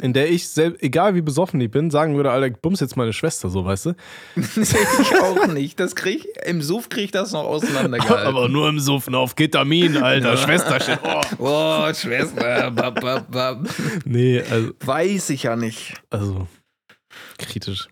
in 0.00 0.12
der 0.12 0.30
ich, 0.30 0.48
selbst, 0.48 0.82
egal 0.82 1.14
wie 1.14 1.22
besoffen 1.22 1.60
ich 1.60 1.70
bin, 1.70 1.90
sagen 1.90 2.16
würde, 2.16 2.30
Alter, 2.30 2.50
bums 2.50 2.80
jetzt 2.80 2.96
meine 2.96 3.12
Schwester, 3.12 3.48
so, 3.50 3.64
weißt 3.64 3.86
du? 3.86 3.94
ich 4.36 5.16
auch 5.20 5.46
nicht. 5.48 5.80
Das 5.80 5.96
krieg, 5.96 6.26
Im 6.44 6.62
Suff 6.62 6.88
krieg 6.88 7.06
ich 7.06 7.10
das 7.10 7.32
noch 7.32 7.44
auseinandergehalten. 7.44 8.26
Aber 8.26 8.48
nur 8.48 8.68
im 8.68 8.78
Suffen 8.78 9.14
auf 9.14 9.34
Ketamin, 9.34 9.96
Alter, 9.96 10.36
Schwesterchen. 10.38 10.98
Oh. 11.02 11.20
Oh, 11.38 11.94
Schwester. 11.94 12.70
Bab, 12.70 13.00
bab, 13.00 13.30
bab. 13.30 13.66
Nee, 14.04 14.40
also, 14.42 14.72
Weiß 14.84 15.30
ich 15.30 15.44
ja 15.44 15.56
nicht. 15.56 15.94
also 16.10 16.46
kritisch. 17.38 17.88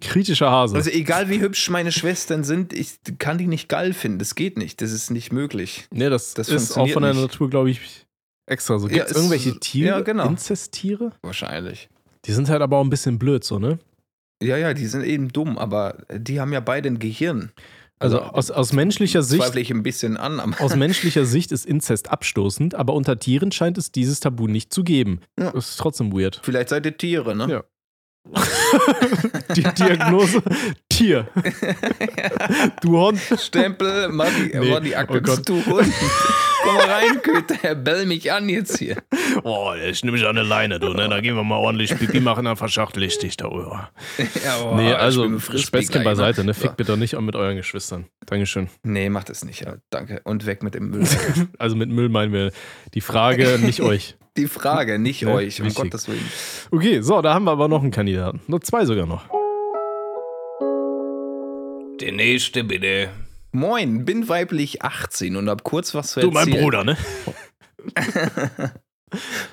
Kritischer 0.00 0.50
Hase. 0.50 0.76
Also 0.76 0.90
egal 0.90 1.28
wie 1.30 1.40
hübsch 1.40 1.70
meine 1.70 1.90
Schwestern 1.90 2.44
sind, 2.44 2.72
ich 2.72 2.98
kann 3.18 3.38
die 3.38 3.46
nicht 3.46 3.68
geil 3.68 3.94
finden. 3.94 4.18
Das 4.18 4.34
geht 4.34 4.58
nicht. 4.58 4.80
Das 4.82 4.92
ist 4.92 5.10
nicht 5.10 5.32
möglich. 5.32 5.86
nee, 5.90 6.08
das, 6.10 6.34
das 6.34 6.48
ist 6.48 6.76
auch 6.76 6.88
von 6.90 7.02
der 7.02 7.12
nicht. 7.14 7.22
Natur, 7.22 7.48
glaube 7.48 7.70
ich, 7.70 8.06
extra 8.46 8.78
so. 8.78 8.88
Ja, 8.88 8.94
Gibt 8.94 9.06
es 9.06 9.10
es- 9.12 9.16
irgendwelche 9.16 9.58
Tiere, 9.58 9.88
ja, 9.98 10.00
genau. 10.00 10.28
Inzesttiere? 10.28 11.12
Wahrscheinlich. 11.22 11.88
Die 12.26 12.32
sind 12.32 12.48
halt 12.50 12.60
aber 12.60 12.76
auch 12.78 12.84
ein 12.84 12.90
bisschen 12.90 13.18
blöd, 13.18 13.42
so, 13.44 13.58
ne? 13.58 13.78
Ja, 14.42 14.58
ja, 14.58 14.74
die 14.74 14.86
sind 14.86 15.02
eben 15.04 15.28
dumm, 15.32 15.56
aber 15.56 16.04
die 16.14 16.40
haben 16.40 16.52
ja 16.52 16.60
beide 16.60 16.88
ein 16.90 16.98
Gehirn. 16.98 17.52
Also 17.98 18.20
aus, 18.20 18.50
aus 18.50 18.74
menschlicher 18.74 19.22
Sicht 19.22 19.42
zweifle 19.42 19.62
ich 19.62 19.70
ein 19.70 19.82
bisschen 19.82 20.18
an. 20.18 20.38
Aus 20.58 20.76
menschlicher 20.76 21.24
Sicht 21.24 21.50
ist 21.52 21.64
Inzest 21.64 22.10
abstoßend, 22.10 22.74
aber 22.74 22.92
unter 22.92 23.18
Tieren 23.18 23.50
scheint 23.52 23.78
es 23.78 23.90
dieses 23.92 24.20
Tabu 24.20 24.46
nicht 24.48 24.74
zu 24.74 24.84
geben. 24.84 25.20
Ja. 25.38 25.52
Das 25.52 25.70
ist 25.70 25.76
trotzdem 25.78 26.12
weird. 26.12 26.40
vielleicht 26.44 26.68
seid 26.68 26.84
ihr 26.84 26.94
Tiere, 26.98 27.34
ne? 27.34 27.46
Ja. 27.50 27.64
Die 29.56 29.62
Diagnose: 29.62 30.42
Tier. 30.88 31.28
Du 32.82 32.98
Hund. 32.98 33.20
Stempel, 33.38 34.08
mach 34.08 34.28
die, 34.28 34.58
Nee, 34.58 34.80
die 34.80 34.96
Akte 34.96 35.18
oh 35.18 35.20
Gott. 35.20 35.46
zu. 35.46 35.64
Hund. 35.66 35.92
Mal 36.76 36.90
rein, 36.90 37.22
Köter, 37.22 37.74
bell 37.74 38.06
mich 38.06 38.32
an 38.32 38.48
jetzt 38.48 38.78
hier. 38.78 38.96
Oh, 39.44 39.72
ich 39.74 40.02
nehme 40.04 40.16
mich 40.16 40.26
an 40.26 40.36
eine 40.36 40.46
Leine, 40.46 40.78
du, 40.78 40.92
ne? 40.92 41.08
Da 41.08 41.20
gehen 41.20 41.36
wir 41.36 41.44
mal 41.44 41.56
ordentlich 41.56 41.96
Pipi 41.96 42.20
machen, 42.20 42.44
dann 42.44 42.56
verschachtel 42.56 43.02
ich 43.02 43.18
dich 43.18 43.36
da. 43.36 43.46
Oh. 43.48 43.78
Ja, 44.44 44.58
boah, 44.62 44.76
Nee, 44.76 44.92
also 44.92 45.38
Spätzchen 45.38 45.92
gleich, 45.92 46.04
beiseite, 46.04 46.44
ne? 46.44 46.54
So. 46.54 46.62
Fick 46.62 46.76
bitte 46.76 46.96
nicht 46.96 47.18
mit 47.20 47.36
euren 47.36 47.56
Geschwistern. 47.56 48.06
Dankeschön. 48.26 48.68
Nee, 48.82 49.08
mach 49.08 49.24
das 49.24 49.44
nicht, 49.44 49.60
ja, 49.60 49.76
danke. 49.90 50.20
Und 50.24 50.46
weg 50.46 50.62
mit 50.62 50.74
dem 50.74 50.90
Müll. 50.90 51.06
Also 51.58 51.76
mit 51.76 51.88
Müll 51.88 52.08
meinen 52.08 52.32
wir 52.32 52.52
die 52.94 53.00
Frage, 53.00 53.58
nicht 53.60 53.80
euch. 53.80 54.16
Die 54.36 54.48
Frage, 54.48 54.98
nicht 54.98 55.22
Ja, 55.22 55.28
euch, 55.30 55.62
um. 55.62 55.72
Gottes 55.72 56.08
Willen. 56.08 56.30
Okay, 56.70 57.00
so, 57.00 57.22
da 57.22 57.32
haben 57.32 57.44
wir 57.46 57.52
aber 57.52 57.68
noch 57.68 57.80
einen 57.80 57.90
Kandidaten. 57.90 58.42
Nur 58.48 58.60
zwei 58.60 58.84
sogar 58.84 59.06
noch. 59.06 59.24
Der 62.00 62.12
nächste 62.12 62.62
bitte. 62.62 63.08
Moin, 63.52 64.04
bin 64.04 64.28
weiblich 64.28 64.82
18 64.82 65.36
und 65.36 65.48
hab 65.48 65.64
kurz 65.64 65.94
was 65.94 66.12
zu 66.12 66.20
Du, 66.20 66.30
mein 66.30 66.48
erzählen. 66.48 66.62
Bruder, 66.62 66.84
ne? 66.84 66.96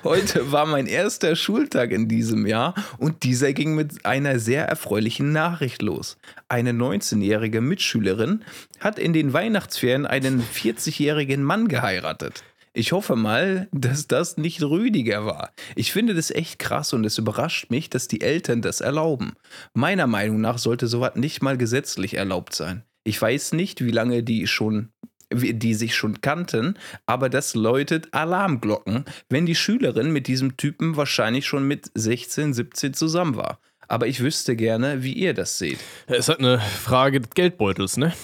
Heute 0.02 0.50
war 0.50 0.66
mein 0.66 0.86
erster 0.86 1.36
Schultag 1.36 1.92
in 1.92 2.08
diesem 2.08 2.46
Jahr 2.46 2.74
und 2.98 3.22
dieser 3.22 3.52
ging 3.52 3.74
mit 3.74 4.04
einer 4.04 4.40
sehr 4.40 4.66
erfreulichen 4.66 5.32
Nachricht 5.32 5.80
los. 5.80 6.18
Eine 6.48 6.72
19-jährige 6.72 7.60
Mitschülerin 7.60 8.44
hat 8.80 8.98
in 8.98 9.12
den 9.12 9.32
Weihnachtsferien 9.32 10.06
einen 10.06 10.42
40-jährigen 10.42 11.42
Mann 11.42 11.68
geheiratet. 11.68 12.42
Ich 12.76 12.90
hoffe 12.90 13.14
mal, 13.14 13.68
dass 13.70 14.08
das 14.08 14.36
nicht 14.36 14.60
Rüdiger 14.60 15.24
war. 15.24 15.52
Ich 15.76 15.92
finde 15.92 16.14
das 16.14 16.32
echt 16.32 16.58
krass 16.58 16.92
und 16.92 17.04
es 17.04 17.18
überrascht 17.18 17.70
mich, 17.70 17.88
dass 17.88 18.08
die 18.08 18.20
Eltern 18.20 18.60
das 18.60 18.80
erlauben. 18.80 19.34
Meiner 19.72 20.08
Meinung 20.08 20.40
nach 20.40 20.58
sollte 20.58 20.88
sowas 20.88 21.14
nicht 21.14 21.40
mal 21.40 21.56
gesetzlich 21.56 22.14
erlaubt 22.14 22.52
sein. 22.56 22.82
Ich 23.04 23.20
weiß 23.20 23.52
nicht, 23.52 23.84
wie 23.84 23.90
lange 23.90 24.22
die 24.22 24.46
schon 24.46 24.90
die 25.32 25.74
sich 25.74 25.96
schon 25.96 26.20
kannten, 26.20 26.78
aber 27.06 27.28
das 27.28 27.54
läutet 27.54 28.12
Alarmglocken, 28.12 29.04
wenn 29.28 29.46
die 29.46 29.54
Schülerin 29.56 30.12
mit 30.12 30.28
diesem 30.28 30.56
Typen 30.56 30.96
wahrscheinlich 30.96 31.46
schon 31.46 31.66
mit 31.66 31.90
16, 31.94 32.52
17 32.54 32.94
zusammen 32.94 33.34
war. 33.34 33.58
Aber 33.88 34.06
ich 34.06 34.20
wüsste 34.20 34.54
gerne, 34.54 35.02
wie 35.02 35.12
ihr 35.14 35.34
das 35.34 35.58
seht. 35.58 35.78
Es 36.06 36.18
ist 36.20 36.28
halt 36.28 36.38
eine 36.38 36.60
Frage 36.60 37.20
des 37.20 37.30
Geldbeutels, 37.30 37.96
ne? 37.96 38.12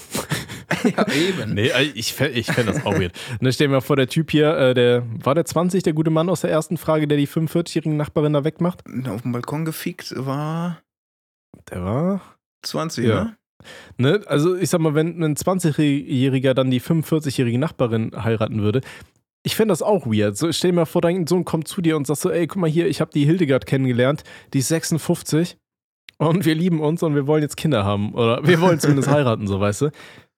Ja, 0.84 1.04
eben. 1.12 1.52
Nee, 1.54 1.68
äh, 1.68 1.82
ich, 1.94 2.18
ich 2.20 2.46
fände 2.46 2.72
das 2.72 2.86
auch 2.86 2.94
weird. 2.98 3.12
Ne, 3.40 3.52
stell 3.52 3.66
dir 3.66 3.72
mal 3.72 3.80
vor, 3.80 3.96
der 3.96 4.06
Typ 4.08 4.30
hier, 4.30 4.56
äh, 4.56 4.72
der 4.72 5.02
war 5.24 5.34
der 5.34 5.44
20, 5.44 5.82
der 5.82 5.92
gute 5.94 6.10
Mann 6.10 6.28
aus 6.30 6.42
der 6.42 6.50
ersten 6.50 6.76
Frage, 6.78 7.08
der 7.08 7.18
die 7.18 7.26
45-jährige 7.26 7.94
Nachbarin 7.94 8.32
da 8.34 8.44
wegmacht? 8.44 8.84
Auf 9.08 9.22
dem 9.22 9.32
Balkon 9.32 9.64
gefickt 9.64 10.14
war 10.16 10.80
Der 11.70 11.82
war. 11.84 12.20
20, 12.62 13.04
Ja. 13.04 13.24
ne? 13.24 13.36
Ne? 13.98 14.20
Also, 14.26 14.56
ich 14.56 14.70
sag 14.70 14.80
mal, 14.80 14.94
wenn 14.94 15.22
ein 15.22 15.36
20-Jähriger 15.36 16.54
dann 16.54 16.70
die 16.70 16.80
45-jährige 16.80 17.58
Nachbarin 17.58 18.12
heiraten 18.16 18.62
würde, 18.62 18.80
ich 19.42 19.56
fände 19.56 19.72
das 19.72 19.82
auch 19.82 20.06
weird. 20.06 20.36
So, 20.36 20.52
stell 20.52 20.70
dir 20.70 20.76
mal 20.76 20.84
vor, 20.84 21.00
dein 21.00 21.26
Sohn 21.26 21.44
kommt 21.44 21.68
zu 21.68 21.80
dir 21.80 21.96
und 21.96 22.06
sagt 22.06 22.20
so: 22.20 22.30
Ey, 22.30 22.46
guck 22.46 22.60
mal 22.60 22.70
hier, 22.70 22.88
ich 22.88 23.00
habe 23.00 23.10
die 23.12 23.24
Hildegard 23.24 23.66
kennengelernt, 23.66 24.22
die 24.52 24.58
ist 24.58 24.68
56 24.68 25.56
und 26.18 26.44
wir 26.44 26.54
lieben 26.54 26.80
uns 26.80 27.02
und 27.02 27.14
wir 27.14 27.26
wollen 27.26 27.42
jetzt 27.42 27.56
Kinder 27.56 27.84
haben. 27.84 28.14
Oder 28.14 28.46
wir 28.46 28.60
wollen 28.60 28.78
zumindest 28.78 29.08
heiraten, 29.10 29.46
so, 29.46 29.58
weißt 29.58 29.82
du? 29.82 29.90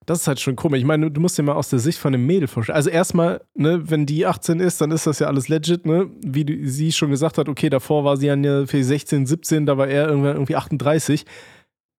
Das 0.07 0.21
ist 0.21 0.29
halt 0.29 0.41
schon 0.41 0.57
komisch. 0.57 0.81
Ich 0.81 0.85
meine, 0.85 1.11
du 1.11 1.21
musst 1.21 1.39
dir 1.39 1.43
mal 1.43 1.55
aus 1.55 1.71
der 1.71 1.79
Sicht 1.79 1.99
von 1.99 2.13
dem 2.13 2.27
Mädel 2.27 2.49
vorstellen. 2.49 2.77
Also 2.77 2.91
erstmal, 2.91 3.41
ne, 3.55 3.89
wenn 3.89 4.07
die 4.07 4.27
18 4.27 4.59
ist, 4.59 4.81
dann 4.81 4.91
ist 4.91 5.07
das 5.07 5.21
ja 5.21 5.29
alles 5.29 5.49
legit, 5.49 5.87
ne? 5.87 6.11
Wie 6.25 6.45
du, 6.45 6.69
sie 6.69 6.93
schon 6.93 7.11
gesagt 7.11 7.39
hat, 7.39 7.49
okay, 7.49 7.69
davor 7.69 8.05
war 8.05 8.17
sie 8.17 8.27
ja 8.27 8.67
für 8.67 8.83
16, 8.83 9.27
17, 9.27 9.67
da 9.67 9.79
war 9.79 9.89
er 9.89 10.09
irgendwann 10.09 10.35
irgendwie 10.35 10.57
38. 10.57 11.25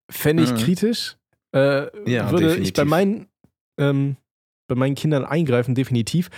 Fände 0.09 0.43
ich 0.43 0.51
Mhm. 0.51 0.57
kritisch. 0.57 1.15
Äh, 1.55 1.87
Ja, 2.09 2.31
würde 2.31 2.47
ich 2.47 2.73
definitiv. 2.73 2.73
bei 2.75 2.85
meinen, 2.85 3.27
ähm, 3.77 4.17
bei 4.67 4.75
meinen 4.75 4.95
Kindern 4.95 5.25
eingreifen, 5.25 5.75
definitiv. 5.75 6.29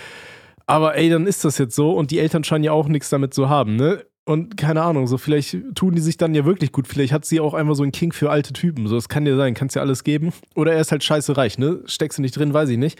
Aber 0.66 0.96
ey, 0.96 1.08
dann 1.10 1.26
ist 1.26 1.44
das 1.44 1.58
jetzt 1.58 1.74
so 1.74 1.92
und 1.92 2.10
die 2.10 2.18
Eltern 2.18 2.44
scheinen 2.44 2.64
ja 2.64 2.72
auch 2.72 2.88
nichts 2.88 3.08
damit 3.10 3.32
zu 3.34 3.48
haben, 3.48 3.76
ne? 3.76 4.04
Und 4.28 4.56
keine 4.56 4.82
Ahnung, 4.82 5.06
so 5.06 5.18
vielleicht 5.18 5.56
tun 5.76 5.94
die 5.94 6.00
sich 6.00 6.16
dann 6.16 6.34
ja 6.34 6.44
wirklich 6.44 6.72
gut. 6.72 6.88
Vielleicht 6.88 7.12
hat 7.12 7.24
sie 7.24 7.38
auch 7.38 7.54
einfach 7.54 7.76
so 7.76 7.84
einen 7.84 7.92
King 7.92 8.12
für 8.12 8.28
alte 8.28 8.52
Typen. 8.52 8.88
So, 8.88 8.96
das 8.96 9.08
kann 9.08 9.24
dir 9.24 9.36
sein, 9.36 9.54
kannst 9.54 9.76
ja 9.76 9.82
alles 9.82 10.02
geben. 10.02 10.32
Oder 10.56 10.72
er 10.72 10.80
ist 10.80 10.90
halt 10.90 11.04
scheiße 11.04 11.36
reich, 11.36 11.58
ne? 11.58 11.82
Steckst 11.86 12.18
du 12.18 12.22
nicht 12.22 12.36
drin, 12.36 12.52
weiß 12.52 12.68
ich 12.70 12.78
nicht. 12.78 12.98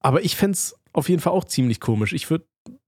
Aber 0.00 0.22
ich 0.22 0.36
fände 0.36 0.52
es 0.52 0.76
auf 0.92 1.08
jeden 1.08 1.22
Fall 1.22 1.32
auch 1.32 1.44
ziemlich 1.44 1.80
komisch. 1.80 2.12
Ich 2.12 2.28
würde 2.28 2.44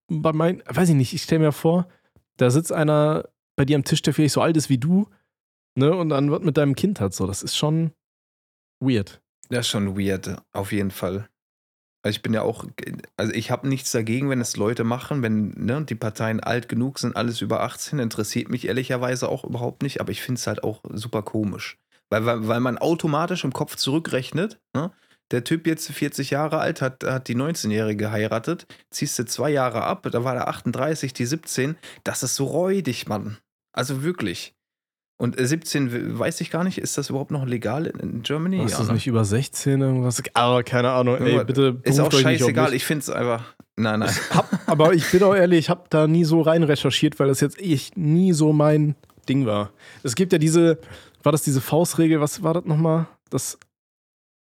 bei 0.09 0.35
meinen, 0.35 0.63
weiß 0.67 0.91
ich 0.91 0.95
nicht, 0.95 1.15
ich 1.15 1.23
stelle 1.23 1.41
mir 1.41 1.53
vor, 1.53 1.89
da 2.37 2.51
sitzt 2.51 2.71
einer 2.73 3.25
bei 3.57 3.65
dir 3.65 3.77
am 3.77 3.85
Tisch, 3.85 4.03
der 4.03 4.13
vielleicht 4.13 4.35
so 4.35 4.43
alt 4.43 4.59
ist 4.59 4.69
wie 4.69 4.79
du, 4.79 5.07
ne? 5.81 5.95
Und 5.95 6.11
dann 6.11 6.31
was 6.31 6.43
mit 6.43 6.57
deinem 6.57 6.77
Kind 6.77 7.01
hat. 7.01 7.13
So, 7.13 7.27
das 7.27 7.43
ist 7.43 7.57
schon 7.57 7.91
weird. 8.81 9.21
Das 9.49 9.67
ist 9.67 9.69
schon 9.69 9.99
weird, 9.99 10.37
auf 10.53 10.71
jeden 10.71 10.93
Fall. 10.93 11.29
Also 12.03 12.17
ich 12.17 12.23
bin 12.23 12.33
ja 12.33 12.43
auch, 12.43 12.65
also 13.17 13.33
ich 13.33 13.51
habe 13.51 13.69
nichts 13.69 13.91
dagegen, 13.91 14.31
wenn 14.31 14.41
es 14.41 14.57
Leute 14.57 14.85
machen, 14.85 15.23
wenn 15.23 15.51
ne, 15.51 15.85
die 15.85 15.95
Parteien 15.95 16.41
alt 16.41 16.69
genug 16.69 16.99
sind, 16.99 17.15
alles 17.15 17.43
über 17.43 17.61
18, 17.61 17.99
interessiert 17.99 18.49
mich 18.49 18.67
ehrlicherweise 18.67 19.29
auch 19.29 19.45
überhaupt 19.45 19.83
nicht, 19.83 20.01
aber 20.01 20.11
ich 20.11 20.23
finde 20.23 20.39
es 20.39 20.47
halt 20.47 20.65
auch 20.65 20.81
super 20.93 21.23
komisch. 21.23 21.79
Weil, 22.09 22.25
weil, 22.25 22.49
weil 22.49 22.61
man 22.61 22.79
automatisch 22.79 23.45
im 23.45 23.53
Kopf 23.53 23.77
zurückrechnet, 23.77 24.59
ne? 24.75 24.93
Der 25.31 25.45
Typ 25.45 25.67
jetzt 25.69 25.89
40 25.89 26.31
Jahre 26.31 26.59
alt, 26.59 26.83
hat, 26.83 27.05
hat 27.05 27.29
die 27.29 27.37
19-Jährige 27.37 28.05
geheiratet, 28.05 28.67
ziehst 28.91 29.17
du 29.17 29.25
zwei 29.25 29.51
Jahre 29.51 29.85
ab, 29.85 30.09
da 30.11 30.25
war 30.25 30.35
der 30.35 30.49
38, 30.49 31.13
die 31.13 31.27
17, 31.27 31.77
das 32.03 32.25
ist 32.25 32.35
so 32.35 32.47
räudig, 32.47 33.07
Mann. 33.07 33.39
Also 33.73 34.03
wirklich. 34.03 34.55
Und 35.21 35.39
äh, 35.39 35.47
17 35.47 36.19
weiß 36.19 36.41
ich 36.41 36.51
gar 36.51 36.65
nicht, 36.65 36.79
ist 36.79 36.97
das 36.97 37.11
überhaupt 37.11 37.31
noch 37.31 37.45
legal 37.45 37.87
in, 37.87 38.23
Germany? 38.23 38.65
ist 38.65 38.79
das 38.79 38.87
ne? 38.87 38.95
nicht 38.95 39.07
über 39.07 39.27
16 39.27 39.79
irgendwas? 39.79 40.23
Aber 40.33 40.63
keine 40.63 40.93
Ahnung, 40.93 41.19
ey, 41.19 41.37
Ja, 41.37 41.43
bitte 41.43 41.79
Ist 41.83 42.01
auch 42.01 42.11
scheißegal, 42.11 42.73
ich 42.73 42.87
finde 42.87 43.03
es 43.03 43.11
einfach. 43.11 43.45
Nein, 43.77 44.01
nein. 44.01 44.15
Hab, 44.31 44.49
aber 44.67 44.95
ich 44.95 45.11
bin 45.11 45.23
auch 45.23 45.35
ehrlich, 45.35 45.59
ich 45.59 45.69
habe 45.69 45.85
da 45.91 46.07
nie 46.07 46.25
so 46.25 46.41
rein 46.41 46.63
recherchiert, 46.63 47.21
weil 47.21 47.29
das 47.29 47.41
jetzt 47.41 47.61
echt 47.61 47.99
nie 47.99 48.33
so 48.33 48.55
mein 48.55 48.95
Ding 49.29 49.45
war. 49.45 49.73
Es 50.03 50.15
gibt 50.15 50.33
ja 50.33 50.39
diese, 50.39 50.79
war 51.23 51.33
das 51.33 51.43
diese 51.43 51.61
Faustregel, 51.61 52.23
was 52.23 52.43
war 52.43 52.55
das 52.55 52.65
nochmal? 52.65 53.07
Das 53.29 53.59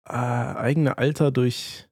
äh, 0.09 0.14
eigene 0.14 0.99
Alter 0.99 1.31
durch, 1.31 1.87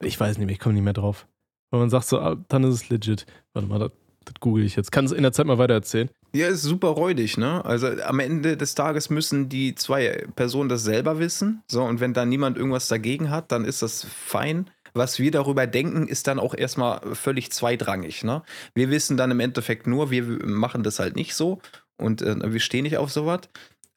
ich 0.00 0.18
weiß 0.18 0.38
nicht 0.38 0.46
mehr, 0.46 0.54
ich 0.54 0.58
komme 0.58 0.72
nicht 0.72 0.84
mehr 0.84 0.94
drauf. 0.94 1.26
Wenn 1.70 1.80
man 1.80 1.90
sagt 1.90 2.06
so, 2.06 2.18
ah, 2.18 2.36
dann 2.48 2.64
ist 2.64 2.76
es 2.76 2.88
legit. 2.88 3.26
Warte 3.52 3.68
mal, 3.68 3.78
das, 3.78 3.90
das 4.24 4.34
google 4.40 4.64
ich 4.64 4.74
jetzt. 4.74 4.90
Kannst 4.90 5.12
du 5.12 5.16
in 5.16 5.22
der 5.22 5.32
Zeit 5.32 5.44
mal 5.44 5.58
weiter 5.58 5.74
erzählen? 5.74 6.08
Ja, 6.32 6.46
ist 6.48 6.62
super 6.62 6.88
räudig, 6.88 7.36
ne? 7.38 7.64
Also 7.64 7.88
am 8.04 8.20
Ende 8.20 8.56
des 8.56 8.74
Tages 8.74 9.10
müssen 9.10 9.48
die 9.48 9.74
zwei 9.74 10.26
Personen 10.36 10.68
das 10.68 10.84
selber 10.84 11.18
wissen. 11.18 11.62
So, 11.70 11.82
und 11.82 12.00
wenn 12.00 12.12
da 12.14 12.24
niemand 12.24 12.56
irgendwas 12.56 12.88
dagegen 12.88 13.30
hat, 13.30 13.50
dann 13.52 13.64
ist 13.64 13.82
das 13.82 14.04
fein. 14.04 14.70
Was 14.94 15.18
wir 15.20 15.30
darüber 15.30 15.66
denken, 15.68 16.08
ist 16.08 16.26
dann 16.26 16.38
auch 16.40 16.54
erstmal 16.54 17.00
völlig 17.14 17.52
zweitrangig, 17.52 18.24
ne? 18.24 18.42
Wir 18.74 18.90
wissen 18.90 19.16
dann 19.16 19.30
im 19.30 19.38
Endeffekt 19.40 19.86
nur, 19.86 20.10
wir 20.10 20.22
machen 20.46 20.82
das 20.82 20.98
halt 20.98 21.14
nicht 21.16 21.34
so 21.34 21.60
und 21.96 22.22
äh, 22.22 22.52
wir 22.52 22.60
stehen 22.60 22.82
nicht 22.82 22.96
auf 22.98 23.10
sowas. 23.12 23.40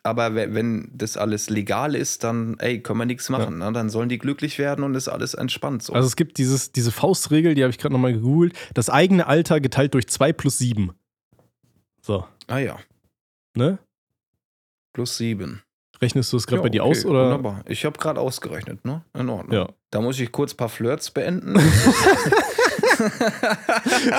Aber 0.06 0.36
we- 0.36 0.54
wenn 0.54 0.92
das 0.94 1.16
alles 1.18 1.50
legal 1.50 1.96
ist, 1.96 2.24
dann, 2.26 2.58
ey, 2.60 2.82
können 2.82 3.00
wir 3.00 3.06
nichts 3.06 3.30
machen. 3.30 3.60
Ne? 3.60 3.72
Dann 3.72 3.90
sollen 3.90 4.10
die 4.10 4.18
glücklich 4.18 4.60
werden 4.60 4.84
und 4.84 4.96
ist 4.96 5.08
alles 5.08 5.34
entspannt 5.34 5.82
so. 5.82 5.94
Also 5.94 6.08
es 6.08 6.16
gibt 6.18 6.38
dieses, 6.38 6.74
diese 6.74 6.92
Faustregel, 6.92 7.56
die 7.56 7.64
habe 7.64 7.72
ich 7.72 7.78
gerade 7.78 7.94
nochmal 7.94 8.12
gegoogelt. 8.14 8.54
Das 8.74 8.90
eigene 8.90 9.28
Alter 9.28 9.62
geteilt 9.62 9.94
durch 9.94 10.08
2 10.10 10.34
plus 10.34 10.58
7. 10.58 10.92
So, 12.06 12.28
ah 12.48 12.58
ja, 12.58 12.80
ne? 13.56 13.80
plus 14.94 15.18
sieben. 15.18 15.64
Rechnest 16.02 16.34
du 16.34 16.38
es 16.38 16.46
gerade 16.46 16.58
Ja, 16.58 16.64
bei 16.64 16.70
dir 16.70 16.84
okay, 16.84 16.92
aus? 16.92 17.06
Oder? 17.06 17.24
Wunderbar. 17.26 17.64
Ich 17.66 17.86
habe 17.86 17.98
gerade 17.98 18.20
ausgerechnet, 18.20 18.84
ne? 18.84 19.06
In 19.18 19.30
Ordnung. 19.30 19.56
Ja. 19.56 19.70
Da 19.90 20.02
muss 20.02 20.20
ich 20.20 20.34
kurz 20.34 20.54
ein 20.54 20.58
paar 20.58 20.68
Flirts 20.68 21.12
beenden. 21.12 21.58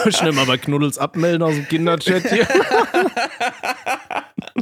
Schnell 0.09 0.33
mal 0.33 0.47
bei 0.47 0.57
Knuddels 0.57 0.97
abmelden 0.97 1.43
aus 1.43 1.55
dem 1.55 1.69
Kinderchat 1.69 2.23
hier. 2.31 2.49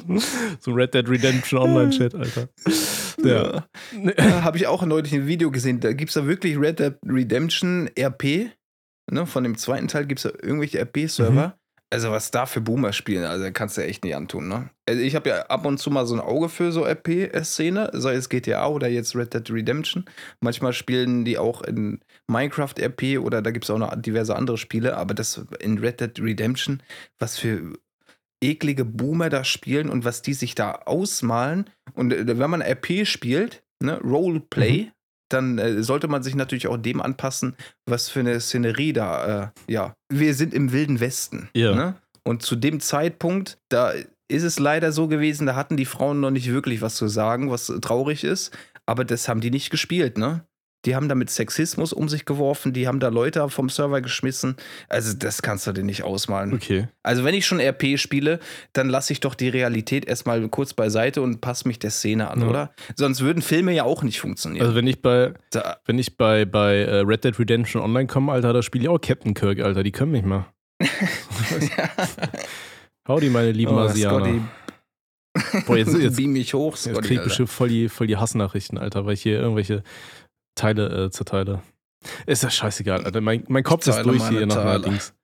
so 0.61 0.73
Red 0.73 0.95
Dead 0.95 1.09
Redemption 1.09 1.61
Online-Chat, 1.61 2.14
Alter. 2.16 2.49
Ja. 3.23 3.66
Da 4.16 4.43
habe 4.43 4.57
ich 4.57 4.66
auch 4.66 4.83
neulich 4.85 5.14
ein 5.14 5.29
Video 5.29 5.53
gesehen. 5.53 5.79
Da 5.79 5.93
gibt 5.93 6.09
es 6.11 6.14
da 6.14 6.27
wirklich 6.27 6.59
Red 6.59 6.81
Dead 6.81 6.95
Redemption 7.07 7.89
RP. 7.97 8.51
Ne? 9.11 9.27
Von 9.27 9.45
dem 9.45 9.57
zweiten 9.57 9.87
Teil 9.87 10.07
gibt 10.07 10.25
es 10.25 10.33
da 10.33 10.39
irgendwelche 10.43 10.81
RP-Server. 10.81 11.49
Mhm. 11.49 11.53
Also, 11.93 12.11
was 12.11 12.30
da 12.30 12.47
für 12.47 12.62
Boomer 12.62 12.95
spielen, 12.95 13.24
also 13.24 13.47
kannst 13.53 13.76
du 13.76 13.82
echt 13.82 14.03
nicht 14.03 14.16
antun, 14.16 14.49
ne? 14.49 14.70
Also, 14.88 15.03
ich 15.03 15.14
habe 15.14 15.28
ja 15.28 15.43
ab 15.43 15.66
und 15.66 15.76
zu 15.76 15.90
mal 15.90 16.07
so 16.07 16.14
ein 16.14 16.20
Auge 16.20 16.49
für 16.49 16.72
so 16.72 16.86
RP-Szene, 16.86 17.90
sei 17.93 18.14
es 18.14 18.30
GTA 18.30 18.66
oder 18.66 18.88
jetzt 18.88 19.14
Red 19.14 19.34
Dead 19.34 19.51
Redemption. 19.51 20.07
Manchmal 20.40 20.72
spielen 20.72 21.26
die 21.26 21.36
auch 21.36 21.61
in 21.61 22.01
Minecraft 22.28 22.72
RP 22.80 23.18
oder 23.18 23.43
da 23.43 23.51
gibt 23.51 23.66
es 23.66 23.70
auch 23.70 23.76
noch 23.76 23.95
diverse 24.01 24.34
andere 24.34 24.57
Spiele, 24.57 24.97
aber 24.97 25.12
das 25.12 25.45
in 25.61 25.76
Red 25.76 26.01
Dead 26.01 26.18
Redemption, 26.18 26.82
was 27.18 27.38
für 27.38 27.74
eklige 28.43 28.86
Boomer 28.86 29.28
da 29.28 29.45
spielen 29.45 29.90
und 29.90 30.07
was 30.07 30.22
die 30.22 30.34
sich 30.34 30.55
da 30.55 30.72
ausmalen. 30.72 31.68
Und 31.93 32.14
äh, 32.14 32.38
wenn 32.38 32.51
man 32.51 32.62
RP 32.62 33.07
spielt, 33.07 33.64
ne, 33.82 34.01
Roleplay, 34.01 34.90
dann 35.33 35.59
äh, 35.59 35.83
sollte 35.83 36.09
man 36.09 36.22
sich 36.22 36.35
natürlich 36.35 36.68
auch 36.68 36.76
dem 36.76 37.01
anpassen, 37.01 37.57
was 37.87 38.09
für 38.09 38.20
eine 38.20 38.41
Szenerie 38.41 38.93
da, 38.93 39.53
äh, 39.66 39.72
ja. 39.72 39.95
Wir 40.09 40.35
sind 40.35 40.55
im 40.55 40.72
Wilden 40.72 41.01
Westen. 41.01 41.49
Ja. 41.55 41.74
Ne? 41.74 41.95
Und 42.24 42.43
zu 42.43 42.57
dem 42.57 42.80
Zeitpunkt, 42.80 43.59
da 43.68 43.93
ist 44.28 44.43
es 44.45 44.59
leider 44.59 44.93
so 44.93 45.09
gewesen, 45.09 45.47
da 45.47 45.55
hatten 45.55 45.76
die 45.76 45.85
Frauen 45.85 46.20
noch 46.20 46.30
nicht 46.30 46.51
wirklich 46.51 46.80
was 46.80 46.95
zu 46.95 47.09
sagen, 47.09 47.51
was 47.51 47.72
traurig 47.80 48.24
ist. 48.24 48.57
Aber 48.87 49.05
das 49.05 49.28
haben 49.28 49.41
die 49.41 49.51
nicht 49.51 49.70
gespielt, 49.70 50.18
ne? 50.18 50.45
Die 50.85 50.97
haben 50.97 51.09
da 51.09 51.14
mit 51.14 51.30
Sexismus 51.30 51.93
um 51.93 52.09
sich 52.09 52.24
geworfen, 52.24 52.72
die 52.72 52.89
haben 52.89 52.99
da 53.01 53.09
Leute 53.09 53.49
vom 53.49 53.68
Server 53.68 54.01
geschmissen. 54.01 54.57
Also, 54.89 55.16
das 55.16 55.43
kannst 55.43 55.66
du 55.66 55.72
dir 55.72 55.85
nicht 55.85 56.03
ausmalen. 56.03 56.55
Okay. 56.55 56.89
Also, 57.03 57.24
wenn 57.24 57.35
ich 57.35 57.47
schon 57.47 57.61
RP 57.61 57.99
spiele, 57.99 58.41
dann 58.72 58.89
lasse 58.89 59.12
ich 59.12 59.20
doch 59.20 59.35
die 59.35 59.49
Realität 59.49 60.05
erstmal 60.05 60.47
kurz 60.49 60.74
beiseite 60.74 61.22
und 61.22 61.41
passe 61.41 61.68
mich 61.68 61.78
der 61.78 61.91
Szene 61.91 62.30
an, 62.30 62.41
Ja. 62.41 62.49
oder? 62.49 62.74
Sonst 62.97 63.20
würden 63.20 63.43
Filme 63.43 63.72
ja 63.72 63.85
auch 63.85 64.03
nicht 64.03 64.20
funktionieren. 64.20 64.64
Also 64.64 64.76
wenn 64.76 64.87
ich 64.87 65.01
bei, 65.03 65.35
da, 65.51 65.76
wenn 65.87 65.99
ich 65.99 66.16
bei, 66.16 66.45
bei 66.45 66.78
äh, 66.78 66.97
Red 67.01 67.24
Dead 67.24 67.39
Redemption 67.39 67.83
Online 67.83 68.07
komme, 68.07 68.33
Alter, 68.33 68.53
da 68.53 68.62
spiele 68.62 68.85
ich 68.85 68.89
auch 68.89 69.01
Captain 69.01 69.35
Kirk, 69.35 69.61
Alter. 69.61 69.83
Die 69.83 69.93
können 69.93 70.12
mich 70.12 70.24
mal. 70.24 70.47
Howdy, 73.07 73.30
meine 73.30 73.53
lieben 73.53 73.72
oh, 73.72 73.78
Asianer. 73.78 74.18
Scotty, 74.20 74.41
Boah, 75.66 75.76
jetzt, 75.76 75.95
jetzt, 75.99 76.16
beam 76.16 76.33
mich 76.33 76.55
hoch, 76.55 76.72
jetzt 76.72 76.85
Scotty. 76.85 77.09
krieg 77.09 77.18
ich 77.18 77.24
bestimmt 77.24 77.51
voll 77.51 77.68
die, 77.68 77.89
voll 77.89 78.07
die 78.07 78.16
Hassnachrichten, 78.16 78.78
Alter, 78.78 79.07
weil 79.07 79.14
ich 79.14 79.22
hier 79.22 79.41
irgendwelche 79.41 79.83
Teile 80.55 81.07
äh, 81.07 81.11
zerteile. 81.11 81.63
Ist 82.27 82.43
ja 82.43 82.51
scheißegal, 82.51 83.05
Alter. 83.05 83.21
Mein, 83.21 83.45
mein 83.49 83.63
Kopf 83.63 83.87
ist 83.87 84.03
durch 84.03 84.29
hier 84.29 84.47
nach 84.47 84.57
einer 84.57 84.65
Teile. 84.65 84.83
Dings. 84.83 85.15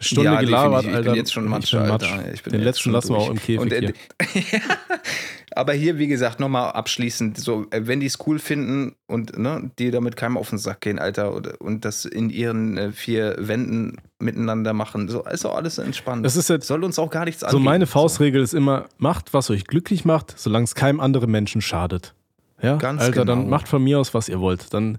Stunde 0.00 0.30
Ja, 0.30 0.40
gelabert, 0.40 0.84
definitiv. 0.84 0.96
Alter. 0.96 1.00
Ich 1.00 1.12
bin 1.12 1.16
jetzt 1.16 1.32
schon 1.32 1.44
Ich 1.44 1.50
Matsch, 1.50 1.74
Alter. 1.74 2.32
Ich 2.32 2.42
bin 2.42 2.52
Den 2.52 2.62
letzten 2.62 2.90
lassen 2.90 3.10
wir 3.10 3.18
auch 3.18 3.30
im 3.30 3.36
Käfig 3.36 3.58
Und, 3.58 3.72
äh, 3.72 3.92
hier. 4.32 4.60
aber 5.56 5.72
hier, 5.72 5.98
wie 5.98 6.06
gesagt, 6.06 6.38
nochmal 6.38 6.70
abschließend, 6.70 7.36
so, 7.36 7.66
äh, 7.70 7.80
wenn 7.84 8.00
die 8.00 8.06
es 8.06 8.18
cool 8.26 8.38
finden 8.38 8.94
und 9.08 9.36
ne, 9.36 9.70
die 9.78 9.90
damit 9.90 10.16
keinem 10.16 10.36
auf 10.36 10.50
den 10.50 10.58
Sack 10.58 10.82
gehen, 10.82 10.98
Alter, 11.00 11.32
und, 11.32 11.48
und 11.60 11.84
das 11.84 12.04
in 12.04 12.30
ihren 12.30 12.78
äh, 12.78 12.92
vier 12.92 13.34
Wänden 13.38 13.96
miteinander 14.20 14.72
machen, 14.72 15.08
so 15.08 15.24
ist 15.24 15.44
auch 15.44 15.56
alles 15.56 15.78
entspannt. 15.78 16.24
Das 16.24 16.36
ist 16.36 16.48
jetzt 16.48 16.66
Soll 16.68 16.84
uns 16.84 16.98
auch 16.98 17.10
gar 17.10 17.24
nichts 17.24 17.40
so 17.40 17.46
angehen. 17.46 17.64
meine 17.64 17.86
Faustregel 17.86 18.42
ist 18.42 18.54
immer, 18.54 18.86
macht, 18.98 19.34
was 19.34 19.50
euch 19.50 19.64
glücklich 19.64 20.04
macht, 20.04 20.34
solange 20.38 20.64
es 20.64 20.74
keinem 20.74 21.00
anderen 21.00 21.30
Menschen 21.30 21.60
schadet. 21.60 22.14
Ja, 22.60 22.76
Ganz 22.76 23.02
Alter, 23.02 23.24
dann 23.24 23.40
genau. 23.40 23.50
macht 23.50 23.68
von 23.68 23.82
mir 23.82 23.98
aus, 23.98 24.14
was 24.14 24.28
ihr 24.28 24.40
wollt. 24.40 24.72
Dann, 24.74 24.98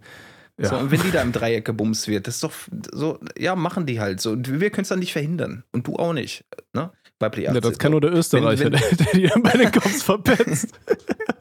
So, 0.58 0.76
ja. 0.76 0.82
und 0.82 0.92
wenn 0.92 1.02
die 1.02 1.12
da 1.12 1.22
im 1.22 1.32
Dreieck 1.32 1.66
gebumst 1.66 2.08
wird, 2.08 2.28
das 2.28 2.36
ist 2.36 2.44
doch 2.44 2.54
so, 2.92 3.20
ja, 3.38 3.56
machen 3.56 3.86
die 3.86 4.00
halt 4.00 4.20
so. 4.22 4.32
Und 4.32 4.60
wir 4.60 4.70
können 4.70 4.84
es 4.84 4.90
dann 4.90 5.00
nicht 5.00 5.14
verhindern. 5.14 5.64
Und 5.72 5.88
du 5.88 5.96
auch 5.96 6.14
nicht. 6.14 6.46
Ne? 6.74 6.92
Bei 7.20 7.28
Play 7.30 7.44
ja, 7.44 7.50
18. 7.52 7.62
das 7.62 7.78
kann 7.78 7.92
nur 7.92 8.00
der 8.02 8.14
Österreicher, 8.14 8.66
Wenn- 8.66 8.74
wenn- 8.74 8.98
der, 8.98 9.06
der 9.08 9.14
dir 9.14 9.32
bei 9.44 9.52
den 9.52 9.72
Kopf 9.72 10.04
verpetzt. 10.04 10.70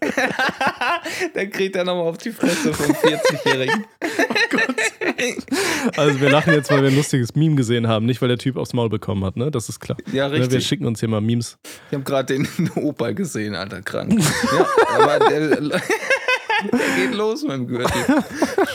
Dann 1.34 1.50
kriegt 1.50 1.76
er 1.76 1.84
nochmal 1.84 2.08
auf 2.08 2.18
die 2.18 2.32
Fresse 2.32 2.74
vom 2.74 2.86
40-Jährigen. 2.94 3.84
Also 5.96 6.20
wir 6.20 6.30
lachen 6.30 6.52
jetzt, 6.54 6.70
weil 6.70 6.82
wir 6.82 6.88
ein 6.90 6.96
lustiges 6.96 7.34
Meme 7.34 7.56
gesehen 7.56 7.86
haben, 7.88 8.06
nicht 8.06 8.20
weil 8.20 8.28
der 8.28 8.38
Typ 8.38 8.56
aufs 8.56 8.72
Maul 8.72 8.88
bekommen 8.88 9.24
hat, 9.24 9.36
ne? 9.36 9.50
Das 9.50 9.68
ist 9.68 9.80
klar. 9.80 9.98
Ja, 10.12 10.28
Ne, 10.28 10.34
Wir 10.34 10.40
richtig. 10.42 10.66
schicken 10.66 10.86
uns 10.86 11.00
hier 11.00 11.08
mal 11.08 11.20
Memes. 11.20 11.58
Ich 11.90 11.94
habe 11.94 12.04
gerade 12.04 12.34
den 12.34 12.48
Opa 12.74 13.12
gesehen, 13.12 13.54
Alter, 13.54 13.82
krank. 13.82 14.12
ja, 14.20 14.66
aber 14.98 15.18
der, 15.28 15.56
der 15.60 15.80
geht 16.96 17.14
los 17.14 17.42
mit 17.42 17.52
dem 17.52 17.66
Gürtel. 17.68 18.02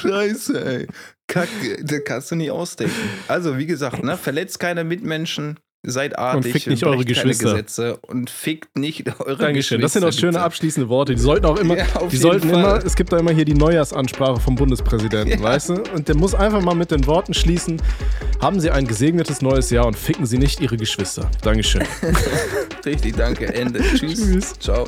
Scheiße, 0.01 0.65
ey. 0.65 0.87
Kacke, 1.27 1.83
das 1.83 2.01
kannst 2.05 2.31
du 2.31 2.35
nicht 2.35 2.51
ausdenken. 2.51 2.95
Also, 3.27 3.57
wie 3.57 3.65
gesagt, 3.65 4.03
ne, 4.03 4.17
verletzt 4.17 4.59
keine 4.59 4.83
Mitmenschen, 4.83 5.59
seid 5.86 6.17
artig, 6.17 6.53
fickt 6.53 6.67
nicht 6.67 6.86
eure 6.86 7.03
Geschwister. 7.03 7.51
Gesetze 7.51 7.97
und 7.97 8.29
fickt 8.29 8.77
nicht 8.77 9.03
eure 9.19 9.38
Dankeschön. 9.38 9.81
Das 9.81 9.93
sind 9.93 10.03
auch 10.03 10.07
Geschwister, 10.07 10.27
schöne 10.31 10.41
abschließende 10.41 10.88
Worte. 10.89 11.13
Die 11.13 11.21
sollten 11.21 11.45
auch 11.45 11.57
immer, 11.57 11.77
Ja, 11.77 11.86
die 12.09 12.17
sollten 12.17 12.49
Fall. 12.49 12.59
immer, 12.59 12.86
es 12.86 12.95
gibt 12.95 13.11
da 13.11 13.17
immer 13.17 13.31
hier 13.31 13.45
die 13.45 13.53
Neujahrsansprache 13.53 14.39
vom 14.39 14.55
Bundespräsidenten, 14.55 15.38
Ja. 15.39 15.43
weißt 15.43 15.69
du? 15.69 15.84
Und 15.93 16.07
der 16.07 16.15
muss 16.15 16.34
einfach 16.34 16.61
mal 16.61 16.75
mit 16.75 16.91
den 16.91 17.05
Worten 17.05 17.34
schließen, 17.34 17.81
haben 18.41 18.59
Sie 18.59 18.71
ein 18.71 18.88
gesegnetes 18.88 19.41
neues 19.41 19.69
Jahr 19.69 19.86
und 19.86 19.97
ficken 19.97 20.25
Sie 20.25 20.38
nicht 20.38 20.61
Ihre 20.61 20.77
Geschwister. 20.77 21.29
Dankeschön. 21.41 21.84
Richtig, 22.86 23.15
danke. 23.17 23.53
Ende. 23.53 23.79
Tschüss. 23.81 24.19
Tschüss. 24.19 24.53
Ciao. 24.59 24.88